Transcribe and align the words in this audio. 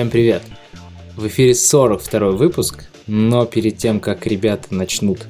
Всем 0.00 0.08
привет! 0.08 0.42
В 1.14 1.26
эфире 1.26 1.54
42 1.54 2.30
выпуск, 2.30 2.86
но 3.06 3.44
перед 3.44 3.76
тем, 3.76 4.00
как 4.00 4.26
ребята 4.26 4.74
начнут 4.74 5.26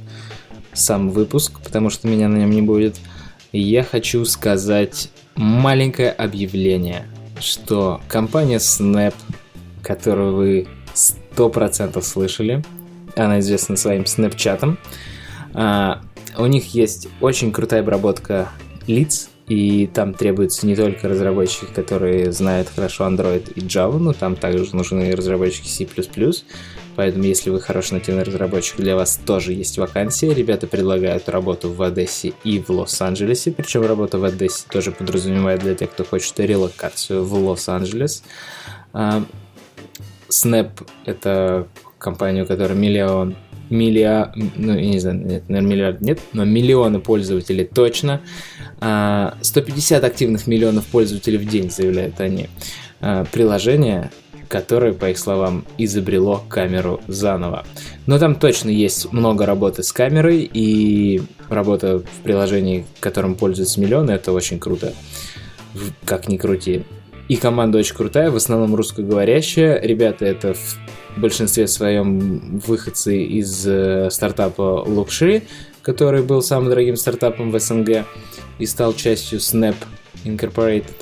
сам 0.72 1.10
выпуск, 1.10 1.58
потому 1.64 1.90
что 1.90 2.06
меня 2.06 2.28
на 2.28 2.36
нем 2.36 2.50
не 2.50 2.62
будет, 2.62 2.96
я 3.50 3.82
хочу 3.82 4.24
сказать 4.24 5.10
маленькое 5.34 6.12
объявление, 6.12 7.08
что 7.40 8.00
компания 8.06 8.58
Snap, 8.58 9.12
которую 9.82 10.36
вы 10.36 10.68
100% 10.94 12.00
слышали, 12.00 12.62
она 13.16 13.40
известна 13.40 13.74
своим 13.74 14.06
снэпчатом, 14.06 14.78
а, 15.52 16.00
у 16.38 16.46
них 16.46 16.74
есть 16.74 17.08
очень 17.20 17.50
крутая 17.50 17.80
обработка 17.80 18.50
лиц, 18.86 19.29
и 19.50 19.88
там 19.88 20.14
требуются 20.14 20.64
не 20.64 20.76
только 20.76 21.08
разработчики, 21.08 21.66
которые 21.74 22.30
знают 22.30 22.68
хорошо 22.68 23.08
Android 23.08 23.52
и 23.54 23.60
Java, 23.60 23.98
но 23.98 24.12
там 24.12 24.36
также 24.36 24.76
нужны 24.76 25.10
разработчики 25.10 25.66
C++. 25.66 25.88
Поэтому, 26.94 27.24
если 27.24 27.50
вы 27.50 27.60
хороший 27.60 27.94
нативный 27.94 28.22
разработчик, 28.22 28.76
для 28.76 28.94
вас 28.94 29.18
тоже 29.26 29.52
есть 29.52 29.76
вакансия. 29.76 30.32
Ребята 30.32 30.68
предлагают 30.68 31.28
работу 31.28 31.68
в 31.68 31.82
Одессе 31.82 32.32
и 32.44 32.60
в 32.60 32.70
Лос-Анджелесе. 32.70 33.50
Причем 33.50 33.84
работа 33.84 34.20
в 34.20 34.24
Одессе 34.24 34.66
тоже 34.70 34.92
подразумевает 34.92 35.62
для 35.62 35.74
тех, 35.74 35.90
кто 35.90 36.04
хочет 36.04 36.38
релокацию 36.38 37.24
в 37.24 37.34
Лос-Анджелес. 37.34 38.22
А, 38.92 39.24
Snap— 40.28 40.70
это 41.06 41.66
компания, 41.98 42.44
у 42.44 42.46
которой 42.46 42.78
миллион 42.78 43.34
миллиард, 43.70 44.36
ну, 44.56 44.74
я 44.74 44.90
не 44.90 44.98
знаю, 44.98 45.18
нет, 45.24 45.48
наверное, 45.48 45.70
миллиард 45.70 46.00
нет, 46.00 46.20
но 46.32 46.44
миллионы 46.44 47.00
пользователей 47.00 47.64
точно. 47.64 48.20
150 48.78 50.02
а, 50.02 50.06
активных 50.06 50.46
миллионов 50.46 50.86
пользователей 50.86 51.38
в 51.38 51.46
день, 51.46 51.70
заявляют 51.70 52.20
они. 52.20 52.48
А, 53.00 53.24
приложение, 53.24 54.10
которое, 54.48 54.92
по 54.92 55.10
их 55.10 55.18
словам, 55.18 55.64
изобрело 55.78 56.42
камеру 56.48 57.00
заново. 57.06 57.64
Но 58.06 58.18
там 58.18 58.34
точно 58.34 58.70
есть 58.70 59.12
много 59.12 59.46
работы 59.46 59.82
с 59.82 59.92
камерой, 59.92 60.50
и 60.52 61.22
работа 61.48 62.00
в 62.00 62.22
приложении, 62.24 62.84
которым 62.98 63.36
пользуются 63.36 63.80
миллионы, 63.80 64.10
это 64.10 64.32
очень 64.32 64.58
круто. 64.58 64.92
Как 66.04 66.28
ни 66.28 66.36
крути. 66.36 66.82
И 67.28 67.36
команда 67.36 67.78
очень 67.78 67.94
крутая, 67.94 68.32
в 68.32 68.36
основном 68.36 68.74
русскоговорящая. 68.74 69.80
Ребята 69.80 70.24
это 70.24 70.56
в 71.16 71.20
большинстве 71.20 71.66
своем 71.66 72.58
выходцы 72.58 73.22
из 73.22 73.66
э, 73.66 74.10
стартапа 74.10 74.84
Luxury, 74.86 75.42
который 75.82 76.22
был 76.22 76.42
самым 76.42 76.68
дорогим 76.68 76.96
стартапом 76.96 77.50
в 77.50 77.58
СНГ 77.58 78.06
и 78.58 78.66
стал 78.66 78.94
частью 78.94 79.38
Snap 79.38 79.76
Incorporated. 80.24 80.94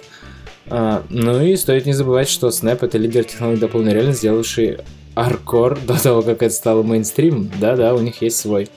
А, 0.71 1.03
ну 1.09 1.43
и 1.43 1.57
стоит 1.57 1.87
не 1.87 1.93
забывать, 1.93 2.29
что 2.29 2.49
Snap 2.49 2.85
это 2.85 2.99
лидер 2.99 3.25
технологий 3.25 3.61
дополненной 3.61 3.95
реальности, 3.95 4.21
сделавший 4.21 4.79
Аркор 5.15 5.79
до 5.81 6.01
того, 6.01 6.23
как 6.23 6.43
это 6.43 6.55
стало 6.55 6.83
мейнстрим. 6.83 7.51
Да-да, 7.59 7.95
у 7.95 8.01
них 8.01 8.23
есть 8.23 8.37
свой. 8.37 8.69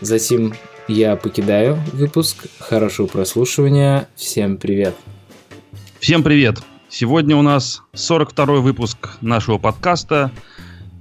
Затем 0.00 0.54
я 0.88 1.16
покидаю 1.16 1.78
выпуск. 1.92 2.46
Хорошего 2.58 3.06
прослушивания. 3.06 4.08
Всем 4.16 4.56
привет. 4.56 4.94
Всем 6.00 6.22
привет. 6.22 6.73
Сегодня 6.96 7.34
у 7.36 7.42
нас 7.42 7.82
42 7.94 8.60
выпуск 8.60 9.16
нашего 9.20 9.58
подкаста. 9.58 10.30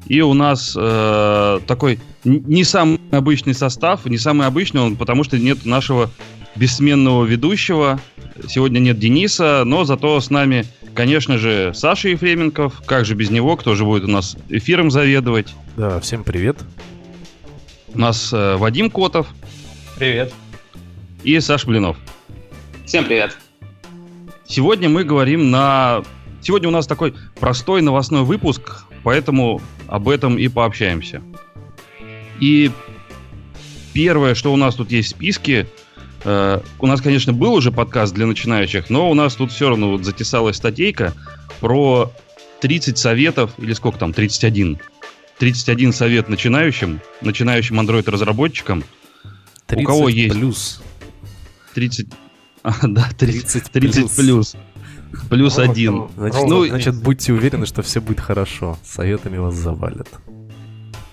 И 0.07 0.21
у 0.21 0.33
нас 0.33 0.73
э, 0.75 1.59
такой 1.67 1.99
не 2.23 2.63
самый 2.63 2.99
обычный 3.11 3.53
состав, 3.53 4.03
не 4.07 4.17
самый 4.17 4.47
обычный 4.47 4.81
он, 4.81 4.95
потому 4.95 5.23
что 5.23 5.37
нет 5.37 5.65
нашего 5.65 6.09
бессменного 6.55 7.25
ведущего. 7.25 7.99
Сегодня 8.47 8.79
нет 8.79 8.97
Дениса, 8.97 9.61
но 9.65 9.83
зато 9.83 10.19
с 10.19 10.31
нами, 10.31 10.65
конечно 10.95 11.37
же, 11.37 11.73
Саша 11.75 12.09
Ефременков. 12.09 12.81
Как 12.87 13.05
же 13.05 13.13
без 13.13 13.29
него? 13.29 13.55
Кто 13.55 13.75
же 13.75 13.85
будет 13.85 14.05
у 14.05 14.09
нас 14.09 14.35
эфиром 14.49 14.89
заведовать? 14.89 15.53
Да, 15.77 15.99
всем 15.99 16.23
привет. 16.23 16.57
У 17.93 17.99
нас 17.99 18.33
э, 18.33 18.55
Вадим 18.55 18.89
Котов. 18.89 19.27
Привет. 19.99 20.33
И 21.23 21.39
Саш 21.39 21.65
Блинов. 21.67 21.97
Всем 22.83 23.05
привет. 23.05 23.37
Сегодня 24.45 24.89
мы 24.89 25.03
говорим 25.03 25.51
на... 25.51 26.03
Сегодня 26.41 26.67
у 26.67 26.71
нас 26.71 26.87
такой 26.87 27.13
простой 27.39 27.81
новостной 27.81 28.23
выпуск, 28.23 28.83
поэтому 29.03 29.61
об 29.87 30.09
этом 30.09 30.37
и 30.37 30.47
пообщаемся. 30.47 31.21
И 32.39 32.71
первое, 33.93 34.35
что 34.35 34.51
у 34.51 34.57
нас 34.57 34.75
тут 34.75 34.91
есть 34.91 35.09
в 35.09 35.11
списке, 35.11 35.67
э, 36.25 36.59
у 36.79 36.87
нас, 36.87 37.01
конечно, 37.01 37.31
был 37.31 37.53
уже 37.53 37.71
подкаст 37.71 38.13
для 38.13 38.25
начинающих, 38.25 38.89
но 38.89 39.09
у 39.09 39.13
нас 39.13 39.35
тут 39.35 39.51
все 39.51 39.69
равно 39.69 39.91
вот 39.91 40.03
затесалась 40.03 40.57
статейка 40.57 41.13
про 41.61 42.11
30 42.59 42.97
советов, 42.97 43.51
или 43.57 43.73
сколько 43.73 43.99
там, 43.99 44.11
31. 44.11 44.79
31 45.37 45.93
совет 45.93 46.29
начинающим, 46.29 46.99
начинающим 47.21 47.79
Android-разработчикам. 47.79 48.83
У 49.73 49.83
кого 49.83 50.09
есть... 50.09 50.35
плюс. 50.35 50.81
30... 51.73 52.07
А, 52.63 52.73
да, 52.87 53.09
30, 53.17 53.71
30 53.71 54.15
плюс. 54.15 54.55
Плюс 55.29 55.59
один. 55.59 56.07
Значит, 56.17 56.41
ну, 56.47 56.65
значит, 56.65 56.95
будьте 56.95 57.33
уверены, 57.33 57.65
что 57.65 57.83
все 57.83 58.01
будет 58.01 58.19
хорошо. 58.19 58.77
Советами 58.83 59.37
вас 59.37 59.53
завалят. 59.53 60.07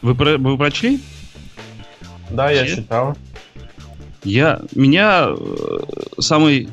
Вы, 0.01 0.15
про, 0.15 0.39
вы 0.39 0.57
прочли? 0.57 1.01
Да, 2.31 2.51
я 2.51 2.67
читал. 2.67 3.17
Я, 4.23 4.63
меня 4.75 5.29
э, 5.31 5.79
самый 6.19 6.69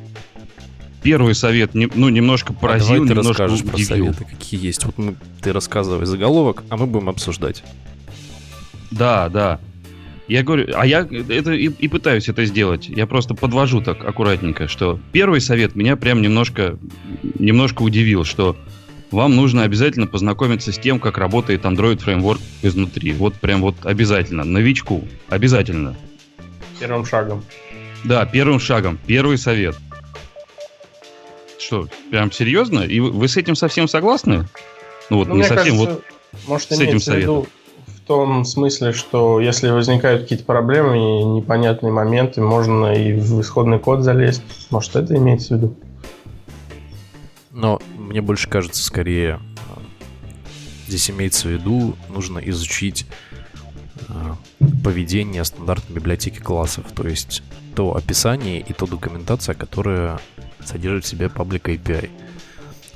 первый 1.01 1.33
совет, 1.35 1.73
не, 1.73 1.89
ну, 1.93 2.09
немножко 2.09 2.53
а 2.53 2.55
поразил, 2.55 2.87
а 2.87 2.89
давай 2.95 3.07
ты 3.07 3.13
немножко 3.15 3.43
расскажешь 3.43 3.61
удивил. 3.61 4.07
про 4.07 4.13
советы, 4.13 4.35
какие 4.35 4.65
есть. 4.65 4.85
Вот 4.85 4.97
мы, 4.97 5.15
ты 5.41 5.53
рассказывай 5.53 6.05
заголовок, 6.05 6.63
а 6.69 6.77
мы 6.77 6.87
будем 6.87 7.09
обсуждать. 7.09 7.63
Да, 8.91 9.29
да. 9.29 9.59
Я 10.27 10.43
говорю, 10.43 10.73
а 10.75 10.85
я 10.85 11.07
это 11.29 11.53
и, 11.53 11.67
и 11.67 11.87
пытаюсь 11.87 12.27
это 12.27 12.43
сделать. 12.45 12.89
Я 12.89 13.07
просто 13.07 13.33
подвожу 13.33 13.81
так 13.81 14.03
аккуратненько, 14.03 14.67
что 14.67 14.99
первый 15.13 15.39
совет 15.39 15.75
меня 15.75 15.95
прям 15.95 16.21
немножко, 16.21 16.77
немножко 17.39 17.81
удивил, 17.81 18.25
что 18.25 18.57
вам 19.09 19.37
нужно 19.37 19.63
обязательно 19.63 20.05
познакомиться 20.05 20.73
с 20.73 20.77
тем, 20.77 20.99
как 20.99 21.17
работает 21.17 21.63
Android 21.63 22.03
Framework 22.03 22.41
изнутри. 22.61 23.13
Вот 23.13 23.35
прям 23.35 23.61
вот 23.61 23.75
обязательно. 23.83 24.43
Новичку. 24.43 25.07
Обязательно. 25.29 25.95
Первым 26.77 27.05
шагом. 27.05 27.45
Да, 28.03 28.25
первым 28.25 28.59
шагом. 28.59 28.99
Первый 29.07 29.37
совет. 29.37 29.77
Что, 31.57 31.87
прям 32.11 32.31
серьезно? 32.33 32.81
И 32.81 32.99
вы, 32.99 33.11
вы 33.11 33.27
с 33.29 33.37
этим 33.37 33.55
совсем 33.55 33.87
согласны? 33.87 34.45
Ну 35.09 35.17
вот, 35.17 35.29
ну, 35.29 35.35
не 35.35 35.43
совсем, 35.43 35.77
кажется, 35.77 35.93
вот 35.93 36.03
может, 36.47 36.69
с 36.69 36.79
этим 36.79 36.99
советом 36.99 37.47
том 38.07 38.45
смысле, 38.45 38.93
что 38.93 39.39
если 39.39 39.69
возникают 39.69 40.23
какие-то 40.23 40.45
проблемы 40.45 40.97
и 40.97 41.23
непонятные 41.23 41.91
моменты, 41.91 42.41
можно 42.41 42.93
и 42.93 43.13
в 43.13 43.41
исходный 43.41 43.79
код 43.79 44.01
залезть. 44.01 44.41
Может, 44.69 44.95
это 44.95 45.15
имеется 45.17 45.53
в 45.53 45.57
виду? 45.57 45.75
Но 47.51 47.81
мне 47.97 48.21
больше 48.21 48.49
кажется, 48.49 48.83
скорее, 48.83 49.39
здесь 50.87 51.09
имеется 51.09 51.47
в 51.47 51.51
виду, 51.51 51.95
нужно 52.09 52.39
изучить 52.39 53.05
э, 54.07 54.13
поведение 54.83 55.43
стандартной 55.43 55.95
библиотеки 55.95 56.39
классов, 56.39 56.85
то 56.95 57.07
есть 57.07 57.43
то 57.75 57.95
описание 57.95 58.59
и 58.59 58.73
то 58.73 58.87
документация, 58.87 59.53
которая 59.53 60.19
содержит 60.63 61.05
в 61.05 61.07
себе 61.07 61.27
Public 61.27 61.63
API. 61.63 62.09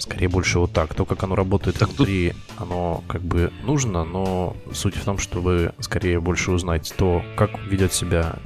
Скорее 0.01 0.29
больше 0.29 0.57
вот 0.57 0.73
так. 0.73 0.95
То, 0.95 1.05
как 1.05 1.21
оно 1.21 1.35
работает 1.35 1.77
так 1.77 1.89
внутри, 1.89 2.31
тут... 2.31 2.61
оно 2.61 3.03
как 3.07 3.21
бы 3.21 3.53
нужно, 3.63 4.03
но 4.03 4.55
суть 4.73 4.95
в 4.95 5.05
том, 5.05 5.19
чтобы 5.19 5.73
скорее 5.79 6.19
больше 6.19 6.49
узнать 6.49 6.91
то, 6.97 7.21
как 7.35 7.59
ведет 7.67 7.93
себя 7.93 8.37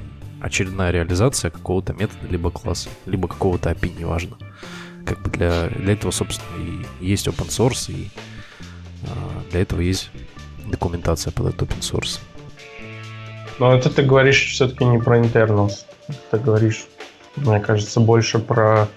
очередная 0.42 0.90
реализация 0.90 1.50
какого-то 1.50 1.94
метода, 1.94 2.26
либо 2.28 2.50
класса, 2.50 2.90
либо 3.06 3.26
какого-то 3.26 3.70
API, 3.70 3.98
неважно. 3.98 4.36
Как 5.06 5.22
бы 5.22 5.30
для, 5.30 5.68
для 5.68 5.94
этого, 5.94 6.10
собственно, 6.10 6.62
и 7.00 7.06
есть 7.06 7.26
open 7.26 7.48
source, 7.48 7.90
и 7.90 8.10
а, 9.04 9.50
для 9.50 9.62
этого 9.62 9.80
есть 9.80 10.10
документация 10.70 11.30
под 11.30 11.54
этот 11.54 11.70
open 11.70 11.80
source. 11.80 12.20
Но 13.58 13.74
это 13.74 13.88
ты 13.88 14.02
говоришь 14.02 14.44
все-таки 14.52 14.84
не 14.84 14.98
про 14.98 15.20
internals. 15.20 15.86
Ты 16.30 16.38
говоришь, 16.38 16.84
мне 17.36 17.60
кажется, 17.60 17.98
больше 17.98 18.40
про 18.40 18.88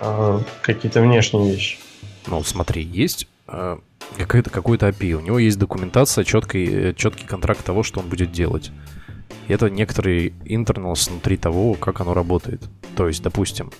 э, 0.00 0.40
какие-то 0.62 1.00
внешние 1.00 1.52
вещи. 1.52 1.78
Ну, 2.26 2.42
смотри, 2.42 2.82
есть 2.82 3.28
э, 3.48 3.78
какой-то 4.18 4.50
какой-то 4.50 4.88
API, 4.88 5.12
у 5.12 5.20
него 5.20 5.38
есть 5.38 5.58
документация, 5.58 6.24
четкий, 6.24 6.94
четкий 6.94 7.26
контракт 7.26 7.64
того, 7.64 7.82
что 7.82 8.00
он 8.00 8.08
будет 8.08 8.32
делать. 8.32 8.70
И 9.48 9.52
это 9.52 9.68
некоторый 9.68 10.34
интернелс 10.44 11.08
внутри 11.08 11.36
того, 11.36 11.74
как 11.74 12.00
оно 12.00 12.14
работает. 12.14 12.62
То 12.96 13.08
есть, 13.08 13.22
допустим, 13.22 13.70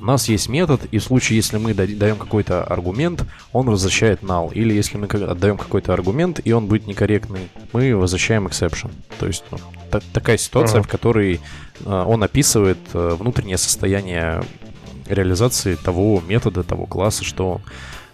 у 0.00 0.04
нас 0.04 0.28
есть 0.28 0.48
метод, 0.48 0.80
и 0.90 0.98
в 0.98 1.02
случае, 1.02 1.36
если 1.36 1.58
мы 1.58 1.74
даем 1.74 2.16
какой-то 2.16 2.62
аргумент, 2.62 3.24
он 3.52 3.66
возвращает 3.68 4.22
null. 4.22 4.52
Или 4.54 4.74
если 4.74 4.96
мы 4.96 5.06
отдаем 5.06 5.56
какой-то 5.56 5.92
аргумент, 5.92 6.40
и 6.44 6.52
он 6.52 6.66
будет 6.66 6.86
некорректный, 6.86 7.48
мы 7.72 7.96
возвращаем 7.96 8.46
exception. 8.46 8.90
То 9.18 9.26
есть 9.26 9.44
ну, 9.50 9.58
та- 9.90 10.02
такая 10.12 10.36
ситуация, 10.38 10.80
uh-huh. 10.80 10.84
в 10.84 10.88
которой 10.88 11.40
э, 11.84 12.04
он 12.06 12.22
описывает 12.22 12.78
э, 12.94 13.16
внутреннее 13.18 13.58
состояние 13.58 14.42
реализации 15.08 15.74
того 15.74 16.22
метода, 16.26 16.62
того 16.62 16.86
класса, 16.86 17.24
что 17.24 17.60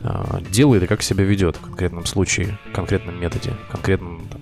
э, 0.00 0.40
делает 0.50 0.82
и 0.82 0.86
как 0.86 1.02
себя 1.02 1.24
ведет 1.24 1.56
в 1.56 1.60
конкретном 1.60 2.06
случае, 2.06 2.58
в 2.70 2.72
конкретном 2.72 3.20
методе, 3.20 3.52
в 3.68 3.72
конкретном 3.72 4.28
там, 4.28 4.40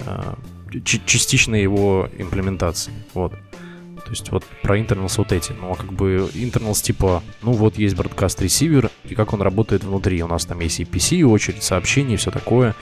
э, 0.00 0.80
частичной 0.84 1.62
его 1.62 2.08
имплементации. 2.18 2.92
Вот. 3.14 3.32
То 3.32 4.10
есть 4.10 4.30
вот 4.30 4.44
про 4.62 4.78
internals 4.78 5.14
вот 5.16 5.32
эти. 5.32 5.52
Ну, 5.52 5.72
а 5.72 5.74
как 5.74 5.92
бы 5.92 6.30
internals 6.34 6.82
типа, 6.82 7.22
ну 7.42 7.52
вот 7.52 7.76
есть 7.76 7.96
broadcast 7.96 8.42
ресивер, 8.42 8.90
и 9.04 9.14
как 9.14 9.32
он 9.32 9.42
работает 9.42 9.82
внутри. 9.82 10.22
У 10.22 10.28
нас 10.28 10.44
там 10.44 10.60
есть 10.60 10.80
EPC, 10.80 11.22
очередь 11.22 11.64
сообщений, 11.64 12.16
все 12.16 12.30
такое. 12.30 12.76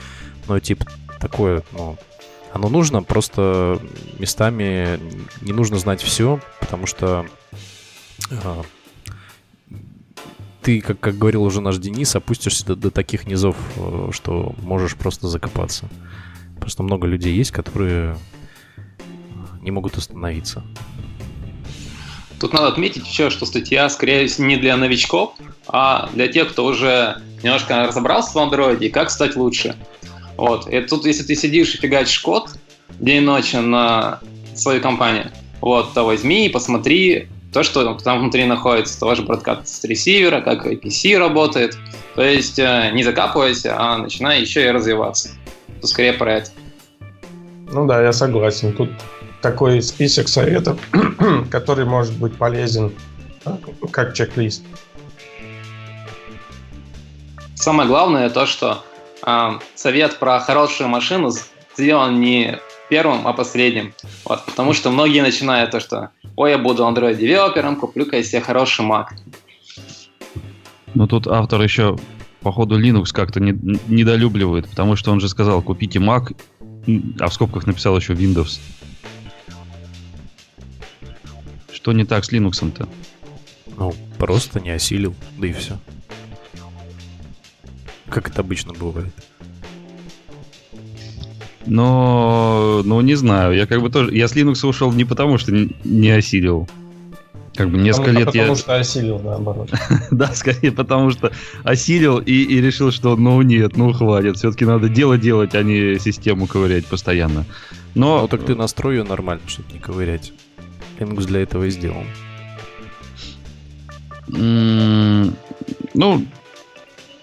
Но 0.47 0.59
типа 0.59 0.85
такое, 1.19 1.63
ну, 1.71 1.97
оно 2.53 2.69
нужно, 2.69 3.01
просто 3.01 3.81
местами 4.19 4.99
не 5.41 5.51
нужно 5.51 5.77
знать 5.77 6.01
все, 6.01 6.39
потому 6.59 6.85
что 6.85 7.25
э, 8.29 8.61
ты, 10.65 10.81
как, 10.81 10.99
как 10.99 11.15
говорил 11.19 11.43
уже 11.43 11.61
наш 11.61 11.77
Денис, 11.77 12.15
опустишься 12.15 12.65
до, 12.65 12.75
до 12.75 12.89
таких 12.89 13.27
низов, 13.27 13.55
э, 13.77 14.09
что 14.11 14.55
можешь 14.63 14.95
просто 14.95 15.27
закопаться. 15.27 15.87
Просто 16.59 16.81
много 16.81 17.05
людей 17.05 17.35
есть, 17.35 17.51
которые 17.51 18.17
не 19.61 19.69
могут 19.69 19.95
остановиться. 19.95 20.63
Тут 22.39 22.53
надо 22.53 22.69
отметить 22.69 23.07
еще, 23.07 23.29
что 23.29 23.45
статья, 23.45 23.87
скорее 23.89 24.27
не 24.39 24.57
для 24.57 24.75
новичков, 24.75 25.35
а 25.67 26.09
для 26.15 26.27
тех, 26.27 26.49
кто 26.49 26.65
уже 26.65 27.21
немножко 27.43 27.85
разобрался 27.85 28.31
в 28.33 28.37
андроиде 28.39 28.87
и 28.87 28.89
как 28.89 29.11
стать 29.11 29.35
лучше. 29.35 29.75
Вот. 30.35 30.67
И 30.67 30.81
тут, 30.81 31.05
если 31.05 31.21
ты 31.21 31.35
сидишь 31.35 31.75
и 31.75 31.77
фигачишь 31.77 32.19
код 32.21 32.49
день 32.99 33.17
и 33.17 33.25
ночь 33.25 33.53
на 33.53 34.19
свою 34.55 34.81
компанию, 34.81 35.31
вот, 35.61 35.93
то 35.93 36.03
возьми 36.05 36.47
и 36.47 36.49
посмотри 36.49 37.27
то, 37.55 37.63
что 37.63 37.93
там 37.93 38.19
внутри 38.19 38.43
находится, 38.43 38.99
того 38.99 39.15
же 39.15 39.21
бродкаст 39.21 39.85
ресивера, 39.85 40.41
как 40.41 40.65
IPC 40.65 41.17
работает. 41.17 41.77
То 42.13 42.21
есть 42.21 42.59
э, 42.59 42.91
не 42.91 43.01
закапывайся, 43.01 43.75
а 43.77 43.97
начинай 43.97 44.41
еще 44.41 44.65
и 44.65 44.71
развиваться. 44.71 45.29
То 45.79 45.87
скорее 45.87 46.11
про 46.11 46.33
это. 46.33 46.51
Ну 47.71 47.87
да, 47.87 48.03
я 48.03 48.11
согласен. 48.11 48.73
Тут 48.73 48.89
такой 49.41 49.81
список 49.81 50.27
советов, 50.27 50.77
который 51.49 51.85
может 51.85 52.17
быть 52.17 52.37
полезен 52.37 52.93
как 53.89 54.13
чек-лист. 54.13 54.61
Самое 57.55 57.87
главное 57.87 58.29
то, 58.29 58.45
что 58.45 58.83
э, 59.25 59.59
совет 59.75 60.19
про 60.19 60.41
хорошую 60.41 60.89
машину 60.89 61.31
сделан 61.77 62.19
не 62.19 62.59
первым, 62.89 63.27
а 63.27 63.33
последним. 63.33 63.93
Вот, 64.25 64.45
потому 64.45 64.73
что 64.73 64.91
многие 64.91 65.21
начинают 65.21 65.71
то, 65.71 65.79
что 65.79 66.11
ой, 66.35 66.51
я 66.51 66.57
буду 66.57 66.83
Android 66.83 67.15
девелопером, 67.15 67.75
куплю-ка 67.75 68.17
я 68.17 68.23
себе 68.23 68.41
хороший 68.41 68.85
Mac. 68.85 69.07
Ну 70.93 71.07
тут 71.07 71.27
автор 71.27 71.61
еще, 71.61 71.97
походу, 72.41 72.79
Linux 72.79 73.11
как-то 73.11 73.39
не, 73.39 73.51
недолюбливает, 73.87 74.69
потому 74.69 74.95
что 74.95 75.11
он 75.11 75.19
же 75.19 75.27
сказал, 75.27 75.61
купите 75.61 75.99
Mac, 75.99 76.35
а 77.19 77.27
в 77.27 77.33
скобках 77.33 77.67
написал 77.67 77.97
еще 77.97 78.13
Windows. 78.13 78.59
Что 81.71 81.91
не 81.91 82.05
так 82.05 82.23
с 82.23 82.31
Linux-то? 82.31 82.87
Ну, 83.77 83.93
просто 84.17 84.59
не 84.59 84.69
осилил, 84.71 85.13
да 85.37 85.47
и 85.47 85.53
все. 85.53 85.77
Как 88.09 88.29
это 88.29 88.41
обычно 88.41 88.73
бывает. 88.73 89.13
Но, 91.67 92.81
ну, 92.85 93.01
не 93.01 93.15
знаю, 93.15 93.55
я 93.55 93.65
как 93.65 93.81
бы 93.81 93.89
тоже, 93.89 94.15
я 94.15 94.27
с 94.27 94.35
Linux 94.35 94.65
ушел 94.67 94.91
не 94.91 95.05
потому, 95.05 95.37
что 95.37 95.51
не 95.51 96.09
осилил. 96.11 96.67
Как 97.55 97.69
бы 97.69 97.77
несколько 97.77 98.11
потому, 98.11 98.19
лет 98.19 98.25
потому 98.27 98.43
я... 98.43 98.49
Потому 98.51 98.57
что 98.57 98.75
осилил, 98.75 99.19
наоборот. 99.19 99.69
да, 100.11 100.33
скорее 100.33 100.71
потому 100.71 101.11
что 101.11 101.31
осилил 101.63 102.19
и, 102.19 102.33
и 102.33 102.61
решил, 102.61 102.91
что 102.91 103.15
ну 103.15 103.41
нет, 103.41 103.77
ну 103.77 103.93
хватит. 103.93 104.37
Все-таки 104.37 104.65
надо 104.65 104.89
дело 104.89 105.17
делать, 105.17 105.55
а 105.55 105.63
не 105.63 105.97
систему 105.99 106.47
ковырять 106.47 106.85
постоянно. 106.85 107.45
Но... 107.95 108.21
Ну 108.21 108.27
так 108.27 108.43
ты 108.43 108.55
настрой 108.55 108.97
ее 108.97 109.03
нормально, 109.03 109.43
чтобы 109.47 109.71
не 109.71 109.79
ковырять. 109.79 110.33
Linux 110.99 111.25
для 111.25 111.41
этого 111.41 111.63
и 111.63 111.69
сделан. 111.69 112.05
Ну, 114.27 116.25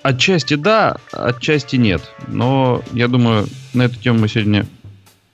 отчасти 0.02 0.54
да, 0.54 0.96
отчасти 1.12 1.76
нет. 1.76 2.02
Но 2.28 2.82
я 2.92 3.08
думаю, 3.08 3.46
на 3.74 3.82
эту 3.82 3.96
тему 3.96 4.20
мы 4.20 4.28
сегодня 4.28 4.66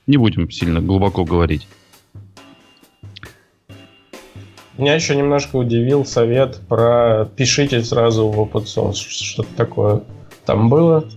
не 0.06 0.16
будем 0.16 0.50
сильно 0.50 0.80
глубоко 0.80 1.24
говорить. 1.24 1.66
Меня 4.76 4.94
еще 4.94 5.16
немножко 5.16 5.56
удивил 5.56 6.04
совет 6.04 6.60
про 6.68 7.28
пишите 7.36 7.82
сразу 7.82 8.28
в 8.28 8.38
open 8.38 8.64
source, 8.64 8.94
что-то 8.94 9.48
такое. 9.56 10.02
Там 10.46 10.68
было? 10.68 11.08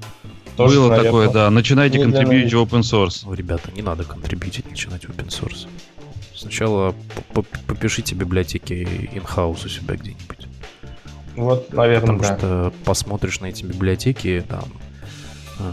Тоже, 0.58 0.80
было 0.80 0.90
наверное, 0.90 1.12
такое, 1.12 1.30
да. 1.30 1.50
Начинайте 1.52 2.02
контрибьютить 2.02 2.54
в 2.54 2.58
open 2.58 2.82
source. 2.82 3.22
Ну, 3.24 3.34
ребята, 3.34 3.72
не 3.72 3.84
надо 3.84 4.04
контрибьютить, 4.04 4.70
начинать 4.70 5.06
в 5.06 5.10
open 5.10 5.28
source. 5.28 5.68
Сначала 6.36 6.96
попишите 7.68 8.16
библиотеки 8.16 8.74
in-house 9.14 9.66
у 9.66 9.70
себя 9.70 9.96
где-нибудь. 9.96 10.48
Вот, 11.36 11.72
наверное, 11.74 12.02
Потому 12.02 12.20
да. 12.20 12.38
что 12.38 12.74
посмотришь 12.86 13.40
на 13.40 13.48
эти 13.48 13.64
библиотеки, 13.64 14.44
там 14.48 14.66
э, 15.60 15.64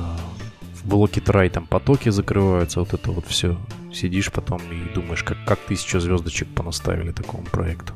в 0.75 0.89
блоке 0.89 1.21
трай 1.21 1.49
там 1.49 1.67
потоки 1.67 2.11
закрываются, 2.11 2.81
вот 2.81 2.95
это 2.95 3.11
вот 3.11 3.27
все. 3.27 3.59
Сидишь 3.93 4.31
потом 4.31 4.61
и 4.71 4.95
думаешь, 4.95 5.25
как, 5.25 5.39
как 5.47 5.59
тысячу 5.61 5.99
звездочек 5.99 6.49
понаставили 6.55 7.13
такому 7.13 7.45
проекту. 7.45 7.95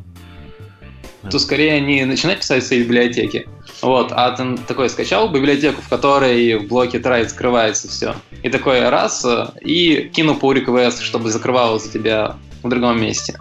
То 1.31 1.39
скорее 1.39 1.81
не 1.81 2.05
начинать 2.05 2.39
писать 2.39 2.67
свои 2.67 2.83
библиотеки, 2.83 3.47
вот, 3.81 4.11
а 4.11 4.33
ты 4.33 4.57
такой 4.67 4.91
скачал 4.91 5.31
библиотеку, 5.31 5.81
в 5.81 5.89
которой 5.89 6.59
в 6.59 6.67
блоке 6.67 6.99
try 6.99 7.29
скрывается 7.29 7.87
все. 7.87 8.17
И 8.43 8.49
такой 8.49 8.89
раз, 8.89 9.25
э, 9.25 9.47
и 9.61 10.11
кину 10.13 10.35
по 10.35 10.53
request, 10.53 11.01
чтобы 11.03 11.31
закрывало 11.31 11.79
за 11.79 11.93
тебя 11.93 12.37
в 12.65 12.69
другом 12.69 13.01
месте. 13.01 13.39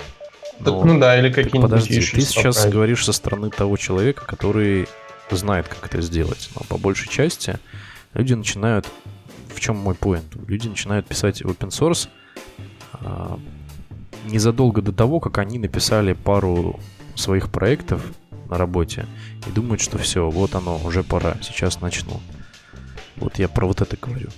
Но, 0.64 0.84
ну 0.84 1.00
да, 1.00 1.18
или 1.18 1.32
какие-нибудь 1.32 1.70
Подожди, 1.70 2.00
ты 2.00 2.22
сейчас 2.22 2.56
поправить. 2.56 2.74
говоришь 2.74 3.06
со 3.06 3.14
стороны 3.14 3.50
того 3.50 3.78
человека, 3.78 4.26
который 4.26 4.88
знает, 5.30 5.68
как 5.68 5.86
это 5.86 6.02
сделать. 6.02 6.50
Но 6.56 6.62
по 6.68 6.78
большей 6.78 7.10
части 7.10 7.58
люди 8.14 8.34
начинают... 8.34 8.88
В 9.54 9.60
чем 9.60 9.76
мой 9.76 9.96
поинт? 9.96 10.26
Люди 10.48 10.68
начинают 10.68 11.08
писать 11.08 11.42
open 11.42 11.70
source 11.70 12.08
а, 12.94 13.38
незадолго 14.26 14.82
до 14.82 14.92
того, 14.92 15.20
как 15.20 15.38
они 15.38 15.60
написали 15.60 16.14
пару 16.14 16.80
своих 17.16 17.52
проектов 17.52 18.02
на 18.50 18.58
работе 18.58 19.06
и 19.48 19.52
думают, 19.52 19.82
что 19.82 19.98
все, 19.98 20.30
вот 20.30 20.56
оно, 20.56 20.80
уже 20.84 21.04
пора, 21.04 21.36
сейчас 21.42 21.82
начну. 21.82 22.20
Вот 23.18 23.40
я 23.40 23.48
про 23.48 23.68
вот 23.68 23.82
это 23.82 23.98
говорю. 23.98 24.30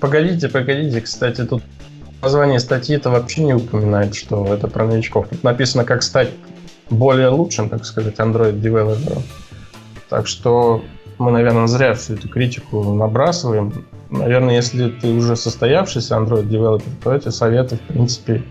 Погодите, 0.00 0.48
погодите, 0.48 1.00
кстати, 1.00 1.44
тут 1.44 1.62
название 2.24 2.58
статьи 2.58 2.96
это 2.96 3.10
вообще 3.10 3.42
не 3.42 3.54
упоминает, 3.54 4.14
что 4.14 4.46
это 4.46 4.66
про 4.66 4.84
новичков. 4.84 5.28
Тут 5.28 5.44
написано, 5.44 5.84
как 5.84 6.02
стать 6.02 6.30
более 6.90 7.28
лучшим, 7.28 7.68
так 7.68 7.84
сказать, 7.84 8.18
Android-девелопером. 8.18 9.22
Так 10.08 10.26
что 10.26 10.82
мы, 11.18 11.30
наверное, 11.30 11.66
зря 11.66 11.94
всю 11.94 12.14
эту 12.14 12.28
критику 12.28 12.82
набрасываем. 12.94 13.84
Наверное, 14.10 14.56
если 14.56 14.90
ты 14.90 15.12
уже 15.12 15.36
состоявшийся 15.36 16.14
Android-девелопер, 16.16 16.92
то 17.02 17.14
эти 17.14 17.28
советы, 17.28 17.76
в 17.76 17.80
принципе, 17.92 18.42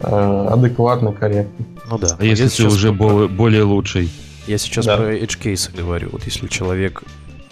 э, 0.00 0.46
адекватны, 0.50 1.12
корректны. 1.12 1.66
Ну 1.90 1.98
да. 1.98 2.16
А 2.18 2.24
если 2.24 2.48
ты 2.48 2.66
уже 2.66 2.92
более, 2.92 3.28
более 3.28 3.62
лучший? 3.62 4.10
Я 4.46 4.58
сейчас 4.58 4.86
да. 4.86 4.96
про 4.96 5.14
edge 5.14 5.38
case 5.42 5.74
говорю. 5.74 6.10
Вот 6.12 6.24
если 6.24 6.46
человек, 6.48 7.02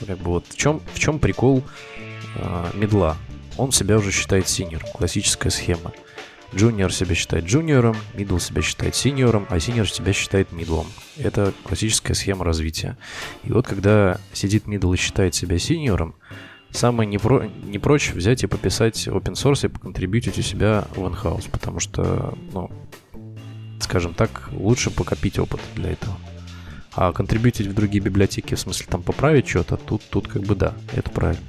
как 0.07 0.19
бы 0.19 0.31
вот 0.33 0.45
в 0.49 0.57
чем, 0.57 0.81
в 0.93 0.99
чем 0.99 1.19
прикол 1.19 1.63
э, 2.37 2.67
медла? 2.75 3.17
Он 3.59 3.73
себя 3.73 3.99
уже 3.99 4.13
считает 4.13 4.49
синьор. 4.49 4.85
Классическая 4.95 5.51
схема. 5.51 5.93
Джуниор 6.55 6.93
себя 6.93 7.15
считает 7.15 7.47
джуниором, 7.47 7.97
мидл 8.15 8.39
себя 8.39 8.61
считает 8.61 8.95
синьором, 8.95 9.47
а 9.49 9.59
синьор 9.59 9.89
себя 9.89 10.13
считает 10.13 10.53
мидлом. 10.53 10.87
Это 11.17 11.53
классическая 11.65 12.15
схема 12.15 12.45
развития. 12.45 12.99
И 13.43 13.53
вот 13.53 13.67
когда 13.67 14.19
сидит 14.33 14.67
мидл 14.67 14.93
и 14.93 14.99
считает 14.99 15.35
себя 15.35 15.59
синьором, 15.59 16.15
самое 16.71 17.09
не, 17.09 17.19
про... 17.19 17.47
не 17.47 17.79
прочь 17.79 18.13
взять 18.13 18.43
и 18.43 18.47
пописать 18.47 19.09
open 19.09 19.33
source 19.33 19.65
и 19.65 19.69
поконтрибьютить 19.69 20.39
у 20.39 20.43
себя 20.43 20.87
в 20.95 20.99
in-house, 20.99 21.49
потому 21.51 21.81
что, 21.81 22.37
ну, 22.53 22.71
скажем 23.81 24.13
так, 24.13 24.51
лучше 24.53 24.91
покопить 24.91 25.39
опыт 25.39 25.61
для 25.75 25.93
этого. 25.93 26.17
А 26.95 27.13
контрибьютить 27.13 27.67
в 27.67 27.75
другие 27.75 28.03
библиотеки, 28.03 28.55
в 28.55 28.61
смысле 28.61 28.87
там 28.91 29.03
поправить 29.03 29.49
что-то, 29.49 29.79
тут, 29.79 30.03
тут 30.11 30.29
как 30.29 30.43
бы 30.43 30.55
да, 30.55 30.75
это 30.93 31.09
правильно. 31.11 31.43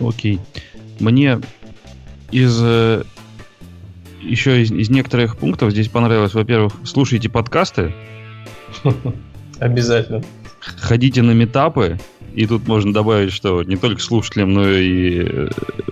Окей. 0.00 0.40
Мне 0.98 1.40
из 2.30 2.58
э, 2.62 3.04
еще 4.22 4.62
из, 4.62 4.70
из 4.70 4.90
некоторых 4.90 5.36
пунктов 5.36 5.72
здесь 5.72 5.88
понравилось, 5.88 6.34
во-первых, 6.34 6.74
слушайте 6.84 7.28
подкасты. 7.28 7.94
Обязательно. 9.58 10.22
Ходите 10.60 11.22
на 11.22 11.32
метапы. 11.32 11.98
И 12.34 12.46
тут 12.46 12.68
можно 12.68 12.92
добавить, 12.92 13.32
что 13.32 13.64
не 13.64 13.76
только 13.76 14.00
слушателям, 14.00 14.52
но 14.52 14.70
и 14.70 15.24
э, 15.24 15.48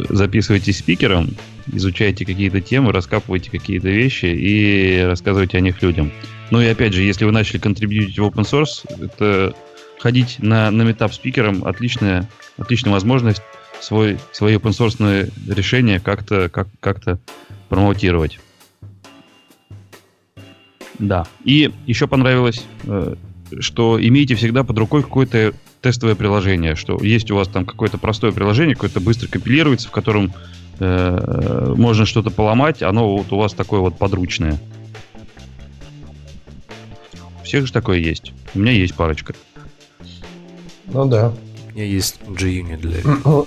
записывайте 0.08 0.72
спикером, 0.72 1.30
изучайте 1.72 2.24
какие-то 2.24 2.60
темы, 2.60 2.92
раскапывайте 2.92 3.50
какие-то 3.50 3.88
вещи 3.88 4.26
и 4.26 5.00
рассказывайте 5.00 5.58
о 5.58 5.60
них 5.60 5.82
людям. 5.82 6.12
Ну 6.52 6.60
и 6.60 6.66
опять 6.66 6.92
же, 6.92 7.02
если 7.02 7.24
вы 7.24 7.32
начали 7.32 7.58
контрибьютить 7.58 8.18
в 8.18 8.22
open 8.22 8.44
source, 8.44 8.86
это 9.02 9.52
ходить 9.98 10.36
на, 10.38 10.70
на 10.70 10.82
метап 10.82 11.12
спикером 11.12 11.64
отличная, 11.64 12.28
отличная 12.56 12.92
возможность 12.92 13.42
свой, 13.80 14.18
свои 14.32 14.56
open 14.56 14.70
source 14.70 15.32
решения 15.48 16.00
как-то 16.00 16.48
как, 16.48 16.68
как 16.80 17.00
промоутировать. 17.68 18.38
Да. 20.98 21.26
И 21.44 21.72
еще 21.86 22.06
понравилось, 22.06 22.64
э, 22.84 23.14
что 23.60 23.98
имейте 24.00 24.34
всегда 24.34 24.64
под 24.64 24.78
рукой 24.78 25.02
какое-то 25.02 25.54
тестовое 25.80 26.16
приложение, 26.16 26.74
что 26.74 26.98
есть 27.02 27.30
у 27.30 27.36
вас 27.36 27.48
там 27.48 27.64
какое-то 27.64 27.98
простое 27.98 28.32
приложение, 28.32 28.74
какое-то 28.74 29.00
быстро 29.00 29.28
компилируется, 29.28 29.88
в 29.88 29.92
котором 29.92 30.32
э, 30.80 31.74
можно 31.76 32.04
что-то 32.04 32.30
поломать, 32.30 32.82
оно 32.82 33.16
вот 33.16 33.32
у 33.32 33.36
вас 33.36 33.52
такое 33.52 33.80
вот 33.80 33.96
подручное. 33.96 34.58
У 37.40 37.44
всех 37.44 37.66
же 37.66 37.72
такое 37.72 37.98
есть. 37.98 38.32
У 38.54 38.58
меня 38.58 38.72
есть 38.72 38.94
парочка. 38.94 39.34
Ну 40.86 41.06
да. 41.06 41.32
У 41.78 41.80
меня 41.80 41.92
есть 41.92 42.18
JUnit 42.26 42.78
для 42.78 42.98
этого. 42.98 43.46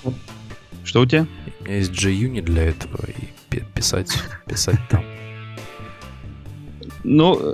Что 0.85 1.01
у 1.01 1.05
тебя? 1.05 1.27
У 1.59 1.63
меня 1.65 1.75
есть 1.79 1.91
JUnit 1.91 2.43
для 2.43 2.63
этого 2.69 3.05
и 3.05 3.59
писать, 3.75 4.17
писать 4.47 4.79
там. 4.89 5.03
Ну, 7.03 7.53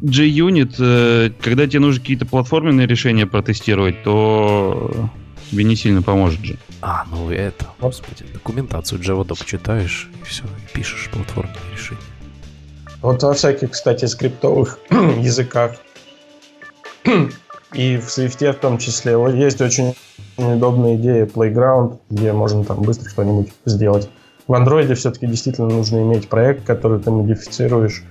JUnit, 0.00 0.76
э, 0.78 1.32
когда 1.42 1.66
тебе 1.66 1.80
нужно 1.80 2.00
какие-то 2.00 2.24
платформенные 2.24 2.86
решения 2.86 3.26
протестировать, 3.26 4.02
то 4.04 5.10
тебе 5.50 5.64
не 5.64 5.76
сильно 5.76 6.00
поможет 6.00 6.42
же. 6.42 6.56
А, 6.80 7.04
ну 7.10 7.30
это, 7.30 7.66
господи, 7.78 8.24
документацию 8.32 8.98
JavaDoc 8.98 9.44
читаешь, 9.44 10.08
и 10.18 10.24
все, 10.24 10.44
пишешь 10.72 11.10
платформенные 11.12 11.60
решения. 11.74 12.00
Вот 13.02 13.22
во 13.22 13.34
всяких, 13.34 13.72
кстати, 13.72 14.06
скриптовых 14.06 14.78
языках 14.90 15.76
и 17.72 17.96
в 17.96 18.06
Swift 18.06 18.52
в 18.52 18.58
том 18.58 18.78
числе 18.78 19.14
есть 19.34 19.60
очень 19.60 19.94
удобная 20.36 20.96
идея 20.96 21.26
Playground, 21.26 21.98
где 22.10 22.32
можно 22.32 22.64
там 22.64 22.82
быстро 22.82 23.08
что-нибудь 23.08 23.52
сделать. 23.64 24.08
В 24.46 24.54
андроиде 24.54 24.94
все-таки 24.94 25.26
действительно 25.26 25.68
нужно 25.68 26.02
иметь 26.02 26.28
проект, 26.28 26.64
который 26.64 27.00
ты 27.00 27.10
модифицируешь 27.10 28.04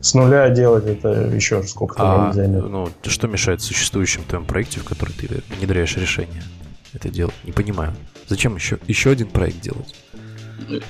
с 0.00 0.12
нуля 0.14 0.50
делать 0.50 0.86
это 0.86 1.08
еще 1.34 1.62
сколько-то 1.62 2.28
а, 2.28 2.32
займет. 2.32 2.68
Ну, 2.68 2.88
что 3.04 3.26
мешает 3.26 3.62
существующему 3.62 4.24
твоем 4.24 4.44
проекте, 4.44 4.80
в 4.80 4.84
который 4.84 5.12
ты 5.12 5.42
внедряешь 5.56 5.96
решение 5.96 6.42
это 6.92 7.08
делать? 7.08 7.34
Не 7.44 7.52
понимаю. 7.52 7.94
Зачем 8.28 8.54
еще, 8.54 8.78
еще 8.86 9.10
один 9.10 9.28
проект 9.28 9.60
делать? 9.60 9.94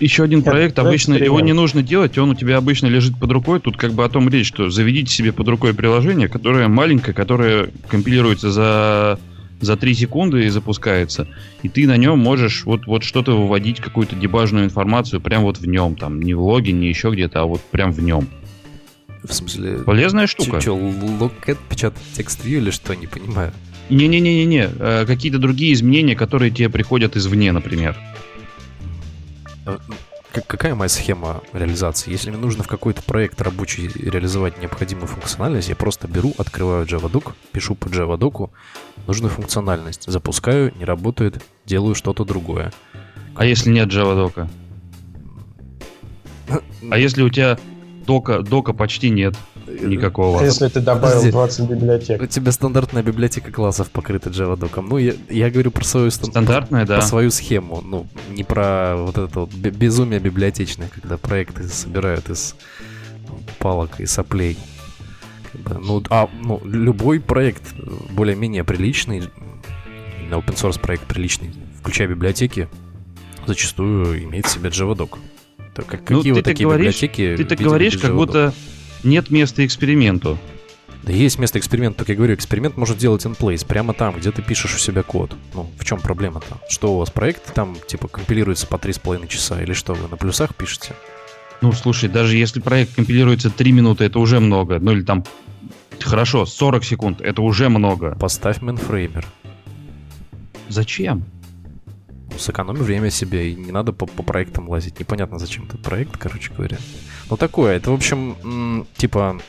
Еще 0.00 0.22
один 0.22 0.42
проект, 0.42 0.78
обычно 0.78 1.14
его 1.14 1.40
не 1.40 1.52
нужно 1.52 1.82
делать, 1.82 2.16
он 2.18 2.30
у 2.30 2.34
тебя 2.34 2.56
обычно 2.56 2.86
лежит 2.86 3.18
под 3.18 3.30
рукой. 3.32 3.60
Тут 3.60 3.76
как 3.76 3.92
бы 3.92 4.04
о 4.04 4.08
том 4.08 4.28
речь, 4.28 4.48
что 4.48 4.70
заведите 4.70 5.12
себе 5.12 5.32
под 5.32 5.48
рукой 5.48 5.74
приложение, 5.74 6.28
которое 6.28 6.68
маленькое, 6.68 7.14
которое 7.14 7.70
компилируется 7.88 8.50
за 8.50 9.18
за 9.60 9.76
3 9.76 9.94
секунды 9.94 10.44
и 10.44 10.48
запускается. 10.48 11.26
И 11.62 11.68
ты 11.68 11.86
на 11.86 11.96
нем 11.96 12.18
можешь 12.18 12.64
вот, 12.64 12.86
вот 12.86 13.02
что-то 13.02 13.36
выводить, 13.36 13.80
какую-то 13.80 14.14
дебажную 14.14 14.66
информацию 14.66 15.20
прям 15.20 15.42
вот 15.42 15.58
в 15.58 15.66
нем. 15.66 15.96
Там 15.96 16.20
не 16.20 16.34
в 16.34 16.42
логе, 16.42 16.72
не 16.72 16.88
еще 16.88 17.10
где-то, 17.10 17.40
а 17.40 17.44
вот 17.44 17.62
прям 17.62 17.92
в 17.92 18.00
нем. 18.00 18.28
В 19.22 19.32
смысле? 19.32 19.78
Полезная 19.78 20.26
штука. 20.26 20.60
Че, 20.60 20.70
локет 20.72 21.58
печатать 21.70 22.02
текст 22.14 22.44
view 22.44 22.58
или 22.58 22.70
что, 22.70 22.94
не 22.94 23.06
понимаю. 23.06 23.52
Не-не-не-не-не. 23.90 24.68
Э, 24.78 25.04
какие-то 25.06 25.38
другие 25.38 25.72
изменения, 25.72 26.14
которые 26.14 26.50
тебе 26.50 26.68
приходят 26.68 27.16
извне, 27.16 27.52
например. 27.52 27.96
Э, 29.66 29.78
какая 30.46 30.74
моя 30.74 30.88
схема 30.88 31.42
реализации? 31.52 32.10
Если 32.10 32.30
мне 32.30 32.38
нужно 32.38 32.64
в 32.64 32.68
какой-то 32.68 33.02
проект 33.02 33.40
рабочий 33.40 33.88
реализовать 33.88 34.60
необходимую 34.60 35.06
функциональность, 35.06 35.68
я 35.68 35.76
просто 35.76 36.08
беру, 36.08 36.34
открываю 36.38 36.86
JavaDoc, 36.86 37.32
пишу 37.52 37.74
по 37.74 37.86
JavaDoc 37.86 38.50
нужную 39.06 39.30
функциональность, 39.30 40.04
запускаю, 40.06 40.72
не 40.76 40.84
работает, 40.84 41.42
делаю 41.64 41.94
что-то 41.94 42.24
другое. 42.24 42.72
А 43.34 43.44
если 43.44 43.70
нет 43.70 43.88
JavaDoc? 43.88 44.48
А 46.90 46.98
если 46.98 47.22
у 47.22 47.30
тебя 47.30 47.58
дока, 48.06 48.40
дока 48.40 48.72
почти 48.72 49.10
нет 49.10 49.34
никакого. 49.66 50.42
Если 50.42 50.68
ты 50.68 50.80
добавил 50.80 51.30
20 51.30 51.68
библиотек. 51.68 52.22
У 52.22 52.26
тебя 52.26 52.52
стандартная 52.52 53.02
библиотека 53.02 53.50
классов 53.50 53.90
покрыта 53.90 54.30
JavaDoc. 54.30 54.80
Ну, 54.88 54.98
я, 54.98 55.14
я 55.28 55.50
говорю 55.50 55.70
про 55.70 55.84
свою 55.84 56.10
стандартная, 56.10 56.86
да. 56.86 56.96
Про 56.96 57.06
свою 57.06 57.30
схему. 57.30 57.80
Ну, 57.80 58.06
не 58.30 58.44
про 58.44 58.96
вот 58.96 59.18
это 59.18 59.40
вот 59.40 59.52
безумие 59.54 60.20
библиотечное, 60.20 60.88
когда 60.88 61.16
проекты 61.16 61.68
собирают 61.68 62.28
из 62.30 62.54
палок 63.58 64.00
и 64.00 64.06
соплей. 64.06 64.56
Ну, 65.54 66.02
а 66.10 66.28
ну, 66.42 66.60
любой 66.64 67.20
проект 67.20 67.62
более-менее 68.10 68.64
приличный, 68.64 69.22
на 70.28 70.34
open 70.34 70.54
source 70.54 70.80
проект 70.80 71.04
приличный, 71.06 71.52
включая 71.78 72.08
библиотеки, 72.08 72.68
зачастую 73.46 74.24
имеет 74.24 74.46
в 74.46 74.50
себе 74.50 74.70
JavaDoc. 74.70 75.18
Так, 75.74 75.86
как, 75.86 76.08
ну, 76.10 76.18
какие 76.18 76.32
вот 76.32 76.44
такие 76.44 76.66
говоришь, 76.68 76.94
библиотеки? 76.94 77.36
Ты 77.36 77.44
так 77.44 77.58
говоришь, 77.58 77.98
как 77.98 78.14
будто 78.14 78.52
нет 79.04 79.30
места 79.30 79.64
эксперименту. 79.64 80.38
Да 81.02 81.12
есть 81.12 81.38
место 81.38 81.58
эксперимента, 81.58 81.98
только 81.98 82.12
я 82.12 82.16
говорю, 82.16 82.34
эксперимент 82.34 82.78
может 82.78 82.96
делать 82.96 83.26
in 83.26 83.36
place, 83.36 83.66
прямо 83.66 83.92
там, 83.92 84.16
где 84.16 84.30
ты 84.30 84.40
пишешь 84.40 84.74
у 84.74 84.78
себя 84.78 85.02
код. 85.02 85.36
Ну, 85.52 85.70
в 85.78 85.84
чем 85.84 86.00
проблема-то? 86.00 86.58
Что 86.70 86.94
у 86.94 86.98
вас 86.98 87.10
проект 87.10 87.52
там, 87.52 87.76
типа, 87.86 88.08
компилируется 88.08 88.66
по 88.66 88.76
3,5 88.76 89.28
часа, 89.28 89.62
или 89.62 89.74
что, 89.74 89.92
вы 89.92 90.08
на 90.08 90.16
плюсах 90.16 90.54
пишете? 90.54 90.94
Ну, 91.60 91.72
слушай, 91.72 92.08
даже 92.08 92.38
если 92.38 92.60
проект 92.60 92.94
компилируется 92.94 93.50
3 93.50 93.72
минуты, 93.72 94.04
это 94.04 94.18
уже 94.18 94.40
много. 94.40 94.78
Ну, 94.78 94.92
или 94.92 95.02
там, 95.02 95.24
хорошо, 96.00 96.46
40 96.46 96.84
секунд, 96.84 97.20
это 97.20 97.42
уже 97.42 97.68
много. 97.68 98.16
Поставь 98.18 98.62
Mainframer. 98.62 99.26
Зачем? 100.70 101.24
сэкономи 102.38 102.78
время 102.78 103.10
себе, 103.10 103.50
и 103.50 103.54
не 103.54 103.72
надо 103.72 103.92
по, 103.92 104.06
по 104.06 104.22
проектам 104.22 104.68
лазить. 104.68 104.98
Непонятно, 105.00 105.38
зачем 105.38 105.64
этот 105.64 105.82
проект, 105.82 106.16
короче 106.16 106.52
говоря. 106.52 106.78
Ну, 107.30 107.36
такое. 107.36 107.76
Это, 107.76 107.90
в 107.90 107.94
общем, 107.94 108.86
типа... 108.96 109.40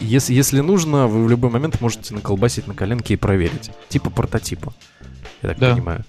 Если, 0.00 0.32
если 0.32 0.60
нужно, 0.60 1.06
вы 1.06 1.24
в 1.24 1.28
любой 1.28 1.50
момент 1.50 1.80
можете 1.82 2.14
наколбасить 2.14 2.66
на 2.66 2.74
коленке 2.74 3.14
и 3.14 3.16
проверить. 3.18 3.70
Типа 3.88 4.08
прототипа. 4.08 4.72
Я 5.42 5.50
так 5.50 5.58
да. 5.58 5.74
понимаю. 5.74 6.04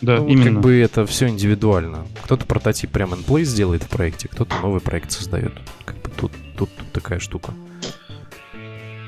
Да, 0.00 0.16
ну, 0.16 0.26
именно. 0.26 0.54
Как 0.54 0.60
бы 0.60 0.80
это 0.80 1.06
все 1.06 1.28
индивидуально. 1.28 2.04
Кто-то 2.24 2.46
прототип 2.46 2.90
прямо 2.90 3.16
in 3.16 3.24
place 3.24 3.44
сделает 3.44 3.84
в 3.84 3.88
проекте, 3.88 4.26
кто-то 4.26 4.56
новый 4.60 4.80
проект 4.80 5.12
создает. 5.12 5.52
Как 5.84 5.96
бы 5.98 6.10
тут, 6.10 6.32
тут, 6.58 6.74
тут 6.74 6.90
такая 6.90 7.20
штука. 7.20 7.54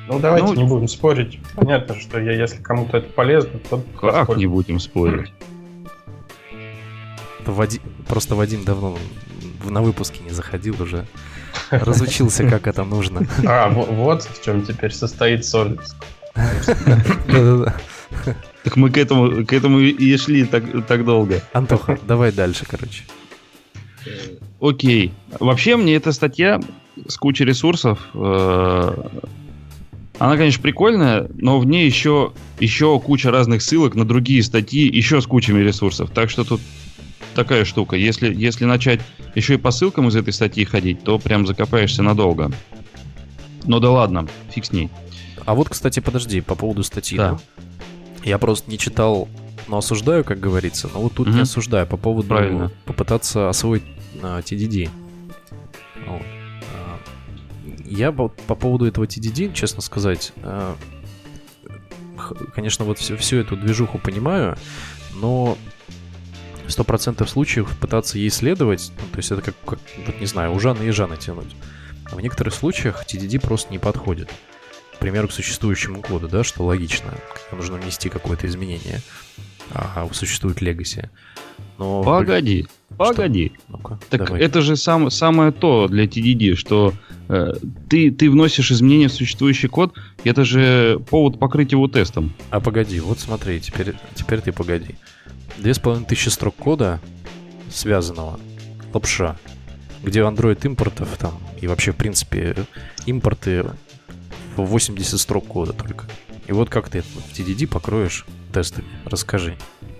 Ну, 0.06 0.20
давайте 0.20 0.52
ну, 0.52 0.54
не 0.54 0.64
будем 0.64 0.86
спорить. 0.86 1.40
Понятно, 1.56 1.98
что 1.98 2.20
я, 2.20 2.32
если 2.32 2.62
кому-то 2.62 2.98
это 2.98 3.10
полезно, 3.10 3.58
то... 3.68 3.82
Как 4.00 4.36
не 4.36 4.46
будем 4.46 4.78
спорить? 4.78 5.32
Вади... 7.44 7.80
Просто 8.06 8.36
Вадим 8.36 8.64
давно 8.64 8.96
на 9.70 9.82
выпуске 9.82 10.22
не 10.24 10.30
заходил 10.30 10.80
уже. 10.80 11.06
Разучился, 11.70 12.48
как 12.48 12.66
это 12.66 12.84
нужно. 12.84 13.26
А, 13.46 13.68
вот 13.68 14.22
в 14.22 14.44
чем 14.44 14.62
теперь 14.62 14.92
состоит 14.92 15.40
Solid. 15.40 15.80
Так 18.64 18.76
мы 18.76 18.90
к 18.90 18.96
этому, 18.96 19.44
к 19.44 19.52
этому 19.52 19.80
и 19.80 20.16
шли 20.16 20.44
так, 20.44 20.86
так 20.86 21.04
долго. 21.04 21.42
Антоха, 21.52 21.98
давай 22.06 22.32
дальше, 22.32 22.64
короче. 22.66 23.04
Окей. 24.60 25.12
Вообще 25.38 25.76
мне 25.76 25.96
эта 25.96 26.12
статья 26.12 26.60
с 27.06 27.16
кучей 27.16 27.44
ресурсов 27.44 27.98
э, 28.14 29.08
она, 30.18 30.36
конечно, 30.36 30.62
прикольная, 30.62 31.28
но 31.34 31.58
в 31.58 31.66
ней 31.66 31.86
еще, 31.86 32.32
еще 32.60 33.00
куча 33.00 33.30
разных 33.30 33.62
ссылок 33.62 33.94
на 33.94 34.04
другие 34.04 34.42
статьи, 34.42 34.86
еще 34.86 35.20
с 35.20 35.26
кучами 35.26 35.60
ресурсов. 35.60 36.10
Так 36.10 36.30
что 36.30 36.44
тут 36.44 36.60
такая 37.34 37.64
штука. 37.64 37.96
Если, 37.96 38.32
если 38.34 38.64
начать 38.64 39.00
еще 39.34 39.54
и 39.54 39.58
по 39.58 39.70
ссылкам 39.70 40.08
из 40.08 40.16
этой 40.16 40.32
статьи 40.32 40.64
ходить, 40.64 41.02
то 41.04 41.18
прям 41.18 41.46
закопаешься 41.46 42.02
надолго. 42.02 42.50
Ну 43.64 43.80
да 43.80 43.90
ладно, 43.90 44.28
фиг 44.50 44.64
с 44.64 44.72
ней. 44.72 44.90
А 45.44 45.54
вот, 45.54 45.68
кстати, 45.68 46.00
подожди, 46.00 46.40
по 46.40 46.54
поводу 46.54 46.82
статьи. 46.82 47.18
Да. 47.18 47.38
Я 48.22 48.38
просто 48.38 48.70
не 48.70 48.78
читал, 48.78 49.28
но 49.68 49.78
осуждаю, 49.78 50.24
как 50.24 50.40
говорится. 50.40 50.88
Но 50.92 51.00
вот 51.00 51.14
тут 51.14 51.28
угу. 51.28 51.36
не 51.36 51.42
осуждаю 51.42 51.86
по 51.86 51.96
поводу 51.96 52.28
Правильно. 52.28 52.70
попытаться 52.86 53.48
освоить 53.48 53.82
uh, 54.14 54.42
TDD. 54.42 54.88
Вот. 56.06 56.22
Я 57.84 58.12
по, 58.12 58.28
по 58.28 58.54
поводу 58.54 58.86
этого 58.86 59.04
TDD, 59.04 59.52
честно 59.52 59.82
сказать, 59.82 60.32
э, 60.36 60.74
конечно, 62.54 62.84
вот 62.84 62.98
всю, 62.98 63.16
всю 63.16 63.36
эту 63.36 63.56
движуху 63.56 63.98
понимаю, 63.98 64.56
но 65.14 65.56
100% 66.66 67.26
случаев 67.26 67.76
пытаться 67.78 68.18
ей 68.18 68.30
следовать, 68.30 68.92
ну, 68.96 69.04
то 69.12 69.18
есть 69.18 69.30
это 69.30 69.42
как, 69.42 69.54
как, 69.66 69.78
вот 70.06 70.20
не 70.20 70.26
знаю, 70.26 70.52
ужа 70.52 70.74
на 70.74 70.82
ежа 70.82 71.06
натянуть. 71.06 71.54
А 72.10 72.16
в 72.16 72.20
некоторых 72.20 72.54
случаях 72.54 73.04
TDD 73.04 73.40
просто 73.40 73.72
не 73.72 73.78
подходит. 73.78 74.30
К 74.94 74.98
примеру, 74.98 75.28
к 75.28 75.32
существующему 75.32 76.02
коду, 76.02 76.28
да, 76.28 76.44
что 76.44 76.64
логично, 76.64 77.10
когда 77.32 77.56
нужно 77.56 77.76
внести 77.76 78.08
какое-то 78.08 78.46
изменение. 78.46 79.00
а 79.70 80.08
существует 80.12 80.62
Legacy. 80.62 81.08
Но, 81.78 82.04
погоди, 82.04 82.66
погоди. 82.96 83.52
так 84.08 84.26
давай. 84.26 84.40
это 84.40 84.62
же 84.62 84.76
сам, 84.76 85.10
самое 85.10 85.50
то 85.50 85.88
для 85.88 86.04
TDD, 86.04 86.54
что 86.54 86.92
э, 87.28 87.54
ты, 87.88 88.12
ты 88.12 88.30
вносишь 88.30 88.70
изменения 88.70 89.08
в 89.08 89.12
существующий 89.12 89.66
код, 89.66 89.92
и 90.22 90.28
это 90.28 90.44
же 90.44 91.00
повод 91.10 91.40
покрыть 91.40 91.72
его 91.72 91.88
тестом. 91.88 92.32
А 92.50 92.60
погоди, 92.60 93.00
вот 93.00 93.18
смотри, 93.18 93.60
теперь, 93.60 93.94
теперь 94.14 94.40
ты 94.40 94.52
погоди. 94.52 94.94
Две 95.58 95.72
с 95.72 95.78
половиной 95.78 96.06
тысячи 96.06 96.28
строк 96.28 96.56
кода 96.56 97.00
связанного, 97.70 98.38
лапша, 98.92 99.36
где 100.02 100.20
Android 100.20 100.64
импортов 100.64 101.16
там, 101.16 101.38
и 101.60 101.66
вообще, 101.66 101.92
в 101.92 101.96
принципе, 101.96 102.56
импорты 103.06 103.64
в 104.56 104.62
80 104.62 105.18
строк 105.18 105.46
кода 105.46 105.72
только. 105.72 106.04
И 106.46 106.52
вот 106.52 106.70
как 106.70 106.88
ты 106.88 106.98
это 106.98 107.08
в 107.08 107.32
TDD 107.32 107.66
покроешь 107.66 108.26
тестами? 108.52 108.88
Расскажи. 109.04 109.56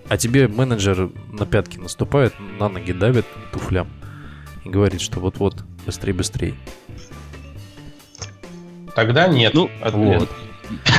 А 0.07 0.17
тебе 0.17 0.47
менеджер 0.47 1.09
на 1.31 1.45
пятки 1.45 1.77
наступает, 1.77 2.33
на 2.59 2.69
ноги 2.69 2.93
давит 2.93 3.25
туфлям 3.51 3.89
и 4.63 4.69
говорит, 4.69 5.01
что 5.01 5.19
вот-вот, 5.19 5.63
быстрее-быстрее. 5.85 6.55
Тогда 8.95 9.27
нет. 9.27 9.53
Ну, 9.53 9.69
вот. 9.81 10.29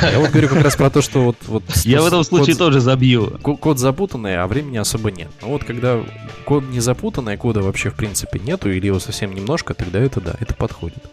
Я 0.02 0.18
вот 0.18 0.30
говорю 0.30 0.48
как 0.48 0.62
раз 0.62 0.76
про 0.76 0.90
то, 0.90 1.02
что 1.02 1.22
вот... 1.22 1.36
вот 1.46 1.64
Я 1.84 2.02
в 2.02 2.06
этом 2.06 2.24
случае 2.24 2.54
код, 2.54 2.58
тоже 2.58 2.80
забью. 2.80 3.38
Код 3.40 3.78
запутанный, 3.78 4.36
а 4.36 4.46
времени 4.46 4.76
особо 4.76 5.10
нет. 5.10 5.30
Но 5.42 5.48
вот 5.48 5.64
когда 5.64 6.02
код 6.44 6.64
не 6.64 6.80
запутанный, 6.80 7.36
кода 7.36 7.62
вообще 7.62 7.90
в 7.90 7.94
принципе 7.94 8.38
нету, 8.38 8.70
или 8.70 8.86
его 8.86 8.98
совсем 8.98 9.34
немножко, 9.34 9.74
тогда 9.74 9.98
это 9.98 10.20
да, 10.20 10.34
это 10.40 10.54
подходит. 10.54 11.04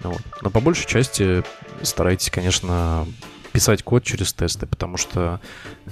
Вот. 0.00 0.20
Но 0.42 0.50
по 0.50 0.60
большей 0.60 0.86
части 0.86 1.42
старайтесь, 1.82 2.30
конечно, 2.30 3.06
писать 3.52 3.82
код 3.82 4.04
через 4.04 4.32
тесты, 4.32 4.66
потому 4.66 4.96
что 4.98 5.40
э, 5.86 5.90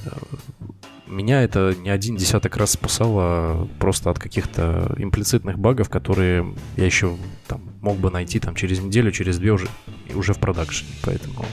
меня 1.06 1.42
это 1.42 1.74
не 1.78 1.90
один 1.90 2.16
десяток 2.16 2.56
раз 2.56 2.72
спасало 2.72 3.68
просто 3.78 4.10
от 4.10 4.18
каких-то 4.18 4.94
имплицитных 4.98 5.58
багов, 5.58 5.88
которые 5.88 6.54
я 6.76 6.84
еще 6.84 7.16
там 7.46 7.62
мог 7.80 7.96
бы 7.96 8.10
найти 8.10 8.38
там 8.40 8.54
через 8.54 8.80
неделю, 8.80 9.12
через 9.12 9.38
две 9.38 9.52
уже, 9.52 9.68
уже 10.14 10.34
в 10.34 10.38
продакшене. 10.38 10.90
Поэтому 11.02 11.44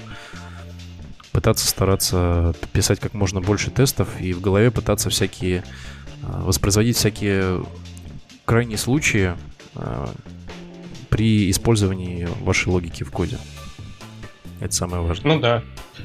пытаться 1.31 1.67
стараться 1.67 2.53
писать 2.73 3.00
как 3.00 3.13
можно 3.13 3.41
больше 3.41 3.71
тестов 3.71 4.19
и 4.19 4.33
в 4.33 4.41
голове 4.41 4.71
пытаться 4.71 5.09
всякие 5.09 5.59
э, 5.59 5.63
воспроизводить 6.23 6.97
всякие 6.97 7.63
крайние 8.45 8.77
случаи 8.77 9.33
э, 9.75 10.07
при 11.09 11.50
использовании 11.50 12.27
вашей 12.41 12.69
логики 12.69 13.03
в 13.03 13.11
коде. 13.11 13.38
Это 14.59 14.73
самое 14.73 15.01
важное. 15.03 15.35
Ну 15.35 15.41
да. 15.41 15.63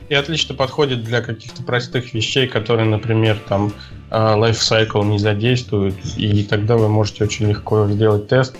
И 0.09 0.15
отлично 0.15 0.55
подходит 0.55 1.05
для 1.05 1.21
каких-то 1.21 1.63
простых 1.63 2.15
вещей, 2.15 2.47
которые, 2.49 2.89
например, 2.89 3.39
там 3.49 3.73
lifecycle 4.11 5.05
не 5.05 5.19
задействуют, 5.19 5.95
и 6.17 6.43
тогда 6.45 6.77
вы 6.77 6.89
можете 6.89 7.25
очень 7.25 7.49
легко 7.49 7.87
сделать 7.89 8.29
тест, 8.29 8.57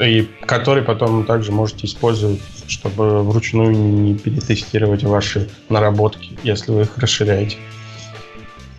и 0.00 0.28
который 0.46 0.82
потом 0.82 1.24
также 1.24 1.52
можете 1.52 1.86
использовать, 1.86 2.40
чтобы 2.72 3.22
вручную 3.22 3.72
не 3.72 4.16
перетестировать 4.16 5.04
ваши 5.04 5.50
наработки, 5.68 6.38
если 6.42 6.72
вы 6.72 6.82
их 6.82 6.98
расширяете. 6.98 7.58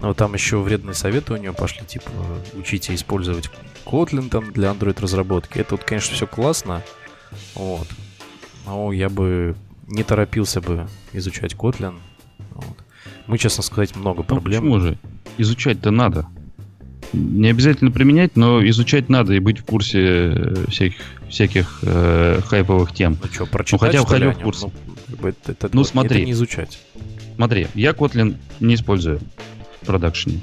Но 0.01 0.13
там 0.13 0.33
еще 0.33 0.57
вредные 0.57 0.95
советы 0.95 1.33
у 1.33 1.37
нее 1.37 1.53
пошли, 1.53 1.85
типа, 1.85 2.11
учите 2.55 2.93
использовать 2.93 3.49
Kotlin 3.85 4.29
там 4.29 4.51
для 4.51 4.71
Android 4.71 4.99
разработки. 4.99 5.59
Это 5.59 5.75
вот, 5.75 5.85
конечно, 5.85 6.13
все 6.15 6.27
классно, 6.27 6.81
вот. 7.55 7.87
Но 8.65 8.91
я 8.91 9.09
бы 9.09 9.55
не 9.87 10.03
торопился 10.03 10.59
бы 10.59 10.87
изучать 11.13 11.53
Kotlin. 11.53 11.95
Вот. 12.53 12.77
Мы, 13.27 13.37
честно 13.37 13.63
сказать, 13.63 13.95
много 13.95 14.19
ну, 14.19 14.23
проблем. 14.23 14.65
Ну, 14.65 14.73
почему 14.73 14.89
же? 14.89 14.97
Изучать-то 15.37 15.91
надо. 15.91 16.27
Не 17.13 17.49
обязательно 17.49 17.91
применять, 17.91 18.35
но 18.35 18.65
изучать 18.67 19.07
надо 19.07 19.33
и 19.33 19.39
быть 19.39 19.59
в 19.59 19.65
курсе 19.65 19.99
э, 20.01 20.65
всяких, 20.69 21.01
всяких 21.29 21.79
э, 21.83 22.39
хайповых 22.43 22.91
тем. 22.91 23.17
Ну 23.21 23.29
что, 23.31 23.45
прочитать, 23.45 23.81
ну, 23.81 23.87
хотя 23.87 24.01
бы 24.03 24.09
хотя 24.09 24.39
в 24.39 24.43
курсе. 24.43 24.71
Ну, 25.07 25.27
это, 25.27 25.51
это, 25.51 25.69
ну 25.71 25.83
смотри. 25.83 26.17
Это 26.17 26.25
не 26.25 26.31
изучать. 26.31 26.79
Смотри, 27.35 27.67
я 27.75 27.91
Kotlin 27.91 28.35
не 28.59 28.75
использую 28.75 29.19
в 29.81 29.85
продакшене. 29.85 30.39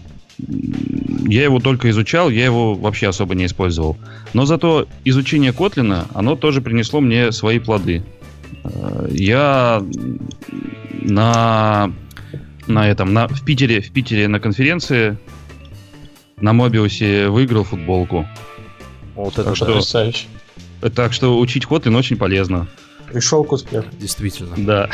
Я 1.28 1.44
его 1.44 1.58
только 1.58 1.90
изучал, 1.90 2.30
я 2.30 2.44
его 2.44 2.74
вообще 2.74 3.08
особо 3.08 3.34
не 3.34 3.46
использовал. 3.46 3.96
Но 4.32 4.46
зато 4.46 4.86
изучение 5.04 5.52
Kotlin, 5.52 6.06
оно 6.14 6.36
тоже 6.36 6.60
принесло 6.60 7.00
мне 7.00 7.32
свои 7.32 7.58
плоды. 7.58 8.02
Я 9.10 9.82
на, 11.02 11.92
на 12.66 12.88
этом, 12.88 13.12
на, 13.12 13.28
в, 13.28 13.44
Питере, 13.44 13.80
в 13.80 13.90
Питере 13.90 14.28
на 14.28 14.40
конференции 14.40 15.18
на 16.40 16.52
Мобиусе 16.52 17.28
выиграл 17.28 17.64
футболку. 17.64 18.26
Вот 19.14 19.38
это 19.38 19.54
что, 19.54 19.66
потрясающе. 19.66 20.26
Так 20.94 21.12
что 21.12 21.38
учить 21.38 21.64
Kotlin 21.64 21.96
очень 21.96 22.16
полезно. 22.16 22.66
Пришел 23.12 23.44
к 23.44 23.52
успеху. 23.52 23.86
Действительно. 23.98 24.54
Да. 24.56 24.88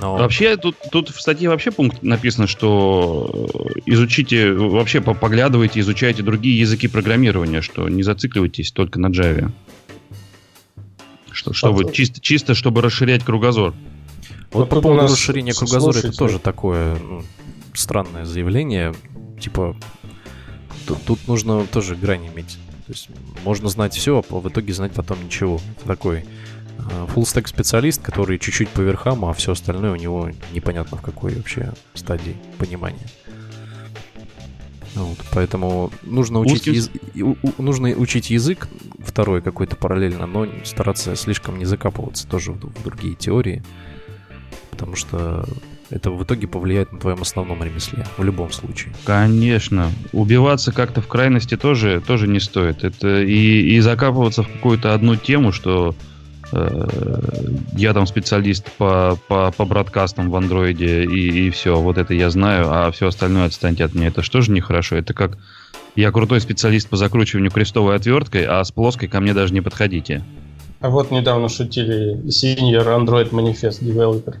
Но... 0.00 0.16
Вообще, 0.16 0.56
тут, 0.56 0.76
тут 0.92 1.08
в 1.08 1.20
статье 1.20 1.48
вообще 1.48 1.72
пункт 1.72 2.02
написано, 2.02 2.46
что 2.46 3.48
изучите, 3.84 4.52
вообще 4.52 5.00
поглядывайте, 5.00 5.80
изучайте 5.80 6.22
другие 6.22 6.60
языки 6.60 6.86
программирования, 6.86 7.62
что 7.62 7.88
не 7.88 8.04
зацикливайтесь 8.04 8.70
только 8.70 9.00
на 9.00 9.08
Java. 9.08 9.50
Что, 11.32 11.52
чтобы, 11.52 11.92
чисто, 11.92 12.20
чисто 12.20 12.54
чтобы 12.54 12.80
расширять 12.80 13.24
кругозор. 13.24 13.74
Вот, 14.52 14.60
вот 14.60 14.68
по 14.68 14.80
поводу 14.80 15.12
расширения 15.12 15.52
кругозора, 15.52 15.92
слушайте. 15.92 16.08
это 16.08 16.18
тоже 16.18 16.38
такое 16.38 16.96
ну, 16.98 17.22
странное 17.74 18.24
заявление. 18.24 18.94
Типа, 19.38 19.76
тут, 20.86 21.02
тут 21.04 21.28
нужно 21.28 21.66
тоже 21.66 21.96
грань 21.96 22.26
иметь. 22.26 22.58
То 22.86 22.92
есть 22.92 23.08
можно 23.44 23.68
знать 23.68 23.94
все, 23.94 24.24
а 24.30 24.34
в 24.34 24.48
итоге 24.48 24.72
знать 24.72 24.92
потом 24.92 25.24
ничего. 25.24 25.60
Это 25.76 25.86
такой 25.86 26.24
full 27.14 27.24
stack 27.24 27.46
специалист, 27.46 28.00
который 28.02 28.38
чуть-чуть 28.38 28.68
по 28.70 28.80
верхам, 28.80 29.24
а 29.24 29.32
все 29.32 29.52
остальное 29.52 29.92
у 29.92 29.96
него 29.96 30.30
непонятно 30.52 30.96
в 30.96 31.02
какой 31.02 31.34
вообще 31.34 31.72
стадии 31.94 32.36
понимания. 32.56 33.06
Вот, 34.94 35.18
поэтому 35.32 35.92
нужно 36.02 36.40
учить, 36.40 36.66
яз... 36.66 36.90
нужно 37.58 37.90
учить 37.90 38.30
язык 38.30 38.68
второй 38.98 39.42
какой-то 39.42 39.76
параллельно, 39.76 40.26
но 40.26 40.48
стараться 40.64 41.14
слишком 41.14 41.58
не 41.58 41.66
закапываться 41.66 42.26
тоже 42.26 42.52
в, 42.52 42.56
в 42.58 42.82
другие 42.82 43.14
теории, 43.14 43.62
потому 44.70 44.96
что 44.96 45.46
это 45.90 46.10
в 46.10 46.22
итоге 46.22 46.46
повлияет 46.46 46.92
на 46.92 46.98
твоем 46.98 47.22
основном 47.22 47.62
ремесле, 47.62 48.04
в 48.16 48.24
любом 48.24 48.52
случае. 48.52 48.92
Конечно. 49.04 49.90
Убиваться 50.12 50.72
как-то 50.72 51.00
в 51.00 51.06
крайности 51.06 51.56
тоже, 51.56 52.02
тоже 52.06 52.28
не 52.28 52.40
стоит. 52.40 52.84
Это 52.84 53.22
и, 53.22 53.76
и 53.76 53.80
закапываться 53.80 54.42
в 54.42 54.48
какую-то 54.48 54.94
одну 54.94 55.16
тему, 55.16 55.52
что 55.52 55.94
Э, 56.52 56.86
я 57.76 57.92
там 57.92 58.06
специалист 58.06 58.70
по, 58.72 59.18
по, 59.28 59.52
по 59.52 59.64
бродкастам 59.64 60.30
в 60.30 60.36
андроиде, 60.36 61.04
и, 61.04 61.46
и 61.46 61.50
все, 61.50 61.80
вот 61.80 61.98
это 61.98 62.14
я 62.14 62.30
знаю, 62.30 62.66
а 62.70 62.90
все 62.90 63.08
остальное 63.08 63.46
отстаньте 63.46 63.84
от 63.84 63.94
меня. 63.94 64.08
Это 64.08 64.22
что 64.22 64.40
же 64.40 64.52
нехорошо? 64.52 64.96
Это 64.96 65.14
как 65.14 65.38
я 65.94 66.10
крутой 66.10 66.40
специалист 66.40 66.88
по 66.88 66.96
закручиванию 66.96 67.50
крестовой 67.50 67.96
отверткой, 67.96 68.44
а 68.44 68.62
с 68.64 68.70
плоской 68.70 69.08
ко 69.08 69.20
мне 69.20 69.34
даже 69.34 69.52
не 69.52 69.60
подходите. 69.60 70.22
А 70.80 70.90
вот 70.90 71.10
недавно 71.10 71.48
шутили 71.48 72.16
Senior 72.26 72.86
Android 72.86 73.30
Manifest 73.30 73.82
Developer. 73.82 74.36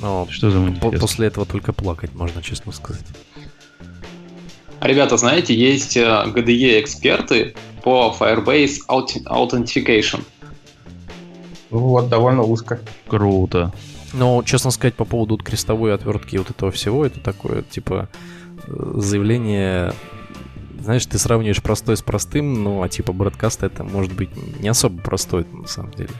Ну, 0.00 0.26
что 0.30 0.50
за 0.50 0.58
манифест? 0.58 1.00
После 1.00 1.26
этого 1.26 1.46
только 1.46 1.72
плакать 1.72 2.14
можно, 2.14 2.42
честно 2.42 2.72
сказать. 2.72 3.04
Ребята, 4.80 5.16
знаете, 5.16 5.54
есть 5.54 5.96
GDE-эксперты 5.96 7.34
э, 7.34 7.54
по 7.82 8.14
Firebase 8.18 8.78
Authentication. 8.88 10.22
Ну 11.70 11.78
вот, 11.80 12.08
довольно 12.08 12.42
узко. 12.42 12.80
Круто. 13.08 13.72
Но, 14.12 14.42
честно 14.44 14.70
сказать, 14.70 14.94
по 14.94 15.04
поводу 15.04 15.36
крестовой 15.36 15.94
отвертки 15.94 16.36
и 16.36 16.38
вот 16.38 16.50
этого 16.50 16.70
всего, 16.70 17.04
это 17.04 17.20
такое, 17.20 17.62
типа, 17.62 18.08
э, 18.66 18.92
заявление... 18.96 19.92
Знаешь, 20.80 21.04
ты 21.06 21.18
сравниваешь 21.18 21.60
простой 21.60 21.96
с 21.96 22.02
простым, 22.02 22.62
ну, 22.62 22.82
а 22.82 22.88
типа 22.88 23.12
broadcast 23.12 23.64
это 23.64 23.82
может 23.82 24.12
быть 24.12 24.30
не 24.60 24.68
особо 24.68 25.02
простой, 25.02 25.44
на 25.52 25.66
самом 25.66 25.90
деле. 25.90 26.10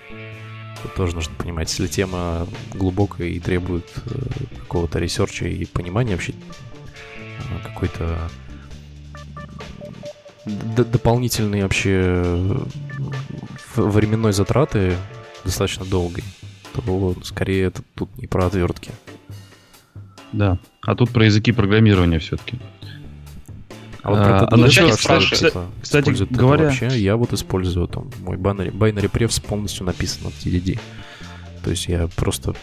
Тут 0.82 0.94
тоже 0.94 1.14
нужно 1.14 1.34
понимать, 1.34 1.70
если 1.70 1.86
тема 1.86 2.46
глубокая 2.72 3.28
и 3.28 3.40
требует 3.40 3.86
э, 4.06 4.58
какого-то 4.60 4.98
ресерча 4.98 5.46
и 5.46 5.64
понимания 5.64 6.12
вообще 6.12 6.34
какой-то 7.64 8.18
дополнительные 10.44 11.62
вообще 11.62 12.22
временной 13.76 14.32
затраты 14.32 14.96
достаточно 15.44 15.84
долгой, 15.84 16.24
то 16.72 17.16
скорее 17.22 17.66
это 17.66 17.82
тут 17.94 18.16
не 18.18 18.26
про 18.26 18.46
отвертки. 18.46 18.90
Да, 20.32 20.58
а 20.82 20.94
тут 20.94 21.10
про 21.10 21.24
языки 21.24 21.52
программирования 21.52 22.18
все-таки. 22.18 22.58
А, 24.08 24.10
вот 24.10 24.18
про 24.18 24.38
а, 24.38 24.48
а 24.50 24.56
насчет, 24.56 24.90
кстати, 24.96 25.34
типа, 25.34 25.66
кстати 25.80 26.10
говоря... 26.30 26.64
Вообще, 26.66 26.88
я 26.98 27.16
вот 27.16 27.32
использую 27.32 27.88
там, 27.88 28.10
мой 28.20 28.36
binary, 28.36 28.72
binary 28.72 29.10
prefs 29.10 29.42
полностью 29.44 29.86
написан 29.86 30.24
на 30.24 30.28
TDD. 30.28 30.78
То 31.62 31.70
есть 31.70 31.86
я 31.86 32.08
просто 32.16 32.54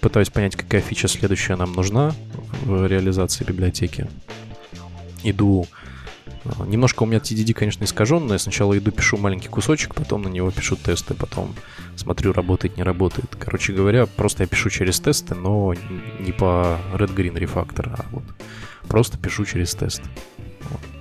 пытаюсь 0.00 0.30
понять, 0.30 0.56
какая 0.56 0.80
фича 0.80 1.08
следующая 1.08 1.56
нам 1.56 1.72
нужна 1.72 2.14
в 2.62 2.86
реализации 2.86 3.44
библиотеки. 3.44 4.08
Иду 5.22 5.66
а, 6.44 6.64
Немножко 6.66 7.02
у 7.02 7.06
меня 7.06 7.18
TDD, 7.18 7.52
конечно, 7.54 7.84
искаженное. 7.84 8.38
Сначала 8.38 8.76
иду, 8.76 8.90
пишу 8.90 9.16
маленький 9.16 9.48
кусочек, 9.48 9.94
потом 9.94 10.22
на 10.22 10.28
него 10.28 10.50
пишу 10.50 10.76
тесты, 10.76 11.14
потом 11.14 11.54
смотрю, 11.96 12.32
работает, 12.32 12.76
не 12.76 12.82
работает. 12.82 13.36
Короче 13.38 13.72
говоря, 13.72 14.06
просто 14.06 14.42
я 14.42 14.46
пишу 14.46 14.70
через 14.70 15.00
тесты, 15.00 15.34
но 15.34 15.74
не 16.20 16.32
по 16.32 16.78
Red 16.94 17.14
Green 17.14 17.34
Refactor, 17.34 17.94
а 17.98 18.04
вот 18.10 18.24
просто 18.88 19.18
пишу 19.18 19.44
через 19.44 19.74
тест. 19.74 20.02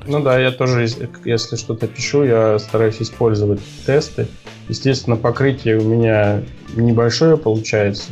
Ну 0.06 0.22
да, 0.22 0.40
я 0.40 0.52
тоже, 0.52 0.88
если 1.26 1.56
что-то 1.56 1.88
пишу, 1.88 2.24
я 2.24 2.60
стараюсь 2.60 3.02
использовать 3.02 3.62
тесты. 3.86 4.28
Естественно, 4.68 5.16
покрытие 5.16 5.78
у 5.78 5.84
меня 5.84 6.44
небольшое 6.76 7.38
получается, 7.38 8.12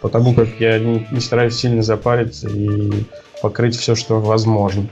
потому 0.00 0.34
как 0.34 0.48
я 0.60 0.78
не, 0.78 1.06
не 1.10 1.20
стараюсь 1.20 1.56
сильно 1.56 1.82
запариться 1.82 2.48
и 2.48 3.04
покрыть 3.40 3.76
все, 3.76 3.94
что 3.94 4.20
возможно. 4.20 4.88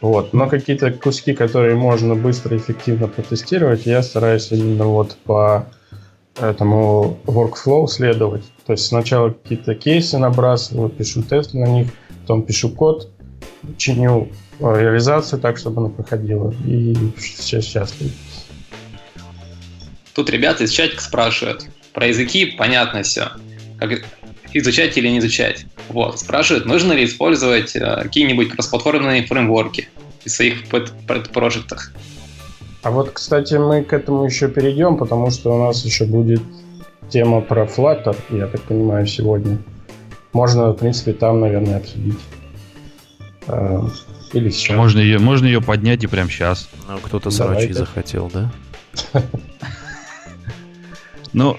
Вот. 0.00 0.32
Но 0.32 0.48
какие-то 0.48 0.90
куски, 0.90 1.34
которые 1.34 1.76
можно 1.76 2.14
быстро 2.14 2.56
и 2.56 2.60
эффективно 2.60 3.06
протестировать, 3.06 3.84
я 3.84 4.02
стараюсь 4.02 4.50
именно 4.50 4.84
вот 4.84 5.16
по 5.24 5.66
этому 6.38 7.18
workflow 7.26 7.86
следовать. 7.86 8.44
То 8.64 8.72
есть 8.72 8.86
сначала 8.86 9.30
какие-то 9.30 9.74
кейсы 9.74 10.16
набрасываю, 10.16 10.88
пишу 10.88 11.22
тест 11.22 11.52
на 11.52 11.66
них, 11.66 11.88
потом 12.22 12.42
пишу 12.42 12.70
код, 12.70 13.10
чиню 13.76 14.28
реализацию 14.60 15.40
так, 15.40 15.58
чтобы 15.58 15.80
она 15.80 15.90
проходила, 15.90 16.54
и 16.66 16.94
все 17.16 17.60
счастливы. 17.60 18.12
Тут 20.14 20.30
ребята 20.30 20.64
из 20.64 20.70
чатика 20.70 21.00
спрашивают. 21.00 21.66
Про 21.92 22.06
языки 22.06 22.46
понятно 22.46 23.02
все. 23.02 23.30
Как 23.78 24.02
изучать 24.52 24.96
или 24.98 25.08
не 25.08 25.18
изучать. 25.18 25.66
Вот. 25.88 26.18
Спрашивают, 26.18 26.66
нужно 26.66 26.92
ли 26.92 27.04
использовать 27.04 27.74
э, 27.74 28.02
какие-нибудь 28.02 28.50
кроссплатформенные 28.50 29.26
фреймворки 29.26 29.88
в 30.24 30.28
своих 30.28 30.68
проектах. 30.68 31.92
А 32.82 32.90
вот, 32.90 33.10
кстати, 33.10 33.54
мы 33.54 33.82
к 33.82 33.92
этому 33.92 34.24
еще 34.24 34.48
перейдем, 34.48 34.96
потому 34.96 35.30
что 35.30 35.54
у 35.54 35.66
нас 35.66 35.84
еще 35.84 36.04
будет 36.04 36.40
тема 37.08 37.40
про 37.40 37.64
Flutter, 37.64 38.16
я 38.30 38.46
так 38.46 38.62
понимаю, 38.62 39.06
сегодня. 39.06 39.58
Можно, 40.32 40.70
в 40.70 40.76
принципе, 40.76 41.12
там, 41.12 41.40
наверное, 41.40 41.78
обсудить. 41.78 42.18
Э, 44.32 44.38
или 44.38 44.50
сейчас. 44.50 44.76
Можно 44.76 45.00
ее, 45.00 45.18
можно 45.18 45.46
ее 45.46 45.60
поднять 45.60 46.04
и 46.04 46.06
прямо 46.06 46.30
сейчас. 46.30 46.68
Ну, 46.88 46.98
кто-то 46.98 47.30
срачей 47.30 47.72
захотел, 47.72 48.30
да? 48.32 48.50
Ну, 51.32 51.56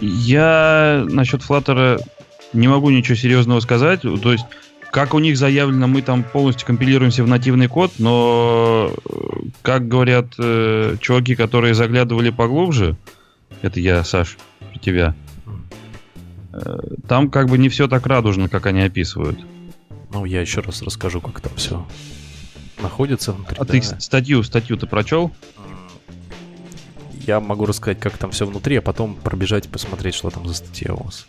я 0.00 1.04
насчет 1.06 1.42
Flutter 1.42 2.00
не 2.54 2.66
могу 2.66 2.88
ничего 2.88 3.14
серьезного 3.14 3.60
сказать. 3.60 4.00
То 4.00 4.32
есть, 4.32 4.46
как 4.90 5.12
у 5.14 5.18
них 5.18 5.36
заявлено, 5.36 5.86
мы 5.86 6.02
там 6.02 6.24
полностью 6.24 6.66
компилируемся 6.66 7.22
в 7.22 7.28
нативный 7.28 7.68
код, 7.68 7.92
но, 7.98 8.92
как 9.62 9.86
говорят 9.86 10.28
э, 10.38 10.96
чуваки, 11.00 11.34
которые 11.34 11.74
заглядывали 11.74 12.30
поглубже, 12.30 12.96
это 13.62 13.80
я, 13.80 14.02
Саш, 14.02 14.36
про 14.58 14.78
тебя, 14.78 15.14
э, 16.52 16.78
там 17.06 17.30
как 17.30 17.48
бы 17.48 17.58
не 17.58 17.68
все 17.68 17.86
так 17.86 18.06
радужно, 18.06 18.48
как 18.48 18.66
они 18.66 18.80
описывают. 18.80 19.38
Ну, 20.10 20.24
я 20.24 20.40
еще 20.40 20.60
раз 20.60 20.82
расскажу, 20.82 21.20
как 21.20 21.40
там 21.40 21.54
все 21.56 21.86
находится 22.80 23.32
внутри. 23.32 23.56
А 23.58 23.64
да. 23.64 23.72
ты 23.72 23.82
статью, 23.82 24.42
статью 24.42 24.76
ты 24.76 24.86
прочел? 24.86 25.32
я 27.30 27.40
могу 27.40 27.66
рассказать, 27.66 28.00
как 28.00 28.16
там 28.18 28.30
все 28.30 28.46
внутри, 28.46 28.76
а 28.76 28.82
потом 28.82 29.14
пробежать 29.14 29.66
и 29.66 29.68
посмотреть, 29.68 30.14
что 30.14 30.30
там 30.30 30.46
за 30.46 30.54
статья 30.54 30.94
у 30.94 31.04
вас. 31.04 31.26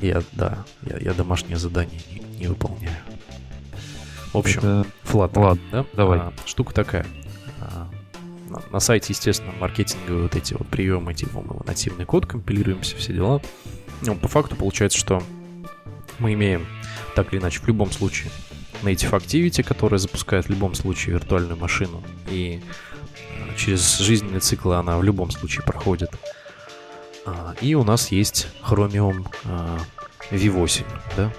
Я, 0.00 0.22
да, 0.32 0.64
я, 0.82 0.98
я 0.98 1.14
домашнее 1.14 1.56
задание 1.56 2.00
не, 2.10 2.38
не 2.38 2.46
выполняю. 2.46 2.96
В 4.32 4.38
общем, 4.38 4.58
Это... 4.60 4.86
Flutter, 5.04 5.38
Ладно, 5.38 5.62
да? 5.70 5.86
Давай. 5.94 6.18
А, 6.18 6.32
штука 6.46 6.74
такая. 6.74 7.06
А, 7.60 7.88
на, 8.48 8.62
на 8.70 8.80
сайте, 8.80 9.12
естественно, 9.12 9.52
маркетинговые 9.60 10.24
вот 10.24 10.36
эти 10.36 10.54
вот 10.54 10.66
приемы, 10.68 11.14
типа 11.14 11.40
мы 11.40 11.60
нативный 11.66 12.04
код 12.04 12.26
компилируемся, 12.26 12.96
все 12.96 13.12
дела. 13.12 13.40
Ну, 14.02 14.16
по 14.16 14.28
факту 14.28 14.56
получается, 14.56 14.98
что 14.98 15.22
мы 16.18 16.32
имеем 16.32 16.66
так 17.14 17.32
или 17.32 17.40
иначе 17.40 17.60
в 17.60 17.66
любом 17.66 17.90
случае 17.90 18.30
Native 18.82 19.10
Activity, 19.10 19.62
которая 19.62 19.98
запускает 19.98 20.46
в 20.46 20.50
любом 20.50 20.74
случае 20.74 21.14
виртуальную 21.14 21.56
машину, 21.56 22.02
и 22.28 22.60
через 23.56 23.98
жизненный 23.98 24.40
цикл 24.40 24.72
она 24.72 24.98
в 24.98 25.02
любом 25.02 25.30
случае 25.30 25.64
проходит. 25.64 26.10
А, 27.24 27.54
и 27.60 27.74
у 27.74 27.84
нас 27.84 28.10
есть 28.10 28.48
Chromium 28.62 29.26
а, 29.44 29.78
V8, 30.30 30.84
да, 31.16 31.32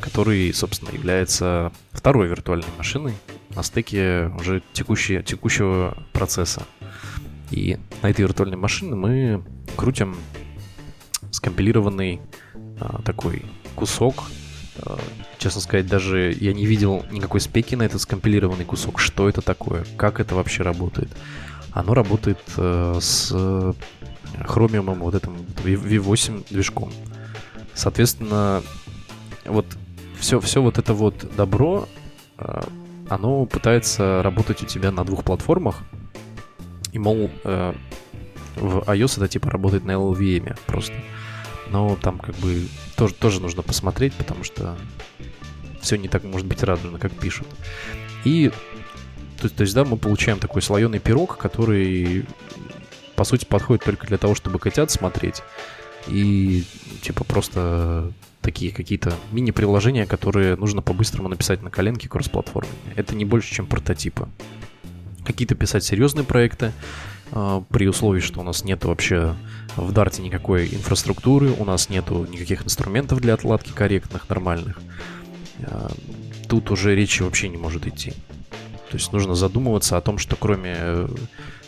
который, 0.00 0.52
собственно, 0.54 0.90
является 0.90 1.72
второй 1.92 2.28
виртуальной 2.28 2.68
машиной 2.76 3.14
на 3.50 3.62
стыке 3.62 4.30
уже 4.38 4.62
текущего, 4.72 5.22
текущего 5.22 5.96
процесса. 6.12 6.62
И 7.50 7.78
на 8.02 8.10
этой 8.10 8.20
виртуальной 8.20 8.58
машине 8.58 8.94
мы 8.94 9.44
крутим 9.74 10.16
скомпилированный 11.32 12.20
а, 12.78 13.02
такой 13.02 13.42
кусок 13.74 14.24
Э, 14.24 14.37
честно 15.38 15.60
сказать, 15.60 15.86
даже 15.86 16.34
я 16.38 16.52
не 16.52 16.66
видел 16.66 17.04
никакой 17.10 17.40
спеки 17.40 17.76
на 17.76 17.82
этот 17.82 18.00
скомпилированный 18.00 18.64
кусок. 18.64 18.98
Что 18.98 19.28
это 19.28 19.40
такое? 19.40 19.84
Как 19.96 20.20
это 20.20 20.34
вообще 20.34 20.62
работает? 20.62 21.08
Оно 21.72 21.94
работает 21.94 22.38
э, 22.56 22.98
с 23.00 23.32
Chromium 23.32 24.98
вот 24.98 25.14
этим 25.14 25.36
V8 25.64 26.46
движком. 26.50 26.92
Соответственно, 27.74 28.62
вот 29.44 29.66
все, 30.18 30.40
все 30.40 30.60
вот 30.62 30.78
это 30.78 30.94
вот 30.94 31.26
добро, 31.36 31.88
э, 32.38 32.60
оно 33.08 33.46
пытается 33.46 34.22
работать 34.22 34.62
у 34.62 34.66
тебя 34.66 34.90
на 34.90 35.04
двух 35.04 35.24
платформах. 35.24 35.82
И, 36.92 36.98
мол, 36.98 37.30
э, 37.44 37.74
в 38.56 38.78
iOS 38.80 39.18
это 39.18 39.28
типа 39.28 39.50
работает 39.50 39.84
на 39.84 39.92
LLVM 39.92 40.58
просто. 40.66 40.94
Но 41.70 41.96
там 41.96 42.18
как 42.18 42.34
бы 42.36 42.66
тоже, 42.96 43.14
тоже 43.14 43.40
нужно 43.40 43.62
посмотреть, 43.62 44.14
потому 44.14 44.44
что 44.44 44.76
все 45.80 45.96
не 45.96 46.08
так 46.08 46.24
может 46.24 46.46
быть 46.46 46.62
радужно, 46.62 46.98
как 46.98 47.12
пишут. 47.12 47.46
И 48.24 48.50
то, 49.40 49.48
то 49.48 49.62
есть, 49.62 49.74
да, 49.74 49.84
мы 49.84 49.96
получаем 49.96 50.38
такой 50.38 50.62
слоеный 50.62 50.98
пирог, 50.98 51.36
который, 51.36 52.26
по 53.14 53.24
сути, 53.24 53.44
подходит 53.44 53.84
только 53.84 54.06
для 54.06 54.18
того, 54.18 54.34
чтобы 54.34 54.58
котят 54.58 54.90
смотреть. 54.90 55.42
И, 56.08 56.64
типа, 57.02 57.24
просто 57.24 58.12
такие 58.40 58.72
какие-то 58.72 59.14
мини-приложения, 59.30 60.06
которые 60.06 60.56
нужно 60.56 60.82
по-быстрому 60.82 61.28
написать 61.28 61.62
на 61.62 61.70
коленке 61.70 62.08
кроссплатформе. 62.08 62.70
Это 62.96 63.14
не 63.14 63.24
больше, 63.24 63.54
чем 63.54 63.66
прототипы. 63.66 64.28
Какие-то 65.24 65.54
писать 65.54 65.84
серьезные 65.84 66.24
проекты, 66.24 66.72
при 67.30 67.88
условии, 67.88 68.20
что 68.20 68.40
у 68.40 68.42
нас 68.42 68.64
нет 68.64 68.84
вообще 68.84 69.34
в 69.76 69.92
Дарте 69.92 70.22
никакой 70.22 70.66
инфраструктуры, 70.66 71.52
у 71.52 71.64
нас 71.64 71.88
нету 71.88 72.26
никаких 72.30 72.64
инструментов 72.64 73.20
для 73.20 73.34
отладки 73.34 73.70
корректных, 73.70 74.28
нормальных. 74.28 74.80
А, 75.62 75.90
тут 76.48 76.70
уже 76.70 76.94
речи 76.94 77.22
вообще 77.22 77.48
не 77.48 77.56
может 77.56 77.86
идти. 77.86 78.12
То 78.90 78.96
есть 78.96 79.12
нужно 79.12 79.34
задумываться 79.34 79.96
о 79.96 80.00
том, 80.00 80.18
что 80.18 80.36
кроме 80.36 81.08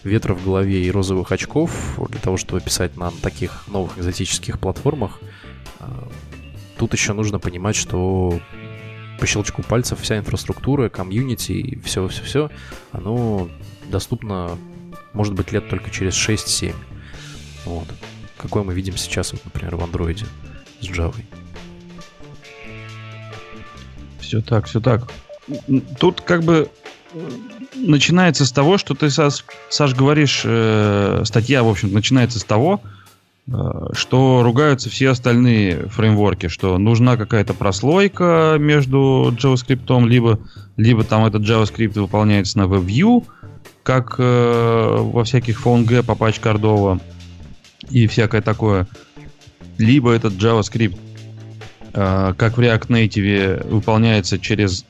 ветра 0.02 0.34
в 0.34 0.44
голове 0.44 0.84
и 0.84 0.90
розовых 0.90 1.30
очков, 1.32 1.98
для 2.08 2.18
того, 2.18 2.36
чтобы 2.36 2.60
писать 2.60 2.96
на 2.96 3.10
таких 3.10 3.68
новых 3.68 3.98
экзотических 3.98 4.58
платформах, 4.58 5.20
а, 5.78 6.08
тут 6.78 6.92
еще 6.94 7.12
нужно 7.12 7.38
понимать, 7.38 7.76
что 7.76 8.40
по 9.20 9.26
щелчку 9.26 9.62
пальцев 9.62 10.00
вся 10.00 10.18
инфраструктура, 10.18 10.88
комьюнити 10.88 11.52
и 11.52 11.80
все-все-все, 11.80 12.50
оно 12.90 13.48
доступно 13.90 14.56
может 15.12 15.34
быть, 15.34 15.52
лет 15.52 15.68
только 15.68 15.90
через 15.90 16.14
6-7. 16.14 16.74
Вот. 17.64 17.88
Какой 18.36 18.64
мы 18.64 18.74
видим 18.74 18.96
сейчас, 18.96 19.32
вот, 19.32 19.44
например, 19.44 19.76
в 19.76 19.82
андроиде 19.84 20.26
с 20.80 20.86
Java. 20.86 21.14
Все 24.20 24.40
так, 24.40 24.66
все 24.66 24.80
так. 24.80 25.10
Тут 25.98 26.20
как 26.20 26.42
бы 26.42 26.70
начинается 27.74 28.46
с 28.46 28.52
того, 28.52 28.78
что 28.78 28.94
ты, 28.94 29.10
Саш, 29.10 29.44
Саш 29.68 29.94
говоришь, 29.94 30.42
э, 30.44 31.22
статья, 31.24 31.62
в 31.62 31.68
общем, 31.68 31.92
начинается 31.92 32.38
с 32.38 32.44
того, 32.44 32.80
э, 33.46 33.52
что 33.92 34.42
ругаются 34.42 34.90
все 34.90 35.10
остальные 35.10 35.88
фреймворки, 35.88 36.48
что 36.48 36.78
нужна 36.78 37.16
какая-то 37.16 37.54
прослойка 37.54 38.56
между 38.58 39.34
JavaScript, 39.36 40.06
либо, 40.06 40.38
либо 40.76 41.04
там 41.04 41.24
этот 41.24 41.42
JavaScript 41.42 42.00
выполняется 42.00 42.58
на 42.58 42.62
WebView, 42.62 43.26
как 43.82 44.16
э, 44.18 44.96
во 44.98 45.24
всяких 45.24 45.64
PhoneGap, 45.64 46.06
Apache 46.06 46.40
Cordova 46.40 47.00
и 47.90 48.06
всякое 48.06 48.42
такое. 48.42 48.86
Либо 49.78 50.12
этот 50.12 50.34
JavaScript, 50.34 50.96
э, 51.92 52.34
как 52.36 52.56
в 52.56 52.60
React 52.60 52.86
Native, 52.88 53.66
выполняется 53.68 54.38
через, 54.38 54.84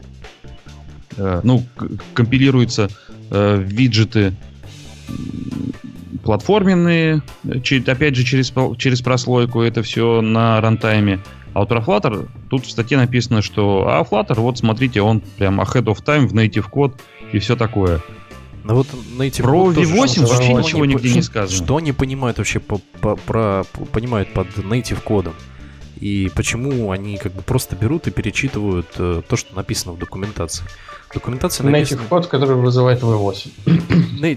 э, 1.17 1.41
ну, 1.45 1.65
компилируется 2.15 2.91
э, 3.31 3.63
виджеты 3.65 4.35
платформенные, 6.23 7.23
опять 7.87 8.15
же 8.15 8.25
через, 8.25 8.53
через 8.79 9.01
прослойку, 9.01 9.63
это 9.63 9.83
все 9.83 10.21
на 10.21 10.61
рантайме. 10.61 11.21
А 11.53 11.61
вот 11.61 11.69
про 11.69 11.81
Flutter, 11.81 12.29
тут 12.49 12.67
в 12.67 12.71
статье 12.71 12.97
написано, 12.97 13.43
что 13.43 13.89
а 13.89 14.03
Flutter, 14.03 14.39
вот 14.41 14.59
смотрите, 14.59 15.01
он 15.03 15.21
прям 15.39 15.61
ahead 15.61 15.85
of 15.85 16.05
time 16.05 16.27
в 16.27 16.35
native 16.35 16.69
код 16.69 17.01
и 17.33 17.39
все 17.39 17.57
такое. 17.57 18.01
Ну 18.65 18.75
вот 18.75 18.87
native 19.19 19.43
про 19.43 19.71
V8 19.73 20.27
вообще 20.27 20.53
ничего 20.55 20.85
нигде 20.85 21.13
не 21.13 21.23
сказано. 21.23 21.65
Что 21.65 21.77
они 21.77 21.93
понимают 21.93 22.39
вообще 22.39 22.61
по, 22.61 22.79
по, 23.01 23.17
про, 23.17 23.65
понимают 23.93 24.33
под 24.33 24.49
native 24.59 25.03
кодом? 25.03 25.35
И 26.01 26.31
почему 26.35 26.91
они 26.93 27.19
как 27.19 27.33
бы 27.33 27.43
просто 27.43 27.77
берут 27.77 28.07
и 28.07 28.11
перечитывают 28.11 28.87
э, 28.97 29.23
то, 29.29 29.37
что 29.37 29.55
написано 29.55 29.93
в 29.93 29.99
документации? 29.99 30.65
Документация 31.13 31.69
написана... 31.69 32.01
Native 32.01 32.09
код, 32.09 32.27
который 32.27 32.57
вызывает 32.57 33.03
V8. 33.03 33.51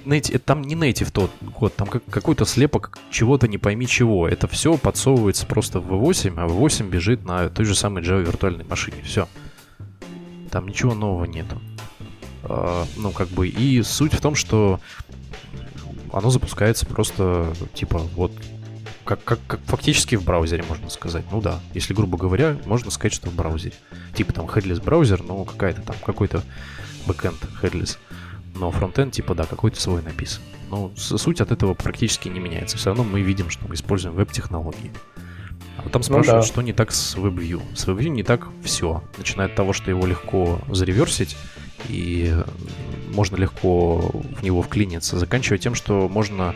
Native, 0.06 0.40
там 0.40 0.62
не 0.62 0.76
native 0.76 1.12
тот 1.12 1.32
код, 1.54 1.74
там 1.76 1.88
как, 1.88 2.04
какой-то 2.10 2.46
слепок 2.46 2.98
чего-то 3.12 3.48
не 3.48 3.58
пойми 3.58 3.88
чего. 3.88 4.28
Это 4.28 4.48
все 4.48 4.78
подсовывается 4.78 5.46
просто 5.46 5.80
в 5.80 5.90
V8, 5.94 6.34
а 6.38 6.48
V8 6.48 6.90
бежит 6.90 7.24
на 7.24 7.50
той 7.50 7.66
же 7.66 7.76
самой 7.76 8.04
Java 8.04 8.22
виртуальной 8.22 8.66
машине. 8.66 8.98
Все. 9.06 9.30
Там 10.52 10.68
ничего 10.68 10.94
нового 10.94 11.24
нету. 11.26 11.62
А, 12.44 12.86
ну, 12.98 13.12
как 13.12 13.30
бы, 13.30 13.48
и 13.48 13.82
суть 13.84 14.14
в 14.14 14.22
том, 14.22 14.36
что 14.36 14.80
оно 16.12 16.30
запускается 16.30 16.86
просто, 16.86 17.54
типа, 17.74 18.00
вот 18.16 18.32
как, 19.06 19.24
как, 19.24 19.40
как 19.48 19.60
фактически 19.66 20.16
в 20.16 20.24
браузере, 20.24 20.64
можно 20.68 20.90
сказать. 20.90 21.26
Ну 21.32 21.42
да, 21.42 21.60
если 21.74 21.94
грубо 21.94 22.18
говоря, 22.18 22.58
можно 22.66 22.90
сказать, 22.92 23.14
что 23.14 23.30
в 23.30 23.36
браузере. 23.36 23.76
Типа 24.16 24.34
там 24.34 24.46
headless 24.46 24.82
браузер, 24.82 25.22
ну 25.24 25.44
какая-то 25.44 25.82
там, 25.82 25.96
какой-то 26.06 26.44
backend 27.06 27.36
headless. 27.62 27.98
Но 28.56 28.70
фронтенд, 28.72 29.14
типа, 29.14 29.34
да, 29.34 29.46
какой-то 29.46 29.82
свой 29.82 30.04
написан. 30.04 30.44
Но 30.70 30.92
суть 30.96 31.42
от 31.42 31.52
этого 31.52 31.74
практически 31.74 32.30
не 32.30 32.40
меняется. 32.40 32.78
Все 32.78 32.90
равно 32.90 33.04
мы 33.04 33.22
видим, 33.22 33.50
что 33.50 33.68
мы 33.68 33.74
используем 33.74 34.16
веб-технологии. 34.16 34.92
А 35.78 35.90
там 35.90 36.04
спрашивают, 36.04 36.28
ну, 36.28 36.42
да. 36.42 36.48
что 36.48 36.62
не 36.62 36.72
так 36.72 36.92
с 36.92 37.16
WebView. 37.16 37.62
С 37.76 37.88
WebView 37.88 38.10
не 38.10 38.24
так 38.24 38.48
все. 38.64 39.04
Начиная 39.18 39.48
от 39.48 39.56
того, 39.56 39.74
что 39.74 39.90
его 39.90 40.06
легко 40.06 40.62
зареверсить, 40.70 41.36
и 41.90 42.36
можно 43.14 43.36
легко 43.36 43.98
в 43.98 44.44
него 44.44 44.62
вклиниться, 44.62 45.18
заканчивая 45.20 45.58
тем, 45.60 45.76
что 45.76 46.08
можно 46.08 46.56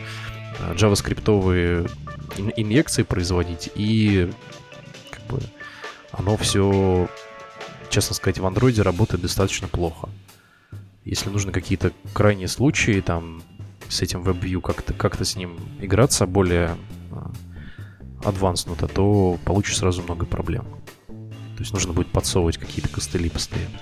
э, 0.60 0.74
JavaScript 0.74 1.90
инъекции 2.56 3.02
производить, 3.02 3.70
и 3.74 4.30
как 5.10 5.24
бы 5.26 5.40
оно 6.12 6.36
все, 6.36 7.08
честно 7.90 8.14
сказать, 8.14 8.38
в 8.38 8.46
андроиде 8.46 8.82
работает 8.82 9.22
достаточно 9.22 9.68
плохо. 9.68 10.08
Если 11.04 11.30
нужны 11.30 11.52
какие-то 11.52 11.92
крайние 12.12 12.48
случаи, 12.48 13.00
там, 13.00 13.42
с 13.88 14.02
этим 14.02 14.22
WebView 14.22 14.60
как-то 14.60 14.92
как 14.92 15.20
с 15.24 15.36
ним 15.36 15.58
играться 15.80 16.26
более 16.26 16.76
адванснуто, 18.24 18.88
то 18.88 19.38
получишь 19.44 19.78
сразу 19.78 20.02
много 20.02 20.26
проблем. 20.26 20.66
То 21.06 21.62
есть 21.62 21.72
нужно 21.72 21.92
будет 21.92 22.08
подсовывать 22.08 22.58
какие-то 22.58 22.88
костыли 22.88 23.30
постоянно. 23.30 23.78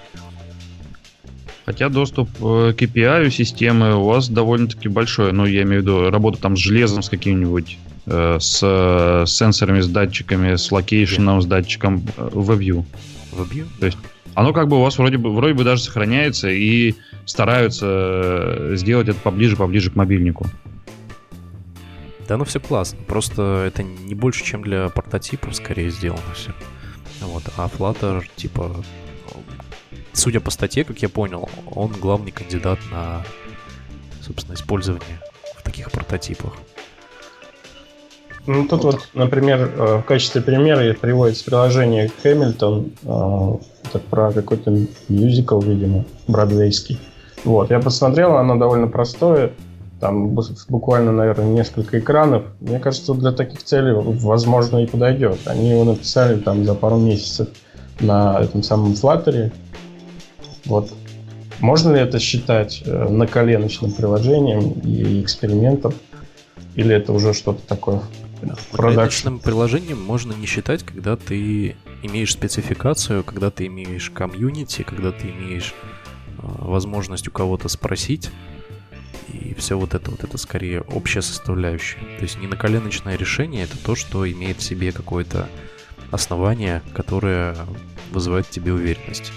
Хотя 1.66 1.90
доступ 1.90 2.31
э, 2.40 2.72
к 2.72 2.81
API 2.81 3.29
системы 3.31 3.96
у 3.96 4.05
вас 4.05 4.29
довольно-таки 4.31 4.88
большой. 4.88 5.33
Ну, 5.33 5.44
я 5.44 5.62
имею 5.62 5.83
в 5.83 5.85
виду 5.85 6.11
работа 6.11 6.40
там 6.40 6.57
с 6.57 6.61
железом, 6.61 7.02
с 7.02 7.11
каким-нибудь 7.11 7.76
Э, 8.07 8.38
с, 8.38 8.61
с 8.61 9.37
сенсорами, 9.37 9.81
с 9.81 9.88
датчиками, 9.88 10.55
с 10.55 10.70
location 10.70 11.23
ом, 11.23 11.42
с 11.42 11.46
датчиком 11.46 12.05
э, 12.16 12.31
WebView. 12.33 12.85
WebView? 13.33 13.66
То 13.81 13.87
есть 13.87 13.98
оно 14.35 14.52
как 14.52 14.68
бы 14.68 14.76
у 14.76 14.83
вас 14.83 14.96
вроде 14.98 15.18
бы, 15.18 15.35
вроде 15.35 15.55
бы 15.55 15.64
даже 15.64 15.83
сохраняется 15.83 16.48
и 16.48 16.94
стараются 17.24 17.87
э, 17.88 18.72
сделать 18.76 19.09
это 19.09 19.18
поближе, 19.18 19.57
поближе 19.57 19.90
к 19.90 19.96
мобильнику. 19.96 20.46
Да, 22.29 22.37
ну 22.37 22.44
все 22.44 22.61
классно. 22.61 22.98
Просто 23.09 23.64
это 23.66 23.83
не 23.83 24.14
больше, 24.14 24.44
чем 24.44 24.62
для 24.62 24.88
прототипов 24.88 25.57
скорее 25.57 25.90
сделано 25.90 26.22
все. 26.33 26.52
Вот. 27.22 27.42
А 27.57 27.68
Flutter, 27.68 28.24
типа, 28.37 28.85
судя 30.16 30.40
по 30.40 30.50
статье, 30.50 30.85
как 30.85 30.98
я 30.98 31.09
понял, 31.09 31.48
он 31.70 31.92
главный 31.92 32.33
кандидат 32.33 32.79
на, 32.90 33.22
собственно, 34.22 34.55
использование 34.55 35.20
в 35.57 35.62
таких 35.62 35.90
прототипах. 35.90 36.55
Ну, 38.46 38.66
тут 38.66 38.85
вот, 38.85 38.94
вот 38.94 39.09
например, 39.14 39.72
э, 39.76 39.96
в 39.98 40.02
качестве 40.02 40.40
примера 40.40 40.94
приводится 40.94 41.44
приложение 41.44 42.11
Хэмилтон, 42.22 42.92
это 43.02 43.98
про 44.11 44.33
какой-то 44.33 44.87
мюзикл, 45.09 45.61
видимо, 45.61 46.05
бродвейский. 46.29 47.00
Вот, 47.44 47.70
я 47.70 47.81
посмотрел, 47.81 48.37
оно 48.37 48.57
довольно 48.57 48.88
простое, 48.88 49.52
там 50.00 50.37
буквально, 50.68 51.12
наверное, 51.12 51.46
несколько 51.46 51.98
экранов. 51.98 52.44
Мне 52.61 52.79
кажется, 52.79 53.14
для 53.14 53.33
таких 53.33 53.62
целей, 53.62 53.92
возможно, 53.94 54.79
и 54.79 54.87
подойдет. 54.87 55.38
Они 55.46 55.70
его 55.70 55.85
написали 55.85 56.38
там 56.38 56.64
за 56.64 56.74
пару 56.74 56.98
месяцев 56.98 57.48
на 58.00 58.40
этом 58.40 58.62
самом 58.62 58.92
Flutter. 58.92 59.52
Вот. 60.66 60.92
Можно 61.61 61.94
ли 61.94 62.00
это 62.00 62.18
считать 62.18 62.83
э, 62.85 63.09
наколеночным 63.09 63.92
приложением 63.92 64.72
и 64.81 65.22
экспериментом? 65.22 65.94
Или 66.74 66.94
это 66.94 67.12
уже 67.14 67.33
что-то 67.33 67.66
такое 67.66 68.02
Продакшным 68.72 69.38
приложением 69.38 70.02
можно 70.02 70.33
не 70.33 70.46
считать, 70.46 70.83
когда 70.83 71.16
ты 71.16 71.76
имеешь 72.02 72.33
спецификацию, 72.33 73.24
когда 73.24 73.50
ты 73.50 73.66
имеешь 73.66 74.11
комьюнити, 74.11 74.83
когда 74.83 75.12
ты 75.12 75.29
имеешь 75.31 75.74
э, 75.83 76.42
возможность 76.42 77.29
у 77.29 77.31
кого-то 77.31 77.68
спросить. 77.68 78.31
И 79.33 79.55
все 79.55 79.79
вот 79.79 79.94
это, 79.94 80.11
вот 80.11 80.22
это 80.22 80.37
скорее 80.38 80.83
общая 80.83 81.22
составляющая. 81.22 81.98
То 82.18 82.22
есть 82.22 82.38
не 82.38 82.46
наколеночное 82.46 83.16
решение, 83.16 83.64
это 83.64 83.76
то, 83.79 83.94
что 83.94 84.31
имеет 84.31 84.59
в 84.59 84.62
себе 84.62 84.92
какое-то 84.92 85.48
основание, 86.11 86.83
которое 86.94 87.57
вызывает 88.12 88.46
в 88.46 88.50
тебе 88.50 88.72
уверенность. 88.72 89.33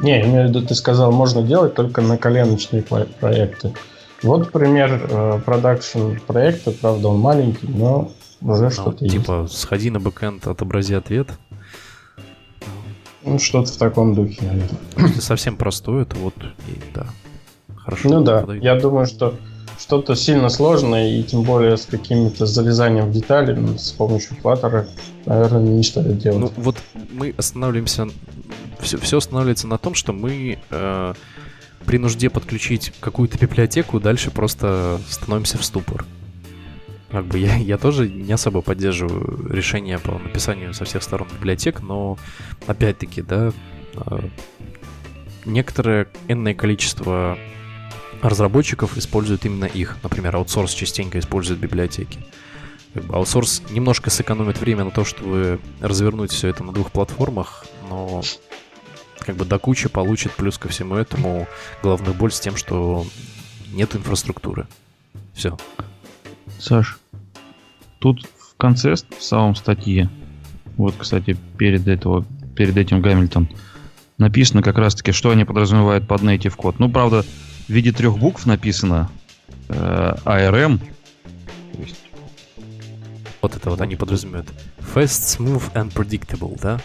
Не, 0.00 0.18
я 0.18 0.24
имею 0.24 0.46
в 0.46 0.48
виду, 0.50 0.66
ты 0.66 0.74
сказал, 0.74 1.10
можно 1.10 1.42
делать 1.42 1.74
только 1.74 2.00
на 2.00 2.16
коленочные 2.16 2.82
проекты. 2.82 3.72
Вот 4.22 4.50
пример 4.50 5.06
э, 5.10 5.40
продакшн 5.44 6.16
проекта, 6.26 6.72
правда, 6.72 7.08
он 7.08 7.18
маленький, 7.18 7.68
но 7.68 8.10
уже 8.40 8.64
ну, 8.64 8.70
что-то 8.70 9.08
Типа, 9.08 9.42
есть. 9.42 9.58
сходи 9.58 9.90
на 9.90 10.00
бэкэнд, 10.00 10.46
отобрази 10.46 10.94
ответ. 10.94 11.28
Ну, 13.24 13.38
что-то 13.38 13.72
в 13.72 13.76
таком 13.76 14.14
духе, 14.14 14.38
наверное. 14.42 14.78
Если 14.96 15.20
совсем 15.20 15.56
простое, 15.56 16.04
то 16.04 16.16
вот, 16.16 16.34
и, 16.38 16.80
да, 16.94 17.06
хорошо. 17.76 18.08
Ну 18.08 18.20
да, 18.22 18.40
подойдет. 18.40 18.64
я 18.64 18.74
думаю, 18.76 19.06
что 19.06 19.34
что-то 19.78 20.16
сильно 20.16 20.48
сложное, 20.48 21.08
и 21.08 21.22
тем 21.22 21.42
более 21.42 21.76
с 21.76 21.86
каким-то 21.86 22.46
залезанием 22.46 23.10
в 23.10 23.12
детали, 23.12 23.54
ну, 23.54 23.78
с 23.78 23.92
помощью 23.92 24.36
Flutter, 24.42 24.86
наверное, 25.26 25.60
не 25.62 25.82
стоит 25.82 26.18
делать. 26.18 26.40
Ну 26.40 26.52
вот 26.56 26.76
мы 27.12 27.34
останавливаемся, 27.36 28.08
все, 28.80 28.98
все 28.98 29.18
останавливается 29.18 29.66
на 29.66 29.78
том, 29.78 29.94
что 29.94 30.12
мы 30.12 30.58
э, 30.70 31.14
при 31.86 31.98
нужде 31.98 32.30
подключить 32.30 32.92
какую-то 33.00 33.38
библиотеку, 33.38 34.00
дальше 34.00 34.30
просто 34.30 35.00
становимся 35.08 35.58
в 35.58 35.64
ступор. 35.64 36.04
Как 37.10 37.24
бы 37.24 37.38
я, 37.38 37.56
я 37.56 37.78
тоже 37.78 38.08
не 38.08 38.32
особо 38.32 38.60
поддерживаю 38.60 39.50
решение 39.50 39.98
по 39.98 40.18
написанию 40.18 40.74
со 40.74 40.84
всех 40.84 41.02
сторон 41.02 41.28
библиотек, 41.32 41.80
но 41.80 42.18
опять-таки, 42.66 43.22
да, 43.22 43.52
а, 43.94 44.28
некоторое 45.46 46.08
энное 46.28 46.54
количество 46.54 47.38
разработчиков 48.20 48.98
используют 48.98 49.46
именно 49.46 49.64
их. 49.64 49.96
Например, 50.02 50.36
аутсорс 50.36 50.72
частенько 50.74 51.18
использует 51.18 51.60
библиотеки. 51.60 52.18
Аутсорс 53.10 53.62
немножко 53.70 54.10
сэкономит 54.10 54.60
время 54.60 54.84
на 54.84 54.90
то, 54.90 55.04
чтобы 55.04 55.60
развернуть 55.80 56.32
все 56.32 56.48
это 56.48 56.64
на 56.64 56.72
двух 56.72 56.90
платформах, 56.90 57.64
но 57.88 58.22
как 59.20 59.36
бы 59.36 59.44
до 59.44 59.58
кучи 59.58 59.88
получит 59.88 60.32
плюс 60.32 60.58
ко 60.58 60.68
всему 60.68 60.96
этому 60.96 61.48
главную 61.82 62.14
боль 62.14 62.32
с 62.32 62.40
тем, 62.40 62.56
что 62.56 63.06
нет 63.72 63.94
инфраструктуры. 63.94 64.66
Все. 65.34 65.56
Саш, 66.58 66.98
тут 67.98 68.26
в 68.38 68.56
конце, 68.56 68.94
в 68.94 69.22
самом 69.22 69.54
статье, 69.54 70.08
вот, 70.76 70.94
кстати, 70.98 71.36
перед, 71.56 71.86
этого, 71.86 72.24
перед 72.56 72.76
этим 72.76 73.00
Гамильтон, 73.00 73.48
написано 74.16 74.62
как 74.62 74.78
раз-таки, 74.78 75.12
что 75.12 75.30
они 75.30 75.44
подразумевают 75.44 76.06
под 76.06 76.22
native 76.22 76.56
код. 76.56 76.78
Ну, 76.78 76.90
правда, 76.90 77.24
в 77.66 77.70
виде 77.70 77.92
трех 77.92 78.18
букв 78.18 78.46
написано 78.46 79.10
э, 79.68 80.14
ARM. 80.24 80.78
То 81.74 81.80
есть... 81.80 82.00
Вот 83.40 83.54
это 83.54 83.70
вот 83.70 83.80
они 83.80 83.94
подразумевают. 83.94 84.48
Fast, 84.78 85.38
smooth 85.38 85.72
and 85.74 85.92
predictable, 85.92 86.58
да? 86.60 86.80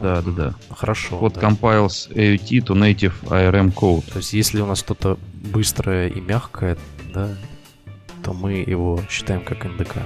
Да, 0.00 0.22
да, 0.22 0.30
да. 0.30 0.54
Хорошо. 0.70 1.18
Вот 1.18 1.34
да. 1.34 1.40
compiles 1.40 2.10
AUT 2.12 2.64
to 2.64 2.74
native 2.74 3.14
ARM 3.24 3.72
code. 3.74 4.10
То 4.10 4.18
есть, 4.18 4.32
если 4.32 4.60
у 4.60 4.66
нас 4.66 4.78
что-то 4.78 5.18
быстрое 5.32 6.08
и 6.08 6.20
мягкое, 6.20 6.76
да, 7.12 7.28
то 8.22 8.32
мы 8.32 8.54
его 8.54 9.00
считаем 9.08 9.42
как 9.44 9.64
NDK 9.64 10.02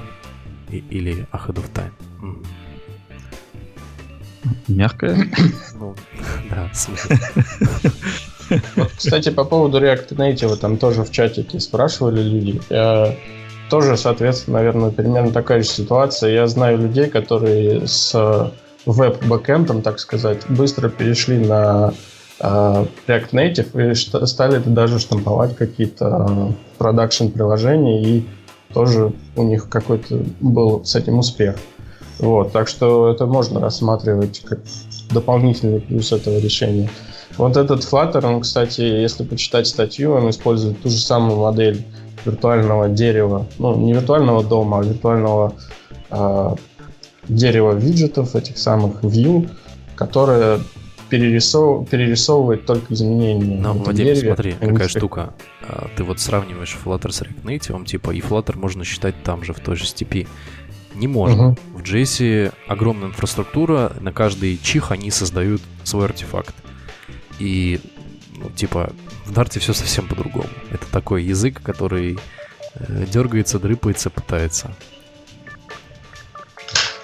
и, 0.70 0.78
или 0.90 1.26
ahead 1.32 1.56
of 1.56 1.70
time. 1.72 1.92
Mm. 2.22 2.46
Мягкое? 4.68 5.28
Ну, 5.78 5.94
да. 6.50 6.70
Вот, 8.76 8.92
кстати, 8.94 9.30
по 9.30 9.44
поводу 9.44 9.80
React 9.80 10.10
Native, 10.16 10.56
там 10.56 10.76
тоже 10.76 11.04
в 11.04 11.10
чатике 11.10 11.58
спрашивали 11.58 12.22
люди. 12.22 12.60
Я 12.68 13.16
тоже, 13.70 13.96
соответственно, 13.96 14.58
наверное, 14.58 14.90
примерно 14.90 15.32
такая 15.32 15.62
же 15.62 15.68
ситуация. 15.68 16.32
Я 16.32 16.46
знаю 16.46 16.76
людей, 16.76 17.08
которые 17.08 17.86
с 17.86 18.52
веб-бэкэндом, 18.86 19.82
так 19.82 19.98
сказать, 19.98 20.40
быстро 20.48 20.88
перешли 20.88 21.38
на 21.38 21.92
uh, 22.40 22.88
React 23.06 23.30
Native 23.32 23.92
и 23.92 24.26
стали 24.26 24.58
даже 24.58 24.98
штамповать 24.98 25.56
какие-то 25.56 26.54
продакшн-приложения, 26.78 28.02
и 28.02 28.26
тоже 28.72 29.12
у 29.36 29.42
них 29.42 29.68
какой-то 29.68 30.22
был 30.40 30.84
с 30.84 30.96
этим 30.96 31.18
успех. 31.18 31.56
Вот, 32.18 32.52
так 32.52 32.68
что 32.68 33.10
это 33.10 33.26
можно 33.26 33.60
рассматривать 33.60 34.42
как 34.44 34.60
дополнительный 35.10 35.80
плюс 35.80 36.12
этого 36.12 36.38
решения. 36.38 36.88
Вот 37.36 37.56
этот 37.56 37.80
Flutter, 37.80 38.24
он, 38.26 38.40
кстати, 38.42 38.80
если 38.82 39.24
почитать 39.24 39.66
статью, 39.66 40.12
он 40.12 40.28
использует 40.30 40.80
ту 40.82 40.90
же 40.90 40.98
самую 40.98 41.38
модель 41.38 41.84
виртуального 42.24 42.88
дерева, 42.88 43.46
ну, 43.58 43.76
не 43.76 43.94
виртуального 43.94 44.44
дома, 44.44 44.78
а 44.78 44.82
виртуального 44.82 45.54
э, 46.10 46.54
дерева 47.28 47.72
виджетов, 47.72 48.34
этих 48.36 48.58
самых 48.58 49.02
view, 49.02 49.48
которое 49.94 50.60
перерисов... 51.12 51.88
перерисовывает 51.88 52.64
только 52.66 52.94
изменения. 52.94 53.60
Но, 53.60 53.74
Вадим, 53.74 54.16
смотри, 54.16 54.52
какая 54.52 54.88
штука. 54.88 55.34
А, 55.60 55.88
ты 55.96 56.04
вот 56.04 56.20
сравниваешь 56.20 56.76
Flutter 56.82 57.10
с 57.10 57.22
React 57.22 57.42
Native, 57.44 57.84
типа, 57.84 58.10
и 58.12 58.20
Flutter 58.20 58.56
можно 58.56 58.84
считать 58.84 59.22
там 59.22 59.44
же, 59.44 59.52
в 59.52 59.60
той 59.60 59.76
же 59.76 59.84
степи. 59.84 60.26
Не 60.94 61.08
можно. 61.08 61.48
Угу. 61.48 61.58
В 61.78 61.82
JS 61.82 62.52
огромная 62.66 63.08
инфраструктура, 63.08 63.92
на 64.00 64.12
каждый 64.12 64.58
чих 64.58 64.90
они 64.90 65.10
создают 65.10 65.62
свой 65.84 66.06
артефакт. 66.06 66.54
И, 67.38 67.80
ну, 68.36 68.50
типа, 68.50 68.92
в 69.26 69.32
Дарте 69.32 69.60
все 69.60 69.72
совсем 69.72 70.06
по-другому. 70.06 70.48
Это 70.70 70.86
такой 70.90 71.24
язык, 71.24 71.62
который 71.62 72.18
э, 72.74 73.06
дергается, 73.10 73.58
дрыпается, 73.58 74.10
пытается. 74.10 74.74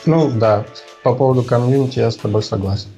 Ну 0.09 0.31
да, 0.31 0.64
по 1.03 1.14
поводу 1.14 1.42
комьюнити 1.42 1.99
я 1.99 2.11
с 2.11 2.16
тобой 2.16 2.42
согласен. 2.42 2.88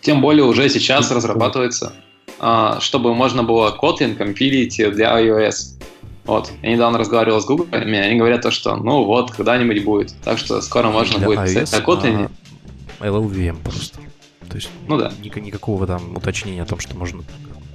Тем 0.00 0.22
более 0.22 0.44
уже 0.44 0.66
сейчас 0.70 1.10
разрабатывается, 1.10 1.92
а, 2.38 2.80
чтобы 2.80 3.14
можно 3.14 3.42
было 3.42 3.76
Kotlin 3.78 4.14
компилить 4.14 4.78
для 4.78 5.20
iOS. 5.20 5.78
Вот. 6.24 6.50
Я 6.62 6.72
недавно 6.72 6.98
разговаривал 6.98 7.42
с 7.42 7.44
Google, 7.44 7.66
и 7.70 7.76
они 7.76 8.18
говорят 8.18 8.40
то, 8.40 8.50
что 8.50 8.76
ну 8.76 9.04
вот, 9.04 9.32
когда-нибудь 9.32 9.84
будет. 9.84 10.14
Так 10.24 10.38
что 10.38 10.58
скоро 10.62 10.88
можно 10.88 11.18
Для 11.18 11.26
будет 11.26 11.40
iOS, 11.40 11.60
писать 11.60 11.72
на 11.72 11.84
Kotlin. 11.84 12.30
А 13.00 13.06
LLVM 13.08 13.58
просто. 13.62 13.98
То 14.48 14.56
есть 14.56 14.70
ну, 14.86 14.96
да. 14.96 15.12
Ник- 15.22 15.36
никакого 15.36 15.86
там 15.86 16.16
уточнения 16.16 16.62
о 16.62 16.66
том, 16.66 16.78
что 16.78 16.96
можно 16.96 17.22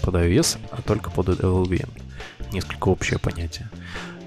под 0.03 0.15
iOS, 0.15 0.57
а 0.71 0.81
только 0.81 1.09
под 1.09 1.29
LLVM. 1.29 1.89
Несколько 2.51 2.89
общее 2.89 3.19
понятие. 3.19 3.69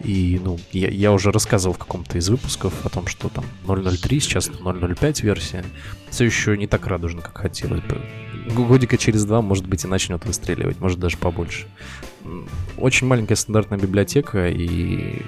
И, 0.03 0.41
ну, 0.43 0.59
я, 0.73 0.89
я 0.89 1.13
уже 1.13 1.31
рассказывал 1.31 1.75
в 1.75 1.79
каком-то 1.79 2.19
из 2.19 2.29
выпусков 2.29 2.85
о 2.85 2.89
том, 2.89 3.07
что 3.07 3.29
там 3.29 3.45
0.03, 3.67 4.21
сейчас 4.21 4.49
0.05 4.49 5.23
версия. 5.23 5.65
Все 6.11 6.25
еще 6.25 6.57
не 6.57 6.67
так 6.67 6.87
радужно, 6.87 7.23
как 7.23 7.39
хотелось 7.39 7.83
бы. 7.83 8.01
Годика 8.55 8.97
через 8.97 9.25
два, 9.25 9.43
может 9.43 9.67
быть, 9.67 9.85
и 9.85 9.89
начнет 9.89 10.25
выстреливать, 10.25 10.81
может 10.81 10.99
даже 10.99 11.17
побольше 11.17 11.67
очень 12.77 13.07
маленькая 13.07 13.37
стандартная 13.37 13.79
библиотека 13.79 14.49
и 14.49 15.23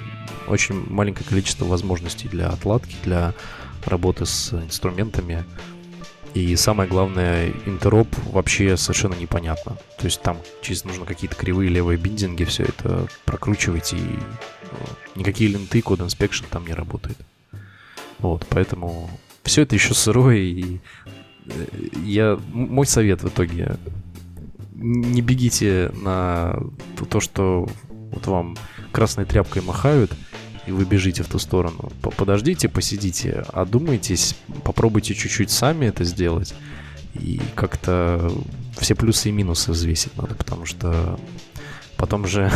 очень 0.47 0.85
маленькое 0.91 1.27
количество 1.29 1.65
возможностей 1.65 2.29
для 2.29 2.49
отладки, 2.49 2.97
для 3.05 3.35
работы 3.85 4.27
с 4.27 4.53
инструментами. 4.53 5.45
И 6.35 6.55
самое 6.57 6.89
главное, 6.89 7.53
интероп 7.67 8.09
вообще 8.27 8.77
совершенно 8.77 9.15
непонятно. 9.15 9.77
То 9.99 10.05
есть 10.05 10.21
там 10.21 10.39
чисто 10.61 10.89
нужно 10.89 11.05
какие-то 11.07 11.37
кривые 11.37 11.71
левые 11.71 11.99
биндинги, 11.99 12.45
все 12.45 12.65
это 12.65 13.09
прокручивать, 13.25 13.93
и 13.93 13.97
ну, 13.97 14.79
никакие 15.17 15.51
ленты, 15.51 15.83
код 15.83 16.01
inspection 16.01 16.45
там 16.51 16.67
не 16.67 16.75
работает. 16.75 17.19
Вот, 18.19 18.47
поэтому 18.49 19.11
все 19.43 19.63
это 19.63 19.75
еще 19.75 19.95
сырое, 19.95 20.37
и 20.39 20.81
э, 21.47 21.67
я, 22.05 22.39
мой 22.53 22.87
совет 22.87 23.23
в 23.23 23.29
итоге 23.29 23.77
не 24.75 25.23
бегите 25.23 25.91
на 25.95 26.59
то, 27.11 27.21
что 27.21 27.69
вот 28.13 28.27
вам 28.27 28.57
красной 28.93 29.25
тряпкой 29.25 29.63
махают, 29.63 30.13
и 30.69 30.71
вы 30.71 30.85
бежите 30.85 31.23
в 31.23 31.29
ту 31.29 31.39
сторону. 31.39 31.91
Подождите, 32.17 32.69
посидите, 32.69 33.45
одумайтесь, 33.53 34.37
попробуйте 34.65 35.15
чуть-чуть 35.15 35.51
сами 35.51 35.87
это 35.87 36.05
сделать. 36.05 36.55
И 37.15 37.41
как-то 37.55 38.31
все 38.77 38.95
плюсы 38.95 39.31
и 39.31 39.33
минусы 39.33 39.73
взвесить 39.73 40.15
надо, 40.19 40.35
потому 40.35 40.67
что 40.67 41.19
потом 41.97 42.27
же 42.27 42.53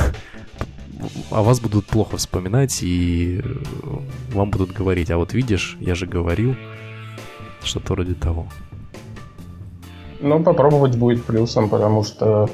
о 1.31 1.43
вас 1.43 1.61
будут 1.61 1.87
плохо 1.87 2.19
вспоминать, 2.19 2.81
и 2.83 3.43
вам 4.31 4.51
будут 4.51 4.73
говорить, 4.73 5.11
а 5.11 5.17
вот 5.17 5.33
видишь, 5.33 5.79
я 5.81 5.95
же 5.95 6.07
говорил, 6.07 6.55
что-то 7.63 7.95
вроде 7.95 8.13
того. 8.13 8.47
Ну, 10.21 10.43
попробовать 10.43 10.97
будет 10.97 11.25
плюсом, 11.25 11.71
потому 11.71 12.05
что 12.05 12.51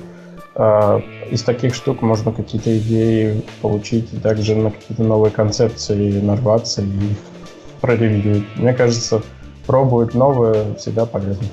из 0.58 1.42
таких 1.44 1.74
штук 1.74 2.02
можно 2.02 2.32
какие-то 2.32 2.76
идеи 2.78 3.44
получить, 3.62 4.12
и 4.12 4.16
также 4.16 4.56
на 4.56 4.70
какие-то 4.70 5.04
новые 5.04 5.30
концепции 5.30 6.20
нарваться 6.20 6.82
и 6.82 6.86
их 6.86 7.18
проревьюить. 7.80 8.44
Мне 8.56 8.74
кажется, 8.74 9.22
пробовать 9.66 10.14
новое 10.14 10.74
всегда 10.74 11.06
полезно. 11.06 11.46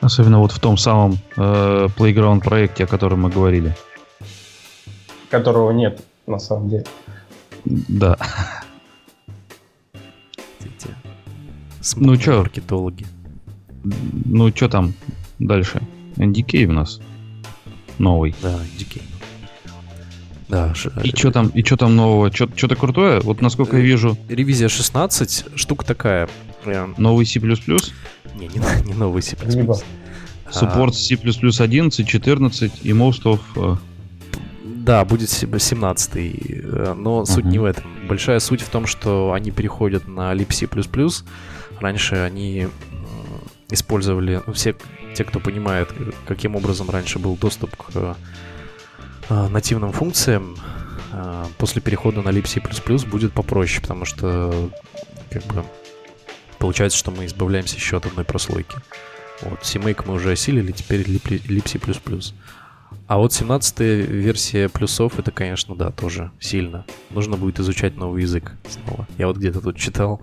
Особенно 0.00 0.38
вот 0.38 0.52
в 0.52 0.60
том 0.60 0.76
самом 0.76 1.18
э, 1.36 1.88
Playground 1.96 2.44
проекте, 2.44 2.84
о 2.84 2.86
котором 2.86 3.22
мы 3.22 3.30
говорили. 3.30 3.74
Которого 5.30 5.72
нет, 5.72 6.00
на 6.26 6.38
самом 6.38 6.68
деле. 6.68 6.84
Да. 7.64 8.16
Ну 11.96 12.14
что, 12.16 12.38
маркетологи 12.38 13.06
ну, 14.24 14.48
что 14.48 14.68
там 14.68 14.94
дальше? 15.38 15.80
NDK 16.16 16.64
у 16.64 16.72
нас 16.72 17.00
новый. 17.98 18.34
Да, 18.42 18.58
NDK. 18.78 19.02
Да. 20.48 20.72
И 21.02 21.08
что 21.16 21.32
там, 21.32 21.48
и 21.48 21.64
что 21.64 21.76
там 21.76 21.96
нового? 21.96 22.32
Что-то 22.32 22.76
крутое? 22.76 23.20
Вот 23.20 23.40
насколько 23.40 23.76
я 23.76 23.82
э, 23.82 23.86
вижу. 23.86 24.16
Ревизия 24.28 24.68
16, 24.68 25.46
штука 25.56 25.84
такая. 25.84 26.28
Прям... 26.64 26.94
Новый 26.98 27.26
C++? 27.26 27.40
Не, 27.40 27.54
не, 28.34 28.84
не 28.86 28.94
новый 28.94 29.22
C++. 29.22 29.36
Суппорт 30.50 30.94
C++ 30.94 31.16
11, 31.16 32.08
14 32.08 32.72
и 32.82 32.90
most 32.90 33.22
of... 33.24 33.40
Э, 33.56 33.76
да, 34.62 35.04
будет 35.04 35.30
17 35.30 36.10
э, 36.14 36.94
но 36.96 37.22
uh-huh. 37.22 37.26
суть 37.26 37.44
не 37.44 37.58
в 37.58 37.64
этом. 37.64 37.84
Большая 38.08 38.38
суть 38.38 38.60
в 38.60 38.68
том, 38.68 38.86
что 38.86 39.32
они 39.32 39.50
переходят 39.50 40.06
на 40.06 40.32
libc++. 40.32 41.24
Раньше 41.80 42.14
они 42.16 42.68
использовали, 43.70 44.42
ну, 44.46 44.52
все 44.52 44.76
те, 45.16 45.24
кто 45.24 45.40
понимает, 45.40 45.92
каким 46.26 46.56
образом 46.56 46.90
раньше 46.90 47.18
был 47.18 47.36
доступ 47.36 47.74
к 47.76 48.16
э, 49.30 49.48
нативным 49.48 49.92
функциям, 49.92 50.56
э, 51.12 51.44
после 51.56 51.80
перехода 51.80 52.20
на 52.20 52.28
libc++ 52.28 53.06
будет 53.06 53.32
попроще, 53.32 53.80
потому 53.80 54.04
что 54.04 54.70
как 55.30 55.42
бы 55.44 55.64
получается, 56.58 56.98
что 56.98 57.10
мы 57.10 57.24
избавляемся 57.24 57.76
еще 57.76 57.96
от 57.96 58.04
одной 58.04 58.26
прослойки. 58.26 58.76
Вот, 59.40 59.60
CMake 59.62 60.04
мы 60.06 60.14
уже 60.14 60.32
осилили, 60.32 60.72
теперь 60.72 61.02
libc++. 61.02 62.34
А 63.08 63.18
вот 63.18 63.32
17 63.32 63.80
версия 63.80 64.68
плюсов, 64.68 65.18
это, 65.18 65.30
конечно, 65.30 65.74
да, 65.74 65.90
тоже 65.92 66.30
сильно. 66.40 66.84
Нужно 67.10 67.36
будет 67.36 67.58
изучать 67.58 67.96
новый 67.96 68.22
язык 68.22 68.52
снова. 68.68 69.08
Я 69.16 69.28
вот 69.28 69.38
где-то 69.38 69.60
тут 69.60 69.78
читал 69.78 70.20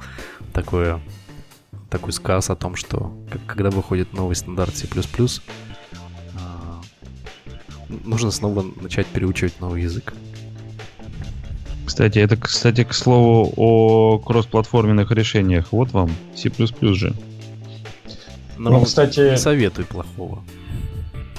такое 0.53 1.01
такой 1.93 2.12
сказ 2.12 2.49
о 2.49 2.56
том, 2.56 2.75
что 2.75 3.13
когда 3.45 3.69
выходит 3.69 4.13
новый 4.13 4.36
стандарт 4.36 4.75
C++, 4.75 4.87
а, 6.35 6.81
нужно 8.04 8.31
снова 8.31 8.65
начать 8.81 9.06
переучивать 9.06 9.62
новый 9.62 9.83
язык. 9.83 10.15
Кстати, 11.85 12.17
это, 12.17 12.35
кстати, 12.35 12.83
к 12.83 12.94
слову 12.94 13.54
о 13.56 14.17
кроссплатформенных 14.17 15.12
решениях. 15.12 15.67
Вот 15.71 15.91
вам 15.91 16.10
C++ 16.35 16.50
же. 16.96 17.13
Но 18.58 18.71
ну, 18.71 18.81
кстати... 18.81 19.29
Не 19.29 19.37
советуй 19.37 19.85
плохого. 19.85 20.44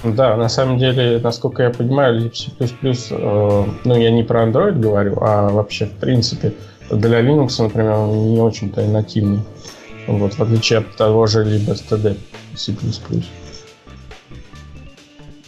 Да, 0.05 0.37
на 0.37 0.49
самом 0.49 0.79
деле, 0.79 1.19
насколько 1.19 1.65
я 1.65 1.71
понимаю, 1.71 2.33
C++, 2.33 2.53
э, 2.61 3.65
ну, 3.85 3.97
я 3.97 4.11
не 4.13 4.23
про 4.23 4.45
Android 4.45 4.79
говорю, 4.79 5.19
а 5.21 5.49
вообще, 5.49 5.87
в 5.87 5.93
принципе, 5.93 6.53
для 6.91 7.23
Linux, 7.23 7.61
например, 7.61 7.95
он 7.95 8.35
не 8.35 8.41
очень-то 8.41 8.87
нативный. 8.87 9.41
Вот, 10.07 10.35
в 10.35 10.43
отличие 10.43 10.81
от 10.81 10.97
того 10.97 11.27
же 11.27 11.45
либо 11.45 11.73
std 11.73 12.17
C++. 12.57 12.75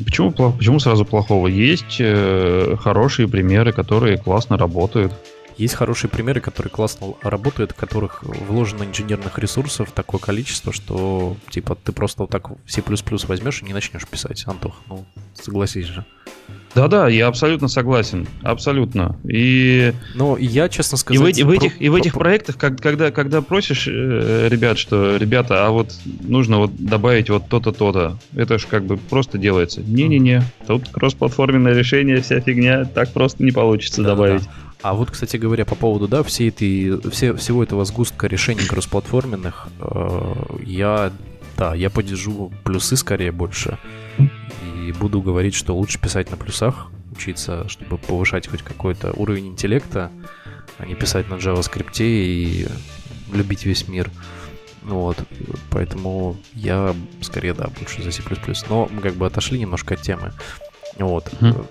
Почему, 0.04 0.30
почему 0.30 0.78
сразу 0.78 1.04
плохого? 1.04 1.46
Есть 1.46 1.96
э, 2.00 2.76
хорошие 2.78 3.28
примеры, 3.28 3.72
которые 3.72 4.18
классно 4.18 4.58
работают. 4.58 5.12
Есть 5.56 5.74
хорошие 5.74 6.10
примеры, 6.10 6.40
которые 6.40 6.70
классно 6.70 7.14
работают, 7.22 7.72
в 7.72 7.74
которых 7.74 8.22
вложено 8.22 8.84
инженерных 8.84 9.38
ресурсов 9.38 9.90
такое 9.92 10.20
количество, 10.20 10.72
что 10.72 11.36
типа 11.50 11.76
ты 11.76 11.92
просто 11.92 12.22
вот 12.22 12.30
так 12.30 12.50
C++ 12.66 12.82
возьмешь 13.26 13.62
и 13.62 13.64
не 13.64 13.72
начнешь 13.72 14.06
писать, 14.06 14.44
Антох. 14.46 14.74
Ну, 14.88 15.06
согласись 15.34 15.86
же. 15.86 16.04
Да-да, 16.74 17.08
я 17.08 17.26
абсолютно 17.28 17.68
согласен, 17.68 18.26
абсолютно. 18.42 19.16
И 19.26 19.94
но 20.14 20.36
я, 20.36 20.68
честно 20.68 20.98
сказать, 20.98 21.18
и 21.18 21.24
в, 21.24 21.26
эти, 21.26 21.40
в 21.40 21.50
этих 21.50 21.80
и 21.80 21.88
в 21.88 21.94
этих 21.94 22.12
проектах, 22.12 22.58
как, 22.58 22.78
когда 22.82 23.10
когда 23.10 23.40
просишь 23.40 23.88
э, 23.88 24.48
ребят, 24.50 24.76
что 24.76 25.16
ребята, 25.16 25.66
а 25.66 25.70
вот 25.70 25.94
нужно 26.20 26.58
вот 26.58 26.76
добавить 26.76 27.30
вот 27.30 27.48
то-то 27.48 27.72
то-то, 27.72 28.18
это 28.34 28.58
же 28.58 28.66
как 28.66 28.84
бы 28.84 28.98
просто 28.98 29.38
делается. 29.38 29.80
Не-не-не, 29.80 30.42
тут 30.66 30.90
кроссплатформенное 30.90 31.72
решение, 31.72 32.20
вся 32.20 32.40
фигня, 32.40 32.84
так 32.84 33.10
просто 33.10 33.42
не 33.42 33.52
получится 33.52 34.02
да, 34.02 34.10
добавить. 34.10 34.44
Да. 34.44 34.50
А 34.86 34.94
вот, 34.94 35.10
кстати 35.10 35.36
говоря, 35.36 35.64
по 35.64 35.74
поводу, 35.74 36.06
да, 36.06 36.22
всей 36.22 36.50
этой, 36.50 37.00
все, 37.10 37.34
всего 37.34 37.64
этого 37.64 37.84
сгустка 37.84 38.28
решений 38.28 38.64
кроссплатформенных, 38.64 39.66
э, 39.80 40.34
я, 40.64 41.12
да, 41.56 41.74
я 41.74 41.90
поддержу 41.90 42.52
плюсы 42.62 42.96
скорее 42.96 43.32
больше. 43.32 43.80
И 44.64 44.92
буду 44.92 45.20
говорить, 45.20 45.54
что 45.54 45.74
лучше 45.74 45.98
писать 45.98 46.30
на 46.30 46.36
плюсах, 46.36 46.86
учиться, 47.10 47.68
чтобы 47.68 47.98
повышать 47.98 48.46
хоть 48.46 48.62
какой-то 48.62 49.12
уровень 49.16 49.48
интеллекта, 49.48 50.12
а 50.78 50.86
не 50.86 50.94
писать 50.94 51.28
на 51.28 51.34
JavaScript 51.34 51.96
и 51.98 52.68
любить 53.32 53.66
весь 53.66 53.88
мир. 53.88 54.08
Вот, 54.84 55.18
поэтому 55.70 56.36
я 56.54 56.94
скорее, 57.22 57.54
да, 57.54 57.66
больше 57.76 58.04
за 58.04 58.12
C++. 58.12 58.22
Но 58.70 58.88
мы 58.92 59.02
как 59.02 59.14
бы 59.14 59.26
отошли 59.26 59.58
немножко 59.58 59.94
от 59.94 60.02
темы. 60.02 60.32
Вот. 60.96 61.28
Угу. 61.40 61.66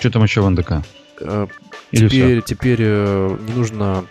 Что 0.00 0.10
там 0.10 0.24
еще 0.24 0.40
в 0.40 0.50
НДК? 0.50 0.82
Э, 1.20 1.46
Или 1.92 2.08
теперь, 2.08 2.42
все? 2.42 2.54
теперь 2.54 2.78
э, 2.80 3.38
не 3.46 3.52
нужно 3.52 4.06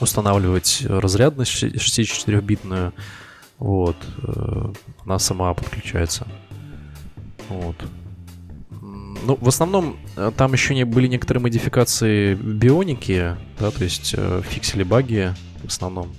устанавливать 0.00 0.84
разрядность 0.88 1.62
64-битную. 1.62 2.92
Вот. 3.58 3.96
Э, 4.22 4.72
она 5.04 5.18
сама 5.18 5.52
подключается. 5.54 6.26
Вот. 7.48 7.76
Ну, 9.24 9.38
в 9.40 9.48
основном 9.48 9.98
там 10.36 10.52
еще 10.52 10.74
не 10.74 10.84
были 10.84 11.06
некоторые 11.06 11.42
модификации 11.42 12.34
бионики, 12.34 13.36
да, 13.60 13.70
то 13.70 13.84
есть 13.84 14.14
э, 14.16 14.42
фиксили 14.48 14.82
баги 14.82 15.32
в 15.62 15.68
основном 15.68 16.12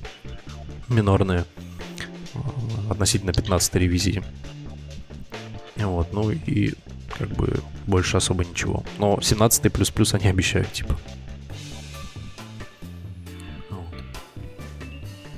минорные 0.87 1.43
относительно 2.89 3.33
15 3.33 3.75
ревизии. 3.75 4.23
Вот, 5.75 6.13
ну 6.13 6.31
и 6.31 6.73
как 7.17 7.29
бы 7.29 7.59
больше 7.87 8.17
особо 8.17 8.45
ничего. 8.45 8.83
Но 8.99 9.19
17 9.21 9.71
плюс-плюс 9.71 10.13
они 10.13 10.27
обещают, 10.27 10.71
типа. 10.71 10.97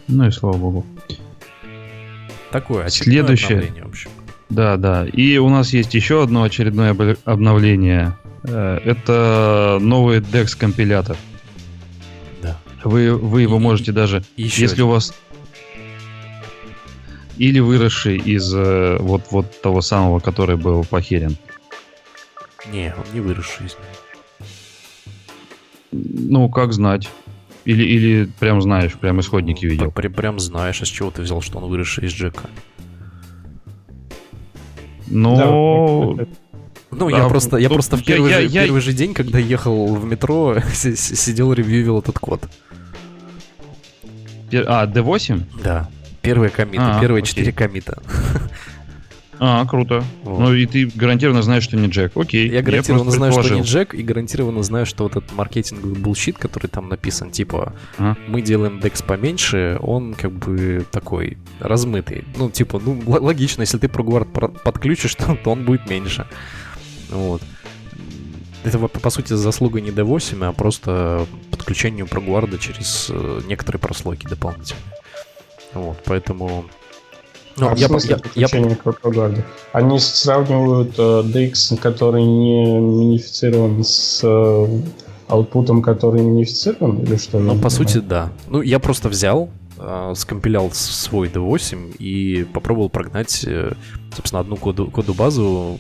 Ну 0.08 0.28
и 0.28 0.32
слава 0.32 0.58
богу. 0.58 0.86
Такое 2.52 2.88
Следующее. 2.90 3.58
обновление, 3.58 3.84
в 3.84 3.90
общем. 3.90 4.10
Да, 4.50 4.78
да. 4.78 5.06
И 5.08 5.38
у 5.38 5.50
нас 5.50 5.74
есть 5.74 5.94
еще 5.94 6.24
одно 6.24 6.44
очередное 6.44 6.96
обновление. 7.26 8.16
Э, 8.44 8.78
это 8.86 9.80
новый 9.82 10.20
DEX 10.20 10.56
компилятор. 10.58 11.18
Да. 12.42 12.58
Вы, 12.84 13.16
вы 13.16 13.42
его 13.42 13.58
и, 13.58 13.60
можете 13.60 13.92
даже, 13.92 14.24
еще 14.38 14.62
если 14.62 14.76
один. 14.76 14.86
у 14.86 14.90
вас 14.90 15.14
или 17.38 17.60
выросший 17.60 18.18
из 18.18 18.54
э, 18.54 18.98
вот, 19.00 19.24
вот 19.32 19.62
того 19.62 19.82
самого, 19.82 20.20
который 20.20 20.56
был 20.56 20.86
похерен. 20.86 21.38
Не, 22.72 22.94
он 22.98 23.14
не 23.14 23.20
выросший 23.20 23.68
из 23.68 23.78
Ну, 25.92 26.50
как 26.50 26.74
знать. 26.74 27.10
Или, 27.66 27.84
или 27.84 28.30
прям 28.40 28.62
знаешь, 28.62 28.94
прям 28.94 29.20
исходники 29.20 29.66
ну, 29.66 29.72
видел. 29.72 29.92
Прям, 29.92 30.14
прям 30.14 30.40
знаешь, 30.40 30.82
а 30.82 30.86
с 30.86 30.88
чего 30.88 31.10
ты 31.10 31.22
взял, 31.22 31.42
что 31.42 31.58
он 31.58 31.66
выросший 31.66 32.06
из 32.06 32.12
Джека? 32.12 32.50
Но... 35.08 36.18
Ну, 36.92 37.10
да, 37.10 37.18
я 37.18 37.28
просто, 37.28 37.58
я 37.58 37.70
просто 37.70 37.98
в 37.98 38.06
первый, 38.06 38.32
я, 38.32 38.42
же, 38.42 38.48
я, 38.48 38.64
первый 38.64 38.80
же 38.80 38.94
день, 38.94 39.14
когда 39.14 39.38
ехал 39.38 39.96
в 39.96 40.06
метро, 40.06 40.58
сидел 40.74 41.52
ревьювил 41.52 42.00
этот 42.00 42.20
код. 42.20 42.48
А, 44.54 44.86
D8? 44.86 45.44
Да. 45.62 45.90
Первые 46.22 46.50
комиты, 46.50 46.78
а, 46.80 47.00
первые 47.02 47.24
четыре 47.24 47.52
комита. 47.52 48.02
А, 49.40 49.66
круто. 49.66 50.04
Вот. 50.24 50.40
Ну 50.40 50.54
и 50.54 50.66
ты 50.66 50.88
гарантированно 50.88 51.42
знаешь, 51.42 51.64
что 51.64 51.78
не 51.78 51.88
Джек. 51.88 52.16
Окей. 52.16 52.50
Я 52.50 52.62
гарантированно 52.62 53.10
я 53.10 53.16
знаю, 53.16 53.32
что 53.34 53.54
не 53.54 53.62
Джек, 53.62 53.94
и 53.94 54.02
гарантированно 54.02 54.64
знаю, 54.64 54.86
что 54.86 55.04
вот 55.04 55.16
этот 55.16 55.34
маркетинговый 55.34 55.96
bullshit, 55.96 56.38
который 56.38 56.68
там 56.68 56.90
написан, 56.90 57.32
типа, 57.32 57.74
а? 57.98 58.16
мы 58.28 58.42
делаем 58.42 58.80
dex 58.80 59.02
поменьше, 59.02 59.78
он 59.82 60.14
как 60.14 60.32
бы 60.32 60.86
такой 60.92 61.38
размытый. 61.60 62.24
Ну, 62.38 62.50
типа, 62.50 62.82
ну, 62.84 63.02
логично, 63.06 63.62
если 63.62 63.78
ты 63.78 63.90
ProGuard 63.90 64.30
подключишь, 64.64 65.16
то, 65.16 65.36
то 65.36 65.52
он 65.52 65.66
будет 65.66 65.90
меньше. 65.90 66.28
Вот. 67.10 67.42
Это, 68.64 68.80
по 68.80 69.10
сути, 69.12 69.34
заслуга 69.34 69.80
не 69.80 69.92
D8, 69.92 70.44
а 70.44 70.52
просто 70.52 71.28
подключению 71.52 72.08
ProGuard 72.08 72.52
а 72.52 72.58
через 72.58 73.08
э, 73.12 73.42
некоторые 73.48 73.80
прослойки 73.80 74.26
дополнительные. 74.26 74.82
Вот, 75.74 76.02
поэтому 76.06 76.66
ну, 77.58 77.70
а 77.70 77.76
я, 77.76 77.88
в 77.88 77.90
смысле 77.90 78.18
я, 78.36 78.48
я... 78.52 78.76
пропаганды? 78.76 79.44
Они 79.72 79.98
сравнивают 80.00 80.96
э, 80.98 81.02
DX, 81.02 81.78
который 81.78 82.24
не 82.24 82.80
минифицирован 82.80 83.84
с 83.84 84.22
э, 84.24 84.82
аутпутом, 85.28 85.82
который 85.82 86.22
минифицирован, 86.22 87.00
или 87.04 87.16
что? 87.16 87.40
Ну, 87.40 87.58
по 87.58 87.70
сути, 87.70 88.00
да. 88.00 88.32
Ну, 88.50 88.62
я 88.62 88.80
просто 88.80 89.08
взял, 89.08 89.50
э, 89.78 90.14
скомпилял 90.16 90.70
свой 90.72 91.30
D8 91.30 91.96
и 91.98 92.44
попробовал 92.44 92.90
прогнать, 92.90 93.46
э, 93.48 93.74
собственно, 94.14 94.42
одну 94.42 94.58
коду, 94.58 94.92
коду 94.92 95.14
базу 95.14 95.80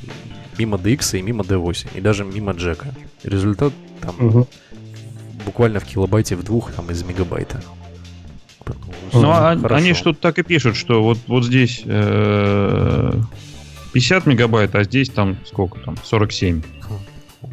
мимо 0.57 0.78
DX 0.78 1.19
и 1.19 1.21
мимо 1.21 1.43
D8, 1.43 1.88
и 1.95 2.01
даже 2.01 2.23
мимо 2.23 2.53
Джека. 2.53 2.88
Результат 3.23 3.73
там 4.01 4.28
угу. 4.28 4.47
буквально 5.45 5.80
в 5.80 5.86
килобайте 5.86 6.38
в 6.38 6.43
двух 6.43 6.71
там 6.71 6.89
из 6.89 7.03
мегабайта. 7.03 7.61
Ну, 9.13 9.30
а 9.30 9.51
они 9.70 9.93
что 9.93 10.13
то 10.13 10.20
так 10.20 10.39
и 10.39 10.43
пишут, 10.43 10.76
что 10.76 11.03
вот, 11.03 11.18
вот 11.28 11.45
здесь 11.45 11.84
э, 11.86 13.13
50 13.93 14.26
мегабайт, 14.26 14.76
а 14.76 14.84
здесь 14.84 15.09
там 15.09 15.38
сколько 15.45 15.80
там? 15.80 15.95
47. 16.03 16.61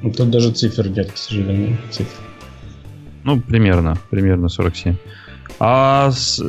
Ну, 0.02 0.12
тут 0.12 0.30
даже 0.30 0.50
цифр 0.52 0.88
нет, 0.88 1.12
к 1.12 1.16
сожалению. 1.16 1.78
Цифр. 1.90 2.20
Ну, 3.24 3.40
примерно, 3.40 3.96
примерно 4.10 4.48
47. 4.48 4.96
А 5.60 6.10
с, 6.10 6.42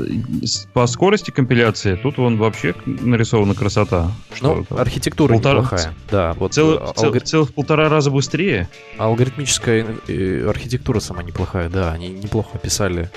с, 0.43 0.65
по 0.73 0.87
скорости 0.87 1.29
компиляции 1.29 1.95
тут 1.95 2.17
вон 2.17 2.37
вообще 2.37 2.73
нарисована 2.85 3.53
красота. 3.53 4.11
Что 4.33 4.65
ну, 4.67 4.77
архитектура 4.77 5.33
полтора, 5.33 5.59
неплохая. 5.59 5.93
Да, 6.09 6.33
вот 6.33 6.53
цел, 6.53 6.93
алгор... 6.95 7.21
целых 7.21 7.53
полтора 7.53 7.89
раза 7.89 8.09
быстрее. 8.09 8.69
Алгоритмическая 8.97 9.85
э, 10.07 10.47
архитектура 10.49 10.99
сама 10.99 11.21
неплохая, 11.21 11.69
да. 11.69 11.91
Они 11.91 12.09
неплохо 12.09 12.49
описали 12.53 13.11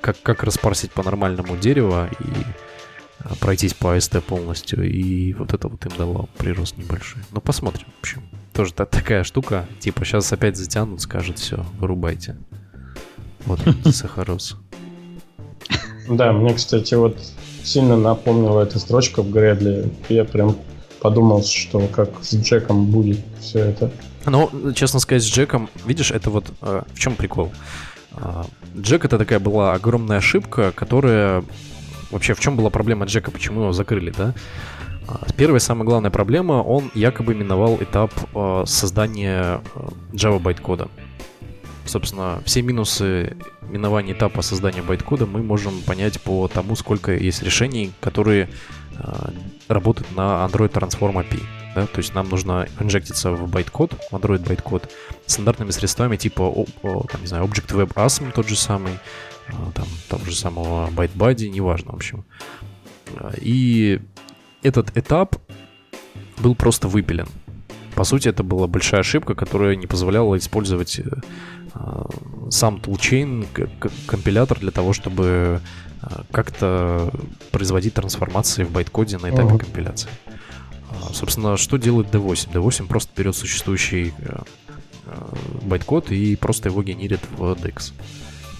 как, 0.00 0.20
как 0.22 0.42
распарсить 0.42 0.92
по-нормальному 0.92 1.56
дерево 1.56 2.08
и 2.20 2.44
а, 3.20 3.34
пройтись 3.36 3.74
по 3.74 3.94
АСТ 3.94 4.22
полностью. 4.24 4.88
И 4.90 5.32
вот 5.34 5.52
это 5.52 5.68
вот 5.68 5.84
им 5.86 5.92
дало 5.96 6.28
прирост 6.38 6.76
небольшой. 6.76 7.22
Ну, 7.32 7.40
посмотрим. 7.40 7.86
В 7.96 8.00
общем, 8.00 8.22
тоже 8.52 8.72
та, 8.72 8.86
такая 8.86 9.24
штука. 9.24 9.66
Типа, 9.78 10.04
сейчас 10.04 10.32
опять 10.32 10.56
затянут, 10.56 11.00
скажут, 11.00 11.38
все, 11.38 11.64
вырубайте. 11.78 12.36
Вот, 13.46 13.60
Сахарос. 13.84 14.56
Да, 16.08 16.32
мне, 16.32 16.54
кстати, 16.54 16.94
вот 16.94 17.18
сильно 17.62 17.96
напомнила 17.96 18.62
эта 18.62 18.78
строчка 18.78 19.22
в 19.22 19.30
Гредле. 19.30 19.90
Я 20.08 20.24
прям 20.24 20.56
подумал, 21.00 21.44
что 21.44 21.86
как 21.88 22.22
с 22.22 22.34
Джеком 22.34 22.86
будет 22.86 23.20
все 23.40 23.60
это. 23.60 23.90
Ну, 24.26 24.72
честно 24.74 25.00
сказать, 25.00 25.22
с 25.22 25.26
Джеком, 25.26 25.70
видишь, 25.86 26.10
это 26.10 26.30
вот 26.30 26.52
э, 26.60 26.82
в 26.92 26.98
чем 26.98 27.16
прикол? 27.16 27.50
А, 28.12 28.46
Джек 28.76 29.04
это 29.04 29.18
такая 29.18 29.38
была 29.38 29.72
огромная 29.72 30.18
ошибка, 30.18 30.72
которая... 30.72 31.44
Вообще, 32.10 32.34
в 32.34 32.40
чем 32.40 32.56
была 32.56 32.70
проблема 32.70 33.06
Джека, 33.06 33.30
почему 33.30 33.62
его 33.62 33.72
закрыли, 33.72 34.10
да? 34.10 34.34
А, 35.06 35.26
первая 35.36 35.60
самая 35.60 35.84
главная 35.84 36.10
проблема, 36.10 36.54
он 36.54 36.90
якобы 36.94 37.34
миновал 37.34 37.78
этап 37.80 38.12
а, 38.34 38.64
создания 38.66 39.60
Java 40.12 40.38
байткода. 40.38 40.88
Собственно, 41.86 42.40
все 42.44 42.62
минусы 42.62 43.36
минования 43.62 44.14
этапа 44.14 44.42
создания 44.42 44.82
байткода 44.82 45.26
мы 45.26 45.42
можем 45.42 45.80
понять 45.82 46.20
по 46.20 46.46
тому, 46.48 46.76
сколько 46.76 47.12
есть 47.12 47.42
решений, 47.42 47.92
которые 48.00 48.50
работают 49.68 50.14
на 50.16 50.46
Android 50.46 50.72
Transform 50.72 51.14
API 51.14 51.42
да, 51.74 51.86
то 51.86 51.98
есть 51.98 52.14
нам 52.14 52.28
нужно 52.28 52.66
инжектиться 52.80 53.32
в 53.32 53.48
байткод, 53.48 53.92
в 54.10 54.14
Android 54.14 54.46
байткод, 54.46 54.90
стандартными 55.26 55.70
средствами 55.70 56.16
типа, 56.16 56.66
там, 56.82 57.20
не 57.20 57.26
знаю, 57.26 57.44
Object 57.44 57.68
Web 57.74 57.94
Asm 57.94 58.32
тот 58.32 58.48
же 58.48 58.56
самый, 58.56 58.92
а, 59.48 59.70
там, 59.72 59.86
того 60.08 60.24
же 60.24 60.34
самого 60.34 60.90
ByteBuddy, 60.90 61.48
неважно, 61.48 61.92
в 61.92 61.96
общем. 61.96 62.24
А, 63.16 63.32
и 63.36 64.00
этот 64.62 64.96
этап 64.96 65.36
был 66.38 66.54
просто 66.54 66.88
выпилен. 66.88 67.28
По 67.94 68.04
сути, 68.04 68.28
это 68.28 68.42
была 68.42 68.66
большая 68.66 69.02
ошибка, 69.02 69.34
которая 69.34 69.76
не 69.76 69.86
позволяла 69.86 70.36
использовать 70.38 70.98
э, 70.98 71.04
а, 71.74 72.08
сам 72.50 72.76
toolchain, 72.76 73.46
компилятор 74.06 74.58
для 74.58 74.70
того, 74.70 74.92
чтобы 74.92 75.60
как-то 76.30 77.12
производить 77.50 77.94
трансформации 77.94 78.64
в 78.64 78.70
байткоде 78.70 79.18
на 79.18 79.30
этапе 79.30 79.54
uh-huh. 79.54 79.58
компиляции. 79.58 80.08
Собственно, 81.12 81.56
что 81.56 81.76
делает 81.76 82.08
D8? 82.08 82.52
D8 82.52 82.86
просто 82.86 83.10
берет 83.16 83.36
существующий 83.36 84.12
байткод 85.62 86.10
и 86.10 86.36
просто 86.36 86.68
его 86.68 86.82
генерит 86.82 87.20
в 87.36 87.42
DX. 87.52 87.92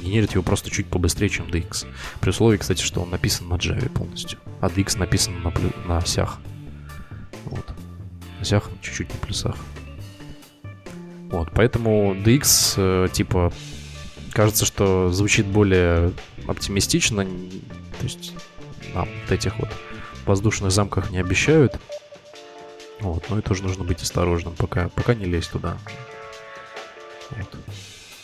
Генерит 0.01 0.33
его 0.33 0.43
просто 0.43 0.71
чуть 0.71 0.87
побыстрее, 0.87 1.29
чем 1.29 1.47
DX. 1.47 1.87
При 2.21 2.31
условии, 2.31 2.57
кстати, 2.57 2.83
что 2.83 3.03
он 3.03 3.11
написан 3.11 3.49
на 3.49 3.55
Java 3.55 3.89
полностью, 3.91 4.39
а 4.61 4.69
DX 4.69 4.99
написан 4.99 5.43
на, 5.43 5.53
на 5.87 5.99
осях. 5.99 6.39
Вот. 7.45 7.67
На 8.37 8.41
осях 8.41 8.71
чуть-чуть 8.81 9.13
на 9.13 9.19
плюсах. 9.21 9.57
Вот, 11.31 11.51
поэтому 11.55 12.15
DX, 12.15 12.75
э, 12.77 13.09
типа, 13.13 13.53
кажется, 14.41 14.65
что 14.65 15.11
звучит 15.13 15.45
более 15.45 16.13
оптимистично. 16.47 17.27
То 17.27 18.05
есть 18.05 18.33
нам 18.95 19.07
вот 19.07 19.33
этих 19.33 19.59
вот 19.59 19.69
воздушных 20.25 20.73
замках 20.73 21.11
не 21.11 21.19
обещают. 21.19 21.79
Вот, 23.01 23.23
но 23.29 23.39
и 23.39 23.43
тоже 23.43 23.63
нужно 23.63 23.85
быть 23.85 24.01
осторожным, 24.01 24.55
пока, 24.57 24.89
пока 24.89 25.15
не 25.15 25.27
лезть 25.27 25.51
туда. 25.51 25.77
Вот. 27.31 27.49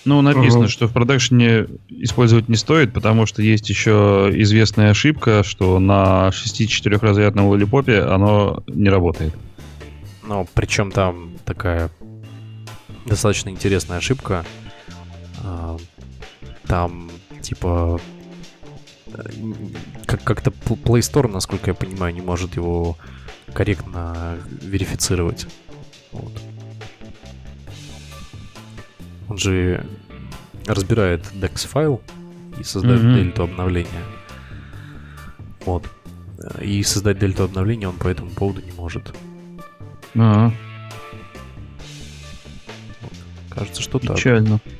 Ну, 0.07 0.23
написано, 0.23 0.65
угу. 0.65 0.69
что 0.69 0.87
в 0.87 0.95
продакшене 0.95 1.67
использовать 1.91 2.49
не 2.49 2.57
стоит, 2.57 2.95
потому 2.95 3.27
что 3.27 3.43
есть 3.43 3.69
еще 3.69 4.31
известная 4.37 4.93
ошибка, 4.93 5.43
что 5.43 5.79
на 5.79 6.31
64-разрядном 6.31 7.49
лолипопе 7.49 8.01
оно 8.01 8.63
не 8.69 8.89
работает. 8.89 9.35
Ну, 10.27 10.49
причем 10.55 10.93
там 10.93 11.37
такая 11.45 11.91
достаточно 13.05 13.51
интересная 13.51 13.99
ошибка. 13.99 14.47
А, 16.67 16.69
там, 16.69 17.11
типа, 17.43 18.01
как- 20.07 20.25
как-то 20.25 20.51
Play 20.51 21.01
Store, 21.01 21.29
насколько 21.29 21.71
я 21.71 21.75
понимаю, 21.75 22.15
не 22.15 22.21
может 22.21 22.57
его 22.57 22.97
корректно 23.53 24.39
верифицировать. 24.63 25.47
Вот. 26.13 26.33
Он 29.29 29.39
же 29.39 29.87
разбирает 30.67 31.25
DEX 31.35 31.69
файл 31.69 32.03
и 32.59 32.65
создает 32.65 33.01
mm-hmm. 33.01 33.15
дельту 33.15 33.43
обновления. 33.45 34.05
Вот. 35.65 35.89
И 36.61 36.83
создать 36.83 37.19
дельту 37.19 37.45
обновления 37.45 37.89
он 37.89 37.97
по 37.97 38.09
этому 38.09 38.31
поводу 38.31 38.61
не 38.63 38.73
может. 38.73 39.15
А-а. 40.15 40.53
Кажется, 43.51 43.83
что 43.83 43.99
Печально. 43.99 44.59
так. 44.59 44.73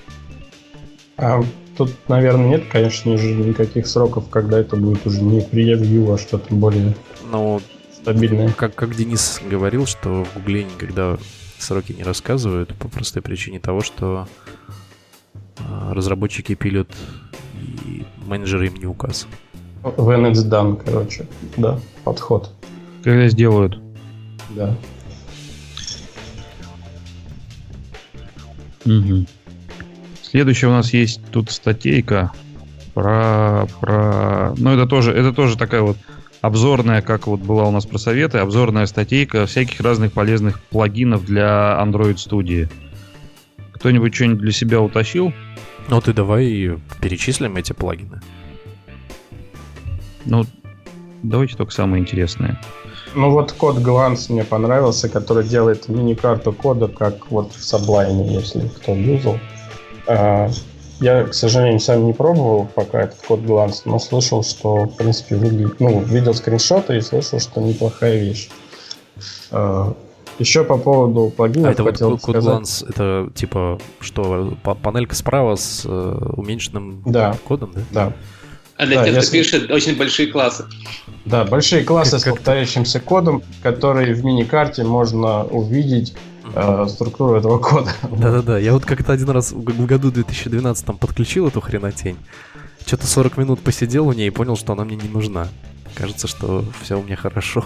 А 1.19 1.43
тут, 1.77 1.91
наверное, 2.09 2.49
нет, 2.49 2.65
конечно, 2.71 3.13
уже 3.13 3.33
никаких 3.35 3.87
сроков, 3.87 4.29
когда 4.29 4.59
это 4.59 4.77
будет 4.77 5.07
уже 5.07 5.23
не 5.23 5.41
превью, 5.41 6.13
а 6.13 6.19
что-то 6.19 6.55
более 6.55 6.95
ну, 7.31 7.61
стабильное. 7.93 8.51
Как, 8.51 8.75
как 8.75 8.95
Денис 8.95 9.41
говорил, 9.49 9.87
что 9.87 10.25
в 10.25 10.35
Гугле 10.35 10.65
никогда 10.65 11.19
сроки 11.59 11.93
не 11.93 12.03
рассказывают 12.03 12.75
по 12.75 12.89
простой 12.89 13.23
причине 13.23 13.61
того, 13.61 13.81
что 13.81 14.29
а, 15.59 15.93
разработчики 15.95 16.55
пилят 16.55 16.89
и 17.85 18.05
менеджеры 18.27 18.67
им 18.69 18.75
не 18.77 18.87
указ. 18.87 19.27
When 19.83 20.31
it's 20.31 20.49
done, 20.49 20.83
короче, 20.85 21.27
да, 21.57 21.79
подход. 22.05 22.51
Когда 23.05 23.29
сделают. 23.29 23.81
Да. 24.51 24.77
Угу. 28.85 29.27
Следующая 30.31 30.67
у 30.67 30.73
нас 30.73 30.93
есть 30.93 31.21
тут 31.31 31.51
статейка 31.51 32.33
про, 32.95 33.67
про... 33.81 34.55
Ну, 34.57 34.71
это 34.71 34.87
тоже, 34.87 35.13
это 35.13 35.33
тоже 35.33 35.57
такая 35.57 35.83
вот 35.83 35.97
обзорная, 36.41 37.01
как 37.01 37.29
вот 37.29 37.41
была 37.41 37.65
у 37.65 37.71
нас 37.71 37.87
про 37.87 37.99
советы, 37.99 38.39
обзорная 38.39 38.87
статейка 38.87 39.47
всяких 39.47 39.81
разных 39.81 40.13
полезных 40.13 40.61
плагинов 40.61 41.25
для 41.25 41.79
Android 41.81 42.17
Studio. 42.17 42.69
Кто-нибудь 43.73 44.15
что-нибудь 44.15 44.41
для 44.41 44.53
себя 44.53 44.81
утащил? 44.81 45.33
Ну, 45.89 46.01
ты 46.01 46.13
давай 46.13 46.77
перечислим 47.01 47.57
эти 47.57 47.73
плагины. 47.73 48.21
Ну, 50.25 50.45
давайте 51.23 51.57
только 51.57 51.73
самое 51.73 52.03
интересное. 52.03 52.61
Ну 53.15 53.31
вот 53.31 53.53
код 53.53 53.77
Glance 53.77 54.31
мне 54.31 54.43
понравился, 54.43 55.09
который 55.09 55.45
делает 55.45 55.89
мини-карту 55.89 56.53
кода, 56.53 56.89
как 56.89 57.31
вот 57.31 57.53
в 57.53 57.59
Sublime, 57.59 58.29
если 58.29 58.69
кто 58.69 58.93
юзал. 58.93 59.39
А, 60.07 60.51
я, 61.01 61.25
к 61.25 61.35
сожалению, 61.35 61.81
сам 61.81 62.07
не 62.07 62.13
пробовал 62.13 62.69
пока 62.75 63.03
этот 63.03 63.21
код 63.27 63.41
Glance, 63.41 63.83
но 63.85 63.99
слышал, 63.99 64.43
что, 64.43 64.85
в 64.85 64.97
принципе, 64.97 65.37
выглядит... 65.37 65.81
Ну, 65.81 66.01
видел 66.01 66.35
скриншоты 66.35 66.97
и 66.97 67.01
слышал, 67.01 67.39
что 67.39 67.61
неплохая 67.61 68.19
вещь. 68.19 68.49
А, 69.51 69.95
еще 70.39 70.65
по 70.65 70.77
поводу 70.77 71.33
плагинов 71.35 71.69
а 71.69 71.73
это 71.73 71.83
вот 71.83 71.99
код 71.99 72.23
сказать... 72.23 72.45
Glance, 72.45 72.89
это 72.89 73.31
типа 73.35 73.79
что, 74.01 74.57
панелька 74.83 75.15
справа 75.15 75.57
с 75.57 75.83
э, 75.85 75.89
уменьшенным 76.37 77.03
да. 77.07 77.37
кодом, 77.45 77.73
да? 77.75 77.83
Да. 77.93 78.13
А 78.77 78.87
для 78.87 78.97
да, 78.97 79.05
тех, 79.07 79.15
если... 79.15 79.29
кто 79.29 79.37
пишет, 79.39 79.71
очень 79.71 79.97
большие 79.97 80.31
классы. 80.31 80.67
Да, 81.25 81.45
большие 81.45 81.83
классы 81.85 82.13
как, 82.13 82.21
с 82.21 82.25
повторяющимся 82.25 83.01
кодом, 83.01 83.43
которые 83.63 84.15
в 84.15 84.25
мини-карте 84.25 84.85
можно 84.85 85.45
увидеть 85.45 86.15
э, 86.55 86.87
структуру 86.89 87.35
этого 87.35 87.59
кода. 87.59 87.91
Да-да-да, 88.03 88.59
я 88.59 88.73
вот 88.73 88.85
как-то 88.85 89.13
один 89.13 89.31
раз 89.31 89.53
в 89.53 89.63
году 89.63 90.11
2012 90.11 90.85
там 90.85 90.99
подключил 90.99 91.49
эту 91.49 91.61
хренотень. 91.61 92.17
Что-то 92.87 93.07
40 93.07 93.37
минут 93.39 93.61
посидел 93.61 94.07
у 94.07 94.13
ней 94.13 94.29
и 94.29 94.31
понял, 94.31 94.57
что 94.57 94.73
она 94.73 94.85
мне 94.85 94.97
не 94.97 95.09
нужна. 95.09 95.49
Кажется, 95.95 96.29
что 96.29 96.65
все 96.83 96.99
у 96.99 97.03
меня 97.03 97.17
хорошо. 97.17 97.65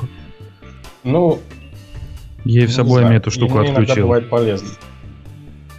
Ну, 1.05 1.41
я 2.45 2.62
и 2.62 2.66
в 2.66 2.72
собой 2.72 3.03
эту 3.14 3.31
штуку 3.31 3.59
мне 3.59 3.70
отключил. 3.70 4.05
Бывает 4.05 4.31
полезно. 4.31 4.68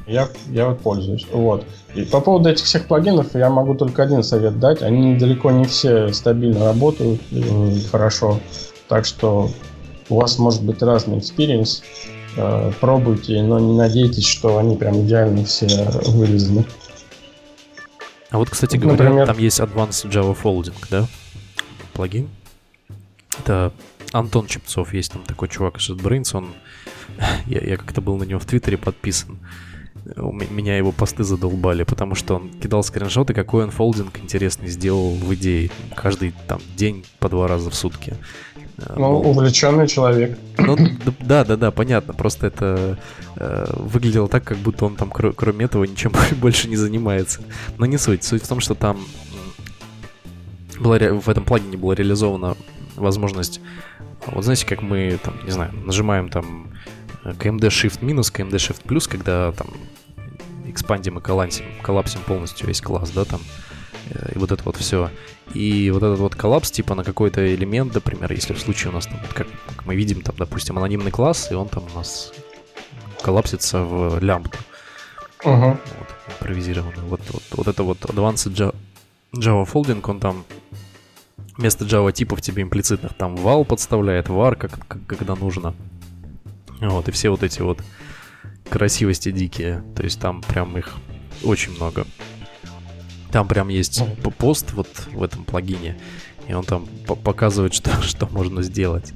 Я, 0.07 0.27
я 0.49 0.67
вот 0.67 0.81
пользуюсь. 0.81 1.25
Вот. 1.31 1.65
И 1.95 2.03
по 2.03 2.19
поводу 2.19 2.49
этих 2.49 2.65
всех 2.65 2.87
плагинов 2.87 3.33
я 3.33 3.49
могу 3.49 3.75
только 3.75 4.03
один 4.03 4.23
совет 4.23 4.59
дать. 4.59 4.81
Они 4.81 5.15
далеко 5.15 5.51
не 5.51 5.65
все 5.65 6.11
стабильно 6.13 6.65
работают 6.65 7.21
э, 7.31 7.77
хорошо. 7.89 8.39
Так 8.87 9.05
что 9.05 9.49
у 10.09 10.19
вас 10.19 10.37
может 10.37 10.63
быть 10.63 10.81
разный 10.81 11.19
experience. 11.19 11.83
Э, 12.37 12.71
пробуйте, 12.79 13.41
но 13.41 13.59
не 13.59 13.77
надейтесь, 13.77 14.25
что 14.25 14.57
они 14.57 14.75
прям 14.75 15.01
идеально 15.01 15.43
все 15.45 15.67
вырезаны. 16.05 16.65
А 18.29 18.37
вот, 18.37 18.49
кстати 18.49 18.77
говоря, 18.77 19.03
Например... 19.03 19.27
там 19.27 19.37
есть 19.37 19.59
Advanced 19.59 20.09
Java 20.09 20.37
Folding, 20.41 20.75
да? 20.89 21.07
Плагин. 21.93 22.29
Это 23.39 23.73
Антон 24.13 24.47
Чепцов, 24.47 24.93
есть 24.93 25.11
там 25.11 25.23
такой 25.23 25.49
чувак 25.49 25.77
из 25.77 25.89
JetBrains, 25.89 26.35
он... 26.35 26.53
Я, 27.45 27.59
я 27.59 27.77
как-то 27.77 28.01
был 28.01 28.17
на 28.17 28.23
него 28.23 28.39
в 28.39 28.45
Твиттере 28.45 28.77
подписан. 28.77 29.37
У 30.15 30.31
меня 30.31 30.77
его 30.77 30.91
посты 30.91 31.23
задолбали, 31.23 31.83
потому 31.83 32.15
что 32.15 32.35
он 32.35 32.49
кидал 32.49 32.83
скриншоты, 32.83 33.33
какой 33.33 33.65
он 33.65 33.71
фолдинг 33.71 34.17
интересный 34.19 34.67
сделал 34.67 35.13
в 35.13 35.33
идее. 35.35 35.69
Каждый 35.95 36.33
там 36.47 36.59
день 36.75 37.05
по 37.19 37.29
два 37.29 37.47
раза 37.47 37.69
в 37.69 37.75
сутки. 37.75 38.15
Э, 38.85 38.93
ну, 38.97 39.19
увлеченный 39.19 39.87
человек. 39.87 40.37
Ну, 40.57 40.77
да, 41.19 41.43
да, 41.43 41.55
да, 41.55 41.71
понятно. 41.71 42.13
Просто 42.13 42.47
это 42.47 42.97
э, 43.35 43.73
выглядело 43.77 44.27
так, 44.27 44.43
как 44.43 44.57
будто 44.57 44.85
он 44.85 44.95
там, 44.95 45.09
кр- 45.09 45.33
кроме 45.33 45.65
этого, 45.65 45.83
ничем 45.83 46.11
больше 46.37 46.67
не 46.67 46.75
занимается. 46.75 47.41
Но 47.77 47.85
не 47.85 47.97
суть. 47.97 48.23
Суть 48.23 48.43
в 48.43 48.47
том, 48.47 48.59
что 48.59 48.75
там 48.75 48.99
была, 50.79 50.97
в 50.97 51.29
этом 51.29 51.43
плагине 51.43 51.77
была 51.77 51.95
реализована 51.95 52.55
возможность... 52.95 53.61
Вот 54.27 54.43
знаете, 54.43 54.67
как 54.67 54.81
мы, 54.83 55.19
там, 55.23 55.33
не 55.45 55.51
знаю, 55.51 55.73
нажимаем 55.73 56.29
там 56.29 56.67
KMD 57.23 57.67
Shift 57.69 58.05
минус, 58.05 58.31
KMD 58.31 58.51
Shift 58.51 58.81
плюс, 58.83 59.07
когда 59.07 59.51
там 59.51 59.67
экспандим 60.65 61.17
и 61.17 61.21
коллапсим, 61.21 61.65
коллапсим 61.81 62.21
полностью 62.21 62.67
весь 62.67 62.81
класс, 62.81 63.11
да, 63.11 63.25
там, 63.25 63.41
э, 64.11 64.33
и 64.35 64.37
вот 64.37 64.51
это 64.51 64.61
вот 64.63 64.77
все. 64.77 65.09
И 65.53 65.91
вот 65.91 66.03
этот 66.03 66.19
вот 66.19 66.35
коллапс, 66.35 66.71
типа, 66.71 66.95
на 66.95 67.03
какой-то 67.03 67.53
элемент, 67.53 67.93
например, 67.93 68.31
если 68.31 68.53
в 68.53 68.59
случае 68.59 68.91
у 68.91 68.93
нас 68.93 69.05
там, 69.05 69.19
как, 69.33 69.47
как 69.67 69.85
мы 69.85 69.95
видим, 69.95 70.21
там, 70.21 70.35
допустим, 70.37 70.77
анонимный 70.77 71.11
класс, 71.11 71.51
и 71.51 71.55
он 71.55 71.67
там 71.67 71.83
у 71.93 71.97
нас 71.97 72.33
коллапсится 73.21 73.83
в 73.83 74.19
лямбду. 74.19 74.57
Uh-huh. 75.43 75.77
Вот, 75.99 76.07
импровизированный. 76.27 77.03
Вот, 77.03 77.21
вот, 77.31 77.43
вот 77.51 77.67
это 77.67 77.83
вот 77.83 77.99
Advanced 78.01 78.53
Java, 78.53 78.75
Java 79.33 79.65
Folding, 79.65 80.03
он 80.07 80.19
там 80.19 80.45
вместо 81.57 81.85
Java 81.85 82.11
типов 82.11 82.41
тебе 82.41 82.63
имплицитных 82.63 83.13
там 83.13 83.35
вал 83.35 83.65
подставляет, 83.65 84.27
var, 84.27 84.55
как, 84.55 84.87
как, 84.87 85.05
когда 85.07 85.35
нужно. 85.35 85.73
Вот, 86.79 87.07
и 87.07 87.11
все 87.11 87.29
вот 87.29 87.43
эти 87.43 87.61
вот 87.61 87.79
красивости 88.69 89.31
дикие. 89.31 89.83
То 89.95 90.03
есть 90.03 90.19
там 90.19 90.41
прям 90.41 90.77
их 90.77 90.95
очень 91.43 91.73
много. 91.75 92.05
Там 93.31 93.47
прям 93.47 93.69
есть 93.69 94.03
пост 94.37 94.73
вот 94.73 94.89
в 95.13 95.23
этом 95.23 95.43
плагине, 95.45 95.97
и 96.47 96.53
он 96.53 96.63
там 96.63 96.87
показывает, 97.07 97.73
что, 97.75 98.01
что 98.01 98.27
можно 98.31 98.61
сделать. 98.61 99.13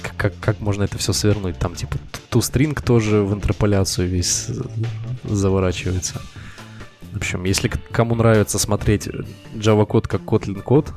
Как, 0.00 0.16
как, 0.16 0.32
как 0.40 0.60
можно 0.60 0.84
это 0.84 0.96
все 0.96 1.12
свернуть. 1.12 1.58
Там 1.58 1.74
типа 1.74 1.96
ту 2.30 2.40
стринг 2.40 2.82
тоже 2.82 3.22
в 3.22 3.34
интерполяцию 3.34 4.08
весь 4.08 4.46
заворачивается. 5.24 6.20
В 7.12 7.16
общем, 7.16 7.44
если 7.44 7.68
кому 7.68 8.14
нравится 8.14 8.58
смотреть 8.58 9.08
Java 9.54 9.86
код 9.86 10.06
как 10.06 10.22
Kotlin 10.22 10.62
код, 10.62 10.92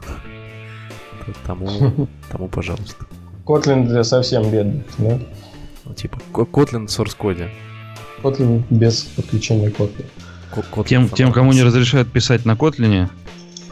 то 1.25 1.33
тому, 1.45 2.07
тому 2.31 2.47
пожалуйста. 2.47 3.05
Kotlin 3.45 3.87
для 3.87 4.03
совсем 4.03 4.51
бедных, 4.51 4.85
да? 4.99 5.19
Ну, 5.85 5.93
типа 5.93 6.19
Kotlin 6.33 6.87
в 6.87 6.89
source 6.89 7.15
коде. 7.17 7.49
Kotlin 8.21 8.63
без 8.69 9.03
подключения 9.03 9.69
Kotlin. 9.69 10.05
Kotlin 10.57 10.85
тем, 10.87 11.09
тем, 11.09 11.31
кому 11.31 11.53
не 11.53 11.63
разрешают 11.63 12.11
писать 12.11 12.45
на 12.45 12.53
Kotlin, 12.53 13.09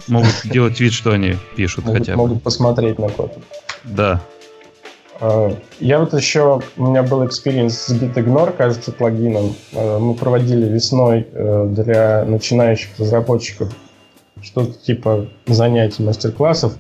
могут 0.07 0.33
делать 0.45 0.79
вид, 0.79 0.93
что 0.93 1.11
они 1.11 1.35
пишут 1.55 1.85
могут, 1.85 1.99
хотя 1.99 2.13
бы. 2.13 2.17
Могут 2.17 2.43
посмотреть 2.43 2.99
на 2.99 3.05
Kotlin. 3.05 3.43
Да. 3.83 4.21
А, 5.21 5.55
я 5.79 5.99
вот 5.99 6.13
еще, 6.13 6.61
у 6.77 6.87
меня 6.87 7.03
был 7.03 7.25
experience 7.25 7.77
с 7.77 7.91
GitIgnore, 7.91 8.55
кажется, 8.55 8.91
плагином. 8.91 9.55
А, 9.73 9.99
мы 9.99 10.13
проводили 10.13 10.65
весной 10.67 11.27
э, 11.31 11.67
для 11.69 12.25
начинающих 12.25 12.89
разработчиков 12.97 13.73
что-то 14.41 14.73
типа 14.73 15.27
занятий, 15.47 16.03
мастер-классов. 16.03 16.73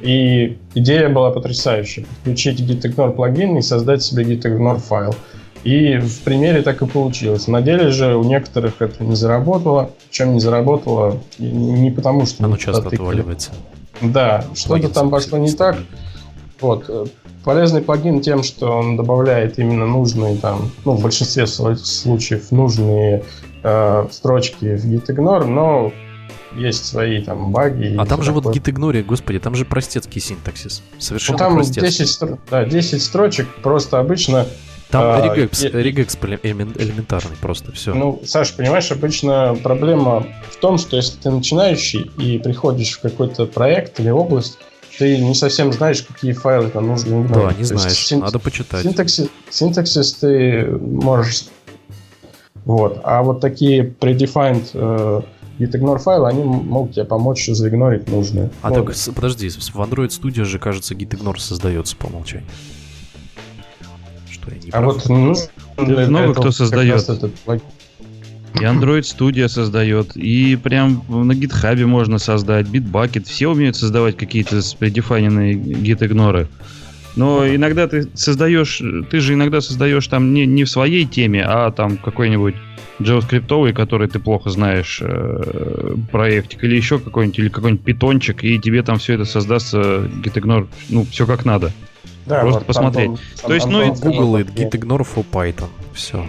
И 0.00 0.58
идея 0.74 1.08
была 1.08 1.30
потрясающая. 1.30 2.04
Подключить 2.04 2.60
GitIgnore 2.60 3.14
плагин 3.14 3.56
и 3.56 3.62
создать 3.62 4.02
себе 4.02 4.24
GitIgnore 4.24 4.78
файл. 4.78 5.14
И 5.68 5.98
в 5.98 6.20
примере 6.20 6.62
так 6.62 6.80
и 6.80 6.86
получилось. 6.86 7.46
На 7.46 7.60
деле 7.60 7.90
же 7.90 8.16
у 8.16 8.24
некоторых 8.24 8.80
это 8.80 9.04
не 9.04 9.14
заработало. 9.14 9.90
Чем 10.10 10.32
не 10.32 10.40
заработало? 10.40 11.20
Не 11.38 11.90
потому, 11.90 12.24
что... 12.24 12.42
Оно 12.42 12.56
часто 12.56 12.88
отваливается. 12.88 13.50
Да, 14.00 14.46
что-то 14.54 14.88
там 14.88 15.10
пошло 15.10 15.36
не 15.36 15.52
так. 15.52 15.76
Вот. 16.62 17.12
Полезный 17.44 17.82
плагин 17.82 18.22
тем, 18.22 18.44
что 18.44 18.70
он 18.70 18.96
добавляет 18.96 19.58
именно 19.58 19.86
нужные 19.86 20.36
там, 20.36 20.70
ну, 20.86 20.92
в 20.92 21.02
большинстве 21.02 21.46
случаев 21.46 22.50
нужные 22.50 23.24
э, 23.62 24.06
строчки 24.10 24.74
в 24.74 24.86
gitignore, 24.86 25.44
но 25.44 25.92
есть 26.56 26.86
свои 26.86 27.22
там 27.22 27.52
баги. 27.52 27.94
А 27.98 28.06
там 28.06 28.22
же 28.22 28.32
такое. 28.32 28.54
вот 28.54 28.56
gitignore, 28.56 29.02
господи, 29.02 29.38
там 29.38 29.54
же 29.54 29.66
простецкий 29.66 30.22
синтаксис. 30.22 30.82
Совершенно 30.98 31.38
ну, 31.38 31.44
там 31.44 31.54
простецкий. 31.56 32.06
10, 32.06 32.20
да, 32.50 32.64
10 32.64 33.02
строчек, 33.02 33.46
просто 33.62 33.98
обычно 33.98 34.46
там 34.90 35.02
а, 35.04 35.34
регекс, 35.34 35.62
я... 35.62 35.70
регекс 35.70 36.16
элементарный 36.16 37.36
просто, 37.40 37.72
все. 37.72 37.94
Ну, 37.94 38.22
Саш, 38.24 38.54
понимаешь, 38.54 38.90
обычно 38.90 39.56
проблема 39.62 40.26
в 40.50 40.56
том, 40.56 40.78
что 40.78 40.96
если 40.96 41.18
ты 41.18 41.30
начинающий 41.30 42.10
и 42.16 42.38
приходишь 42.38 42.96
в 42.96 43.00
какой-то 43.00 43.44
проект 43.46 44.00
или 44.00 44.08
область, 44.08 44.58
ты 44.98 45.18
не 45.18 45.34
совсем 45.34 45.72
знаешь, 45.72 46.02
какие 46.02 46.32
файлы 46.32 46.70
там 46.70 46.88
нужно 46.88 47.22
игнорить. 47.22 47.48
Да, 47.48 47.52
не 47.52 47.68
То 47.68 47.76
знаешь, 47.76 47.98
син... 47.98 48.20
надо 48.20 48.38
почитать. 48.38 48.82
Синтаксис, 48.82 49.28
синтаксис 49.50 50.14
ты 50.14 50.66
можешь... 50.66 51.44
Вот. 52.64 53.00
А 53.04 53.22
вот 53.22 53.40
такие 53.40 53.82
predefined 53.84 54.70
э, 54.74 55.20
gitignore 55.58 55.98
файлы, 55.98 56.28
они 56.28 56.42
могут 56.42 56.94
тебе 56.94 57.04
помочь 57.04 57.46
заигнорить 57.46 58.08
нужные. 58.08 58.50
А 58.62 58.70
вот. 58.70 58.86
так, 58.86 59.14
подожди, 59.14 59.48
в 59.48 59.80
Android 59.80 60.08
Studio 60.08 60.44
же, 60.44 60.58
кажется, 60.58 60.94
gitignore 60.94 61.38
создается 61.38 61.94
по 61.94 62.06
умолчанию 62.06 62.46
я 64.54 64.58
не 64.64 64.70
А 64.70 64.80
прав. 64.80 64.94
вот 64.94 65.08
нужно 65.08 66.06
много 66.08 66.34
кто 66.34 66.50
создает. 66.50 67.08
И 68.54 68.64
Android 68.64 69.02
Studio 69.02 69.46
создает, 69.48 70.16
и 70.16 70.56
прям 70.56 71.04
на 71.08 71.32
GitHub 71.32 71.84
можно 71.84 72.18
создать, 72.18 72.66
Bitbucket. 72.66 73.24
Все 73.24 73.48
умеют 73.48 73.76
создавать 73.76 74.16
какие-то 74.16 74.60
предефайненные 74.78 75.54
git-игноры. 75.54 76.48
Но 77.14 77.46
иногда 77.46 77.86
ты 77.86 78.08
создаешь, 78.14 78.80
ты 79.10 79.20
же 79.20 79.34
иногда 79.34 79.60
создаешь 79.60 80.06
там 80.06 80.32
не, 80.32 80.46
не 80.46 80.64
в 80.64 80.70
своей 80.70 81.04
теме, 81.04 81.44
а 81.44 81.70
там 81.70 81.96
какой-нибудь 81.98 82.54
JavaScript, 83.00 83.72
который 83.72 84.08
ты 84.08 84.18
плохо 84.18 84.50
знаешь, 84.50 85.00
э, 85.02 85.94
проектик, 86.10 86.64
или 86.64 86.76
еще 86.76 86.98
какой-нибудь, 86.98 87.38
или 87.38 87.48
какой-нибудь 87.48 87.84
питончик, 87.84 88.44
и 88.44 88.58
тебе 88.58 88.82
там 88.82 88.98
все 88.98 89.14
это 89.14 89.24
создастся, 89.24 90.08
gitignore, 90.22 90.68
ну, 90.88 91.04
все 91.10 91.26
как 91.26 91.44
надо. 91.44 91.72
Да, 92.28 92.40
Просто 92.40 92.58
вот 92.60 92.66
посмотреть. 92.66 93.10
Там, 93.40 93.48
То 93.48 93.54
есть, 93.54 93.66
ну, 93.66 93.94
Google 93.94 94.36
it, 94.38 94.54
gitignore 94.54 95.06
for 95.06 95.24
Python. 95.30 95.68
Все. 95.94 96.26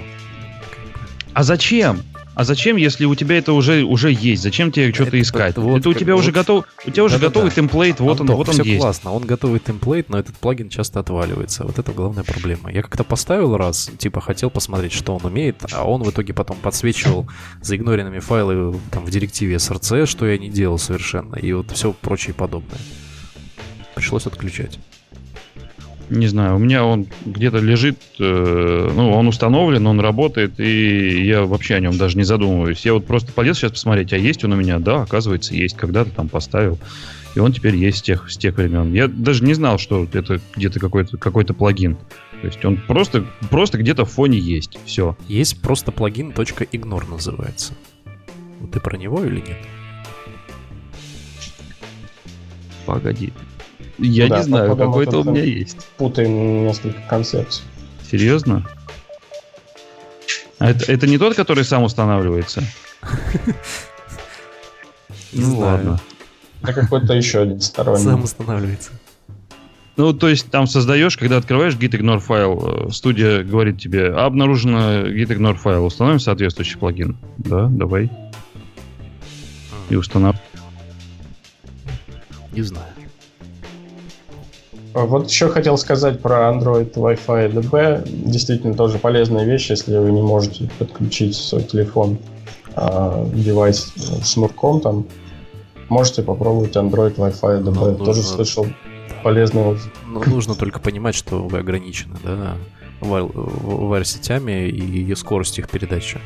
А 1.34 1.44
зачем? 1.44 2.02
А 2.40 2.46
зачем, 2.46 2.78
если 2.78 3.04
у 3.04 3.16
тебя 3.16 3.38
это 3.38 3.52
уже, 3.52 3.84
уже 3.84 4.14
есть? 4.14 4.44
Зачем 4.44 4.72
тебе 4.72 4.94
что-то 4.94 5.20
искать? 5.20 5.52
Это, 5.52 5.60
вот, 5.60 5.80
это 5.80 5.90
у 5.90 5.94
тебя 5.94 6.16
вот, 6.16 6.22
уже 6.22 6.32
готов, 6.32 6.64
у 6.86 6.90
тебя 6.90 7.04
уже 7.04 7.20
да, 7.20 7.28
готовый 7.28 7.50
да. 7.50 7.56
темплейт, 7.56 8.00
вот 8.00 8.12
Антон, 8.12 8.30
он, 8.30 8.36
вот 8.38 8.48
он 8.48 8.54
все 8.54 8.64
есть. 8.64 8.80
классно, 8.80 9.12
он 9.12 9.24
готовый 9.24 9.60
темплейт, 9.60 10.08
но 10.08 10.18
этот 10.18 10.38
плагин 10.38 10.70
часто 10.70 11.02
отваливается. 11.02 11.66
Вот 11.66 11.78
это 11.80 11.92
главная 11.92 12.24
проблема. 12.24 12.72
Я 12.72 12.82
как-то 12.82 13.04
поставил 13.04 13.58
раз, 13.58 13.92
типа 13.98 14.22
хотел 14.22 14.50
посмотреть, 14.50 14.94
что 14.94 15.18
он 15.18 15.26
умеет, 15.26 15.66
а 15.74 15.84
он 15.84 16.02
в 16.02 16.10
итоге 16.12 16.34
потом 16.34 16.56
подсвечивал 16.56 17.28
заигноренными 17.62 18.20
файлы 18.20 18.80
там 18.90 19.04
в 19.04 19.10
директиве 19.10 19.56
src, 19.58 20.06
что 20.06 20.26
я 20.26 20.38
не 20.38 20.50
делал 20.50 20.78
совершенно, 20.78 21.36
и 21.36 21.52
вот 21.52 21.72
все 21.72 21.92
прочее 21.92 22.34
подобное. 22.34 22.80
Пришлось 23.96 24.28
отключать. 24.28 24.80
Не 26.10 26.28
знаю, 26.28 26.56
у 26.56 26.60
меня 26.60 26.84
он 26.84 27.06
где-то 27.26 27.60
лежит, 27.60 28.00
э, 28.20 28.92
ну, 28.96 29.12
он 29.12 29.28
установлен, 29.28 29.86
он 29.86 30.00
работает, 30.00 30.60
и 30.60 31.24
я 31.24 31.44
вообще 31.44 31.76
о 31.76 31.80
нем 31.80 31.98
даже 31.98 32.18
не 32.18 32.24
задумываюсь. 32.24 32.84
Я 32.84 32.94
вот 32.94 33.06
просто 33.06 33.32
полез 33.32 33.58
сейчас 33.58 33.74
посмотреть, 33.74 34.12
а 34.14 34.18
есть 34.18 34.44
он 34.44 34.54
у 34.54 34.56
меня? 34.56 34.80
Да, 34.80 35.04
оказывается, 35.04 35.54
есть. 35.54 35.78
Когда-то 35.78 36.10
там 36.10 36.28
поставил. 36.28 36.80
И 37.36 37.40
он 37.40 37.54
теперь 37.54 37.76
есть 37.76 38.00
с 38.00 38.02
тех, 38.02 38.30
с 38.32 38.38
тех 38.38 38.58
времен. 38.58 38.92
Я 38.92 39.08
даже 39.08 39.44
не 39.44 39.54
знал, 39.54 39.78
что 39.78 40.08
это 40.12 40.42
где-то 40.56 40.80
какой-то 40.80 41.18
какой 41.18 41.46
плагин. 41.46 41.96
То 42.42 42.48
есть 42.48 42.64
он 42.66 42.78
просто, 42.78 43.26
просто 43.50 43.78
где-то 43.78 44.06
в 44.06 44.12
фоне 44.12 44.40
есть. 44.40 44.80
Все. 44.86 45.16
Есть 45.28 45.62
просто 45.62 45.92
плагин 45.92 46.32
.ignore 46.32 47.08
называется. 47.10 47.74
Ты 48.72 48.80
про 48.80 48.98
него 48.98 49.24
или 49.24 49.42
нет? 49.42 49.58
Погоди. 52.86 53.32
Я 54.00 54.28
да, 54.28 54.38
не 54.38 54.44
знаю, 54.44 54.76
какой-то 54.76 55.22
у 55.22 55.24
меня 55.24 55.44
есть. 55.44 55.78
Путаем 55.98 56.66
несколько 56.66 57.02
концепций. 57.10 57.64
Серьезно? 58.10 58.66
А 60.58 60.72
это, 60.72 60.92
это 60.92 61.08
не 61.08 61.18
тот, 61.18 61.36
который 61.36 61.64
сам 61.64 61.84
устанавливается? 61.84 62.64
Ну 65.32 65.60
ладно. 65.60 66.00
Это 66.64 66.74
какой-то 66.74 67.14
еще 67.14 67.42
один 67.42 67.62
сторонний. 67.62 68.04
Сам 68.04 68.24
устанавливается. 68.24 68.92
Ну, 69.96 70.14
то 70.14 70.28
есть 70.30 70.50
там 70.50 70.66
создаешь, 70.66 71.18
когда 71.18 71.38
открываешь 71.38 71.76
gitignore 71.76 72.20
файл, 72.20 72.88
э, 72.88 72.92
студия 72.92 73.44
говорит 73.44 73.80
тебе, 73.80 74.08
обнаружено 74.08 75.08
gitignore 75.08 75.56
файл, 75.56 75.86
установим 75.86 76.20
соответствующий 76.20 76.80
плагин. 76.80 77.18
Да, 77.38 77.68
давай. 77.68 78.10
И 79.90 79.96
устанавливай. 79.96 80.42
Не 82.54 82.62
знаю. 82.62 82.88
А 84.94 85.06
вот 85.06 85.30
еще 85.30 85.50
хотел 85.50 85.78
сказать 85.78 86.20
про 86.22 86.52
Android 86.52 86.94
Wi-Fi 86.94 87.54
DB. 87.54 88.10
Действительно, 88.26 88.74
тоже 88.74 88.98
полезная 88.98 89.46
вещь, 89.46 89.70
если 89.70 89.98
вы 89.98 90.12
не 90.12 90.22
можете 90.22 90.70
подключить 90.80 91.36
свой 91.36 91.64
телефон, 91.64 92.18
а, 92.76 93.26
девайс 93.34 93.94
с 93.96 94.36
мурком 94.38 94.82
там. 94.82 95.06
Можете 95.90 96.24
попробовать 96.24 96.76
Android 96.76 97.16
Wi-Fi 97.16 97.64
DB. 97.64 97.72
Но 97.72 97.96
тоже 97.96 98.22
нужно... 98.22 98.36
слышал 98.36 98.68
отзыв. 99.24 99.92
Но 100.08 100.24
нужно 100.24 100.56
только 100.56 100.80
понимать, 100.80 101.16
что 101.16 101.44
вы 101.44 101.60
ограничены, 101.60 102.16
да, 102.24 102.56
вайр-сетями 103.02 104.70
и 104.70 105.16
скоростью 105.16 105.64
их 105.64 105.70
передачи. 105.70 106.20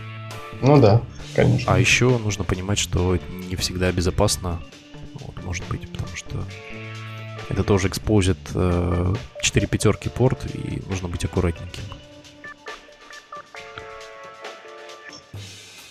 Ну 0.61 0.79
да, 0.79 1.01
конечно. 1.35 1.73
А 1.73 1.79
еще 1.79 2.17
нужно 2.17 2.43
понимать, 2.43 2.79
что 2.79 3.17
не 3.49 3.55
всегда 3.55 3.91
безопасно, 3.91 4.59
вот, 5.15 5.43
может 5.43 5.67
быть, 5.67 5.89
потому 5.91 6.15
что 6.15 6.37
это 7.49 7.63
тоже 7.63 7.87
экспозит 7.87 8.37
4 8.47 8.55
э, 8.55 9.67
пятерки 9.69 10.09
порт, 10.09 10.45
и 10.53 10.81
нужно 10.89 11.07
быть 11.07 11.25
аккуратненьким. 11.25 11.83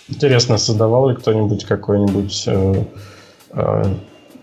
Интересно, 0.08 0.58
создавал 0.58 1.08
ли 1.08 1.16
кто-нибудь 1.16 1.64
какое-нибудь 1.64 2.44
э, 2.46 2.84
э, 3.50 3.94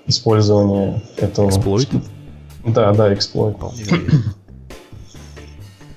использование 0.07 1.01
этого? 1.17 1.49
Эксплойт? 1.49 1.89
Да, 2.65 2.91
да, 2.93 3.13
эксплойт. 3.13 3.57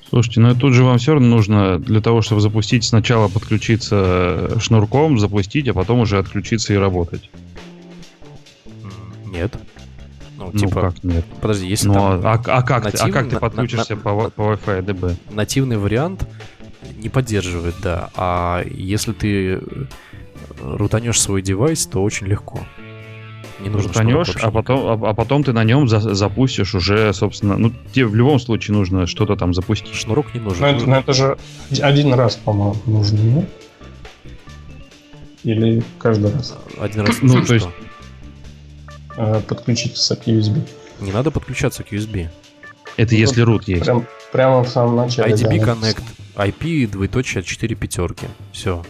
Слушайте, 0.09 0.41
ну 0.41 0.55
тут 0.55 0.75
же 0.75 0.85
вам 0.85 0.99
все 0.99 1.15
равно 1.15 1.27
нужно 1.27 1.79
для 1.79 2.03
того, 2.03 2.21
чтобы 2.21 2.43
запустить, 2.43 2.85
сначала 2.85 3.29
подключиться 3.29 4.61
шнурком, 4.61 5.19
запустить, 5.19 5.67
а 5.69 5.73
потом 5.73 6.01
уже 6.01 6.19
отключиться 6.19 6.75
и 6.75 6.77
работать. 6.77 7.31
Нет. 9.25 9.57
Ну, 10.53 10.61
ну 10.61 10.67
типа, 10.69 10.81
как 10.81 11.05
нет? 11.05 11.25
Подожди, 11.41 11.67
если 11.67 11.89
ну, 11.89 11.95
там 11.95 12.27
а, 12.27 12.33
а, 12.33 12.63
как 12.63 12.85
натив... 12.85 13.01
ты, 13.01 13.09
а 13.09 13.13
как 13.13 13.29
ты 13.29 13.39
подключишься 13.39 13.97
на, 13.97 14.01
по, 14.01 14.31
по 14.31 14.43
Wi-Fi 14.53 14.85
DB? 14.85 15.17
Нативный 15.31 15.79
вариант 15.79 16.27
не 16.97 17.09
поддерживает, 17.09 17.75
да. 17.83 18.11
А 18.15 18.63
если 18.65 19.13
ты 19.13 19.61
рутанешь 20.61 21.21
свой 21.21 21.43
девайс, 21.43 21.87
то 21.87 22.03
очень 22.03 22.27
легко. 22.27 22.61
Не 23.61 23.69
нужно 23.69 23.93
рутанешь, 23.93 24.37
а 24.43 24.51
потом, 24.51 25.05
а, 25.05 25.11
а 25.11 25.15
потом 25.15 25.45
ты 25.45 25.53
на 25.53 25.63
нем 25.63 25.89
за, 25.89 26.15
запустишь 26.15 26.75
уже, 26.75 27.13
собственно, 27.15 27.57
ну 27.57 27.73
тебе 27.93 28.07
в 28.07 28.15
любом 28.15 28.41
случае 28.41 28.77
нужно 28.77 29.07
что-то 29.07 29.37
там 29.37 29.55
запустить. 29.55 29.95
Шнурок 29.95 30.35
не 30.35 30.41
нужен. 30.41 30.61
Но 30.61 30.69
это, 30.69 30.87
но 30.87 30.97
это 30.97 31.13
же 31.13 31.39
один 31.81 32.13
раз, 32.15 32.37
по-моему, 32.37 32.77
нужно, 32.87 33.19
нет? 33.19 33.49
Или 35.45 35.83
каждый 35.99 36.33
раз? 36.33 36.57
Один 36.79 37.03
раз. 37.03 37.19
Ну, 37.21 37.45
то 37.45 37.55
есть... 37.55 37.69
А, 39.17 39.41
подключиться 39.41 40.17
к 40.17 40.27
USB. 40.27 40.67
Не 41.01 41.13
надо 41.13 41.31
подключаться 41.31 41.83
к 41.83 41.93
USB. 41.93 42.29
Это 42.97 43.15
ну, 43.15 43.21
если 43.21 43.45
root 43.45 43.65
есть. 43.67 43.85
Прям, 43.85 44.07
прямо 44.33 44.63
в 44.63 44.69
самом 44.69 44.97
начале. 44.97 45.35
IDB 45.35 45.59
да, 45.59 45.73
Connect, 45.73 46.03
IP, 46.37 46.89
двоеточие, 46.89 47.43
4 47.43 47.75
пятерки. 47.75 48.27
Все. 48.53 48.85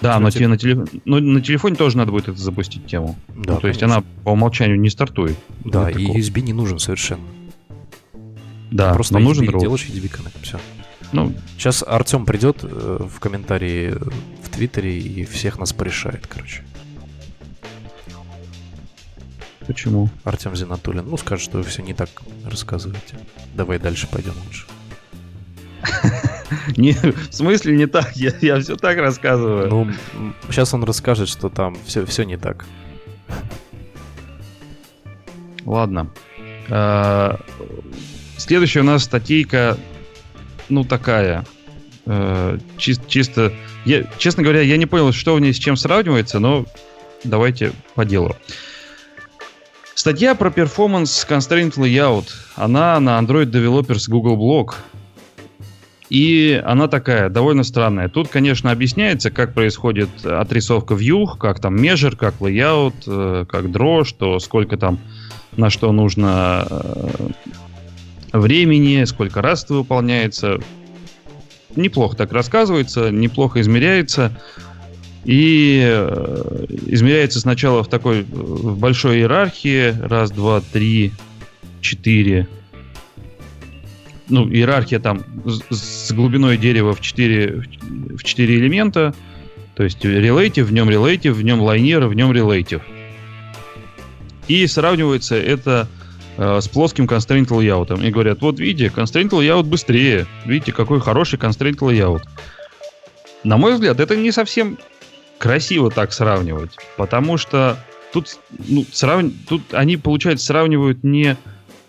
Да, 0.00 0.18
но 0.20 0.30
тебе 0.30 0.46
на, 0.48 0.58
телеф... 0.58 0.88
ну, 1.04 1.20
на 1.20 1.40
телефоне 1.40 1.76
тоже 1.76 1.96
надо 1.96 2.12
будет 2.12 2.28
это 2.28 2.38
запустить 2.38 2.86
тему. 2.86 3.16
Да, 3.28 3.54
ну, 3.54 3.60
то 3.60 3.68
есть 3.68 3.82
она 3.82 4.04
по 4.24 4.30
умолчанию 4.30 4.78
не 4.78 4.90
стартует. 4.90 5.36
Да, 5.64 5.90
и 5.90 6.06
USB 6.06 6.42
не 6.42 6.52
нужен 6.52 6.78
совершенно. 6.78 7.24
Да, 8.70 8.92
просто 8.92 9.14
но 9.14 9.20
нужен 9.20 9.46
делаешь 9.46 9.86
USB 9.86 10.10
Connect, 10.10 10.42
все. 10.42 10.60
Ну, 11.12 11.32
сейчас 11.56 11.84
Артем 11.86 12.26
придет 12.26 12.58
э, 12.62 13.06
в 13.08 13.20
комментарии 13.20 13.94
в 14.42 14.50
Твиттере 14.50 14.98
и 14.98 15.24
всех 15.24 15.58
нас 15.58 15.72
порешает, 15.72 16.26
короче. 16.26 16.64
Почему? 19.66 20.08
Артем 20.24 20.54
Зинатулин. 20.54 21.04
Ну, 21.08 21.16
скажет, 21.16 21.44
что 21.44 21.58
вы 21.58 21.64
все 21.64 21.82
не 21.82 21.92
так 21.92 22.08
рассказываете. 22.44 23.18
Давай 23.54 23.78
дальше 23.78 24.08
пойдем 24.10 24.34
лучше. 24.46 24.66
Не, 26.76 26.92
в 26.92 27.32
смысле 27.32 27.76
не 27.76 27.86
так? 27.86 28.16
Я, 28.16 28.32
я 28.40 28.60
все 28.60 28.76
так 28.76 28.98
рассказываю. 28.98 29.68
Ну, 29.68 29.92
сейчас 30.48 30.72
он 30.74 30.84
расскажет, 30.84 31.28
что 31.28 31.48
там 31.48 31.76
все, 31.84 32.06
все 32.06 32.24
не 32.24 32.36
так. 32.36 32.64
Ладно. 35.64 36.10
А, 36.70 37.40
следующая 38.36 38.80
у 38.80 38.84
нас 38.84 39.04
статейка, 39.04 39.76
ну, 40.68 40.84
такая. 40.84 41.44
А, 42.06 42.58
чис, 42.78 43.00
чисто... 43.08 43.52
Я, 43.84 44.04
честно 44.18 44.42
говоря, 44.42 44.60
я 44.60 44.76
не 44.76 44.86
понял, 44.86 45.12
что 45.12 45.34
в 45.34 45.40
ней 45.40 45.52
с 45.52 45.58
чем 45.58 45.76
сравнивается, 45.76 46.38
но 46.38 46.66
давайте 47.24 47.72
по 47.94 48.04
делу. 48.04 48.36
Статья 49.96 50.34
про 50.34 50.50
Performance 50.50 51.26
Constraint 51.26 51.76
Layout. 51.78 52.26
Она 52.54 53.00
на 53.00 53.18
Android 53.18 53.46
Developers 53.46 54.10
Google 54.10 54.36
Blog. 54.36 54.74
И 56.10 56.62
она 56.66 56.86
такая, 56.86 57.30
довольно 57.30 57.64
странная. 57.64 58.10
Тут, 58.10 58.28
конечно, 58.28 58.70
объясняется, 58.70 59.30
как 59.30 59.54
происходит 59.54 60.10
отрисовка 60.22 60.92
view, 60.92 61.26
как 61.38 61.60
там 61.60 61.76
measure, 61.76 62.14
как 62.14 62.34
layout, 62.40 62.92
э, 63.06 63.46
как 63.48 63.64
draw, 63.64 64.04
что 64.04 64.38
сколько 64.38 64.76
там 64.76 64.98
на 65.56 65.70
что 65.70 65.90
нужно 65.92 66.66
э, 66.68 67.28
времени, 68.34 69.02
сколько 69.04 69.40
раз 69.40 69.64
это 69.64 69.74
выполняется. 69.74 70.58
Неплохо 71.74 72.18
так 72.18 72.32
рассказывается, 72.32 73.10
неплохо 73.10 73.62
измеряется. 73.62 74.30
И 75.26 75.82
э, 75.84 76.66
измеряется 76.86 77.40
сначала 77.40 77.82
в 77.82 77.88
такой 77.88 78.22
в 78.22 78.78
большой 78.78 79.16
иерархии. 79.16 79.92
Раз, 80.00 80.30
два, 80.30 80.60
три, 80.60 81.10
четыре. 81.80 82.46
Ну, 84.28 84.48
иерархия 84.48 85.00
там 85.00 85.24
с 85.68 86.12
глубиной 86.12 86.56
дерева 86.56 86.94
в 86.94 87.00
4, 87.00 87.64
в 88.16 88.22
4 88.22 88.56
элемента. 88.56 89.14
То 89.74 89.82
есть 89.82 90.04
relative, 90.04 90.62
в 90.62 90.72
нем 90.72 90.88
relative, 90.88 91.32
в 91.32 91.42
нем 91.42 91.60
лайнер, 91.60 92.06
в 92.06 92.14
нем 92.14 92.30
relative. 92.30 92.82
И 94.46 94.64
сравнивается 94.68 95.34
это 95.34 95.88
э, 96.36 96.60
с 96.60 96.68
плоским 96.68 97.06
constraint 97.06 97.48
layout. 97.48 98.00
И 98.06 98.10
говорят, 98.12 98.42
вот 98.42 98.60
видите, 98.60 98.92
constraint 98.94 99.30
layout 99.30 99.64
быстрее. 99.64 100.28
Видите, 100.44 100.70
какой 100.70 101.00
хороший 101.00 101.36
constraint 101.36 101.78
layout. 101.78 102.22
На 103.42 103.56
мой 103.56 103.74
взгляд, 103.74 103.98
это 103.98 104.14
не 104.14 104.30
совсем 104.30 104.78
красиво 105.38 105.90
так 105.90 106.12
сравнивать, 106.12 106.76
потому 106.96 107.36
что 107.36 107.78
тут, 108.12 108.38
ну, 108.68 108.84
срав... 108.92 109.24
тут 109.48 109.62
они, 109.72 109.96
получается, 109.96 110.46
сравнивают 110.46 111.04
не 111.04 111.36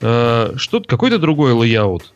э, 0.02 0.54
что-то, 0.56 0.88
какой-то 0.88 1.20
другой 1.20 1.54
layout 1.54 2.14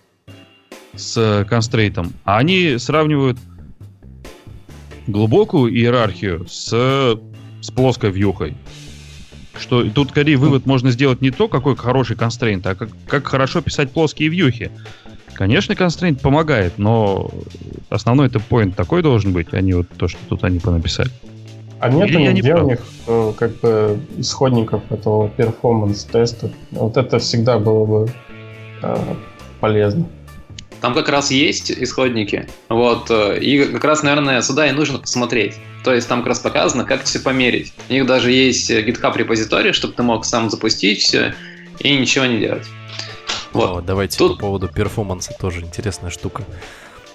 с 0.95 1.45
constraint 1.49 1.99
ом, 1.99 2.13
а 2.25 2.37
они 2.37 2.77
сравнивают 2.77 3.37
глубокую 5.07 5.73
иерархию 5.73 6.45
с, 6.47 7.17
с 7.61 7.71
плоской 7.71 8.11
вьюхой. 8.11 8.55
Что 9.59 9.83
тут 9.89 10.09
скорее 10.09 10.37
вывод 10.37 10.65
можно 10.65 10.91
сделать 10.91 11.21
не 11.21 11.29
то, 11.31 11.47
какой 11.47 11.75
хороший 11.75 12.15
constraint, 12.15 12.65
а 12.65 12.75
как, 12.75 12.89
как 13.07 13.27
хорошо 13.27 13.61
писать 13.61 13.91
плоские 13.91 14.29
вьюхи. 14.29 14.71
Конечно, 15.33 15.75
constraint 15.75 16.21
помогает, 16.21 16.77
но 16.77 17.31
основной 17.89 18.27
это 18.27 18.39
point 18.39 18.73
такой 18.75 19.01
должен 19.01 19.33
быть, 19.33 19.53
а 19.53 19.61
не 19.61 19.73
вот 19.73 19.87
то, 19.97 20.07
что 20.07 20.19
тут 20.29 20.43
они 20.43 20.59
понаписали. 20.59 21.11
А 21.81 21.89
нет 21.89 22.11
нигде 22.11 22.53
у 22.53 22.69
них 22.69 22.79
э, 23.07 23.33
как 23.37 23.59
бы 23.59 23.99
исходников 24.17 24.83
этого 24.91 25.29
performance 25.29 26.04
-теста? 26.04 26.51
Вот 26.71 26.95
это 26.95 27.17
всегда 27.17 27.57
было 27.57 27.85
бы 27.85 28.13
э, 28.83 29.15
полезно. 29.59 30.07
Там 30.79 30.93
как 30.93 31.09
раз 31.09 31.31
есть 31.31 31.71
исходники. 31.71 32.47
Вот, 32.69 33.09
э, 33.09 33.39
и 33.39 33.65
как 33.65 33.83
раз, 33.83 34.03
наверное, 34.03 34.43
сюда 34.43 34.67
и 34.67 34.71
нужно 34.73 34.99
посмотреть. 34.99 35.55
То 35.83 35.91
есть 35.91 36.07
там 36.07 36.19
как 36.19 36.27
раз 36.27 36.39
показано, 36.39 36.85
как 36.85 37.03
все 37.03 37.19
померить. 37.19 37.73
У 37.89 37.93
них 37.93 38.05
даже 38.05 38.31
есть 38.31 38.69
GitHub 38.69 39.17
репозиторий, 39.17 39.73
чтобы 39.73 39.95
ты 39.95 40.03
мог 40.03 40.23
сам 40.23 40.51
запустить 40.51 40.99
все 40.99 41.33
и 41.79 41.97
ничего 41.97 42.27
не 42.27 42.39
делать. 42.39 42.67
Вот. 43.53 43.77
О, 43.77 43.81
давайте 43.81 44.17
Тут... 44.17 44.37
по 44.37 44.47
поводу 44.47 44.67
performance 44.67 45.28
а 45.28 45.33
тоже 45.39 45.61
интересная 45.61 46.09
штука. 46.09 46.43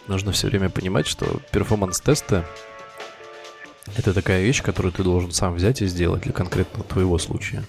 Нужно 0.08 0.32
все 0.32 0.46
время 0.48 0.70
понимать, 0.70 1.06
что 1.06 1.26
performance 1.50 2.11
-тесты 2.11 2.44
это 3.96 4.12
такая 4.12 4.42
вещь, 4.42 4.62
которую 4.62 4.92
ты 4.92 5.02
должен 5.02 5.30
сам 5.32 5.54
взять 5.54 5.80
и 5.82 5.86
сделать 5.86 6.22
для 6.22 6.32
конкретного 6.32 6.84
твоего 6.84 7.18
случая. 7.18 7.62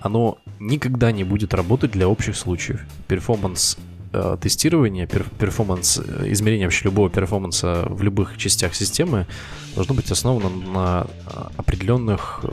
Оно 0.00 0.38
никогда 0.58 1.12
не 1.12 1.24
будет 1.24 1.54
работать 1.54 1.92
для 1.92 2.08
общих 2.08 2.36
случаев. 2.36 2.80
Performance 3.08 3.78
э, 4.12 4.36
тестирование, 4.40 5.06
performance, 5.06 5.98
э, 5.98 6.30
измерение 6.32 6.66
вообще 6.66 6.84
любого 6.84 7.10
performance 7.10 7.80
а 7.80 7.86
в 7.88 8.02
любых 8.02 8.36
частях 8.36 8.74
системы 8.74 9.26
должно 9.74 9.94
быть 9.94 10.10
основано 10.10 10.50
на 10.50 11.06
э, 11.06 11.40
определенных 11.56 12.44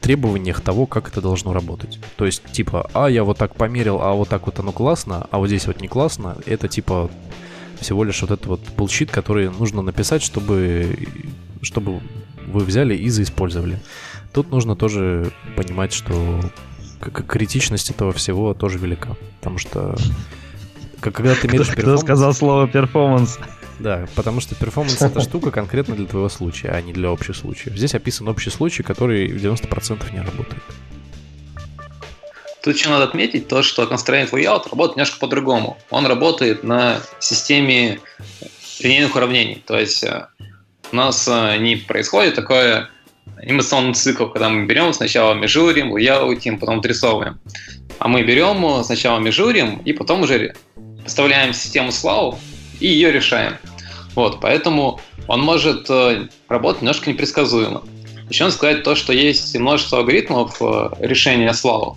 требованиях 0.00 0.60
того, 0.60 0.86
как 0.86 1.08
это 1.08 1.20
должно 1.20 1.52
работать. 1.52 1.98
То 2.16 2.26
есть, 2.26 2.42
типа, 2.52 2.90
а, 2.94 3.08
я 3.08 3.24
вот 3.24 3.38
так 3.38 3.54
померил, 3.54 4.00
а 4.00 4.12
вот 4.12 4.28
так 4.28 4.46
вот 4.46 4.58
оно 4.58 4.72
классно, 4.72 5.26
а 5.30 5.38
вот 5.38 5.48
здесь 5.48 5.66
вот 5.66 5.80
не 5.80 5.88
классно, 5.88 6.36
это 6.46 6.68
типа 6.68 7.10
всего 7.80 8.04
лишь 8.04 8.20
вот 8.22 8.30
этот 8.30 8.46
вот 8.46 8.60
bullshit, 8.76 9.10
который 9.10 9.50
нужно 9.50 9.82
написать, 9.82 10.22
чтобы, 10.22 10.96
чтобы 11.62 12.00
вы 12.46 12.60
взяли 12.64 12.94
и 12.94 13.08
заиспользовали. 13.08 13.80
Тут 14.32 14.50
нужно 14.50 14.76
тоже 14.76 15.32
понимать, 15.56 15.92
что 15.92 16.40
критичность 17.00 17.90
этого 17.90 18.12
всего 18.12 18.54
тоже 18.54 18.78
велика. 18.78 19.16
Потому 19.40 19.58
что 19.58 19.96
когда 21.00 21.34
ты 21.34 21.48
меряешь 21.48 21.68
performance... 21.68 22.00
Кто 22.00 22.06
сказал 22.06 22.34
слово 22.34 22.68
performance? 22.68 23.38
Да, 23.80 24.06
потому 24.14 24.40
что 24.40 24.54
performance 24.54 25.00
это 25.00 25.20
штука 25.20 25.50
конкретно 25.50 25.96
для 25.96 26.06
твоего 26.06 26.28
случая, 26.28 26.68
а 26.68 26.82
не 26.82 26.92
для 26.92 27.10
общих 27.10 27.34
случаев. 27.34 27.76
Здесь 27.76 27.94
описан 27.94 28.28
общий 28.28 28.50
случай, 28.50 28.82
который 28.82 29.28
в 29.28 29.42
90% 29.42 30.12
не 30.12 30.20
работает. 30.20 30.62
Тут 32.62 32.76
еще 32.76 32.90
надо 32.90 33.04
отметить 33.04 33.48
то, 33.48 33.62
что 33.62 33.84
Constraint 33.84 34.32
Layout 34.32 34.68
работает 34.70 34.96
немножко 34.96 35.18
по-другому. 35.18 35.78
Он 35.88 36.06
работает 36.06 36.62
на 36.62 37.00
системе 37.18 38.00
линейных 38.80 39.16
уравнений. 39.16 39.62
То 39.66 39.78
есть 39.78 40.04
э, 40.04 40.26
у 40.92 40.96
нас 40.96 41.26
э, 41.26 41.56
не 41.56 41.76
происходит 41.76 42.34
такое 42.34 42.90
анимационный 43.38 43.94
цикл, 43.94 44.26
когда 44.26 44.50
мы 44.50 44.66
берем 44.66 44.92
сначала 44.92 45.32
межурим, 45.32 45.92
лейаутим, 45.92 46.58
потом 46.58 46.80
отрисовываем. 46.80 47.40
А 47.98 48.08
мы 48.08 48.24
берем 48.24 48.84
сначала 48.84 49.18
межурим 49.20 49.78
и 49.78 49.94
потом 49.94 50.20
уже 50.22 50.54
вставляем 51.06 51.54
систему 51.54 51.92
славу 51.92 52.38
и 52.80 52.88
ее 52.88 53.12
решаем. 53.12 53.56
Вот, 54.14 54.40
поэтому 54.40 55.00
он 55.28 55.40
может 55.40 55.88
э, 55.88 56.28
работать 56.48 56.82
немножко 56.82 57.10
непредсказуемо. 57.10 57.82
Еще 58.28 58.44
надо 58.44 58.56
сказать 58.56 58.82
то, 58.82 58.94
что 58.94 59.12
есть 59.12 59.56
множество 59.58 59.98
алгоритмов 59.98 60.60
решения 61.00 61.52
славы. 61.52 61.96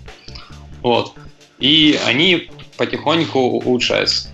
Вот. 0.82 1.12
И 1.58 1.98
они 2.06 2.50
потихоньку 2.76 3.38
улучшаются. 3.38 4.28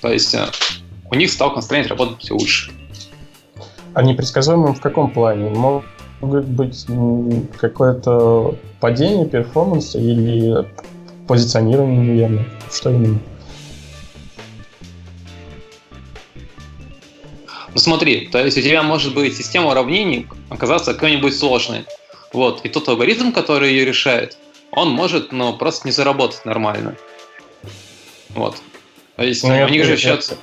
То 0.00 0.12
есть 0.12 0.34
э, 0.34 0.46
у 1.10 1.14
них 1.14 1.30
стал 1.30 1.52
констрейнт 1.52 1.88
работать 1.88 2.30
лучше. 2.30 2.72
А 3.94 4.02
непредсказуемым 4.02 4.74
в 4.74 4.80
каком 4.80 5.10
плане? 5.10 5.50
Могут 5.50 6.46
быть 6.46 6.86
какое-то 7.58 8.56
падение 8.80 9.26
перформанса 9.26 9.98
или 9.98 10.66
позиционирование 11.26 11.98
неверно? 11.98 12.44
Что 12.70 12.90
именно? 12.90 13.18
Ну 17.74 17.80
смотри, 17.80 18.28
то 18.28 18.38
есть 18.44 18.56
у 18.56 18.60
тебя 18.60 18.82
может 18.84 19.14
быть 19.14 19.36
система 19.36 19.70
уравнений 19.70 20.28
оказаться 20.48 20.94
какой-нибудь 20.94 21.36
сложной. 21.36 21.84
Вот. 22.32 22.64
И 22.64 22.68
тот 22.68 22.88
алгоритм, 22.88 23.32
который 23.32 23.70
ее 23.70 23.84
решает, 23.84 24.38
он 24.70 24.90
может, 24.90 25.32
ну, 25.32 25.56
просто 25.56 25.88
не 25.88 25.92
заработать 25.92 26.44
нормально. 26.44 26.96
Вот. 28.30 28.56
То 29.16 29.24
есть 29.24 29.42
ну, 29.42 29.50
у 29.50 29.68
них 29.68 29.84
же 29.84 29.96
сейчас... 29.96 30.34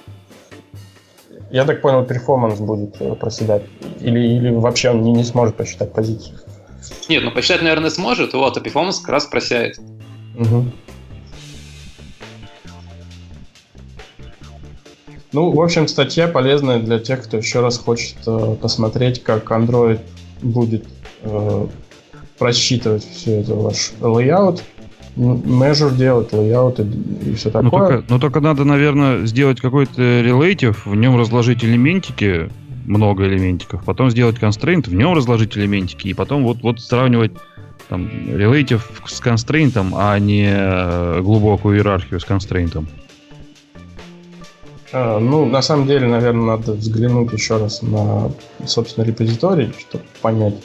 Я 1.51 1.65
так 1.65 1.82
понял, 1.82 2.05
performance 2.05 2.59
будет 2.59 2.95
э, 3.01 3.13
проседать. 3.15 3.63
Или, 3.99 4.19
или 4.19 4.49
вообще 4.51 4.91
он 4.91 5.01
не, 5.01 5.11
не 5.11 5.25
сможет 5.25 5.57
посчитать 5.57 5.93
позицию. 5.93 6.39
Нет, 7.09 7.23
ну 7.23 7.32
посчитать, 7.32 7.61
наверное, 7.61 7.89
сможет, 7.89 8.34
вот, 8.34 8.55
а 8.55 8.61
performance 8.62 8.99
как 8.99 9.09
раз 9.09 9.25
просядет. 9.26 9.78
Угу. 10.38 10.65
Ну, 15.34 15.51
в 15.51 15.61
общем, 15.61 15.88
статья 15.88 16.27
полезная 16.27 16.79
для 16.79 16.99
тех, 16.99 17.23
кто 17.23 17.38
еще 17.38 17.61
раз 17.61 17.77
хочет 17.77 18.17
э, 18.27 18.55
посмотреть, 18.61 19.23
как 19.23 19.49
Android 19.51 19.99
будет 20.41 20.86
э, 21.21 21.67
просчитывать 22.38 23.07
все 23.07 23.39
это 23.39 23.55
ваш 23.55 23.93
layout, 24.01 24.61
measure 25.15 25.95
делать, 25.95 26.34
layout 26.34 26.82
и, 26.82 27.32
и 27.32 27.34
все 27.36 27.49
ну, 27.53 27.63
такое. 27.63 27.63
Но 27.63 27.69
только, 27.69 28.13
но 28.13 28.19
только 28.19 28.39
надо, 28.41 28.65
наверное, 28.65 29.25
сделать 29.25 29.61
какой-то 29.61 30.01
relative, 30.01 30.77
в 30.86 30.95
нем 30.95 31.17
разложить 31.17 31.63
элементики, 31.63 32.49
много 32.86 33.25
элементиков, 33.25 33.86
потом 33.86 34.09
сделать 34.09 34.38
constraint, 34.38 34.89
в 34.89 34.93
нем 34.93 35.13
разложить 35.13 35.57
элементики, 35.57 36.09
и 36.09 36.13
потом 36.13 36.43
вот, 36.43 36.61
вот 36.61 36.82
сравнивать 36.82 37.32
там, 37.88 38.09
relative 38.27 38.82
с 39.05 39.21
constraint, 39.21 39.77
а 39.95 40.17
не 40.19 40.49
э, 40.49 41.21
глубокую 41.21 41.77
иерархию 41.77 42.19
с 42.19 42.25
constraint. 42.25 42.86
А, 44.94 45.20
ну, 45.20 45.46
на 45.46 45.62
самом 45.62 45.88
деле, 45.88 46.08
наверное, 46.08 46.58
надо 46.58 46.74
взглянуть 46.74 47.32
еще 47.32 47.58
раз 47.58 47.82
на, 47.82 48.32
собственно, 48.66 49.06
репозиторий, 49.06 49.74
чтобы 49.80 50.04
понять. 50.22 50.56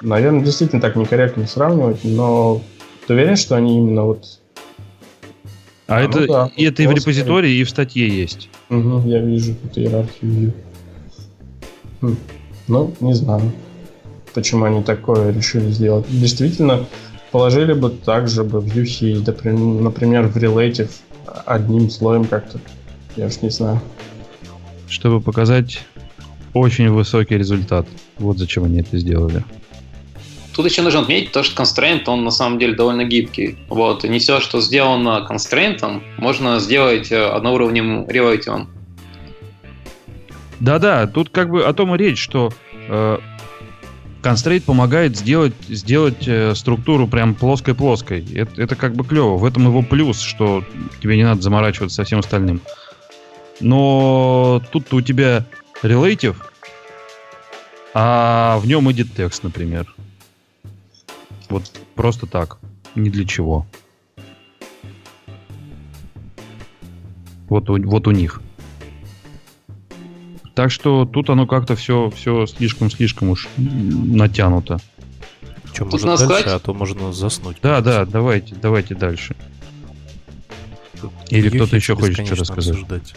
Наверное, 0.00 0.44
действительно 0.44 0.82
так 0.82 0.96
некорректно 0.96 1.46
сравнивать, 1.46 2.00
но 2.02 2.60
ты 3.06 3.14
уверен, 3.14 3.36
что 3.36 3.56
они 3.56 3.78
именно 3.78 4.04
вот... 4.04 4.40
А, 5.86 5.98
а 5.98 6.02
это, 6.02 6.20
ну, 6.20 6.26
да, 6.26 6.50
и 6.56 6.64
это 6.64 6.82
и 6.82 6.86
в 6.86 6.92
репозитории, 6.92 7.52
и 7.52 7.64
в 7.64 7.70
статье 7.70 8.08
есть. 8.08 8.48
Угу, 8.70 9.02
я 9.06 9.20
вижу 9.20 9.54
тут 9.54 9.78
иерархию. 9.78 10.52
Хм. 12.00 12.16
Ну, 12.66 12.94
не 13.00 13.14
знаю, 13.14 13.52
почему 14.32 14.64
они 14.64 14.82
такое 14.82 15.30
решили 15.32 15.70
сделать. 15.70 16.06
Действительно, 16.08 16.86
положили 17.30 17.74
бы 17.74 17.90
так 17.90 18.28
же 18.28 18.42
бы 18.42 18.60
в 18.60 18.66
UC, 18.66 19.24
например, 19.82 20.26
в 20.26 20.36
Relative 20.36 20.90
одним 21.46 21.90
слоем 21.90 22.24
как-то 22.24 22.58
я 23.16 23.26
уж 23.26 23.40
не 23.42 23.50
знаю. 23.50 23.80
Чтобы 24.88 25.20
показать 25.20 25.84
очень 26.52 26.90
высокий 26.90 27.36
результат. 27.36 27.86
Вот 28.18 28.38
зачем 28.38 28.64
они 28.64 28.80
это 28.80 28.98
сделали. 28.98 29.44
Тут 30.54 30.66
еще 30.66 30.82
нужно 30.82 31.00
отметить 31.00 31.32
то, 31.32 31.42
что 31.42 31.60
constraint, 31.60 32.04
он 32.06 32.22
на 32.22 32.30
самом 32.30 32.60
деле 32.60 32.74
довольно 32.74 33.04
гибкий. 33.04 33.58
Вот, 33.68 34.04
и 34.04 34.08
не 34.08 34.20
все, 34.20 34.38
что 34.38 34.60
сделано 34.60 35.26
constraint, 35.28 36.00
можно 36.16 36.60
сделать 36.60 37.10
э, 37.10 37.26
одноуровневым 37.26 38.04
relative. 38.04 38.68
Да-да, 40.60 41.08
тут 41.08 41.30
как 41.30 41.50
бы 41.50 41.64
о 41.64 41.72
том 41.72 41.92
и 41.96 41.98
речь, 41.98 42.22
что 42.22 42.52
э, 42.88 43.18
constraint 44.22 44.62
помогает 44.62 45.16
сделать, 45.16 45.54
сделать 45.68 46.28
э, 46.28 46.54
структуру 46.54 47.08
прям 47.08 47.34
плоской-плоской. 47.34 48.24
Это, 48.36 48.62
это 48.62 48.76
как 48.76 48.94
бы 48.94 49.04
клево. 49.04 49.36
В 49.36 49.44
этом 49.44 49.64
его 49.66 49.82
плюс, 49.82 50.20
что 50.20 50.62
тебе 51.02 51.16
не 51.16 51.24
надо 51.24 51.42
заморачиваться 51.42 51.96
со 51.96 52.04
всем 52.04 52.20
остальным. 52.20 52.60
Но 53.60 54.62
тут 54.72 54.92
у 54.92 55.00
тебя 55.00 55.46
relative, 55.82 56.36
а 57.92 58.58
в 58.58 58.66
нем 58.66 58.88
edit 58.88 59.08
текст, 59.16 59.42
например. 59.42 59.94
Вот 61.48 61.70
просто 61.94 62.26
так. 62.26 62.58
Ни 62.94 63.08
для 63.10 63.26
чего. 63.26 63.66
Вот 67.48 67.70
у, 67.70 67.80
вот 67.88 68.06
у 68.06 68.10
них. 68.10 68.40
Так 70.54 70.70
что 70.70 71.04
тут 71.04 71.30
оно 71.30 71.46
как-то 71.46 71.74
все, 71.76 72.10
все 72.10 72.46
слишком-слишком 72.46 73.30
уж 73.30 73.48
натянуто. 73.56 74.78
Что, 75.72 75.84
может 75.86 76.06
дальше, 76.06 76.24
сказать? 76.24 76.46
а 76.46 76.58
то 76.60 76.72
можно 76.72 77.12
заснуть. 77.12 77.56
Да, 77.60 77.80
да, 77.80 78.04
давайте, 78.04 78.54
давайте 78.54 78.94
дальше. 78.94 79.34
Или 81.30 81.48
кто-то 81.48 81.74
еще 81.76 81.96
хочет 81.96 82.26
что 82.26 82.36
рассказать. 82.36 82.74
Обсуждать. 82.74 83.14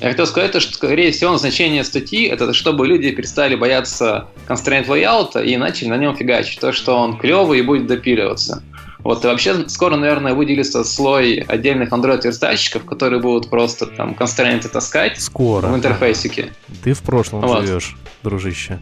Я 0.00 0.10
хотел 0.10 0.26
сказать, 0.26 0.60
что, 0.60 0.74
скорее 0.74 1.12
всего, 1.12 1.32
назначение 1.32 1.82
статьи– 1.84 2.24
это 2.28 2.52
чтобы 2.52 2.86
люди 2.86 3.10
перестали 3.10 3.54
бояться 3.54 4.26
constraint 4.46 4.86
layout 4.86 5.42
и 5.42 5.56
начали 5.56 5.88
на 5.88 5.96
нем 5.96 6.16
фигачить. 6.16 6.60
То, 6.60 6.72
что 6.72 6.96
он 6.96 7.16
клевый 7.16 7.60
и 7.60 7.62
будет 7.62 7.86
допиливаться. 7.86 8.62
Вот, 8.98 9.22
и 9.22 9.28
вообще 9.28 9.68
скоро, 9.68 9.96
наверное, 9.96 10.34
выделится 10.34 10.82
слой 10.82 11.36
отдельных 11.36 11.90
Android-верстальщиков, 11.90 12.84
которые 12.86 13.20
будут 13.20 13.50
просто 13.50 13.86
там 13.86 14.14
констрейнты 14.14 14.68
таскать 14.68 15.20
скоро. 15.20 15.68
в 15.68 15.76
интерфейсике. 15.76 16.52
Ты 16.82 16.94
в 16.94 17.02
прошлом 17.02 17.42
вот. 17.42 17.66
живешь, 17.66 17.96
дружище. 18.22 18.80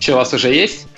Че, 0.00 0.14
у 0.14 0.16
вас 0.16 0.34
уже 0.34 0.52
есть? 0.52 0.88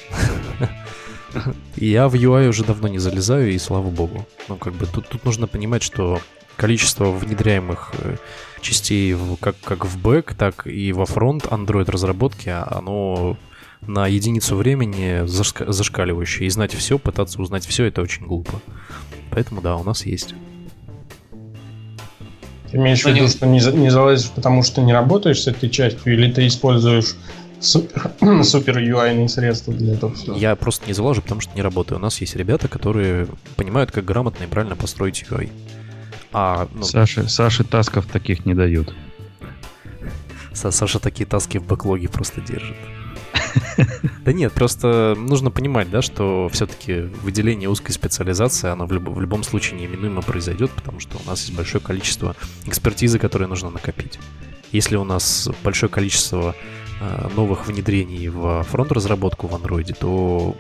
Я 1.76 2.08
в 2.08 2.14
UI 2.14 2.48
уже 2.48 2.64
давно 2.64 2.88
не 2.88 2.98
залезаю, 2.98 3.52
и 3.52 3.58
слава 3.58 3.90
богу. 3.90 4.26
Ну, 4.48 4.56
как 4.56 4.74
бы 4.74 4.86
тут, 4.86 5.08
тут 5.08 5.24
нужно 5.24 5.46
понимать, 5.46 5.82
что 5.82 6.20
количество 6.62 7.10
внедряемых 7.10 7.90
э, 7.98 8.16
частей 8.60 9.14
в, 9.14 9.34
как, 9.34 9.56
как 9.64 9.84
в 9.84 10.00
бэк, 10.00 10.34
так 10.34 10.64
и 10.68 10.92
во 10.92 11.06
фронт 11.06 11.44
Android 11.46 11.90
разработки, 11.90 12.50
оно 12.50 13.36
на 13.80 14.06
единицу 14.06 14.54
времени 14.54 15.26
зашкаливающее. 15.26 16.46
И 16.46 16.50
знать 16.50 16.72
все, 16.72 17.00
пытаться 17.00 17.42
узнать 17.42 17.66
все, 17.66 17.86
это 17.86 18.00
очень 18.00 18.26
глупо. 18.26 18.60
Поэтому 19.32 19.60
да, 19.60 19.74
у 19.74 19.82
нас 19.82 20.06
есть. 20.06 20.36
Ты 22.70 22.76
имеешь 22.76 23.02
в 23.02 23.06
виду, 23.06 23.26
что 23.26 23.44
не, 23.46 23.58
не 23.76 23.90
залазишь, 23.90 24.30
потому 24.30 24.62
что 24.62 24.82
не 24.82 24.92
работаешь 24.92 25.42
с 25.42 25.48
этой 25.48 25.68
частью, 25.68 26.12
или 26.12 26.30
ты 26.30 26.46
используешь 26.46 27.16
супер, 27.58 28.12
супер 28.44 28.78
UI 28.78 29.26
средства 29.26 29.74
для 29.74 29.94
этого 29.94 30.14
всего? 30.14 30.36
Я 30.36 30.54
просто 30.54 30.86
не 30.86 30.92
залажу, 30.92 31.22
потому 31.22 31.40
что 31.40 31.56
не 31.56 31.62
работаю. 31.62 31.98
У 31.98 32.00
нас 32.00 32.20
есть 32.20 32.36
ребята, 32.36 32.68
которые 32.68 33.26
понимают, 33.56 33.90
как 33.90 34.04
грамотно 34.04 34.44
и 34.44 34.46
правильно 34.46 34.76
построить 34.76 35.24
UI. 35.28 35.50
А, 36.32 36.68
ну... 36.72 36.82
Саше, 36.82 37.28
Саше 37.28 37.64
тасков 37.64 38.06
таких 38.06 38.46
не 38.46 38.54
дают. 38.54 38.94
Саша 40.54 40.98
такие 40.98 41.26
таски 41.26 41.58
в 41.58 41.66
бэклоге 41.66 42.08
просто 42.08 42.40
держит. 42.40 42.76
Да 44.24 44.32
нет, 44.32 44.52
просто 44.52 45.14
нужно 45.16 45.50
понимать, 45.50 45.90
да, 45.90 46.00
что 46.02 46.48
все-таки 46.52 47.00
выделение 47.22 47.68
узкой 47.68 47.92
специализации, 47.92 48.70
оно 48.70 48.86
в, 48.86 48.92
люб- 48.92 49.08
в 49.08 49.20
любом 49.20 49.42
случае 49.42 49.80
неименуемо 49.80 50.22
произойдет, 50.22 50.70
потому 50.70 51.00
что 51.00 51.18
у 51.22 51.28
нас 51.28 51.42
есть 51.42 51.54
большое 51.54 51.82
количество 51.82 52.34
экспертизы, 52.66 53.18
которые 53.18 53.48
нужно 53.48 53.70
накопить. 53.70 54.18
Если 54.70 54.96
у 54.96 55.04
нас 55.04 55.50
большое 55.62 55.90
количество 55.90 56.54
э, 57.00 57.28
новых 57.36 57.66
внедрений 57.66 58.28
в 58.28 58.62
фронт-разработку 58.64 59.48
в 59.48 59.54
Android, 59.54 59.94
то 59.98 60.56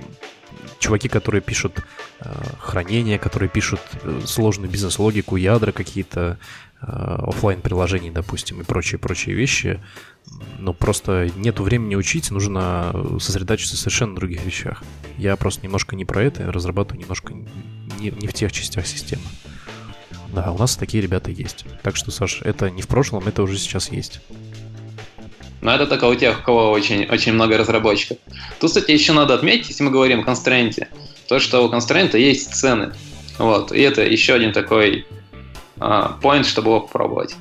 чуваки, 0.82 1.08
которые 1.08 1.40
пишут 1.40 1.84
э, 2.20 2.32
хранение, 2.58 3.18
которые 3.18 3.48
пишут 3.48 3.80
э, 4.02 4.20
сложную 4.26 4.70
бизнес-логику, 4.70 5.36
ядра 5.36 5.72
какие-то, 5.72 6.38
э, 6.80 6.86
офлайн 6.86 7.60
приложений, 7.60 8.10
допустим, 8.10 8.60
и 8.60 8.64
прочие-прочие 8.64 9.34
вещи. 9.34 9.80
Но 10.58 10.72
просто 10.72 11.30
нету 11.36 11.62
времени 11.62 11.94
учить, 11.94 12.30
нужно 12.30 12.92
сосредоточиться 13.20 13.76
совершенно 13.76 14.14
других 14.14 14.44
вещах. 14.44 14.82
Я 15.16 15.36
просто 15.36 15.62
немножко 15.62 15.96
не 15.96 16.04
про 16.04 16.22
это, 16.22 16.50
разрабатываю 16.50 17.00
немножко 17.00 17.32
не, 17.32 18.10
не 18.10 18.26
в 18.26 18.32
тех 18.32 18.52
частях 18.52 18.86
системы. 18.86 19.22
Да, 20.32 20.50
у 20.50 20.58
нас 20.58 20.76
такие 20.76 21.02
ребята 21.02 21.30
есть. 21.30 21.66
Так 21.82 21.96
что, 21.96 22.10
Саш, 22.10 22.42
это 22.42 22.70
не 22.70 22.82
в 22.82 22.88
прошлом, 22.88 23.28
это 23.28 23.42
уже 23.42 23.58
сейчас 23.58 23.92
есть. 23.92 24.20
Но 25.62 25.72
это 25.72 25.86
только 25.86 26.06
у 26.06 26.14
тех, 26.16 26.40
у 26.40 26.42
кого 26.42 26.70
очень, 26.72 27.06
очень 27.06 27.32
много 27.32 27.56
разработчиков. 27.56 28.18
Тут, 28.60 28.70
кстати, 28.70 28.90
еще 28.90 29.12
надо 29.12 29.34
отметить, 29.34 29.68
если 29.68 29.84
мы 29.84 29.92
говорим 29.92 30.20
о 30.20 30.24
констрейнте, 30.24 30.88
то, 31.28 31.38
что 31.38 31.64
у 31.64 31.70
констрейнта 31.70 32.18
есть 32.18 32.52
цены. 32.52 32.92
Вот, 33.38 33.70
и 33.70 33.80
это 33.80 34.02
еще 34.02 34.34
один 34.34 34.52
такой 34.52 35.06
а, 35.78 36.18
point, 36.20 36.44
чтобы 36.44 36.70
его 36.70 36.80
попробовать. 36.80 37.36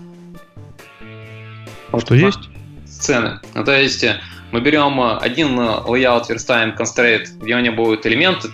Что 2.00 2.14
есть? 2.14 2.40
Цены. 2.86 3.40
Ну, 3.56 3.66
то 3.66 3.78
есть 3.78 4.06
мы 4.52 4.62
берем 4.62 5.02
один 5.02 5.60
layout, 5.60 6.26
верстаем 6.30 6.76
constraint, 6.78 7.26
где 7.42 7.56
у 7.56 7.60
него 7.60 7.76
будут 7.76 8.06
элементы, 8.06 8.52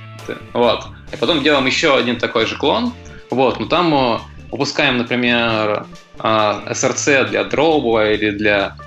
вот, 0.53 0.85
и 1.11 1.17
потом 1.17 1.43
делаем 1.43 1.65
еще 1.65 1.95
один 1.97 2.17
такой 2.17 2.45
же 2.45 2.55
клон, 2.55 2.93
вот, 3.29 3.59
но 3.59 3.65
там 3.65 4.21
выпускаем, 4.49 4.97
например, 4.97 5.85
SRC 6.17 7.29
для 7.29 7.43
дроба 7.43 8.11
или 8.11 8.31
для 8.31 8.77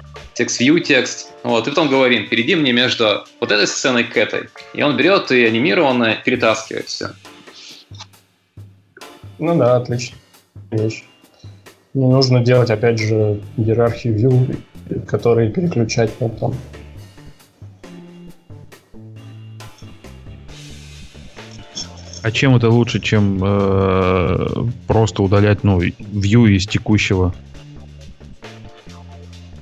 text-view 0.40 0.80
текст, 0.80 1.32
вот, 1.42 1.66
и 1.66 1.70
потом 1.70 1.88
говорим, 1.88 2.28
перейди 2.28 2.56
мне 2.56 2.72
между 2.72 3.24
вот 3.40 3.52
этой 3.52 3.66
сценой 3.66 4.04
к 4.04 4.16
этой. 4.16 4.48
И 4.72 4.82
он 4.82 4.96
берет 4.96 5.30
и 5.30 5.44
анимированно 5.44 6.16
перетаскивает 6.24 6.86
все. 6.86 7.10
Ну 9.38 9.58
да, 9.58 9.76
отлично. 9.76 10.16
Вещь. 10.70 11.04
Не 11.92 12.06
нужно 12.06 12.40
делать, 12.40 12.70
опять 12.70 12.98
же, 12.98 13.40
иерархию 13.56 14.16
view, 14.16 15.04
которые 15.06 15.50
переключать 15.50 16.12
потом. 16.14 16.54
А 22.22 22.30
чем 22.30 22.54
это 22.54 22.68
лучше, 22.68 23.00
чем 23.00 23.40
э, 23.42 24.46
просто 24.86 25.22
удалять 25.22 25.64
ну, 25.64 25.80
view 25.80 26.50
из 26.50 26.66
текущего 26.66 27.34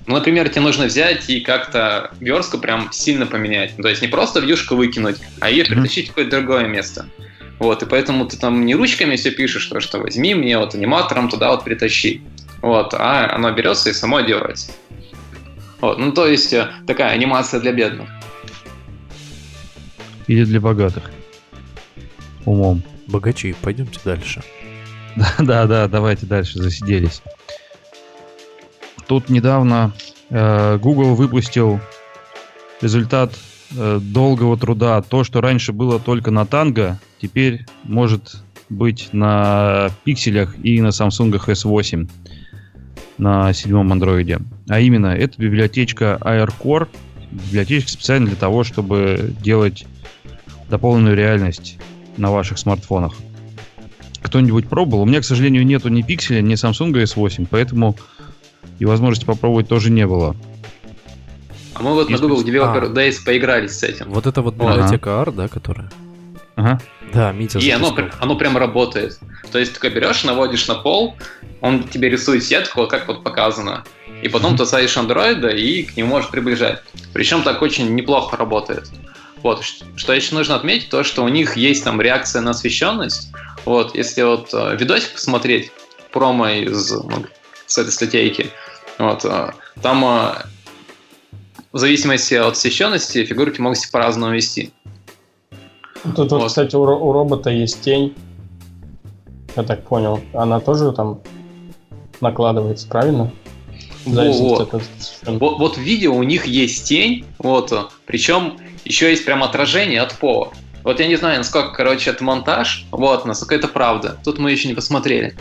Ну, 0.08 0.14
например, 0.14 0.48
тебе 0.48 0.62
нужно 0.62 0.86
взять 0.86 1.28
и 1.28 1.40
как-то 1.40 2.10
верстку 2.18 2.56
прям 2.56 2.90
сильно 2.92 3.26
поменять. 3.26 3.74
Ну, 3.76 3.82
то 3.82 3.90
есть 3.90 4.00
не 4.00 4.08
просто 4.08 4.40
вьюшку 4.40 4.74
выкинуть, 4.74 5.18
а 5.38 5.50
ее 5.50 5.64
перетащить 5.64 6.06
в 6.06 6.08
какое-то 6.08 6.38
другое 6.38 6.66
место. 6.66 7.06
Вот, 7.58 7.82
и 7.82 7.86
поэтому 7.86 8.26
ты 8.26 8.38
там 8.38 8.64
не 8.64 8.74
ручками 8.74 9.16
все 9.16 9.32
пишешь, 9.32 9.66
то, 9.66 9.80
что 9.80 9.98
возьми 9.98 10.34
мне 10.34 10.56
вот 10.56 10.74
аниматором 10.74 11.28
туда 11.28 11.50
вот 11.50 11.62
притащи. 11.62 12.22
Вот, 12.62 12.94
а 12.94 13.34
оно 13.34 13.52
берется 13.52 13.90
и 13.90 13.92
само 13.92 14.22
делается. 14.22 14.72
Вот, 15.82 15.98
ну 15.98 16.10
то 16.12 16.26
есть 16.26 16.54
э, 16.54 16.70
такая 16.86 17.10
анимация 17.10 17.60
для 17.60 17.72
бедных. 17.72 18.08
Или 20.26 20.44
для 20.44 20.60
богатых. 20.60 21.10
Умом. 22.46 22.82
Богачи, 23.08 23.54
пойдемте 23.60 24.00
дальше. 24.04 24.42
Да, 25.38 25.66
да, 25.66 25.86
давайте 25.86 26.24
дальше, 26.24 26.62
засиделись. 26.62 27.20
Тут 29.08 29.30
недавно 29.30 29.92
э, 30.28 30.78
Google 30.78 31.14
выпустил 31.14 31.80
результат 32.82 33.32
э, 33.74 33.98
долгого 34.02 34.58
труда. 34.58 35.00
То, 35.00 35.24
что 35.24 35.40
раньше 35.40 35.72
было 35.72 35.98
только 35.98 36.30
на 36.30 36.42
Tango, 36.42 36.96
теперь 37.20 37.64
может 37.84 38.42
быть 38.68 39.08
на 39.12 39.88
пикселях 40.04 40.54
и 40.62 40.80
на 40.82 40.88
Samsung 40.88 41.32
S8 41.32 42.08
на 43.16 43.52
седьмом 43.54 43.90
андроиде. 43.92 44.40
А 44.68 44.78
именно, 44.78 45.06
это 45.06 45.40
библиотечка 45.40 46.18
AirCore, 46.20 46.88
библиотечка 47.32 47.90
специально 47.90 48.26
для 48.26 48.36
того, 48.36 48.62
чтобы 48.62 49.34
делать 49.42 49.86
дополненную 50.68 51.16
реальность 51.16 51.78
на 52.18 52.30
ваших 52.30 52.58
смартфонах. 52.58 53.14
Кто-нибудь 54.20 54.68
пробовал? 54.68 55.02
У 55.02 55.06
меня, 55.06 55.20
к 55.20 55.24
сожалению, 55.24 55.64
нету 55.64 55.88
ни 55.88 56.02
пикселя, 56.02 56.42
ни 56.42 56.54
Samsung 56.54 56.92
S8, 56.92 57.46
поэтому 57.50 57.96
и 58.78 58.84
возможности 58.84 59.24
попробовать 59.24 59.68
тоже 59.68 59.90
не 59.90 60.06
было. 60.06 60.36
А 61.74 61.82
мы 61.82 61.94
вот 61.94 62.10
Есть 62.10 62.20
на 62.20 62.28
Google 62.28 62.44
Developer 62.44 62.86
а. 62.86 62.92
Days 62.92 63.24
поигрались 63.24 63.78
с 63.78 63.82
этим. 63.82 64.10
Вот 64.10 64.26
это 64.26 64.42
вот 64.42 64.54
библиотека 64.54 65.20
ага. 65.20 65.30
R, 65.30 65.32
да, 65.32 65.48
которая? 65.48 65.90
Ага. 66.56 66.80
Да, 67.12 67.32
Митя 67.32 67.58
И 67.60 67.70
оно, 67.70 67.96
оно 68.18 68.36
прям 68.36 68.56
работает. 68.58 69.18
То 69.52 69.58
есть 69.58 69.78
ты 69.78 69.88
берешь, 69.88 70.24
наводишь 70.24 70.66
на 70.66 70.74
пол, 70.74 71.16
он 71.60 71.84
тебе 71.84 72.10
рисует 72.10 72.44
сетку, 72.44 72.86
как 72.86 73.08
вот 73.08 73.22
показано. 73.22 73.84
И 74.22 74.28
потом 74.28 74.56
ты 74.56 74.66
ставишь 74.66 74.96
андроида 74.96 75.48
и 75.48 75.84
к 75.84 75.96
нему 75.96 76.10
можешь 76.10 76.30
приближать. 76.30 76.82
Причем 77.12 77.42
так 77.42 77.62
очень 77.62 77.94
неплохо 77.94 78.36
работает. 78.36 78.90
Вот, 79.42 79.62
что 79.94 80.12
еще 80.12 80.34
нужно 80.34 80.56
отметить, 80.56 80.90
то, 80.90 81.04
что 81.04 81.22
у 81.22 81.28
них 81.28 81.56
есть 81.56 81.84
там 81.84 82.00
реакция 82.00 82.42
на 82.42 82.50
освещенность. 82.50 83.30
Вот, 83.64 83.94
если 83.94 84.22
вот 84.22 84.48
э, 84.52 84.76
видосик 84.76 85.12
посмотреть, 85.12 85.70
промо 86.12 86.48
из, 86.48 86.90
ну, 86.90 87.24
с 87.68 87.78
этой 87.78 87.90
статейки, 87.90 88.50
вот, 88.98 89.24
э, 89.24 89.52
там 89.80 90.04
э, 90.04 90.32
в 91.72 91.78
зависимости 91.78 92.34
от 92.34 92.54
освещенности 92.54 93.24
фигурки 93.24 93.60
могут 93.60 93.78
по-разному 93.92 94.34
вести. 94.34 94.72
Тут, 96.16 96.32
вот. 96.32 96.48
кстати, 96.48 96.74
у, 96.74 96.82
у 96.82 97.12
робота 97.12 97.50
есть 97.50 97.80
тень. 97.82 98.14
Я 99.54 99.62
так 99.62 99.84
понял. 99.84 100.20
Она 100.32 100.60
тоже 100.60 100.92
там 100.92 101.20
накладывается, 102.20 102.88
правильно? 102.88 103.30
Вот. 104.04 104.74
От... 104.74 104.82
вот. 105.26 105.58
Вот 105.58 105.76
в 105.76 105.80
видео 105.80 106.14
у 106.14 106.22
них 106.22 106.46
есть 106.46 106.88
тень, 106.88 107.24
вот, 107.38 107.72
причем 108.06 108.58
еще 108.84 109.10
есть 109.10 109.24
прям 109.24 109.42
отражение 109.42 110.00
от 110.00 110.14
пола. 110.14 110.52
Вот 110.82 111.00
я 111.00 111.06
не 111.06 111.16
знаю, 111.16 111.38
насколько, 111.38 111.72
короче, 111.72 112.10
это 112.10 112.24
монтаж, 112.24 112.86
вот, 112.90 113.26
насколько 113.26 113.54
это 113.54 113.68
правда. 113.68 114.16
Тут 114.24 114.38
мы 114.38 114.50
еще 114.50 114.68
не 114.68 114.74
посмотрели. 114.74 115.36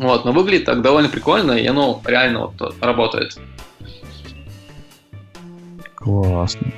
Вот, 0.00 0.24
но 0.24 0.32
выглядит 0.32 0.64
так 0.64 0.80
довольно 0.80 1.10
прикольно, 1.10 1.52
и 1.52 1.66
оно 1.66 2.00
реально 2.06 2.46
вот 2.46 2.74
работает. 2.80 3.36
Классно. 5.94 6.72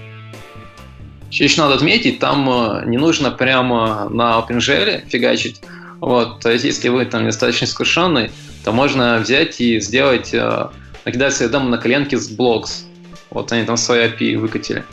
Еще 1.31 1.61
надо 1.63 1.75
отметить, 1.77 2.19
там 2.19 2.51
э, 2.51 2.83
не 2.87 2.99
нужно 2.99 3.31
прямо 3.31 4.09
на 4.09 4.41
OpenGL 4.41 5.09
фигачить. 5.09 5.61
Вот, 6.01 6.41
то 6.41 6.51
есть, 6.51 6.65
если 6.65 6.89
вы 6.89 7.05
там 7.05 7.25
достаточно 7.25 7.65
искушенный, 7.67 8.33
то 8.65 8.73
можно 8.73 9.19
взять 9.19 9.61
и 9.61 9.79
сделать, 9.79 10.35
э, 10.35 10.67
накидать 11.05 11.35
следом 11.35 11.71
на 11.71 11.79
коленки 11.79 12.17
с 12.17 12.29
Blocks. 12.29 12.87
Вот 13.31 13.53
они 13.53 13.65
там 13.65 13.77
свои 13.77 14.09
API 14.09 14.37
выкатили. 14.37 14.85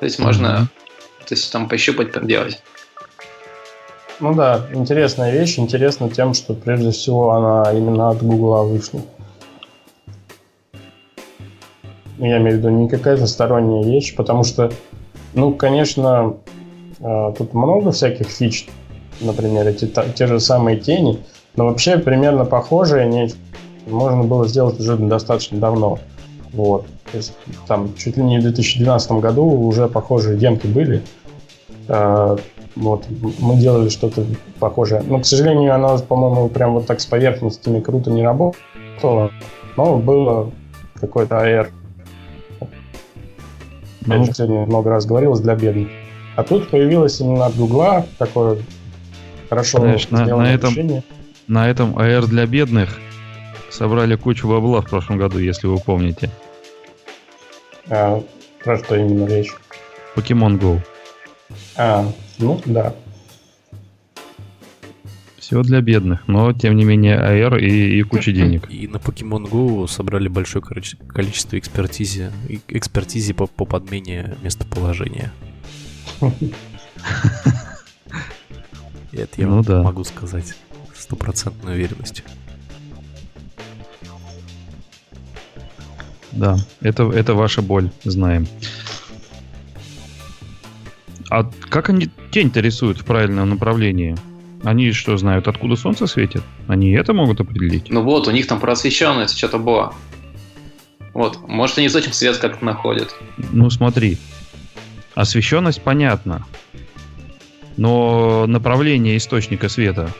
То 0.00 0.04
есть 0.04 0.18
можно 0.18 0.46
mm-hmm. 0.46 1.28
то 1.28 1.34
есть, 1.34 1.52
там 1.52 1.68
пощупать, 1.68 2.10
там 2.10 2.26
делать. 2.26 2.60
Ну 4.20 4.34
да, 4.34 4.66
интересная 4.74 5.30
вещь. 5.30 5.58
Интересно 5.58 6.10
тем, 6.10 6.34
что 6.34 6.54
прежде 6.54 6.90
всего 6.90 7.30
она 7.30 7.72
именно 7.72 8.10
от 8.10 8.20
Гугла 8.20 8.64
вышла. 8.64 9.00
Я 12.18 12.38
имею 12.38 12.56
в 12.56 12.58
виду 12.58 12.68
не 12.70 12.88
какая-то 12.88 13.28
сторонняя 13.28 13.84
вещь, 13.84 14.16
потому 14.16 14.42
что, 14.42 14.72
ну, 15.34 15.54
конечно, 15.54 16.34
э, 16.98 17.32
тут 17.38 17.54
много 17.54 17.92
всяких 17.92 18.26
фич, 18.26 18.68
например, 19.20 19.68
эти 19.68 19.86
те 19.86 20.26
же 20.26 20.40
самые 20.40 20.78
тени, 20.78 21.20
но 21.54 21.66
вообще 21.66 21.98
примерно 21.98 22.44
похожие 22.44 23.04
они 23.04 23.32
можно 23.86 24.24
было 24.24 24.48
сделать 24.48 24.80
уже 24.80 24.96
достаточно 24.96 25.58
давно. 25.58 26.00
Вот. 26.52 26.86
То 27.12 27.18
есть, 27.18 27.34
там 27.68 27.94
чуть 27.94 28.16
ли 28.16 28.24
не 28.24 28.38
в 28.38 28.42
2012 28.42 29.12
году 29.12 29.44
уже 29.44 29.86
похожие 29.86 30.36
демки 30.36 30.66
были. 30.66 31.02
Вот, 32.78 33.04
мы 33.40 33.56
делали 33.56 33.88
что-то 33.88 34.24
похожее. 34.58 35.02
Но, 35.02 35.20
к 35.20 35.26
сожалению, 35.26 35.74
оно, 35.74 35.98
по-моему, 35.98 36.48
прям 36.48 36.74
вот 36.74 36.86
так 36.86 37.00
с 37.00 37.06
поверхностями 37.06 37.80
круто 37.80 38.10
не 38.10 38.22
работало. 38.22 39.30
Но 39.76 39.98
было 39.98 40.52
какой-то 40.94 41.36
AR 41.36 41.68
я 44.08 44.20
уже 44.20 44.32
сегодня 44.32 44.60
много 44.64 44.90
раз 44.90 45.06
говорилось, 45.06 45.40
для 45.40 45.54
бедных. 45.54 45.88
А 46.36 46.42
тут 46.42 46.70
появилось 46.70 47.20
именно 47.20 47.46
от 47.46 47.56
Гугла 47.56 48.06
такое 48.18 48.58
хорошо 49.48 49.78
Знаешь, 49.78 50.08
на, 50.10 50.24
на 50.24 50.54
этом, 50.54 50.70
решение. 50.70 51.02
На 51.46 51.68
этом 51.68 51.98
AR 51.98 52.26
для 52.26 52.46
бедных 52.46 52.98
собрали 53.70 54.14
кучу 54.14 54.48
бабла 54.48 54.80
в 54.80 54.88
прошлом 54.88 55.18
году, 55.18 55.38
если 55.38 55.66
вы 55.66 55.78
помните. 55.78 56.30
А, 57.90 58.22
про 58.62 58.78
что 58.78 58.96
именно 58.96 59.26
речь? 59.26 59.52
Pokemon 60.16 60.58
Go. 60.58 60.80
А, 61.76 62.06
ну 62.38 62.60
да. 62.64 62.94
Все 65.38 65.62
для 65.62 65.80
бедных, 65.80 66.28
но 66.28 66.52
тем 66.52 66.76
не 66.76 66.84
менее 66.84 67.16
AR 67.16 67.58
и, 67.58 67.98
и 67.98 68.02
куча 68.02 68.32
денег. 68.32 68.70
И 68.70 68.86
на 68.86 68.96
Pokemon 68.96 69.50
Go 69.50 69.88
собрали 69.88 70.28
большое 70.28 70.62
количество 70.62 71.58
экспертизи, 71.58 72.30
экспертизи 72.68 73.32
по, 73.32 73.46
по 73.46 73.64
подмене 73.64 74.36
местоположения. 74.42 75.32
Это 79.12 79.40
я 79.40 79.46
ну, 79.46 79.62
да. 79.62 79.82
могу 79.82 80.04
сказать 80.04 80.54
стопроцентной 80.94 81.74
уверенностью. 81.74 82.24
Да, 86.32 86.58
это, 86.82 87.10
это 87.10 87.34
ваша 87.34 87.62
боль, 87.62 87.90
знаем. 88.04 88.46
А 91.30 91.50
как 91.68 91.90
они 91.90 92.08
тень-то 92.30 92.60
рисуют 92.60 92.98
в 92.98 93.04
правильном 93.04 93.50
направлении? 93.50 94.16
Они 94.64 94.92
что 94.92 95.16
знают, 95.16 95.46
откуда 95.46 95.76
солнце 95.76 96.06
светит? 96.06 96.42
Они 96.66 96.92
это 96.92 97.12
могут 97.12 97.40
определить? 97.40 97.90
Ну 97.90 98.02
вот, 98.02 98.26
у 98.26 98.30
них 98.30 98.46
там 98.46 98.58
просвещенность 98.60 99.36
что-то 99.36 99.58
было. 99.58 99.94
Вот, 101.14 101.48
может, 101.48 101.78
они 101.78 101.88
этим 101.88 102.12
свет 102.12 102.38
как-то 102.38 102.64
находят. 102.64 103.14
Ну 103.52 103.70
смотри, 103.70 104.18
освещенность 105.14 105.82
понятно, 105.82 106.46
но 107.76 108.46
направление 108.46 109.16
источника 109.16 109.68
света. 109.68 110.12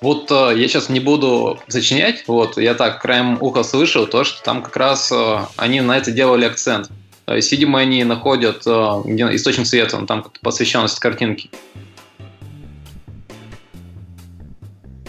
Вот 0.00 0.30
э, 0.30 0.54
я 0.56 0.68
сейчас 0.68 0.88
не 0.88 0.98
буду 0.98 1.60
сочинять, 1.68 2.24
вот 2.26 2.56
я 2.56 2.74
так 2.74 3.02
краем 3.02 3.36
уха 3.40 3.62
слышал 3.62 4.06
то, 4.06 4.24
что 4.24 4.42
там 4.42 4.62
как 4.62 4.76
раз 4.76 5.12
э, 5.12 5.38
они 5.56 5.82
на 5.82 5.98
это 5.98 6.10
делали 6.10 6.46
акцент. 6.46 6.90
То 7.30 7.36
есть, 7.36 7.52
видимо, 7.52 7.78
они 7.78 8.02
находят 8.02 8.64
э, 8.66 9.02
где 9.04 9.22
источник 9.36 9.64
света, 9.64 9.98
ну, 10.00 10.04
там 10.04 10.24
посвященность 10.42 10.98
картинки. 10.98 11.48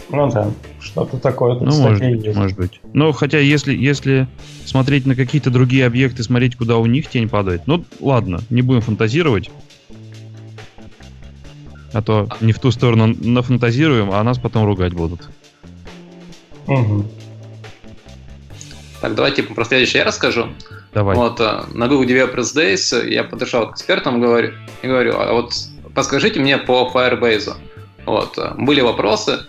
Ну 0.09 0.29
да, 0.29 0.51
что-то 0.79 1.17
такое. 1.17 1.55
Ну, 1.55 1.75
может 1.81 1.99
быть, 1.99 2.35
может 2.35 2.57
быть. 2.57 2.79
Но 2.93 3.11
хотя 3.11 3.39
если, 3.39 3.75
если 3.75 4.27
смотреть 4.65 5.07
на 5.07 5.15
какие-то 5.15 5.49
другие 5.49 5.83
объекты, 5.83 6.21
смотреть, 6.21 6.57
куда 6.57 6.77
у 6.77 6.85
них 6.85 7.09
тень 7.09 7.27
падает, 7.27 7.63
ну 7.65 7.85
ладно, 7.99 8.41
не 8.51 8.61
будем 8.61 8.81
фантазировать. 8.81 9.49
А 11.91 12.03
то 12.03 12.29
не 12.39 12.51
в 12.51 12.59
ту 12.59 12.69
сторону 12.69 13.15
нафантазируем, 13.19 14.11
а 14.11 14.21
нас 14.21 14.37
потом 14.37 14.65
ругать 14.65 14.93
будут. 14.93 15.27
Угу. 16.67 17.03
Так, 19.01 19.15
давайте 19.15 19.41
про 19.41 19.65
следующее 19.65 20.01
я 20.01 20.05
расскажу. 20.05 20.49
Давай. 20.93 21.15
Вот, 21.15 21.39
э, 21.39 21.63
на 21.73 21.87
Google 21.87 22.05
Developers 22.05 22.55
Days 22.55 23.09
я 23.09 23.23
подошел 23.23 23.67
к 23.67 23.73
экспертам 23.73 24.19
говорю, 24.19 24.53
и 24.81 24.87
говорю, 24.87 25.17
а 25.17 25.31
вот 25.33 25.53
подскажите 25.95 26.39
мне 26.39 26.57
по 26.57 26.91
Firebase. 26.93 27.53
Вот, 28.05 28.37
э, 28.37 28.53
были 28.57 28.81
вопросы, 28.81 29.45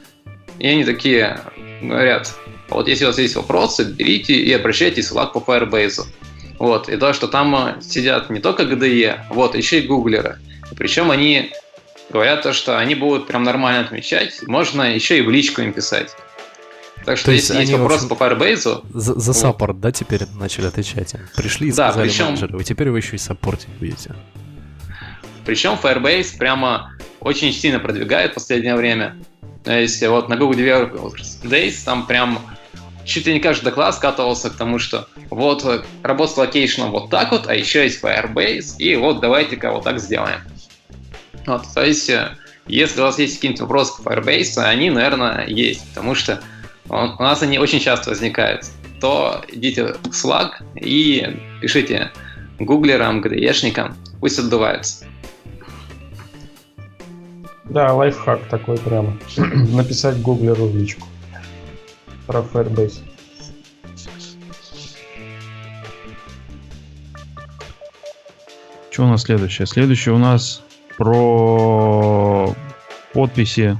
и 0.59 0.68
они 0.68 0.84
такие 0.84 1.40
говорят, 1.82 2.32
вот 2.68 2.86
если 2.88 3.05
у 3.05 3.09
вас 3.09 3.18
есть 3.18 3.34
вопросы, 3.34 3.84
берите 3.84 4.34
и 4.34 4.53
обращайтесь 4.53 5.11
в 5.11 5.16
Slack 5.16 5.32
по 5.32 5.38
Firebase. 5.38 6.07
Вот, 6.59 6.88
и 6.88 6.97
то, 6.97 7.12
что 7.12 7.26
там 7.26 7.55
э, 7.57 7.82
сидят 7.82 8.30
не 8.30 8.38
только 8.38 8.62
GDE, 8.62 9.22
вот, 9.30 9.57
еще 9.57 9.80
и 9.80 9.86
гуглеры. 9.86 10.38
Причем 10.76 11.11
они 11.11 11.53
говорят 12.11 12.43
то, 12.43 12.53
что 12.53 12.78
они 12.78 12.95
будут 12.95 13.26
прям 13.26 13.43
нормально 13.43 13.80
отмечать, 13.80 14.47
можно 14.47 14.95
еще 14.95 15.18
и 15.18 15.22
в 15.22 15.30
личку 15.30 15.62
им 15.62 15.72
писать. 15.72 16.14
Так 17.05 17.18
что, 17.18 17.26
То 17.26 17.32
если 17.32 17.61
есть 17.61 17.72
вопрос 17.72 18.05
по 18.05 18.14
Firebase... 18.14 18.84
За, 18.92 19.18
за 19.18 19.32
support, 19.32 19.80
да, 19.80 19.90
теперь 19.90 20.22
начали 20.38 20.66
отвечать? 20.66 21.14
Пришли 21.36 21.68
и 21.68 21.72
да, 21.72 21.90
сказали 21.90 22.09
причем... 22.09 22.24
менеджеру, 22.26 22.61
и 22.61 22.64
теперь 22.64 22.90
вы 22.90 22.98
еще 22.98 23.16
и 23.16 23.18
саппортить 23.18 23.68
будете. 23.80 24.14
Причем 25.44 25.78
Firebase 25.82 26.38
прямо 26.38 26.92
очень 27.20 27.53
сильно 27.53 27.80
продвигает 27.80 28.32
в 28.32 28.34
последнее 28.34 28.76
время. 28.76 29.16
То 29.64 29.78
есть 29.78 30.05
вот 30.07 30.28
на 30.28 30.36
Google 30.36 30.59
Developers 30.59 31.42
Days 31.42 31.84
там 31.84 32.07
прям 32.07 32.38
чуть 33.05 33.26
ли 33.26 33.34
не 33.34 33.40
каждый 33.40 33.64
доклад 33.64 33.94
скатывался 33.94 34.50
к 34.50 34.57
тому, 34.57 34.78
что 34.78 35.09
вот 35.30 35.84
работа 36.03 36.32
с 36.32 36.36
location 36.36 36.80
ом 36.80 36.90
вот 36.90 37.11
так 37.11 37.32
вот, 37.32 37.46
а 37.48 37.55
еще 37.55 37.82
есть 37.84 38.03
Firebase, 38.03 38.76
и 38.78 38.96
вот 38.96 39.20
давайте-ка 39.20 39.72
вот 39.72 39.84
так 39.84 39.98
сделаем. 39.98 40.40
Вот, 41.46 41.62
то 41.74 41.84
есть, 41.84 42.09
э, 42.09 42.36
если 42.66 43.00
у 43.00 43.05
вас 43.05 43.18
есть 43.18 43.36
какие-нибудь 43.36 43.62
вопросы 43.62 44.00
к 44.00 44.07
Firebase, 44.07 44.62
они, 44.62 44.90
наверное, 44.90 45.46
есть, 45.46 45.88
потому 45.88 46.14
что 46.14 46.40
у 46.93 47.22
нас 47.22 47.43
они 47.43 47.59
очень 47.59 47.80
часто 47.80 48.11
возникают. 48.11 48.66
То 49.01 49.43
идите 49.49 49.95
в 49.95 50.09
Slack 50.09 50.51
и 50.76 51.40
пишите 51.61 52.12
гуглерам, 52.59 53.20
ГДЕшникам, 53.22 53.97
пусть 54.20 54.38
отдуваются. 54.38 55.07
Да, 57.64 57.95
лайфхак 57.95 58.49
такой 58.49 58.76
прямо. 58.76 59.18
Написать 59.36 60.20
гуглеру 60.20 60.66
в 60.66 60.76
личку 60.76 61.09
про 62.26 62.40
Firebase. 62.40 63.01
Что 68.90 69.05
у 69.05 69.07
нас 69.07 69.22
следующее? 69.22 69.66
Следующее 69.66 70.14
у 70.14 70.18
нас 70.18 70.62
про 70.99 72.55
подписи 73.14 73.78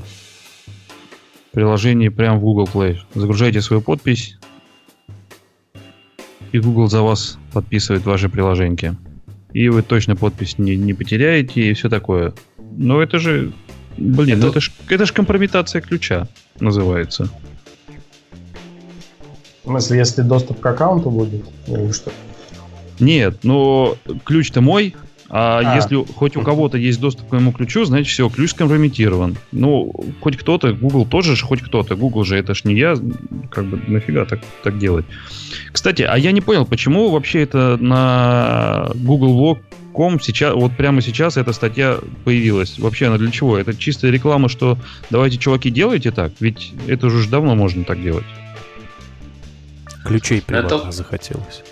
приложений 1.53 2.11
прямо 2.11 2.39
в 2.39 2.41
Google 2.41 2.69
Play. 2.73 2.99
Загружайте 3.15 3.61
свою 3.61 3.83
подпись, 3.83 4.39
и 6.53 6.59
Google 6.59 6.89
за 6.89 7.03
вас 7.03 7.39
подписывает 7.53 8.05
ваши 8.05 8.29
приложения. 8.29 8.97
И 9.53 9.69
вы 9.69 9.83
точно 9.83 10.17
подпись 10.17 10.59
не, 10.59 10.77
не 10.77 10.95
потеряете, 10.95 11.63
и 11.63 11.73
все 11.75 11.89
такое. 11.89 12.33
Но 12.59 13.03
это 13.03 13.19
же, 13.19 13.53
блин, 13.99 14.39
это, 14.39 14.47
ну 14.47 14.51
это 14.51 14.61
ж, 14.61 14.73
это 14.89 15.07
ж 15.07 15.13
компрометация 15.13 15.81
ключа 15.83 16.29
называется. 16.61 17.29
В 19.63 19.67
смысле, 19.69 19.99
если 19.99 20.23
доступ 20.23 20.61
к 20.61 20.67
аккаунту 20.67 21.11
будет, 21.11 21.45
или 21.67 21.93
что? 21.93 22.11
Нет, 22.99 23.45
но 23.45 23.97
ключ-то 24.25 24.61
мой, 24.61 24.95
а, 25.35 25.61
а 25.65 25.77
если 25.77 25.97
хоть 26.15 26.37
у 26.37 26.43
кого-то 26.43 26.77
есть 26.77 27.01
доступ 27.01 27.31
к 27.31 27.33
моему 27.33 27.53
ключу, 27.53 27.87
значит 27.87 28.09
все, 28.09 28.29
ключ 28.29 28.51
скомпрометирован. 28.51 29.39
Ну, 29.51 29.91
хоть 30.21 30.37
кто-то, 30.37 30.75
Google 30.75 31.07
тоже 31.07 31.37
же 31.37 31.47
хоть 31.47 31.63
кто-то. 31.63 31.97
Google 31.97 32.25
же 32.25 32.37
это 32.37 32.55
ж 32.55 32.65
не 32.65 32.75
я, 32.75 32.97
как 33.51 33.65
бы 33.65 33.81
нафига 33.87 34.27
так, 34.27 34.41
так 34.63 34.79
делать. 34.79 35.07
Кстати, 35.73 36.03
а 36.03 36.19
я 36.19 36.33
не 36.33 36.43
понял, 36.43 36.67
почему 36.67 37.09
вообще 37.09 37.45
это 37.45 37.79
на 37.81 38.91
Google.com 38.95 40.21
сейчас, 40.21 40.55
вот 40.55 40.77
прямо 40.77 41.01
сейчас 41.01 41.39
эта 41.39 41.55
статья 41.55 41.99
появилась. 42.25 42.79
Вообще 42.79 43.07
она 43.07 43.17
для 43.17 43.31
чего? 43.31 43.57
Это 43.57 43.75
чистая 43.75 44.11
реклама, 44.11 44.51
что 44.51 44.77
давайте, 45.09 45.39
чуваки, 45.39 45.71
делайте 45.71 46.11
так, 46.11 46.33
ведь 46.41 46.75
это 46.87 47.07
уже 47.07 47.27
давно 47.31 47.55
можно 47.55 47.85
так 47.85 48.03
делать. 48.03 48.27
Ключей 50.05 50.43
приватно 50.43 50.75
это... 50.75 50.93
захотелось. 50.93 51.63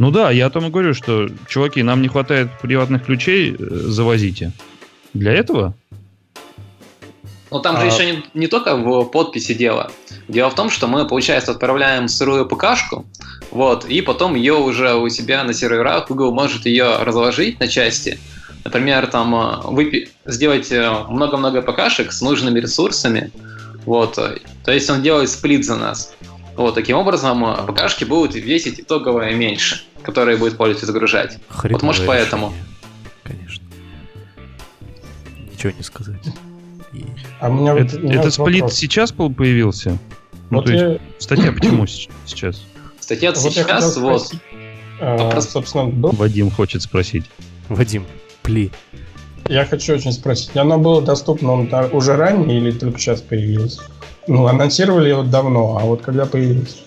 Ну 0.00 0.10
да, 0.10 0.30
я 0.30 0.46
о 0.46 0.50
том 0.50 0.64
и 0.64 0.70
говорю, 0.70 0.94
что, 0.94 1.28
чуваки, 1.46 1.82
нам 1.82 2.00
не 2.00 2.08
хватает 2.08 2.48
приватных 2.62 3.04
ключей, 3.04 3.52
э, 3.52 3.56
завозите. 3.58 4.52
Для 5.12 5.34
этого? 5.34 5.74
Ну 7.50 7.60
там 7.60 7.76
а... 7.76 7.80
же 7.80 7.86
еще 7.88 8.10
не, 8.10 8.24
не 8.32 8.46
только 8.46 8.76
в 8.76 9.04
подписи 9.04 9.52
дело. 9.52 9.92
Дело 10.26 10.48
в 10.48 10.54
том, 10.54 10.70
что 10.70 10.86
мы, 10.86 11.06
получается, 11.06 11.50
отправляем 11.50 12.08
сырую 12.08 12.46
ПКшку, 12.46 13.04
вот, 13.50 13.84
и 13.84 14.00
потом 14.00 14.36
ее 14.36 14.54
уже 14.54 14.94
у 14.94 15.06
себя 15.10 15.44
на 15.44 15.52
серверах 15.52 16.08
Google 16.08 16.32
может 16.32 16.64
ее 16.64 16.96
разложить 17.02 17.60
на 17.60 17.68
части. 17.68 18.18
Например, 18.64 19.06
там 19.06 19.34
э, 19.34 19.60
выпи- 19.64 20.08
сделать 20.24 20.72
э, 20.72 20.90
много-много 21.10 21.60
ПКшек 21.60 22.10
с 22.10 22.22
нужными 22.22 22.58
ресурсами, 22.58 23.32
вот, 23.84 24.14
то 24.14 24.72
есть 24.72 24.88
он 24.88 25.02
делает 25.02 25.28
сплит 25.28 25.66
за 25.66 25.76
нас. 25.76 26.14
Вот, 26.56 26.74
таким 26.74 26.96
образом, 26.96 27.66
ПКшки 27.66 28.04
будут 28.04 28.34
весить 28.34 28.80
итоговое 28.80 29.34
меньше 29.34 29.82
которые 30.02 30.36
будет 30.36 30.56
пользователь 30.56 30.86
загружать. 30.86 31.38
Хреновое 31.48 31.72
вот 31.72 31.82
может 31.82 32.06
поэтому. 32.06 32.52
Конечно. 33.22 33.64
Ничего 35.52 35.72
не 35.76 35.82
сказать. 35.82 36.26
И... 36.92 37.04
А 37.40 37.48
у 37.48 37.52
меня 37.52 37.74
это, 37.76 37.98
вот, 38.00 38.10
этот 38.10 38.34
сплит 38.34 38.62
вопрос. 38.62 38.78
сейчас 38.78 39.12
появился? 39.12 39.98
Ну, 40.50 40.58
вот 40.58 40.66
то 40.66 40.72
я... 40.72 40.88
есть, 40.88 41.00
статья 41.18 41.52
почему 41.52 41.86
сейчас? 41.86 42.62
Статья 42.98 43.32
вот 43.32 43.38
сейчас, 43.38 43.96
вот. 43.96 44.32
А, 45.00 45.40
собственно, 45.40 45.90
до... 45.90 46.08
Вадим 46.10 46.50
хочет 46.50 46.82
спросить. 46.82 47.24
Вадим, 47.68 48.04
пли. 48.42 48.70
Я 49.48 49.64
хочу 49.64 49.94
очень 49.94 50.12
спросить, 50.12 50.56
оно 50.56 50.78
было 50.78 51.02
доступно 51.02 51.54
уже 51.92 52.16
ранее 52.16 52.58
или 52.58 52.70
только 52.70 52.98
сейчас 52.98 53.20
появилось? 53.20 53.80
Ну, 54.26 54.46
анонсировали 54.46 55.08
его 55.08 55.22
давно, 55.22 55.78
а 55.80 55.84
вот 55.84 56.02
когда 56.02 56.26
появилось? 56.26 56.82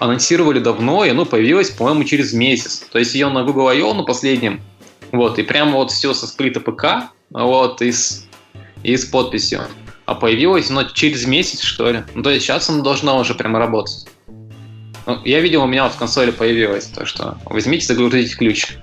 Анонсировали 0.00 0.58
давно, 0.58 1.04
и 1.04 1.10
оно 1.10 1.24
появилось, 1.24 1.70
по-моему, 1.70 2.04
через 2.04 2.32
месяц. 2.32 2.86
То 2.90 2.98
есть 2.98 3.14
я 3.14 3.30
на 3.30 3.44
Google 3.44 3.68
I.O. 3.68 3.94
на 3.94 4.04
последнем, 4.04 4.60
вот, 5.12 5.38
и 5.38 5.42
прямо 5.42 5.72
вот 5.72 5.90
все 5.90 6.14
со 6.14 6.26
сплита 6.26 6.60
ПК, 6.60 7.10
вот, 7.30 7.82
и 7.82 7.92
с, 7.92 8.26
и 8.82 8.96
с 8.96 9.04
подписью. 9.04 9.62
А 10.06 10.14
появилось 10.14 10.70
оно 10.70 10.84
через 10.84 11.26
месяц, 11.26 11.60
что 11.60 11.90
ли. 11.90 12.02
Ну, 12.14 12.22
то 12.22 12.30
есть 12.30 12.44
сейчас 12.46 12.68
оно 12.70 12.82
должно 12.82 13.18
уже 13.18 13.34
прямо 13.34 13.58
работать. 13.58 14.06
Ну, 15.06 15.18
я 15.24 15.40
видел, 15.40 15.62
у 15.62 15.66
меня 15.66 15.84
вот 15.84 15.94
в 15.94 15.98
консоли 15.98 16.30
появилось, 16.30 16.86
так 16.86 17.06
что 17.06 17.38
возьмите, 17.46 17.86
загрузите 17.86 18.36
ключ. 18.36 18.76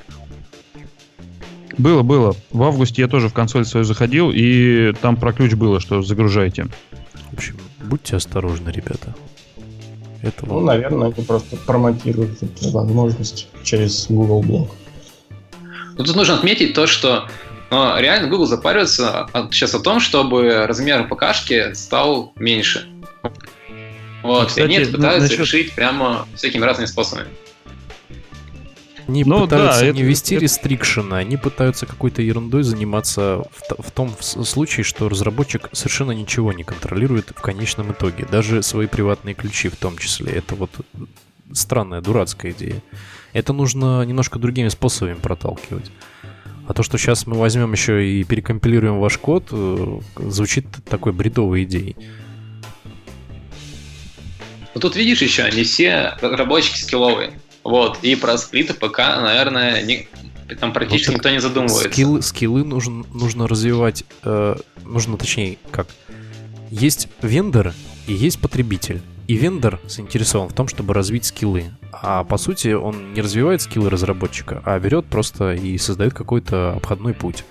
Было, 1.78 2.04
было. 2.04 2.36
В 2.52 2.64
августе 2.64 3.02
я 3.02 3.08
тоже 3.08 3.28
в 3.30 3.34
консоль 3.34 3.66
свою 3.66 3.84
заходил, 3.84 4.32
и 4.34 4.94
там 5.02 5.18
про 5.18 5.34
ключ 5.34 5.54
было, 5.54 5.80
что 5.80 6.02
загружайте. 6.02 6.68
В 7.32 7.34
общем, 7.34 7.58
будьте 7.84 8.16
осторожны, 8.16 8.70
ребята. 8.70 9.14
Это 10.26 10.46
ну, 10.48 10.60
наверное, 10.60 11.10
они 11.10 11.24
просто 11.24 11.56
промотируют 11.56 12.42
эту 12.42 12.72
возможность 12.72 13.48
через 13.64 14.08
Google 14.10 14.42
Blog. 14.42 14.70
Ну, 15.98 16.04
тут 16.04 16.16
нужно 16.16 16.34
отметить 16.34 16.74
то, 16.74 16.88
что 16.88 17.28
ну, 17.70 17.96
реально 18.00 18.28
Google 18.28 18.48
запаривается 18.48 19.28
сейчас 19.52 19.76
о 19.76 19.80
том, 19.80 20.00
чтобы 20.00 20.66
размер 20.66 21.08
ПКшки 21.08 21.74
стал 21.76 22.34
меньше. 22.38 22.88
Вот, 24.24 24.48
Кстати, 24.48 24.62
и 24.62 24.64
они 24.64 24.76
это 24.78 24.92
пытаются 24.92 25.22
насчет... 25.22 25.40
решить 25.40 25.74
прямо 25.74 26.28
всякими 26.34 26.66
разными 26.66 26.88
способами. 26.88 27.28
Они 29.08 29.24
ну, 29.24 29.42
пытаются 29.42 29.82
да, 29.82 29.92
не 29.92 30.00
это, 30.00 30.10
вести 30.10 30.36
это... 30.36 30.46
рестрикшены, 30.46 31.16
они 31.16 31.38
пытаются 31.38 31.86
какой-то 31.86 32.22
ерундой 32.22 32.64
заниматься 32.64 33.44
в, 33.52 33.84
в 33.84 33.92
том 33.92 34.16
случае, 34.20 34.84
что 34.84 35.10
разработчик 35.10 35.70
совершенно 35.74 36.12
ничего 36.12 36.54
не 36.54 36.64
контролирует 36.64 37.32
в 37.36 37.42
конечном 37.42 37.92
итоге, 37.92 38.26
даже 38.26 38.64
свои 38.64 38.88
приватные 38.88 39.36
ключи 39.36 39.70
в 39.70 39.76
том 39.76 39.98
числе. 39.98 40.32
Это 40.32 40.56
вот 40.56 40.72
странная, 41.54 42.02
дурацкая 42.02 42.52
идея. 42.52 42.82
Это 43.34 43.54
нужно 43.54 44.04
немножко 44.04 44.40
другими 44.40 44.70
способами 44.70 45.16
проталкивать. 45.16 45.92
А 46.68 46.74
то, 46.74 46.82
что 46.82 46.98
сейчас 46.98 47.28
мы 47.28 47.38
возьмем 47.38 47.74
еще 47.74 48.08
и 48.10 48.24
перекомпилируем 48.24 49.00
ваш 49.00 49.20
код, 49.20 49.50
э, 49.52 50.00
звучит 50.18 50.66
такой 50.90 51.12
бредовой 51.14 51.64
идеей. 51.64 51.96
Ну 54.74 54.82
тут 54.82 54.96
видишь 54.96 55.22
еще, 55.22 55.44
они 55.44 55.64
все 55.64 56.18
разработчики 56.22 56.80
скилловые. 56.80 57.34
Вот, 57.66 57.98
и 58.04 58.16
про 58.16 58.38
сплиты 58.38 58.76
ПК, 58.76 59.00
наверное, 59.00 59.82
не, 59.82 60.08
там 60.60 60.72
практически 60.72 61.10
вот 61.10 61.16
никто 61.16 61.30
не 61.32 61.42
задумывается. 61.42 61.92
Скиллы, 61.92 62.22
скиллы 62.22 62.64
нужно, 62.64 63.04
нужно 63.12 63.48
развивать, 63.48 64.04
э, 64.24 64.56
нужно 64.84 65.18
точнее, 65.18 65.58
как? 65.72 65.88
Есть 66.70 67.08
вендор 67.24 67.74
и 68.06 68.14
есть 68.14 68.40
потребитель. 68.40 69.02
И 69.28 69.34
вендор 69.34 69.80
заинтересован 69.88 70.50
в 70.50 70.54
том, 70.54 70.68
чтобы 70.68 70.94
развить 70.94 71.26
скиллы. 71.26 71.72
А 71.92 72.24
по 72.24 72.38
сути 72.38 72.74
он 72.74 73.14
не 73.16 73.22
развивает 73.22 73.64
скиллы 73.64 73.90
разработчика, 73.90 74.62
а 74.64 74.78
берет 74.80 75.08
просто 75.08 75.56
и 75.56 75.76
создает 75.80 76.14
какой-то 76.14 76.74
обходной 76.74 77.16
путь. 77.16 77.44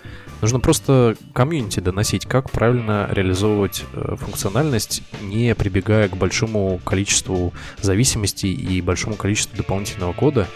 Нужно 0.45 0.61
просто 0.61 1.17
комьюнити 1.33 1.81
доносить, 1.81 2.27
как 2.27 2.51
правильно 2.51 3.09
реализовывать 3.11 3.83
э, 3.95 4.17
функциональность, 4.19 5.03
не 5.23 5.55
прибегая 5.55 6.07
к 6.11 6.19
большому 6.19 6.83
количеству 6.85 7.55
зависимостей 7.81 8.53
и 8.53 8.83
большому 8.83 9.17
количеству 9.17 9.57
дополнительного 9.57 10.13
кода, 10.13 10.47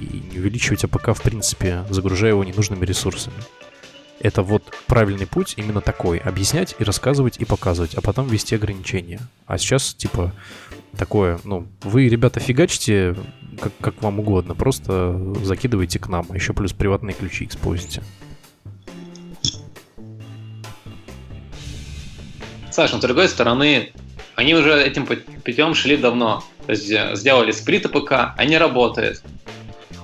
и 0.00 0.22
не 0.32 0.38
увеличивать 0.38 0.84
APK 0.84 1.10
в 1.14 1.20
принципе, 1.20 1.84
загружая 1.90 2.30
его 2.30 2.42
ненужными 2.42 2.86
ресурсами. 2.86 3.36
Это 4.18 4.42
вот 4.42 4.62
правильный 4.86 5.26
путь, 5.26 5.52
именно 5.58 5.82
такой. 5.82 6.16
Объяснять 6.16 6.74
и 6.78 6.82
рассказывать 6.82 7.36
и 7.36 7.44
показывать, 7.44 7.96
а 7.96 8.00
потом 8.00 8.26
ввести 8.26 8.54
ограничения. 8.54 9.20
А 9.44 9.58
сейчас, 9.58 9.92
типа, 9.92 10.32
такое, 10.96 11.38
ну, 11.44 11.66
вы, 11.82 12.08
ребята, 12.08 12.40
фигачите 12.40 13.14
как, 13.60 13.72
как 13.82 14.02
вам 14.02 14.20
угодно, 14.20 14.54
просто 14.54 15.20
закидывайте 15.42 15.98
к 15.98 16.08
нам, 16.08 16.24
а 16.30 16.34
еще 16.34 16.54
плюс 16.54 16.72
приватные 16.72 17.12
ключи 17.12 17.44
экспозите. 17.44 18.02
Саша, 22.74 22.94
но 22.94 22.98
с 22.98 23.02
другой 23.02 23.28
стороны, 23.28 23.92
они 24.34 24.54
уже 24.54 24.82
этим 24.82 25.06
путем 25.06 25.74
шли 25.76 25.96
давно. 25.96 26.42
То 26.66 26.72
есть 26.72 26.90
э, 26.90 27.14
сделали 27.14 27.52
сплит 27.52 27.90
ПК, 27.90 28.34
они 28.36 28.58
работают. 28.58 29.22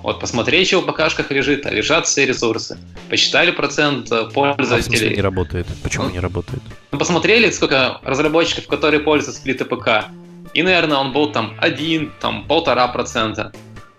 Вот 0.03 0.21
посмотри, 0.21 0.65
что 0.65 0.81
в 0.81 0.87
ПКшках 0.87 1.33
лежит, 1.33 1.67
а 1.67 1.71
лежат 1.71 2.07
все 2.07 2.25
ресурсы. 2.27 2.79
Посчитали 3.09 3.51
процент 3.51 4.09
пользователей. 4.33 4.77
А 4.77 4.77
в 4.77 4.83
смысле 4.83 5.17
не 5.17 5.21
работает? 5.21 5.67
Почему 5.83 6.05
ну, 6.05 6.11
не 6.11 6.21
работает? 6.21 6.63
Мы 6.93 6.99
посмотрели, 6.99 7.51
сколько 7.51 8.01
разработчиков, 8.05 8.69
которые 8.69 9.01
пользуются 9.01 9.41
сплит 9.41 9.69
ПК. 9.69 10.07
И, 10.55 10.63
наверное, 10.63 10.99
он 10.99 11.13
был 11.13 11.33
там 11.33 11.55
один, 11.59 12.13
там 12.21 12.47
полтора 12.47 12.87
процента. 12.89 13.53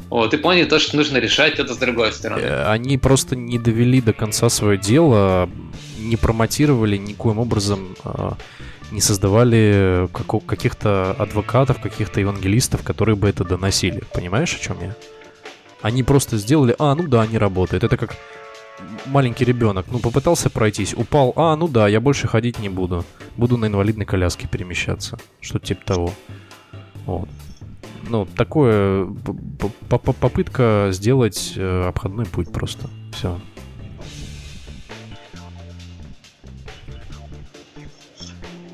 Вот, 0.10 0.34
и 0.34 0.38
поняли 0.38 0.66
то, 0.66 0.80
что 0.80 0.96
нужно 0.98 1.18
решать 1.18 1.60
это 1.60 1.74
с 1.74 1.78
другой 1.78 2.14
стороны. 2.14 2.42
Э, 2.42 2.66
они 2.66 2.98
просто 2.98 3.36
не 3.36 3.60
довели 3.60 4.02
до 4.02 4.14
конца 4.14 4.50
свое 4.50 4.78
дело, 4.78 5.50
не 6.02 6.18
промотировали 6.18 6.98
никоим 6.98 7.40
образом, 7.40 7.96
а, 8.04 8.38
не 8.92 9.02
создавали 9.02 10.10
каких-то 10.48 11.12
адвокатов, 11.18 11.82
каких-то 11.82 12.20
евангелистов, 12.20 12.84
которые 12.84 13.16
бы 13.16 13.30
это 13.30 13.44
доносили. 13.44 14.04
Понимаешь, 14.14 14.56
о 14.56 14.60
чем 14.60 14.78
я? 14.82 14.96
Они 15.82 16.04
просто 16.04 16.38
сделали, 16.38 16.76
а, 16.78 16.94
ну 16.96 17.08
да, 17.08 17.22
они 17.22 17.38
работают. 17.38 17.84
Это 17.84 17.98
как 17.98 18.16
маленький 19.06 19.46
ребенок, 19.46 19.86
ну, 19.92 20.00
попытался 20.00 20.50
пройтись, 20.50 20.94
упал, 20.94 21.34
а, 21.36 21.56
ну 21.56 21.68
да, 21.68 21.88
я 21.88 22.00
больше 22.00 22.28
ходить 22.28 22.60
не 22.60 22.70
буду. 22.70 23.06
Буду 23.38 23.58
на 23.58 23.66
инвалидной 23.66 24.06
коляске 24.06 24.48
перемещаться. 24.48 25.18
Что-то 25.40 25.68
типа 25.68 25.86
того. 25.86 26.14
Вот. 27.06 27.30
Ну, 28.10 28.26
такое 28.26 29.08
попытка 29.90 30.90
сделать 30.92 31.54
э, 31.56 31.88
обходной 31.88 32.26
путь 32.26 32.52
просто. 32.52 32.90
Все. 33.14 33.40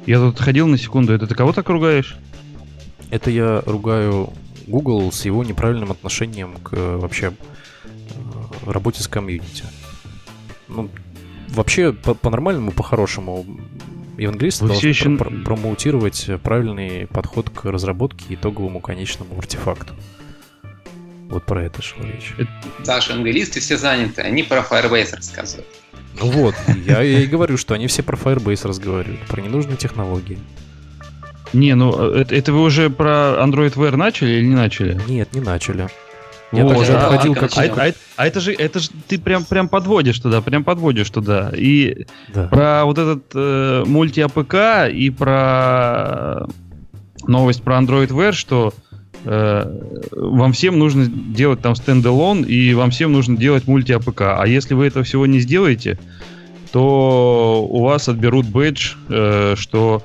Я 0.08 0.20
тут 0.20 0.40
ходил 0.40 0.68
на 0.68 0.78
секунду, 0.78 1.14
это 1.14 1.28
ты 1.28 1.36
кого 1.36 1.52
так 1.52 1.68
ругаешь? 1.68 2.16
Это 3.12 3.30
я 3.30 3.62
ругаю 3.66 4.34
Google 4.66 5.12
с 5.12 5.26
его 5.26 5.44
неправильным 5.44 5.92
отношением 5.92 6.56
к 6.64 6.74
э, 6.74 6.96
вообще 6.96 7.34
э, 8.66 8.72
работе 8.72 9.04
с 9.04 9.10
комьюнити. 9.10 9.66
Ну, 10.70 10.90
вообще, 11.50 11.92
по-нормальному, 11.92 12.72
по 12.72 12.78
по-хорошему, 12.78 13.46
евангелисты 14.18 14.64
Вы 14.64 14.70
должны 14.70 14.88
еще... 14.88 15.18
пр- 15.18 15.44
промоутировать 15.44 16.26
правильный 16.42 17.06
подход 17.08 17.50
к 17.50 17.66
разработке 17.66 18.34
итоговому 18.34 18.80
конечному 18.80 19.38
артефакту. 19.38 19.94
Вот 21.30 21.46
про 21.46 21.66
это 21.66 21.82
шла 21.82 22.06
речь. 22.06 22.34
Саша, 22.84 23.12
евангелисты 23.12 23.60
все 23.60 23.76
заняты, 23.76 24.22
они 24.22 24.44
про 24.44 24.60
Firebase 24.60 25.18
рассказывают. 25.18 25.68
Ну 26.20 26.30
вот, 26.32 26.56
я, 26.86 27.02
я 27.02 27.20
и 27.20 27.28
говорю, 27.28 27.58
что 27.58 27.74
они 27.74 27.88
все 27.88 28.04
про 28.04 28.18
Firebase 28.18 28.68
разговаривают, 28.68 29.22
про 29.22 29.42
ненужные 29.42 29.78
технологии. 29.78 30.40
Не, 31.54 31.76
ну 31.76 31.92
это, 31.92 32.36
это 32.36 32.52
вы 32.52 32.62
уже 32.62 32.90
про 32.90 33.38
Android 33.40 33.74
Wear 33.74 33.96
начали 33.96 34.32
или 34.32 34.46
не 34.46 34.56
начали? 34.56 35.00
Нет, 35.08 35.34
не 35.34 35.42
начали. 35.42 35.88
Я 36.52 36.64
вот, 36.64 36.78
даже 36.78 36.94
а, 36.94 37.08
обходил 37.08 37.36
как... 37.36 37.52
А, 37.58 37.62
а, 37.62 37.92
а 38.16 38.28
это 38.28 38.40
же, 38.40 38.54
это 38.54 38.80
же 38.80 38.90
ты 39.08 39.20
прям, 39.20 39.44
прям 39.44 39.68
подводишь 39.68 40.20
туда, 40.20 40.42
прям 40.42 40.64
подводишь 40.64 41.10
туда. 41.10 41.52
И 41.54 42.06
да. 42.34 42.48
про 42.48 42.86
вот 42.86 42.98
этот 42.98 43.24
э, 43.36 43.84
multi 43.86 44.22
APK 44.22 44.90
и 44.92 45.10
про 45.10 46.48
новость 47.28 47.64
про 47.64 47.78
Android 47.78 48.08
Wear, 48.08 48.32
что 48.32 48.74
э, 48.87 48.87
вам 49.28 50.54
всем 50.54 50.80
нужно 50.80 51.08
делать 51.08 51.62
там 51.62 51.76
standalone, 51.76 52.44
и 52.44 52.74
вам 52.74 52.92
всем 52.92 53.12
нужно 53.12 53.36
делать 53.36 53.68
multi 53.68 53.92
APK. 53.92 54.22
А 54.22 54.46
если 54.46 54.74
вы 54.74 54.86
этого 54.88 55.04
всего 55.04 55.26
не 55.26 55.40
сделаете, 55.40 56.00
то 56.72 57.66
у 57.70 57.84
вас 57.84 58.08
отберут 58.08 58.46
бэдж, 58.46 58.94
э, 59.10 59.56
что 59.58 60.04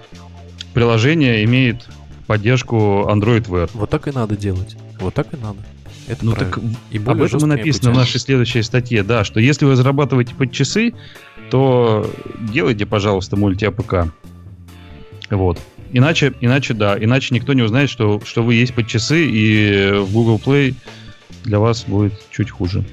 приложение 0.75 1.45
имеет 1.45 1.87
поддержку 2.27 3.07
Android 3.09 3.47
Wear. 3.49 3.71
Вот 3.75 3.91
так 3.91 4.09
и 4.09 4.11
надо 4.11 4.37
делать. 4.37 4.77
Вот 4.99 5.15
так 5.15 5.33
и 5.33 5.37
надо. 5.37 5.59
Это 6.09 6.25
ну 6.25 6.33
так 6.33 6.59
и 6.91 6.99
об 6.99 7.23
этом 7.23 7.41
и 7.41 7.47
написано 7.47 7.91
пути. 7.91 7.95
в 7.95 7.97
нашей 7.97 8.21
следующей 8.21 8.63
статье, 8.63 9.03
да, 9.03 9.25
что 9.25 9.39
если 9.39 9.67
вы 9.67 9.77
разрабатываете 9.77 10.35
под 10.35 10.51
часы, 10.51 10.95
то 11.51 12.11
делайте, 12.53 12.87
пожалуйста, 12.87 13.37
multi-APK. 13.37 14.11
Вот. 15.31 15.59
Иначе, 15.93 16.33
иначе, 16.41 16.75
да, 16.75 16.97
иначе 16.99 17.35
никто 17.35 17.53
не 17.53 17.63
узнает, 17.63 17.91
что, 17.91 18.21
что 18.25 18.43
вы 18.43 18.55
есть 18.55 18.75
под 18.75 18.87
часы, 18.87 19.27
и 19.27 19.93
в 19.93 20.13
Google 20.13 20.41
Play 20.45 20.75
для 21.45 21.59
вас 21.59 21.85
будет 21.85 22.15
чуть 22.31 22.51
хуже. 22.51 22.85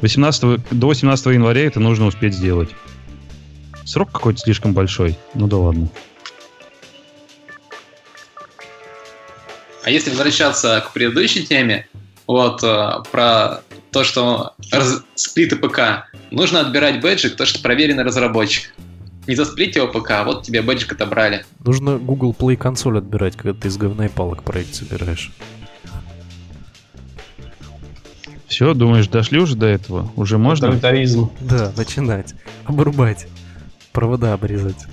18, 0.00 0.60
до 0.70 0.86
18 0.88 1.26
января 1.26 1.62
это 1.62 1.80
нужно 1.80 2.06
успеть 2.06 2.34
сделать. 2.34 2.70
Срок 3.84 4.12
какой-то 4.12 4.40
слишком 4.40 4.72
большой. 4.72 5.16
Ну 5.34 5.46
да 5.46 5.56
ладно. 5.56 5.88
А 9.84 9.90
если 9.90 10.10
возвращаться 10.10 10.84
к 10.86 10.92
предыдущей 10.92 11.46
теме, 11.46 11.88
вот, 12.26 12.62
э, 12.62 12.90
про 13.10 13.62
то, 13.90 14.04
что 14.04 14.52
раз... 14.70 15.02
сплиты 15.14 15.56
ПК. 15.56 16.10
Нужно 16.30 16.60
отбирать 16.60 17.00
бэджик, 17.00 17.36
то, 17.36 17.46
что 17.46 17.60
проверенный 17.60 18.02
разработчик. 18.02 18.74
Не 19.28 19.34
за 19.34 19.44
сплит 19.44 19.76
его 19.76 19.86
ПК, 19.88 20.10
а 20.12 20.24
вот 20.24 20.42
тебе 20.42 20.62
бэджик 20.62 20.92
отобрали. 20.92 21.44
Нужно 21.62 21.98
Google 21.98 22.34
Play 22.36 22.56
консоль 22.56 22.96
отбирать, 22.96 23.36
когда 23.36 23.52
ты 23.52 23.68
из 23.68 23.76
говна 23.76 24.06
и 24.06 24.08
палок 24.08 24.42
проект 24.42 24.74
собираешь. 24.74 25.30
Все, 28.46 28.72
думаешь, 28.72 29.06
дошли 29.08 29.38
уже 29.38 29.54
до 29.54 29.66
этого? 29.66 30.10
Уже 30.16 30.38
можно? 30.38 30.68
Авторитаризм. 30.68 31.30
Да, 31.40 31.70
начинать. 31.76 32.34
Обрубать. 32.64 33.28
Провода 33.92 34.32
обрезать. 34.32 34.86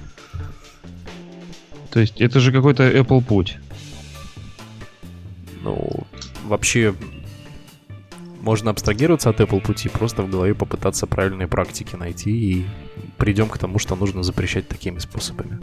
То 1.90 2.02
есть 2.02 2.20
это 2.20 2.42
же 2.42 2.52
какой-то 2.52 2.84
Apple 2.84 3.24
путь. 3.24 3.58
Ну, 5.64 6.06
вообще 6.44 6.94
можно 8.42 8.70
абстрагироваться 8.70 9.30
от 9.30 9.40
Apple 9.40 9.62
пути, 9.62 9.88
просто 9.88 10.24
в 10.24 10.30
голове 10.30 10.54
попытаться 10.54 11.08
правильные 11.08 11.48
практики 11.48 11.96
найти 11.96 12.32
и 12.32 12.66
придем 13.18 13.50
к 13.50 13.58
тому, 13.58 13.80
что 13.80 13.96
нужно 13.96 14.24
запрещать 14.24 14.68
такими 14.68 15.00
способами. 15.00 15.60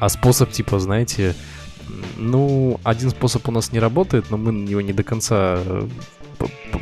А 0.00 0.08
способ, 0.08 0.50
типа, 0.50 0.78
знаете, 0.78 1.34
ну, 2.16 2.80
один 2.84 3.10
способ 3.10 3.48
у 3.48 3.52
нас 3.52 3.72
не 3.72 3.78
работает, 3.78 4.30
но 4.30 4.36
мы 4.36 4.52
его 4.68 4.80
не 4.80 4.92
до 4.92 5.02
конца 5.02 5.58
э, 5.58 5.88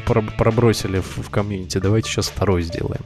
пробросили 0.07 1.01
в 1.01 1.31
комьюнити. 1.31 1.79
Давайте 1.79 2.11
сейчас 2.11 2.29
второй 2.29 2.63
сделаем. 2.63 3.03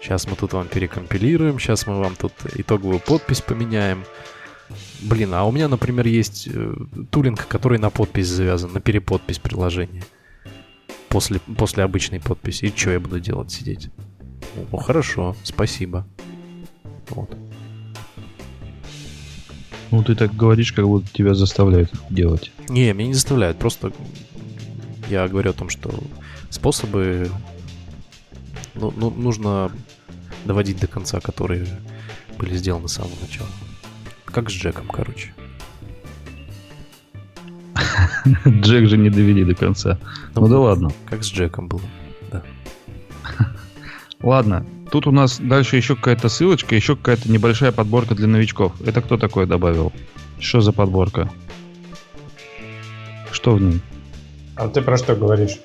Сейчас 0.00 0.26
мы 0.26 0.36
тут 0.36 0.52
вам 0.52 0.68
перекомпилируем, 0.68 1.58
сейчас 1.58 1.86
мы 1.86 1.98
вам 2.00 2.14
тут 2.16 2.32
итоговую 2.54 3.00
подпись 3.00 3.40
поменяем. 3.40 4.04
Блин, 5.00 5.34
а 5.34 5.44
у 5.44 5.52
меня, 5.52 5.68
например, 5.68 6.06
есть 6.06 6.48
э, 6.52 6.74
тулинг, 7.10 7.46
который 7.46 7.78
на 7.78 7.90
подпись 7.90 8.28
завязан, 8.28 8.72
на 8.72 8.80
переподпись 8.80 9.38
приложения 9.38 10.04
после, 11.08 11.40
после 11.40 11.84
обычной 11.84 12.20
подписи. 12.20 12.66
И 12.66 12.76
что 12.76 12.90
я 12.90 13.00
буду 13.00 13.20
делать? 13.20 13.50
Сидеть? 13.50 13.90
Ну, 14.70 14.78
хорошо, 14.78 15.36
спасибо. 15.44 16.06
Вот. 17.10 17.30
Ну, 19.90 20.02
ты 20.02 20.14
так 20.14 20.34
говоришь, 20.34 20.72
как 20.72 20.86
будто 20.86 21.08
тебя 21.12 21.34
заставляют 21.34 21.90
делать. 22.10 22.52
Не, 22.68 22.92
меня 22.92 23.08
не 23.08 23.14
заставляют, 23.14 23.58
просто 23.58 23.92
я 25.08 25.26
говорю 25.28 25.50
о 25.50 25.54
том, 25.54 25.70
что 25.70 25.92
способы 26.50 27.30
ну, 28.74 28.92
ну, 28.96 29.10
нужно 29.10 29.70
доводить 30.44 30.80
до 30.80 30.86
конца, 30.86 31.20
которые 31.20 31.66
были 32.38 32.56
сделаны 32.56 32.88
с 32.88 32.92
самого 32.92 33.18
начала. 33.20 33.48
Как 34.24 34.50
с 34.50 34.52
Джеком, 34.52 34.86
короче. 34.88 35.32
Джек 38.46 38.88
же 38.88 38.98
не 38.98 39.10
довели 39.10 39.44
до 39.44 39.54
конца. 39.54 39.98
Ну, 40.34 40.42
ну 40.42 40.48
да 40.48 40.58
ладно. 40.58 40.90
Как 41.06 41.24
с 41.24 41.32
Джеком 41.32 41.68
было. 41.68 41.82
Да. 42.30 42.42
Ладно. 44.22 44.66
Тут 44.90 45.06
у 45.06 45.10
нас 45.10 45.38
дальше 45.38 45.76
еще 45.76 45.96
какая-то 45.96 46.28
ссылочка, 46.28 46.74
еще 46.74 46.96
какая-то 46.96 47.30
небольшая 47.30 47.72
подборка 47.72 48.14
для 48.14 48.26
новичков. 48.26 48.72
Это 48.84 49.02
кто 49.02 49.16
такой 49.16 49.46
добавил? 49.46 49.92
Что 50.40 50.60
за 50.60 50.72
подборка? 50.72 51.30
Что 53.30 53.52
в 53.52 53.60
ней? 53.60 53.80
А 54.56 54.68
ты 54.68 54.82
про 54.82 54.96
что 54.96 55.14
говоришь? 55.14 55.58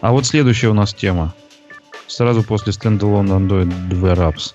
А 0.00 0.12
вот 0.12 0.26
следующая 0.26 0.68
у 0.68 0.74
нас 0.74 0.92
тема. 0.92 1.34
Сразу 2.06 2.42
после 2.42 2.72
standalone 2.72 3.28
Android 3.28 3.72
2 3.88 4.12
Apps. 4.14 4.54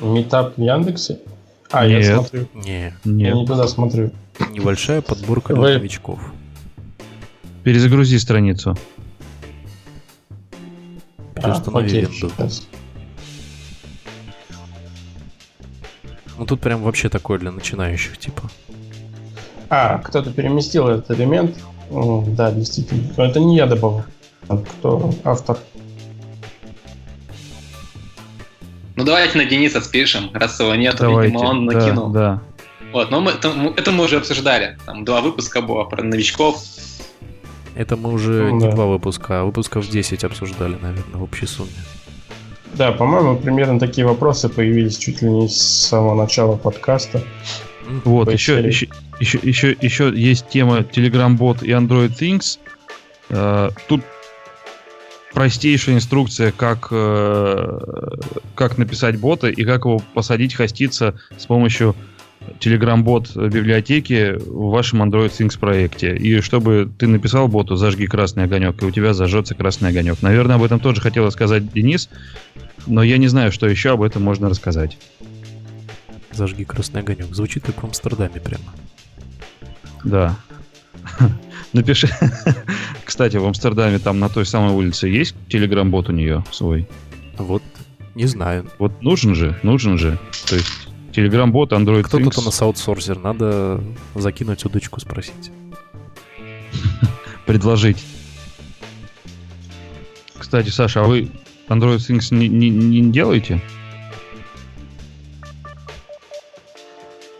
Митап 0.00 0.56
в 0.56 0.60
Яндексе? 0.60 1.18
А, 1.70 1.86
Нет. 1.86 2.04
я 2.04 2.14
смотрю. 2.16 2.48
Не. 2.54 2.94
Нет. 3.04 3.28
Я 3.28 3.34
не 3.34 3.46
туда 3.46 3.68
смотрю. 3.68 4.10
Небольшая 4.50 5.02
подборка 5.02 5.52
для 5.52 5.62
Вы... 5.62 5.74
новичков. 5.74 6.20
Перезагрузи 7.62 8.18
страницу 8.18 8.76
переустанови 11.40 11.88
а, 11.88 12.02
Windows. 12.02 12.32
Сейчас. 12.36 12.68
Ну 16.38 16.46
тут 16.46 16.60
прям 16.60 16.82
вообще 16.82 17.08
такое 17.08 17.38
для 17.38 17.50
начинающих 17.50 18.18
типа. 18.18 18.50
А, 19.68 19.98
кто-то 19.98 20.32
переместил 20.32 20.88
этот 20.88 21.10
элемент. 21.18 21.56
Да, 21.90 22.50
действительно. 22.50 23.02
Но 23.16 23.24
это 23.24 23.40
не 23.40 23.56
я 23.56 23.66
добавил. 23.66 24.04
А 24.48 24.56
кто 24.56 25.12
автор? 25.24 25.58
Ну 28.96 29.04
давайте 29.04 29.38
на 29.38 29.44
Дениса 29.44 29.80
спишем, 29.80 30.30
раз 30.34 30.60
его 30.60 30.74
нет, 30.74 30.96
давайте, 30.98 31.32
видимо, 31.32 31.48
он 31.48 31.64
накинул. 31.64 32.08
Да, 32.08 32.20
да. 32.20 32.42
Вот, 32.92 33.10
но 33.10 33.20
мы, 33.20 33.30
это, 33.30 33.52
это 33.76 33.92
мы 33.92 34.04
уже 34.04 34.16
обсуждали. 34.16 34.76
Там 34.84 35.04
два 35.04 35.20
выпуска 35.20 35.62
было 35.62 35.84
про 35.84 36.02
новичков, 36.02 36.58
это 37.80 37.96
мы 37.96 38.12
уже 38.12 38.50
ну, 38.50 38.56
не 38.56 38.66
да. 38.66 38.72
два 38.72 38.84
выпуска, 38.84 39.40
а 39.40 39.44
выпусков 39.44 39.88
10 39.88 40.22
обсуждали, 40.24 40.76
наверное, 40.82 41.16
в 41.16 41.22
общей 41.22 41.46
сумме. 41.46 41.70
Да, 42.74 42.92
по-моему, 42.92 43.38
примерно 43.38 43.80
такие 43.80 44.06
вопросы 44.06 44.50
появились 44.50 44.98
чуть 44.98 45.22
ли 45.22 45.30
не 45.30 45.48
с 45.48 45.86
самого 45.88 46.14
начала 46.14 46.56
подкаста. 46.56 47.22
Вот, 48.04 48.30
еще, 48.30 48.60
еще, 48.60 48.86
еще, 49.18 49.38
еще, 49.42 49.74
еще 49.80 50.12
есть 50.14 50.50
тема 50.50 50.80
Telegram 50.80 51.34
Bot 51.38 51.64
и 51.64 51.70
Android 51.70 52.10
Things. 52.10 52.58
Uh, 53.30 53.72
тут 53.88 54.02
простейшая 55.32 55.94
инструкция, 55.94 56.52
как, 56.52 56.92
uh, 56.92 58.22
как 58.56 58.76
написать 58.76 59.18
бота 59.18 59.48
и 59.48 59.64
как 59.64 59.86
его 59.86 60.02
посадить, 60.12 60.54
хоститься 60.54 61.14
с 61.38 61.46
помощью 61.46 61.96
Telegram-бот 62.58 63.36
библиотеки 63.36 64.34
в 64.38 64.70
вашем 64.70 65.02
Android 65.02 65.30
Things 65.30 65.58
проекте. 65.58 66.16
И 66.16 66.40
чтобы 66.40 66.90
ты 66.98 67.06
написал 67.06 67.48
боту, 67.48 67.76
зажги 67.76 68.06
красный 68.06 68.44
огонек, 68.44 68.82
и 68.82 68.86
у 68.86 68.90
тебя 68.90 69.12
зажжется 69.12 69.54
красный 69.54 69.90
огонек. 69.90 70.22
Наверное, 70.22 70.56
об 70.56 70.62
этом 70.62 70.80
тоже 70.80 71.00
хотел 71.00 71.30
сказать 71.30 71.72
Денис, 71.72 72.08
но 72.86 73.02
я 73.02 73.18
не 73.18 73.28
знаю, 73.28 73.52
что 73.52 73.68
еще 73.68 73.92
об 73.92 74.02
этом 74.02 74.22
можно 74.22 74.48
рассказать. 74.48 74.96
Зажги 76.32 76.64
красный 76.64 77.00
огонек. 77.00 77.34
Звучит 77.34 77.64
как 77.64 77.82
в 77.82 77.84
Амстердаме 77.84 78.40
прямо. 78.40 78.64
Да. 80.04 80.36
Напиши. 81.72 82.08
Кстати, 83.04 83.36
в 83.36 83.44
Амстердаме 83.44 83.98
там 83.98 84.18
на 84.18 84.28
той 84.28 84.46
самой 84.46 84.72
улице 84.72 85.08
есть 85.08 85.34
телеграм-бот 85.48 86.08
у 86.08 86.12
нее 86.12 86.44
свой? 86.50 86.88
Вот, 87.36 87.62
не 88.14 88.26
знаю. 88.26 88.66
Вот 88.78 89.02
нужен 89.02 89.34
же, 89.34 89.58
нужен 89.62 89.98
же. 89.98 90.18
То 90.48 90.56
есть 90.56 90.79
Телеграм-бот, 91.12 91.72
Android 91.72 92.04
Кто 92.04 92.18
тут 92.18 92.38
у 92.38 92.42
нас 92.42 92.62
аутсорсер? 92.62 93.18
Надо 93.18 93.82
закинуть 94.14 94.64
удочку, 94.64 95.00
спросить. 95.00 95.50
Предложить. 97.46 98.04
Кстати, 100.38 100.68
Саша, 100.68 101.02
а 101.02 101.04
вы 101.04 101.30
Android 101.68 101.96
Things 101.96 102.34
не, 102.34 102.48
не, 102.48 102.70
не 102.70 103.10
делаете? 103.10 103.60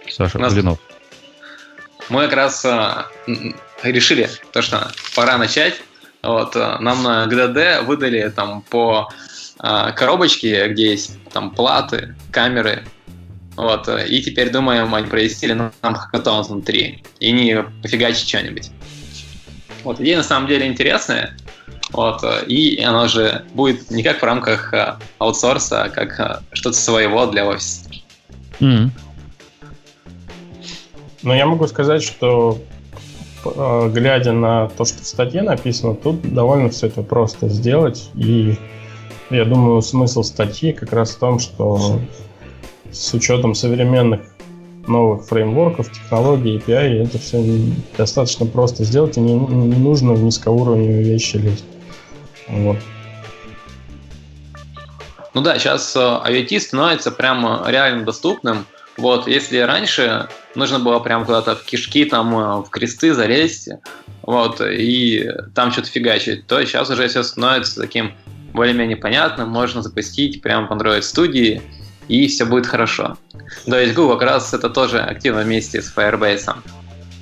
Саша 0.09 0.39
нас... 0.39 0.53
Блинов. 0.53 0.79
Мы 2.09 2.25
как 2.25 2.33
раз 2.33 2.65
э, 2.65 3.05
решили, 3.85 4.29
то, 4.53 4.63
что 4.63 4.91
пора 5.15 5.39
начать. 5.39 5.81
Вот, 6.23 6.57
э, 6.57 6.79
нам 6.81 7.05
на 7.05 7.27
GDD 7.27 7.83
выдали 7.85 8.29
там 8.31 8.63
по 8.63 9.09
э, 9.63 9.93
коробочке, 9.95 10.69
где 10.69 10.91
есть 10.91 11.19
там 11.33 11.53
платы, 11.53 12.17
камеры, 12.33 12.85
вот, 13.61 13.89
э, 13.89 14.09
и 14.09 14.23
теперь 14.23 14.51
думаем, 14.51 14.95
они 14.95 15.07
провести 15.07 15.47
нам 15.53 15.73
хакатон 15.83 16.43
внутри, 16.43 17.03
и 17.19 17.31
не 17.31 17.63
пофигачить 17.83 18.27
что-нибудь. 18.27 18.71
Вот, 19.85 20.01
идея 20.01 20.17
на 20.19 20.23
самом 20.23 20.49
деле 20.49 20.67
интересная, 20.67 21.37
вот, 21.93 22.25
э, 22.25 22.47
и 22.47 22.83
она 22.83 23.07
же 23.07 23.45
будет 23.53 23.91
не 23.91 24.03
как 24.03 24.21
в 24.21 24.25
рамках 24.25 24.73
э, 24.73 24.97
аутсорса, 25.19 25.85
а 25.85 25.89
как 25.91 26.43
что-то 26.53 26.77
своего 26.77 27.27
для 27.27 27.47
офиса. 27.47 27.91
Mm. 28.61 28.91
Ну, 31.23 31.35
я 31.35 31.45
могу 31.45 31.67
сказать, 31.67 32.03
что 32.03 32.59
глядя 33.45 34.33
на 34.33 34.69
то, 34.69 34.87
что 34.87 35.03
в 35.03 35.07
статье 35.07 35.43
написано, 35.43 35.95
тут 35.95 36.23
довольно 36.23 36.71
все 36.71 36.87
это 36.87 37.03
просто 37.03 37.49
сделать. 37.49 38.11
И 38.15 38.59
я 39.29 39.45
думаю, 39.45 39.83
смысл 39.83 40.23
статьи 40.23 40.73
как 40.73 40.93
раз 40.93 41.11
в 41.11 41.19
том, 41.19 41.39
что 41.39 42.01
с 42.93 43.15
учетом 43.15 43.55
современных 43.55 44.21
новых 44.87 45.25
фреймворков, 45.27 45.91
технологий, 45.93 46.59
API, 46.59 47.05
это 47.05 47.19
все 47.19 47.43
достаточно 47.97 48.47
просто 48.47 48.85
сделать, 48.85 49.17
и 49.17 49.21
не, 49.21 49.35
не 49.35 49.77
нужно 49.77 50.15
в 50.15 50.23
низкоуровневые 50.23 51.05
вещи 51.05 51.37
лезть. 51.37 51.65
Вот. 52.49 52.79
Ну 55.33 55.43
да, 55.43 55.59
сейчас 55.59 55.95
э, 55.95 55.99
IoT 56.01 56.59
становится 56.61 57.11
прямо 57.13 57.65
реально 57.69 58.05
доступным. 58.05 58.67
Вот, 58.97 59.29
если 59.29 59.59
раньше 59.59 60.29
нужно 60.55 60.81
было 60.81 60.99
прям 60.99 61.25
куда-то 61.25 61.55
в 61.55 61.63
кишки, 61.63 62.05
там, 62.05 62.37
э, 62.37 62.57
в 62.63 62.69
кресты 62.69 63.15
залезть, 63.15 63.69
вот, 64.23 64.61
и 64.61 65.31
там 65.55 65.71
что-то 65.71 65.89
фигачить, 65.89 66.47
то 66.47 66.65
сейчас 66.65 66.91
уже 66.91 67.07
все 67.07 67.23
становится 67.23 67.81
таким 67.81 68.13
более-менее 68.53 68.97
понятным, 68.97 69.49
можно 69.49 69.83
запустить 69.83 70.43
прямо 70.43 70.67
в 70.67 70.73
Android 70.73 71.03
студии, 71.03 71.63
и 72.11 72.27
все 72.27 72.45
будет 72.45 72.67
хорошо. 72.67 73.17
То 73.67 73.79
есть 73.79 73.95
Google 73.95 74.19
как 74.19 74.29
раз 74.29 74.53
это 74.53 74.69
тоже 74.69 74.99
активно 74.99 75.43
вместе 75.43 75.81
с 75.81 75.95
Firebase 75.95 76.57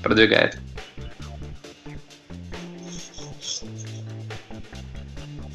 продвигает. 0.02 0.58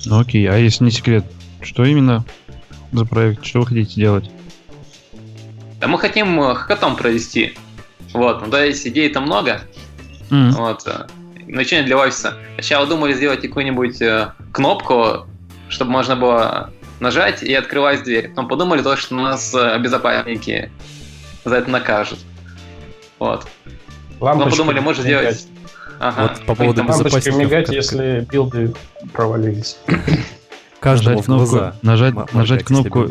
Ну 0.06 0.20
окей, 0.20 0.48
а 0.48 0.58
если 0.58 0.84
не 0.84 0.92
секрет, 0.92 1.26
что 1.62 1.84
именно 1.84 2.24
за 2.92 3.06
проект, 3.06 3.44
что 3.44 3.62
вы 3.62 3.68
хотите 3.68 3.96
делать? 3.96 4.30
Да 5.80 5.88
мы 5.88 5.98
хотим 5.98 6.40
э, 6.40 6.54
хакатон 6.54 6.96
провести. 6.96 7.58
Вот, 8.14 8.42
ну 8.42 8.50
да, 8.50 8.64
есть 8.64 8.86
идей 8.86 9.10
там 9.10 9.24
много. 9.24 9.62
Mm. 10.30 10.52
Вот. 10.52 10.84
Э, 10.86 11.08
Начинать 11.48 11.86
для 11.86 11.98
офиса. 11.98 12.36
Сначала 12.54 12.86
думали 12.86 13.14
сделать 13.14 13.42
какую-нибудь 13.42 14.02
э, 14.02 14.34
кнопку, 14.52 15.26
чтобы 15.70 15.92
можно 15.92 16.16
было 16.16 16.72
нажать 17.04 17.44
и 17.44 17.54
открывать 17.54 18.04
дверь. 18.04 18.30
Потом 18.30 18.48
подумали 18.48 18.82
то, 18.82 18.96
что 18.96 19.14
нас 19.14 19.54
э, 19.54 19.78
безопасники 19.80 20.72
за 21.46 21.56
это 21.58 21.70
накажут. 21.70 22.20
Вот. 23.20 23.46
Лампочка 24.20 24.50
Но 24.50 24.52
подумали, 24.52 24.80
может 24.80 25.04
сделать... 25.04 25.48
Ага. 26.00 26.24
Вот 26.24 26.46
по 26.46 26.56
поводу 26.56 26.84
безопасности. 26.84 27.30
мигать, 27.30 27.70
если 27.70 28.28
билды 28.30 28.74
провалились. 29.14 29.78
Каждому 30.80 31.18
нажать 31.18 31.26
кнопку, 31.26 31.46
глаза. 31.46 31.76
Нажать, 31.82 32.34
нажать 32.34 32.64
кнопку... 32.64 33.10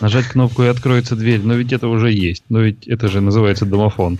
Нажать 0.00 0.26
кнопку 0.26 0.62
и 0.62 0.66
откроется 0.66 1.16
дверь. 1.16 1.40
Но 1.42 1.54
ведь 1.54 1.72
это 1.72 1.88
уже 1.88 2.10
есть. 2.10 2.44
Но 2.48 2.60
ведь 2.60 2.86
это 2.88 3.08
же 3.08 3.20
называется 3.20 3.64
домофон. 3.64 4.18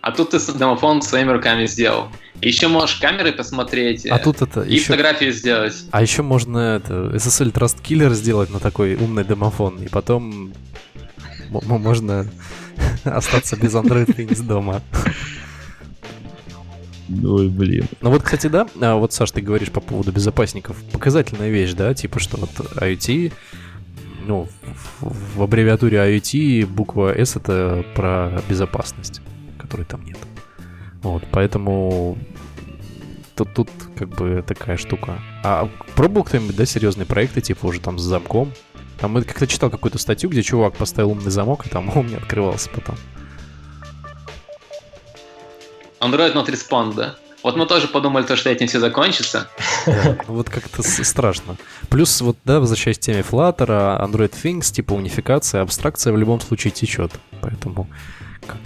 А 0.00 0.12
тут 0.12 0.30
ты 0.30 0.38
домофон 0.52 1.02
своими 1.02 1.30
руками 1.30 1.66
сделал. 1.66 2.08
Еще 2.44 2.68
можешь 2.68 2.96
камеры 2.96 3.32
посмотреть. 3.32 4.06
А 4.06 4.18
тут 4.18 4.42
это 4.42 4.62
и 4.62 4.74
еще... 4.74 4.86
фотографию 4.86 5.32
сделать. 5.32 5.84
А 5.90 6.02
еще 6.02 6.22
можно 6.22 6.76
это 6.76 6.94
SSL 7.14 7.52
Trust 7.52 7.82
Killer 7.82 8.12
сделать 8.12 8.50
на 8.50 8.60
такой 8.60 8.94
умный 8.96 9.24
домофон, 9.24 9.82
и 9.82 9.88
потом 9.88 10.52
можно 11.50 12.26
остаться 13.04 13.56
без 13.56 13.74
Android 13.74 14.06
Things 14.06 14.42
дома. 14.42 14.82
Ой, 17.08 17.48
блин. 17.48 17.86
Ну 18.00 18.10
вот, 18.10 18.22
кстати, 18.22 18.46
да, 18.46 18.66
а 18.80 18.96
вот, 18.96 19.12
Саш, 19.12 19.30
ты 19.30 19.40
говоришь 19.40 19.70
по 19.70 19.80
поводу 19.80 20.10
безопасников. 20.10 20.76
Показательная 20.92 21.50
вещь, 21.50 21.72
да, 21.74 21.92
типа, 21.94 22.18
что 22.18 22.38
вот 22.38 22.50
IoT, 22.50 23.32
ну, 24.26 24.48
в, 25.00 25.38
в 25.38 25.42
аббревиатуре 25.42 25.98
IoT 25.98 26.66
буква 26.66 27.14
S 27.14 27.36
это 27.36 27.84
про 27.94 28.42
безопасность, 28.48 29.20
которой 29.58 29.84
там 29.84 30.04
нет. 30.04 30.18
Вот, 31.02 31.22
поэтому 31.30 32.16
тут, 33.34 33.54
тут 33.54 33.68
как 33.96 34.08
бы 34.08 34.44
такая 34.46 34.76
штука. 34.76 35.20
А 35.42 35.68
пробовал 35.94 36.24
кто-нибудь, 36.24 36.56
да, 36.56 36.66
серьезные 36.66 37.06
проекты, 37.06 37.40
типа 37.40 37.66
уже 37.66 37.80
там 37.80 37.98
с 37.98 38.02
замком? 38.02 38.52
Там 38.98 39.16
я 39.16 39.24
как-то 39.24 39.46
читал 39.46 39.70
какую-то 39.70 39.98
статью, 39.98 40.30
где 40.30 40.42
чувак 40.42 40.74
поставил 40.74 41.10
умный 41.10 41.30
замок, 41.30 41.66
и 41.66 41.68
там 41.68 41.90
он 41.96 42.06
не 42.06 42.16
открывался 42.16 42.70
потом. 42.70 42.96
Android 46.00 46.34
not 46.34 46.46
respond, 46.46 46.94
да? 46.94 47.16
Вот 47.42 47.56
мы 47.56 47.66
тоже 47.66 47.88
подумали, 47.88 48.24
то, 48.24 48.36
что 48.36 48.48
этим 48.48 48.68
все 48.68 48.80
закончится. 48.80 49.48
Да, 49.84 50.16
вот 50.28 50.48
как-то 50.48 50.82
страшно. 50.82 51.56
Плюс 51.90 52.22
вот, 52.22 52.38
да, 52.44 52.58
возвращаясь 52.58 52.96
к 52.98 53.02
теме 53.02 53.20
Flutter, 53.20 54.00
Android 54.00 54.32
Things, 54.32 54.72
типа 54.72 54.94
унификация, 54.94 55.60
абстракция 55.60 56.14
в 56.14 56.16
любом 56.16 56.40
случае 56.40 56.70
течет. 56.70 57.12
Поэтому 57.42 57.86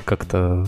как-то 0.05 0.65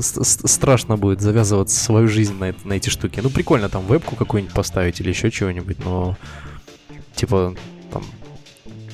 страшно 0.00 0.96
будет 0.96 1.20
завязывать 1.20 1.70
свою 1.70 2.08
жизнь 2.08 2.34
на, 2.34 2.50
это, 2.50 2.66
на 2.66 2.74
эти 2.74 2.88
штуки. 2.88 3.20
Ну, 3.22 3.30
прикольно 3.30 3.68
там 3.68 3.86
вебку 3.86 4.16
какую-нибудь 4.16 4.54
поставить 4.54 5.00
или 5.00 5.08
еще 5.08 5.30
чего-нибудь, 5.30 5.78
но 5.84 6.16
типа 7.14 7.54
там 7.92 8.04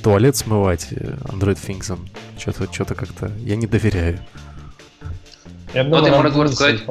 туалет 0.02 0.36
смывать 0.36 0.88
э, 0.90 1.16
Android 1.24 1.58
Things, 1.58 1.98
что-то 2.38 2.72
что 2.72 2.94
как-то 2.94 3.30
я 3.38 3.56
не 3.56 3.66
доверяю. 3.66 4.20
Я 5.72 5.82
думаю, 5.84 6.02
вот 6.02 6.10
я 6.10 6.22
могу 6.22 6.42
рассказать, 6.42 6.82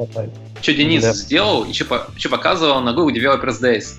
что 0.60 0.74
Денис 0.74 1.02
да. 1.02 1.14
сделал, 1.14 1.64
еще, 1.64 1.84
по, 1.84 2.06
еще 2.14 2.28
показывал 2.28 2.80
на 2.80 2.92
Google 2.92 3.16
Developers 3.16 3.60
Days. 3.62 3.98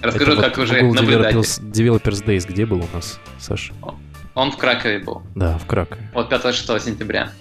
Расскажу, 0.00 0.32
Это 0.32 0.42
как 0.42 0.58
вот 0.58 0.64
уже 0.64 0.80
Google 0.80 0.94
наблюдатель. 0.94 1.38
Developers, 1.38 1.72
Developers 1.72 2.24
Days 2.24 2.46
где 2.46 2.66
был 2.66 2.78
у 2.78 2.88
нас, 2.94 3.18
Саша? 3.40 3.72
Он 4.34 4.52
в 4.52 4.56
Кракове 4.58 4.98
был. 5.00 5.22
Да, 5.34 5.58
в 5.58 5.66
Кракове. 5.66 6.10
Вот 6.14 6.30
5-6 6.30 6.84
сентября. 6.84 7.32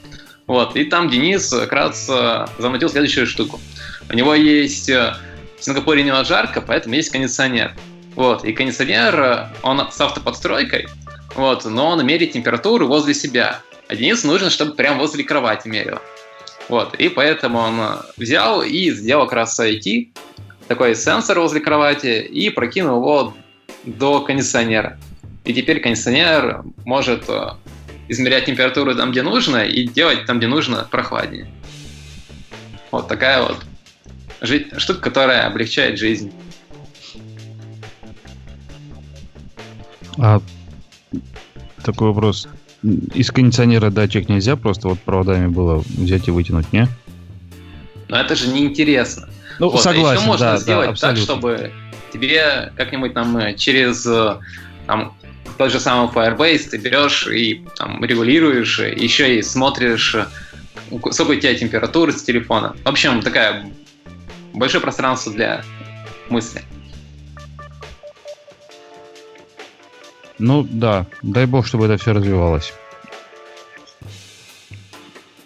Вот, 0.47 0.75
и 0.75 0.83
там 0.85 1.09
Денис 1.09 1.49
как 1.49 1.71
раз 1.71 2.07
э, 2.09 2.45
замутил 2.59 2.89
следующую 2.89 3.25
штуку. 3.25 3.59
У 4.09 4.13
него 4.13 4.35
есть... 4.35 4.89
э, 4.89 5.15
В 5.57 5.63
Сингапуре 5.63 6.03
немного 6.03 6.25
жарко, 6.25 6.61
поэтому 6.61 6.95
есть 6.95 7.09
кондиционер. 7.09 7.73
Вот, 8.15 8.45
и 8.45 8.53
кондиционер, 8.53 9.19
э, 9.19 9.47
он 9.63 9.79
с 9.91 9.99
автоподстройкой, 9.99 10.87
вот, 11.35 11.65
но 11.65 11.87
он 11.87 12.05
меряет 12.05 12.33
температуру 12.33 12.87
возле 12.87 13.13
себя. 13.13 13.61
А 13.87 13.95
Денису 13.95 14.27
нужно, 14.27 14.49
чтобы 14.49 14.73
прям 14.75 14.99
возле 14.99 15.23
кровати 15.23 15.67
мерил. 15.67 15.99
Вот, 16.69 16.95
и 16.95 17.09
поэтому 17.09 17.59
он 17.59 17.79
взял 18.17 18.61
и 18.61 18.91
сделал 18.91 19.25
как 19.25 19.33
раз 19.33 19.59
IT, 19.59 20.09
такой 20.67 20.95
сенсор 20.95 21.39
возле 21.39 21.59
кровати, 21.59 22.21
и 22.21 22.49
прокинул 22.49 23.01
его 23.01 23.33
до 23.83 24.21
кондиционера. 24.21 24.97
И 25.43 25.53
теперь 25.53 25.79
кондиционер 25.79 26.63
может 26.85 27.25
измерять 28.07 28.45
температуру 28.45 28.95
там, 28.95 29.11
где 29.11 29.21
нужно, 29.21 29.65
и 29.65 29.87
делать 29.87 30.25
там, 30.25 30.37
где 30.37 30.47
нужно, 30.47 30.87
прохладнее. 30.89 31.47
Вот 32.91 33.07
такая 33.07 33.41
вот 33.41 33.65
жи- 34.41 34.67
штука, 34.77 35.01
которая 35.01 35.47
облегчает 35.47 35.97
жизнь. 35.99 36.31
А 40.17 40.41
такой 41.83 42.09
вопрос. 42.09 42.47
Из 42.83 43.31
кондиционера 43.31 43.89
датчик 43.89 44.29
нельзя 44.29 44.55
просто 44.55 44.87
вот 44.87 44.99
проводами 44.99 45.47
было 45.47 45.83
взять 45.87 46.27
и 46.27 46.31
вытянуть, 46.31 46.71
не? 46.71 46.87
Но 48.07 48.17
это 48.17 48.35
же 48.35 48.47
неинтересно. 48.49 49.27
Ну, 49.59 49.69
Вот, 49.69 49.79
а 49.79 49.83
согласен, 49.83 50.19
еще 50.19 50.27
можно 50.27 50.45
да, 50.51 50.57
сделать 50.57 50.87
да, 50.89 50.95
так, 50.95 51.11
абсолютно. 51.11 51.23
чтобы 51.23 51.71
тебе 52.13 52.71
как-нибудь 52.75 53.13
там 53.13 53.37
э, 53.37 53.55
через 53.55 54.05
э, 54.05 54.37
там, 54.85 55.15
тот 55.57 55.71
же 55.71 55.79
самый 55.79 56.11
Firebase 56.11 56.69
ты 56.69 56.77
берешь 56.77 57.27
и 57.27 57.65
там, 57.77 58.03
регулируешь, 58.03 58.79
еще 58.79 59.37
и 59.37 59.41
смотришь, 59.41 60.15
сколько 61.11 61.31
у 61.31 61.35
тебя 61.35 61.55
температура 61.55 62.11
с 62.11 62.23
телефона. 62.23 62.75
В 62.83 62.87
общем, 62.89 63.21
такая 63.21 63.65
большое 64.53 64.81
пространство 64.81 65.31
для 65.31 65.63
мысли. 66.29 66.61
Ну 70.37 70.67
да, 70.69 71.05
дай 71.21 71.45
бог, 71.45 71.65
чтобы 71.65 71.85
это 71.85 71.97
все 71.97 72.13
развивалось. 72.13 72.73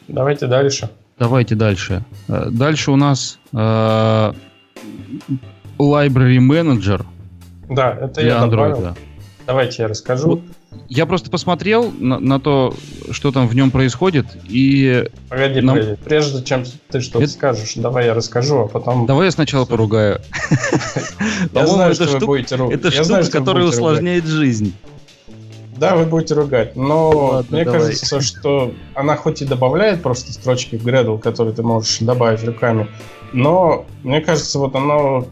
Давайте 0.07 0.47
дальше. 0.47 0.89
Давайте 1.19 1.55
дальше. 1.55 2.03
Э, 2.27 2.47
Дальше 2.49 2.91
у 2.91 2.95
нас 2.95 3.39
э, 3.53 4.33
Library 5.77 6.39
Manager 6.39 7.05
Да, 7.69 7.91
это 8.01 8.21
для 8.21 8.35
я 8.35 8.45
добавил. 8.47 8.95
Давайте 9.49 9.81
я 9.81 9.87
расскажу. 9.87 10.27
Вот. 10.27 10.41
Я 10.89 11.07
просто 11.07 11.31
посмотрел 11.31 11.91
на, 11.97 12.19
на 12.19 12.39
то, 12.39 12.71
что 13.09 13.31
там 13.31 13.47
в 13.47 13.55
нем 13.55 13.71
происходит, 13.71 14.27
и 14.47 15.09
Погоди, 15.27 15.61
нам- 15.61 15.75
погоди. 15.75 15.97
Прежде 16.05 16.43
чем 16.43 16.65
ты 16.91 17.01
что-то 17.01 17.23
Это- 17.23 17.33
скажешь, 17.33 17.73
давай 17.73 18.05
я 18.05 18.13
расскажу, 18.13 18.59
а 18.59 18.67
потом... 18.67 19.07
давай 19.07 19.25
я 19.25 19.31
сначала 19.31 19.65
поругаю. 19.65 20.21
я 21.51 21.65
знаю, 21.65 21.95
что 21.95 22.05
вы 22.19 22.25
будете 22.27 22.57
ругать. 22.57 22.79
Это 22.79 22.91
штука, 22.91 23.31
которая 23.31 23.65
усложняет 23.65 24.27
жизнь. 24.27 24.75
Да, 25.77 25.95
вы 25.95 26.05
будете 26.05 26.35
ругать, 26.35 26.75
но 26.75 27.09
Ладно, 27.09 27.47
мне 27.49 27.65
давай. 27.65 27.79
кажется, 27.81 28.21
что 28.21 28.75
она 28.93 29.15
хоть 29.15 29.41
и 29.41 29.45
добавляет 29.45 30.03
просто 30.03 30.31
строчки 30.31 30.75
в 30.75 30.85
Gradle, 30.85 31.17
которые 31.17 31.55
ты 31.55 31.63
можешь 31.63 31.97
добавить 32.01 32.43
руками, 32.43 32.87
но 33.33 33.87
мне 34.03 34.21
кажется, 34.21 34.59
вот 34.59 34.75
оно 34.75 35.25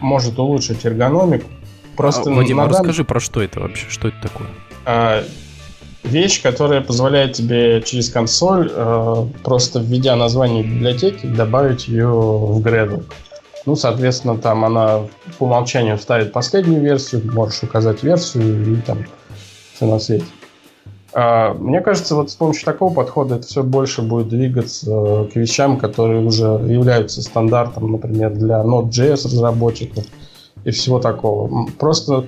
может 0.00 0.40
улучшить 0.40 0.84
эргономику. 0.84 1.46
Просто 2.00 2.30
А, 2.30 2.34
Вадим, 2.34 2.56
на 2.56 2.68
расскажи, 2.68 3.04
про 3.04 3.20
что 3.20 3.42
это 3.42 3.60
вообще? 3.60 3.86
Что 3.88 4.08
это 4.08 4.16
такое? 4.22 4.48
а, 4.86 5.22
вещь, 6.02 6.42
которая 6.42 6.80
позволяет 6.80 7.34
тебе 7.34 7.82
через 7.82 8.08
консоль, 8.08 8.70
э, 8.74 9.26
просто 9.44 9.80
введя 9.80 10.16
название 10.16 10.64
библиотеки, 10.64 11.26
добавить 11.26 11.88
ее 11.88 12.08
в 12.08 12.60
Gradle. 12.60 13.04
Ну, 13.66 13.76
соответственно, 13.76 14.38
там 14.38 14.64
она 14.64 15.02
по 15.38 15.44
умолчанию 15.44 15.98
ставит 15.98 16.32
последнюю 16.32 16.80
версию, 16.80 17.30
можешь 17.32 17.62
указать 17.62 18.02
версию 18.02 18.78
и 18.78 18.80
там 18.80 19.04
все 19.74 19.86
на 19.86 19.98
свете. 19.98 20.24
А, 21.12 21.52
Мне 21.52 21.80
кажется, 21.82 22.14
вот 22.14 22.30
с 22.30 22.34
помощью 22.34 22.64
такого 22.64 22.94
подхода 22.94 23.34
это 23.34 23.46
все 23.46 23.62
больше 23.62 24.00
будет 24.00 24.28
двигаться 24.28 24.90
э, 24.90 25.28
к 25.30 25.36
вещам, 25.36 25.76
которые 25.76 26.24
уже 26.24 26.44
являются 26.44 27.20
стандартом, 27.20 27.92
например, 27.92 28.30
для 28.30 28.62
Node.js 28.62 29.24
разработчиков 29.24 30.04
и 30.64 30.70
всего 30.70 30.98
такого. 30.98 31.66
Просто 31.78 32.26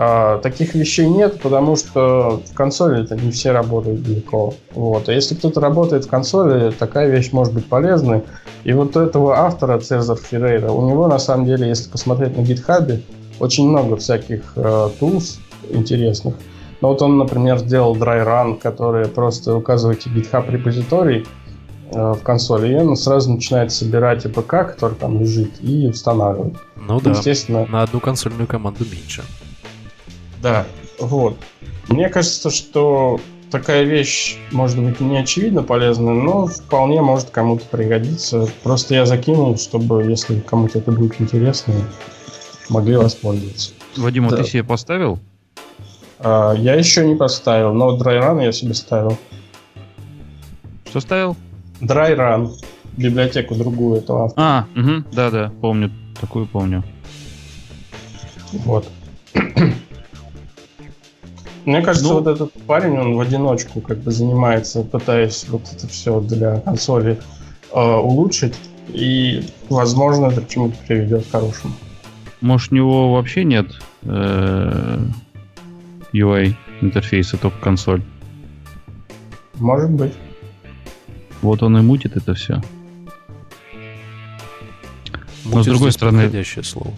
а, 0.00 0.38
таких 0.38 0.74
вещей 0.74 1.08
нет, 1.08 1.40
потому 1.40 1.74
что 1.74 2.40
в 2.46 2.54
консоли 2.54 3.02
это 3.02 3.16
не 3.16 3.32
все 3.32 3.50
работают 3.50 4.02
далеко. 4.02 4.54
Вот. 4.72 5.08
А 5.08 5.12
если 5.12 5.34
кто-то 5.34 5.60
работает 5.60 6.04
в 6.04 6.08
консоли, 6.08 6.70
такая 6.70 7.08
вещь 7.08 7.32
может 7.32 7.52
быть 7.52 7.66
полезной. 7.66 8.22
И 8.62 8.72
вот 8.72 8.96
у 8.96 9.00
этого 9.00 9.38
автора, 9.38 9.80
Цезар 9.80 10.16
Феррейра, 10.16 10.70
у 10.70 10.88
него 10.88 11.08
на 11.08 11.18
самом 11.18 11.46
деле, 11.46 11.68
если 11.68 11.90
посмотреть 11.90 12.36
на 12.36 12.42
гитхабе, 12.42 13.02
очень 13.40 13.68
много 13.68 13.96
всяких 13.96 14.52
э, 14.54 14.88
tools 15.00 15.38
интересных. 15.68 16.34
Но 16.80 16.88
вот 16.88 17.02
он, 17.02 17.18
например, 17.18 17.58
сделал 17.58 17.96
dry 17.96 18.24
run, 18.24 18.58
который 18.60 19.08
просто 19.08 19.56
указываете 19.56 20.10
GitHub 20.10 20.48
репозиторий 20.48 21.26
в 21.90 22.20
консоли, 22.22 22.72
и 22.72 22.76
он 22.76 22.96
сразу 22.96 23.32
начинает 23.32 23.72
собирать 23.72 24.24
APK, 24.26 24.50
который 24.74 24.94
там 24.94 25.20
лежит, 25.20 25.52
и 25.62 25.86
устанавливать. 25.86 26.54
Ну 26.76 27.00
да, 27.00 27.10
Естественно, 27.10 27.66
на 27.66 27.82
одну 27.82 28.00
консольную 28.00 28.46
команду 28.46 28.84
меньше. 28.90 29.22
Да, 30.42 30.66
вот. 30.98 31.36
Мне 31.88 32.08
кажется, 32.08 32.50
что 32.50 33.20
такая 33.50 33.84
вещь, 33.84 34.36
может 34.52 34.78
быть, 34.78 35.00
не 35.00 35.16
очевидно 35.18 35.62
полезная, 35.62 36.12
но 36.14 36.46
вполне 36.46 37.00
может 37.00 37.30
кому-то 37.30 37.64
пригодиться. 37.66 38.46
Просто 38.62 38.94
я 38.94 39.06
закинул, 39.06 39.56
чтобы, 39.56 40.04
если 40.04 40.40
кому-то 40.40 40.78
это 40.78 40.92
будет 40.92 41.20
интересно, 41.20 41.74
могли 42.68 42.96
воспользоваться. 42.96 43.72
Вадим, 43.96 44.26
а 44.26 44.30
Да. 44.30 44.36
ты 44.38 44.44
себе 44.44 44.64
поставил? 44.64 45.18
А, 46.18 46.52
я 46.52 46.74
еще 46.74 47.06
не 47.06 47.14
поставил, 47.16 47.72
но 47.72 47.96
Run 47.96 48.44
я 48.44 48.52
себе 48.52 48.74
ставил. 48.74 49.16
Что 50.86 51.00
ставил? 51.00 51.36
Run. 51.80 52.50
Библиотеку 52.96 53.54
другую 53.54 53.98
этого 53.98 54.24
автора. 54.24 54.44
А, 54.44 54.66
угу, 54.80 55.04
да-да, 55.12 55.52
помню, 55.60 55.90
такую 56.20 56.46
помню. 56.46 56.82
Вот. 58.52 58.88
Мне 61.64 61.82
кажется, 61.82 62.08
Ну- 62.08 62.14
вот 62.20 62.26
этот 62.26 62.52
парень, 62.66 62.98
он 62.98 63.14
в 63.16 63.20
одиночку 63.20 63.80
как 63.80 63.98
бы 63.98 64.10
занимается, 64.10 64.82
пытаясь 64.82 65.46
вот 65.48 65.62
это 65.70 65.86
все 65.86 66.20
для 66.20 66.60
консоли 66.60 67.18
э, 67.72 67.80
улучшить. 67.80 68.54
И, 68.88 69.44
возможно, 69.68 70.26
это 70.26 70.40
к 70.40 70.48
чему-то 70.48 70.76
приведет 70.86 71.26
к 71.26 71.30
хорошему. 71.30 71.74
Может, 72.40 72.72
у 72.72 72.76
него 72.76 73.12
вообще 73.12 73.44
нет 73.44 73.66
э, 74.02 74.98
UI 76.14 76.54
интерфейса, 76.80 77.36
только 77.36 77.58
консоль. 77.60 78.02
Может 79.56 79.90
быть. 79.90 80.14
Вот 81.42 81.62
он 81.62 81.78
и 81.78 81.80
мутит 81.82 82.16
это 82.16 82.34
все. 82.34 82.62
Но 85.44 85.50
с 85.50 85.54
Мутит 85.54 85.70
другой 85.72 85.90
здесь 85.90 85.94
стороны- 85.94 86.22
подходящее 86.24 86.64
слово. 86.64 86.92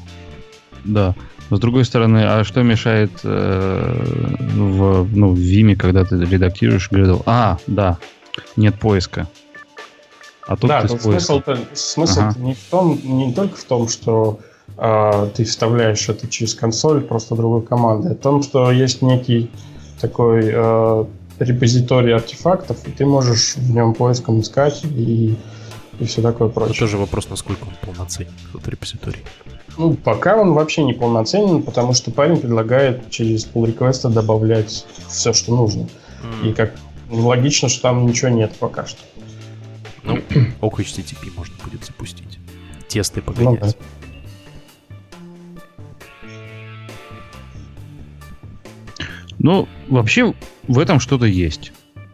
Да. 0.85 1.15
Но 1.51 1.57
с 1.57 1.61
другой 1.61 1.85
стороны, 1.85 2.19
а 2.25 2.45
что 2.45 2.63
мешает 2.63 3.11
э, 3.25 4.37
в, 4.55 5.09
ну, 5.17 5.35
в 5.35 5.39
Vime, 5.39 5.77
когда 5.77 6.05
ты 6.05 6.17
редактируешь 6.17 6.89
Gradle? 6.91 7.23
А, 7.27 7.59
да, 7.67 7.99
нет 8.57 8.79
поиска. 8.79 9.29
А 10.47 10.57
тут 10.57 10.69
да, 10.69 10.83
ты 10.83 10.89
тут 10.89 11.03
смысл, 11.03 11.43
смысл 11.75 12.21
Ага. 12.21 12.35
не, 12.39 12.55
в 12.55 12.63
том, 12.71 12.99
не 13.05 13.33
только 13.33 13.57
в 13.57 13.65
том, 13.65 13.89
что 13.89 14.41
э, 14.79 15.31
ты 15.35 15.45
вставляешь 15.45 16.09
это 16.09 16.27
через 16.29 16.55
консоль 16.55 17.03
просто 17.03 17.37
другой 17.37 17.63
команды, 17.63 18.11
а 18.11 18.15
в 18.15 18.19
том, 18.19 18.43
что 18.43 18.71
есть 18.71 19.03
некий 19.03 19.51
такой 20.01 20.51
э, 20.53 21.05
репозиторий 21.41 22.15
артефактов, 22.15 22.87
и 22.87 22.91
ты 22.93 23.05
можешь 23.07 23.57
в 23.57 23.71
нем 23.75 23.95
поиском 23.95 24.41
искать 24.41 24.85
и, 24.85 25.37
и 25.99 26.05
все 26.05 26.23
такое 26.23 26.49
Это 26.49 26.55
прочее. 26.61 26.79
тоже 26.79 26.99
вопрос, 26.99 27.29
насколько 27.31 27.65
он 27.65 27.75
полноценен, 27.81 28.31
этот 28.55 28.69
репозиторий. 28.69 29.21
Ну, 29.79 29.95
пока 29.95 30.37
он 30.37 30.53
вообще 30.53 30.83
не 30.85 30.93
полноценен, 30.93 31.63
потому 31.63 31.95
что 31.95 32.11
парень 32.11 32.37
предлагает 32.37 33.09
через 33.11 33.47
pull 33.47 33.67
реквеста 33.67 34.09
добавлять 34.11 34.85
все, 35.09 35.33
что 35.33 35.55
нужно. 35.57 35.89
М, 36.43 36.51
И 36.51 36.53
как 36.53 36.75
логично, 37.11 37.69
что 37.69 37.83
там 37.83 38.07
ничего 38.07 38.31
нет 38.31 38.53
пока 38.59 38.85
что. 38.87 39.01
Ну, 40.03 40.19
ок 40.61 40.81
HTTP 40.81 41.31
можно 41.37 41.55
будет 41.65 41.85
запустить. 41.85 42.39
Тесты 42.89 43.23
Ну, 43.25 43.33
погонять. 43.33 43.77
Ну, 49.39 49.67
вообще 49.89 50.35
в 50.71 50.79
этом 50.79 51.01
что-то 51.01 51.27
есть. 51.27 51.73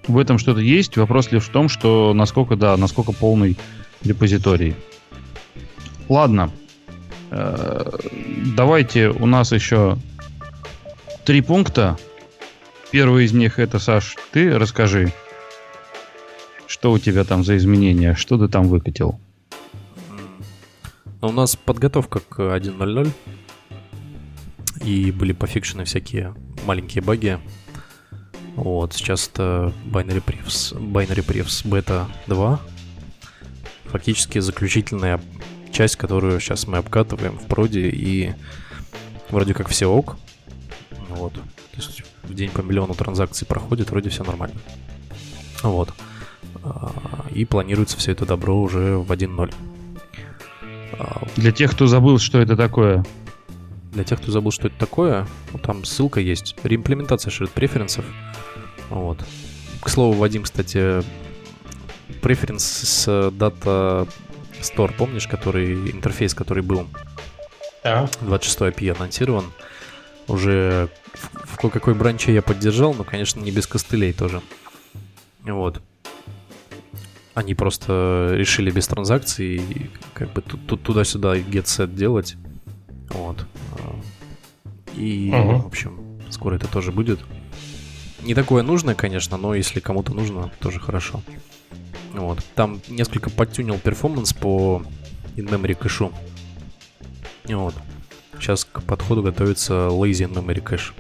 В 0.09 0.19
этом 0.19 0.39
что-то 0.39 0.61
есть. 0.61 0.97
Вопрос 0.97 1.31
лишь 1.31 1.45
в 1.45 1.51
том, 1.51 1.69
что 1.69 2.15
насколько, 2.15 2.57
да, 2.57 2.75
насколько 2.79 3.13
полный 3.13 3.59
репозиторий. 4.03 4.75
Ладно. 6.09 6.51
Э, 7.31 7.91
давайте 8.57 9.11
у 9.11 9.27
нас 9.27 9.53
еще 9.53 9.99
три 11.27 11.43
пункта. 11.43 11.99
Первый 12.91 13.27
из 13.27 13.35
них 13.35 13.59
это, 13.59 13.79
Саш, 13.79 14.17
ты 14.33 14.59
расскажи, 14.59 15.13
что 16.67 16.93
у 16.93 16.99
тебя 16.99 17.25
там 17.25 17.45
за 17.45 17.59
изменения, 17.59 18.15
что 18.15 18.39
ты 18.39 18.49
там 18.49 18.69
выкатил. 18.69 19.21
Ну, 21.21 21.29
у 21.29 21.33
нас 21.33 21.57
подготовка 21.57 22.21
к 22.21 22.39
1.0.0, 22.39 23.11
и 24.83 25.11
были 25.11 25.33
пофикшены 25.33 25.85
всякие 25.85 26.35
маленькие 26.65 27.03
баги. 27.03 27.39
Вот, 28.57 28.95
сейчас 28.95 29.29
это 29.29 29.73
Binary 29.85 30.25
Prefs, 30.25 30.75
Binary 30.75 31.25
Prefs 31.25 31.65
Beta 31.65 32.07
2. 32.27 32.61
Фактически 33.85 34.39
заключительная 34.39 35.21
часть, 35.71 35.97
которую 35.97 36.41
сейчас 36.41 36.67
мы 36.67 36.79
обкатываем 36.79 37.39
в 37.39 37.45
проде, 37.47 37.89
и 37.91 38.33
вроде 39.29 39.53
как 39.53 39.69
все 39.69 39.87
ок. 39.87 40.17
Вот. 41.11 41.35
То 41.35 41.41
есть 41.77 42.03
в 42.23 42.35
день 42.35 42.51
по 42.51 42.63
миллиону 42.63 42.95
транзакций 42.95 43.47
проходит, 43.47 43.91
вроде 43.91 44.09
все 44.09 44.25
нормально. 44.25 44.57
Вот. 45.63 45.93
А, 46.65 47.27
и 47.31 47.45
планируется 47.45 47.99
все 47.99 48.13
это 48.13 48.25
добро 48.25 48.59
уже 48.61 48.97
в 48.97 49.13
1.0. 49.13 49.55
А, 50.99 51.27
Для 51.37 51.53
тех, 51.53 51.73
кто 51.73 51.87
забыл, 51.87 52.19
что 52.19 52.39
это 52.41 52.57
такое. 52.57 53.05
Для 53.93 54.05
тех, 54.05 54.21
кто 54.21 54.33
забыл, 54.33 54.51
что 54.51 54.69
это 54.69 54.79
такое, 54.79 55.27
ну, 55.53 55.59
там 55.59 55.85
ссылка 55.85 56.21
есть. 56.21 56.57
Реимплементация 56.63 57.31
shared 57.31 57.51
преференсов. 57.55 58.05
Вот. 58.91 59.19
К 59.81 59.89
слову, 59.89 60.15
Вадим, 60.15 60.43
кстати, 60.43 61.03
преференс 62.23 62.65
с 62.65 63.09
Data 63.09 64.09
Store, 64.61 64.93
помнишь, 64.97 65.27
который 65.29 65.91
интерфейс, 65.91 66.35
который 66.35 66.63
был? 66.63 66.87
Да. 67.85 68.09
26 68.21 68.61
API 68.61 68.97
анонсирован. 68.97 69.53
Уже 70.29 70.89
в, 71.15 71.57
в 71.57 71.71
какой 71.71 71.95
бранче 71.95 72.35
я 72.35 72.43
поддержал, 72.43 72.95
но, 72.95 73.05
конечно, 73.05 73.41
не 73.41 73.53
без 73.53 73.67
костылей 73.67 74.13
тоже. 74.13 74.43
Вот. 75.45 75.81
Они 77.35 77.55
просто 77.55 78.31
решили 78.33 78.71
без 78.71 78.89
транзакций 78.89 79.91
как 80.15 80.33
бы 80.33 80.41
тут, 80.41 80.67
тут 80.67 80.83
туда-сюда 80.83 81.37
get 81.37 81.65
set 81.65 81.95
делать. 81.95 82.37
Вот. 83.11 83.47
И, 84.97 85.31
угу. 85.33 85.59
в 85.59 85.67
общем, 85.67 86.21
скоро 86.31 86.57
это 86.57 86.67
тоже 86.67 86.93
будет. 86.93 87.21
Не 88.27 88.35
такое 88.35 88.65
нужное, 88.65 88.97
конечно, 88.97 89.37
но 89.37 89.55
если 89.55 89.79
кому-то 89.79 90.13
нужно, 90.13 90.51
тоже 90.59 90.81
хорошо. 90.81 91.23
Вот. 92.13 92.45
Там 92.57 92.81
несколько 92.89 93.31
подтюнил 93.31 93.79
перформанс 93.79 94.33
по 94.33 94.83
in-memory 95.37 95.77
кэшу. 95.77 96.13
Вот. 97.45 97.73
Сейчас 98.41 98.65
к 98.65 98.83
подходу 98.83 99.23
готовится 99.23 99.75
lazy 99.93 100.29
in-memory 100.29 100.61
кэш. 100.61 100.95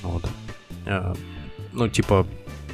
Вот. 0.00 0.24
А, 0.86 1.14
ну, 1.72 1.86
типа, 1.90 2.26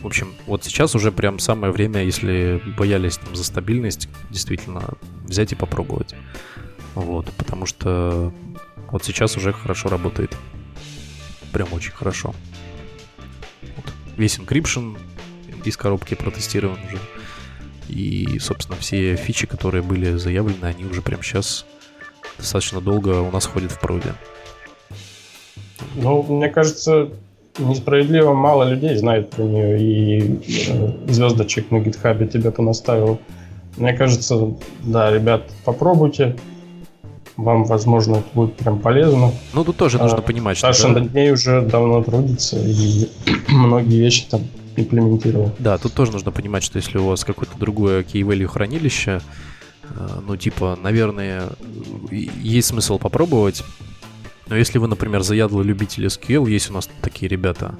в 0.03 0.07
общем, 0.07 0.33
вот 0.47 0.63
сейчас 0.63 0.95
уже 0.95 1.11
прям 1.11 1.41
самое 1.41 1.73
время, 1.73 2.05
если 2.05 2.63
боялись 2.79 3.17
там 3.17 3.35
за 3.35 3.43
стабильность, 3.43 4.09
действительно 4.31 4.85
взять 5.25 5.51
и 5.51 5.57
попробовать. 5.57 6.15
Вот, 6.95 7.33
потому 7.33 7.67
что 7.67 8.33
вот 8.93 9.05
сейчас 9.05 9.37
уже 9.37 9.53
хорошо 9.53 9.89
работает. 9.89 10.37
Прям 11.51 11.73
очень 11.73 11.91
хорошо. 11.91 12.33
Весь 14.17 14.39
encryption 14.39 14.97
из 15.65 15.77
коробки 15.77 16.15
протестирован 16.15 16.79
уже. 16.87 16.99
И, 17.89 18.39
собственно, 18.41 18.79
все 18.79 19.17
фичи, 19.17 19.47
которые 19.47 19.83
были 19.83 20.17
заявлены, 20.17 20.65
они 20.65 20.85
уже 20.85 21.03
прямо 21.03 21.23
сейчас 21.23 21.67
достаточно 22.39 22.81
долго 22.81 23.21
у 23.21 23.31
нас 23.31 23.47
ходят 23.47 23.73
в 23.73 23.81
проде. 23.81 24.13
Ну, 25.95 26.23
мне 26.23 26.49
кажется, 26.49 27.11
несправедливо 27.59 28.33
мало 28.35 28.65
людей 28.65 28.97
знает 28.97 29.31
про 29.31 29.45
нее, 29.45 29.81
и 29.81 30.41
э, 30.69 31.13
звездочек 31.13 31.71
на 31.71 31.81
гитхабе 31.81 32.27
тебя 32.27 32.51
понаставил. 32.51 33.21
Мне 33.77 33.93
кажется, 33.93 34.55
да, 34.83 35.13
ребят, 35.13 35.51
попробуйте. 35.65 36.37
Вам, 37.37 37.65
возможно, 37.65 38.17
это 38.17 38.29
будет 38.33 38.57
прям 38.57 38.79
полезно. 38.79 39.33
Ну, 39.53 39.65
тут 39.65 39.77
тоже 39.77 39.99
а, 39.99 40.03
нужно 40.03 40.23
понимать, 40.23 40.57
что... 40.57 40.73
Саша 40.73 40.89
да? 40.89 41.01
над 41.01 41.15
ней 41.15 41.33
уже 41.33 41.61
давно 41.61 42.03
трудится, 42.03 42.59
и 42.59 43.11
многие 43.49 44.01
вещи 44.01 44.27
там 44.31 44.43
имплементировал. 44.77 45.53
Да, 45.59 45.77
тут 45.77 45.93
тоже 45.93 46.13
нужно 46.13 46.31
понимать, 46.31 46.63
что 46.63 46.79
если 46.79 46.99
у 46.99 47.07
вас 47.07 47.25
какое-то 47.25 47.59
другое 47.59 48.03
key-value 48.03 48.47
хранилище, 48.47 49.21
э, 49.83 50.09
ну, 50.27 50.37
типа, 50.37 50.79
наверное, 50.83 51.51
есть 52.11 52.69
смысл 52.69 52.99
попробовать. 52.99 53.63
Но 54.49 54.57
если 54.57 54.79
вы, 54.79 54.89
например, 54.89 55.23
заядлый 55.23 55.65
любитель 55.65 56.07
SQL, 56.07 56.49
есть 56.49 56.71
у 56.71 56.75
нас 56.75 56.89
такие 57.03 57.29
ребята 57.29 57.75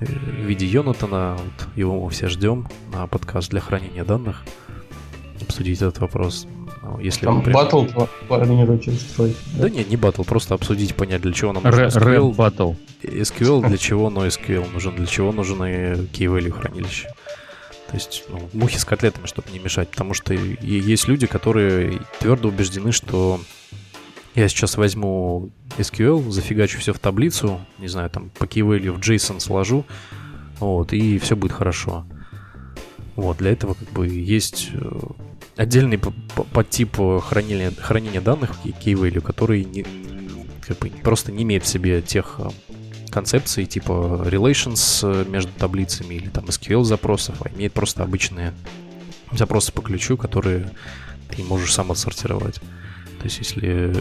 э, 0.00 0.06
в 0.06 0.46
виде 0.46 0.66
Йонатана, 0.66 1.36
вот 1.36 1.68
его 1.76 2.04
мы 2.04 2.10
все 2.10 2.28
ждем 2.28 2.66
на 2.92 3.06
подкаст 3.06 3.50
для 3.50 3.60
хранения 3.60 4.04
данных, 4.04 4.42
обсудить 5.40 5.82
этот 5.82 5.98
вопрос. 5.98 6.48
Ну, 6.82 6.98
если 7.00 7.24
Там 7.24 7.38
например... 7.38 7.56
батл 7.56 7.84
планируете 8.28 8.90
устроить? 8.90 9.36
Да? 9.54 9.64
да 9.64 9.70
нет, 9.70 9.88
не 9.88 9.96
батл, 9.96 10.22
просто 10.22 10.54
обсудить, 10.54 10.94
понять, 10.94 11.22
для 11.22 11.32
чего 11.32 11.52
нам 11.52 11.62
нужен 11.62 11.86
SQL. 11.86 12.34
батл. 12.34 12.72
SQL 13.02 13.66
для 13.66 13.76
чего, 13.76 14.10
но 14.10 14.26
SQL 14.26 14.72
нужен, 14.72 14.96
для 14.96 15.06
чего 15.06 15.32
нужны 15.32 16.08
key-value 16.12 16.50
хранилища. 16.50 17.08
То 17.88 17.94
есть 17.94 18.24
ну, 18.28 18.48
мухи 18.52 18.76
с 18.76 18.84
котлетами, 18.84 19.26
чтобы 19.26 19.50
не 19.50 19.58
мешать. 19.58 19.88
Потому 19.88 20.14
что 20.14 20.34
есть 20.34 21.08
люди, 21.08 21.26
которые 21.26 22.00
твердо 22.20 22.48
убеждены, 22.48 22.92
что 22.92 23.40
я 24.34 24.48
сейчас 24.48 24.76
возьму 24.76 25.50
SQL, 25.78 26.30
зафигачу 26.30 26.78
все 26.78 26.92
в 26.92 26.98
таблицу, 26.98 27.60
не 27.78 27.88
знаю, 27.88 28.10
там 28.10 28.30
по 28.38 28.44
key-value 28.44 28.92
в 28.92 29.00
JSON 29.00 29.40
сложу, 29.40 29.84
вот, 30.60 30.92
и 30.92 31.18
все 31.18 31.34
будет 31.34 31.52
хорошо. 31.52 32.06
Вот, 33.16 33.38
для 33.38 33.52
этого 33.52 33.74
как 33.74 33.90
бы 33.90 34.06
есть 34.06 34.70
отдельный 35.58 35.98
подтип 35.98 36.96
хранения, 37.22 37.72
хранения 37.72 38.20
данных 38.20 38.52
key 38.64 38.94
value, 38.94 39.20
который 39.20 39.64
не, 39.64 39.84
как 40.66 40.78
бы 40.78 40.88
просто 41.02 41.32
не 41.32 41.42
имеет 41.42 41.64
в 41.64 41.66
себе 41.66 42.00
тех 42.00 42.36
э, 42.38 42.48
концепций 43.10 43.66
типа 43.66 44.22
relations 44.24 45.00
э, 45.02 45.28
между 45.28 45.52
таблицами 45.52 46.14
или 46.14 46.28
там 46.28 46.44
SQL 46.44 46.84
запросов, 46.84 47.42
а 47.44 47.50
имеет 47.50 47.72
просто 47.72 48.04
обычные 48.04 48.54
запросы 49.32 49.72
по 49.72 49.82
ключу, 49.82 50.16
которые 50.16 50.70
ты 51.28 51.42
можешь 51.42 51.74
сам 51.74 51.90
отсортировать. 51.90 52.60
То 53.18 53.24
есть, 53.24 53.38
если 53.38 53.92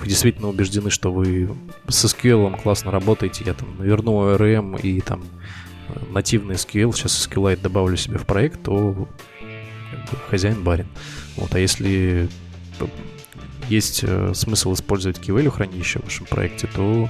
вы 0.00 0.06
действительно 0.06 0.48
убеждены, 0.48 0.88
что 0.88 1.12
вы 1.12 1.54
с 1.88 2.06
SQL 2.06 2.58
классно 2.62 2.90
работаете, 2.90 3.44
я 3.44 3.52
там 3.52 3.76
наверну 3.76 4.12
ORM 4.12 4.80
и 4.80 5.02
там 5.02 5.22
э, 5.88 6.00
нативный 6.10 6.54
SQL, 6.54 6.94
сейчас 6.94 7.28
SQLite 7.28 7.60
добавлю 7.60 7.98
себе 7.98 8.16
в 8.16 8.24
проект, 8.24 8.62
то 8.62 9.08
хозяин 10.28 10.62
барин. 10.62 10.86
Вот, 11.36 11.54
а 11.54 11.58
если 11.58 12.28
есть 13.68 14.00
э, 14.02 14.32
смысл 14.34 14.74
использовать 14.74 15.18
key 15.18 15.50
хранилище 15.50 16.00
в 16.00 16.04
вашем 16.04 16.26
проекте, 16.26 16.66
то 16.66 17.08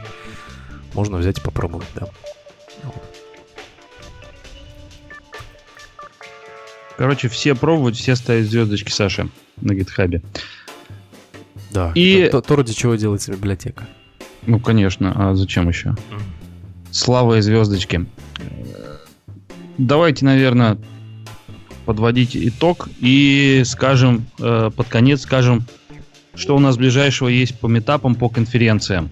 можно 0.95 1.17
взять 1.17 1.39
и 1.39 1.41
попробовать, 1.41 1.89
да. 1.95 2.09
Короче, 6.97 7.29
все 7.29 7.55
пробовать, 7.55 7.97
все 7.97 8.15
ставят 8.15 8.47
звездочки 8.47 8.91
Саши 8.91 9.29
на 9.61 9.75
гитхабе. 9.75 10.23
Да, 11.71 11.91
и... 11.95 12.29
то, 12.31 12.43
то, 12.43 12.57
ради 12.57 12.75
чего 12.75 12.95
делается 12.95 13.33
библиотека. 13.33 13.89
Ну, 14.47 14.61
конечно, 14.61 15.13
а 15.17 15.35
зачем 15.35 15.69
еще? 15.69 15.89
Mm. 15.89 15.97
Слава 16.91 17.39
и 17.39 17.41
звездочки. 17.41 18.07
Давайте, 19.79 20.27
наверное, 20.27 20.79
подводить 21.85 22.37
итог 22.37 22.89
и 23.01 23.63
скажем, 23.65 24.27
э, 24.39 24.71
под 24.75 24.89
конец 24.89 25.23
скажем, 25.23 25.65
что 26.35 26.57
у 26.57 26.59
нас 26.59 26.77
ближайшего 26.77 27.29
есть 27.29 27.59
по 27.59 27.67
метапам, 27.67 28.15
по 28.15 28.29
конференциям. 28.29 29.11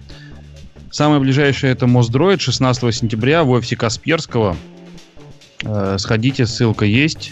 Самое 0.89 1.21
ближайшее 1.21 1.71
это 1.71 1.87
Моздроид 1.87 2.41
16 2.41 2.93
сентября 2.93 3.43
в 3.43 3.49
офисе 3.51 3.75
Касперского. 3.75 4.57
Э, 5.63 5.97
сходите, 5.97 6.45
ссылка 6.45 6.85
есть. 6.85 7.31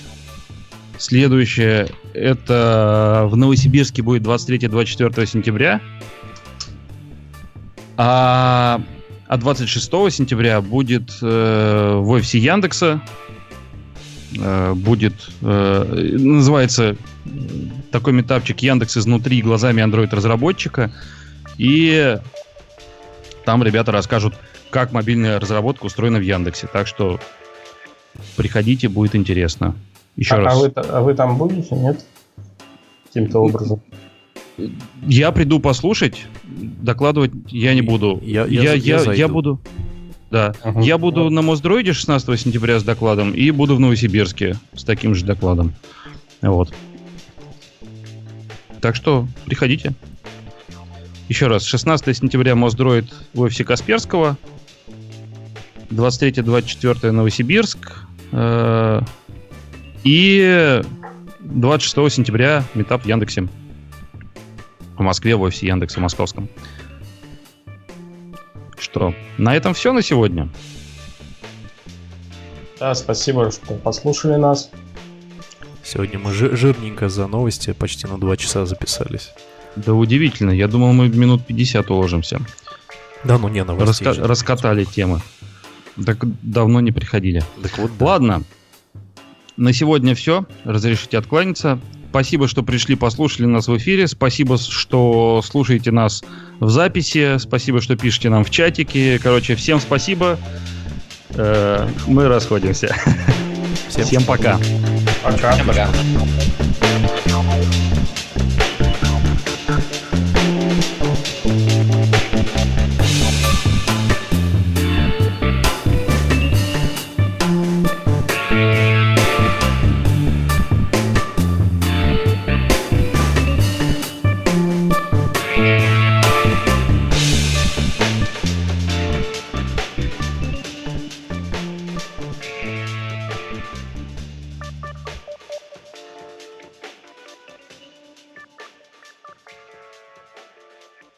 Следующее 0.97 1.89
это 2.13 3.27
в 3.29 3.35
Новосибирске 3.37 4.01
будет 4.01 4.23
23-24 4.23 5.25
сентября. 5.25 5.81
А, 7.97 8.81
а 9.27 9.37
26 9.37 9.85
сентября 10.11 10.61
будет 10.61 11.11
э, 11.21 11.93
в 11.97 12.09
офисе 12.09 12.39
Яндекса 12.39 13.01
Э, 14.37 14.73
будет, 14.73 15.13
э, 15.41 16.15
называется 16.19 16.95
такой 17.91 18.13
метапчик 18.13 18.59
Яндекс 18.59 18.97
изнутри 18.97 19.41
глазами 19.41 19.81
Android-разработчика. 19.81 20.91
И 21.57 22.17
там 23.45 23.63
ребята 23.63 23.91
расскажут, 23.91 24.35
как 24.69 24.91
мобильная 24.91 25.39
разработка 25.39 25.85
устроена 25.85 26.19
в 26.19 26.21
Яндексе. 26.21 26.67
Так 26.71 26.87
что 26.87 27.19
приходите, 28.35 28.87
будет 28.87 29.15
интересно. 29.15 29.75
Еще 30.15 30.35
а, 30.35 30.41
раз. 30.41 30.53
А 30.53 30.57
вы, 30.57 30.67
а 30.75 31.01
вы 31.01 31.13
там 31.15 31.37
будете, 31.37 31.75
нет? 31.75 32.03
Каким-то 33.07 33.39
образом? 33.39 33.81
я 35.07 35.31
приду 35.31 35.61
послушать, 35.61 36.25
докладывать 36.43 37.31
я 37.47 37.73
не 37.73 37.81
буду. 37.81 38.19
Я, 38.21 38.45
я, 38.45 38.73
я, 38.73 38.99
я, 39.01 39.13
я 39.13 39.27
буду. 39.27 39.59
Да. 40.31 40.53
Угу. 40.63 40.81
Я 40.81 40.97
буду 40.97 41.29
на 41.29 41.41
Мосдроиде 41.41 41.93
16 41.93 42.39
сентября 42.39 42.79
с 42.79 42.83
докладом 42.83 43.31
и 43.31 43.49
буду 43.51 43.75
в 43.75 43.79
Новосибирске 43.79 44.55
с 44.73 44.83
таким 44.83 45.15
же 45.15 45.25
докладом. 45.25 45.73
Вот. 46.41 46.73
Так 48.81 48.95
что 48.95 49.27
приходите. 49.45 49.93
Еще 51.27 51.47
раз, 51.47 51.63
16 51.65 52.15
сентября 52.15 52.55
Мосдроид 52.55 53.13
в 53.33 53.41
офисе 53.41 53.63
Касперского. 53.63 54.37
23-24 55.89 57.11
Новосибирск. 57.11 58.03
Э, 58.31 59.01
и 60.03 60.81
26 61.39 62.13
сентября 62.15 62.63
метап 62.73 63.03
в 63.03 63.05
Яндексе. 63.07 63.47
В 64.97 65.01
Москве, 65.01 65.35
в 65.35 65.41
офисе 65.41 65.67
Яндекса 65.67 65.99
московском. 65.99 66.49
Что, 68.79 69.13
на 69.37 69.55
этом 69.55 69.73
все 69.73 69.91
на 69.93 70.01
сегодня? 70.01 70.49
Да, 72.79 72.95
спасибо, 72.95 73.51
что 73.51 73.73
послушали 73.75 74.35
нас. 74.35 74.71
Сегодня 75.83 76.19
мы 76.19 76.31
жирненько 76.31 77.09
за 77.09 77.27
новости 77.27 77.73
почти 77.73 78.07
на 78.07 78.17
два 78.17 78.37
часа 78.37 78.65
записались. 78.65 79.31
Да 79.75 79.93
удивительно, 79.93 80.51
я 80.51 80.67
думал, 80.67 80.93
мы 80.93 81.09
минут 81.09 81.45
50 81.45 81.89
уложимся. 81.91 82.39
Да, 83.23 83.37
ну 83.37 83.49
не, 83.49 83.63
новостей 83.63 84.07
Раска- 84.07 84.25
Раскатали 84.25 84.85
темы. 84.85 85.21
Так 86.05 86.19
давно 86.41 86.79
не 86.79 86.91
приходили. 86.91 87.43
Так 87.61 87.77
вот, 87.77 87.91
да. 87.97 88.05
Ладно, 88.05 88.43
на 89.57 89.73
сегодня 89.73 90.15
все. 90.15 90.45
Разрешите 90.63 91.17
откланяться. 91.17 91.79
Спасибо, 92.09 92.47
что 92.47 92.63
пришли, 92.63 92.95
послушали 92.95 93.45
нас 93.45 93.67
в 93.67 93.77
эфире. 93.77 94.07
Спасибо, 94.07 94.57
что 94.57 95.41
слушаете 95.45 95.91
нас 95.91 96.23
в 96.59 96.69
записи. 96.69 97.37
Спасибо, 97.37 97.81
что 97.81 97.95
пишете 97.95 98.29
нам 98.29 98.43
в 98.43 98.49
чатике. 98.49 99.19
Короче, 99.19 99.55
всем 99.55 99.79
спасибо. 99.79 100.39
Э, 101.35 101.87
мы 102.07 102.27
расходимся. 102.27 102.95
Всем, 103.89 104.05
всем 104.05 104.23
пока. 104.23 104.59
Пока. 105.23 105.51
Всем 105.51 105.67
пока. 105.67 105.89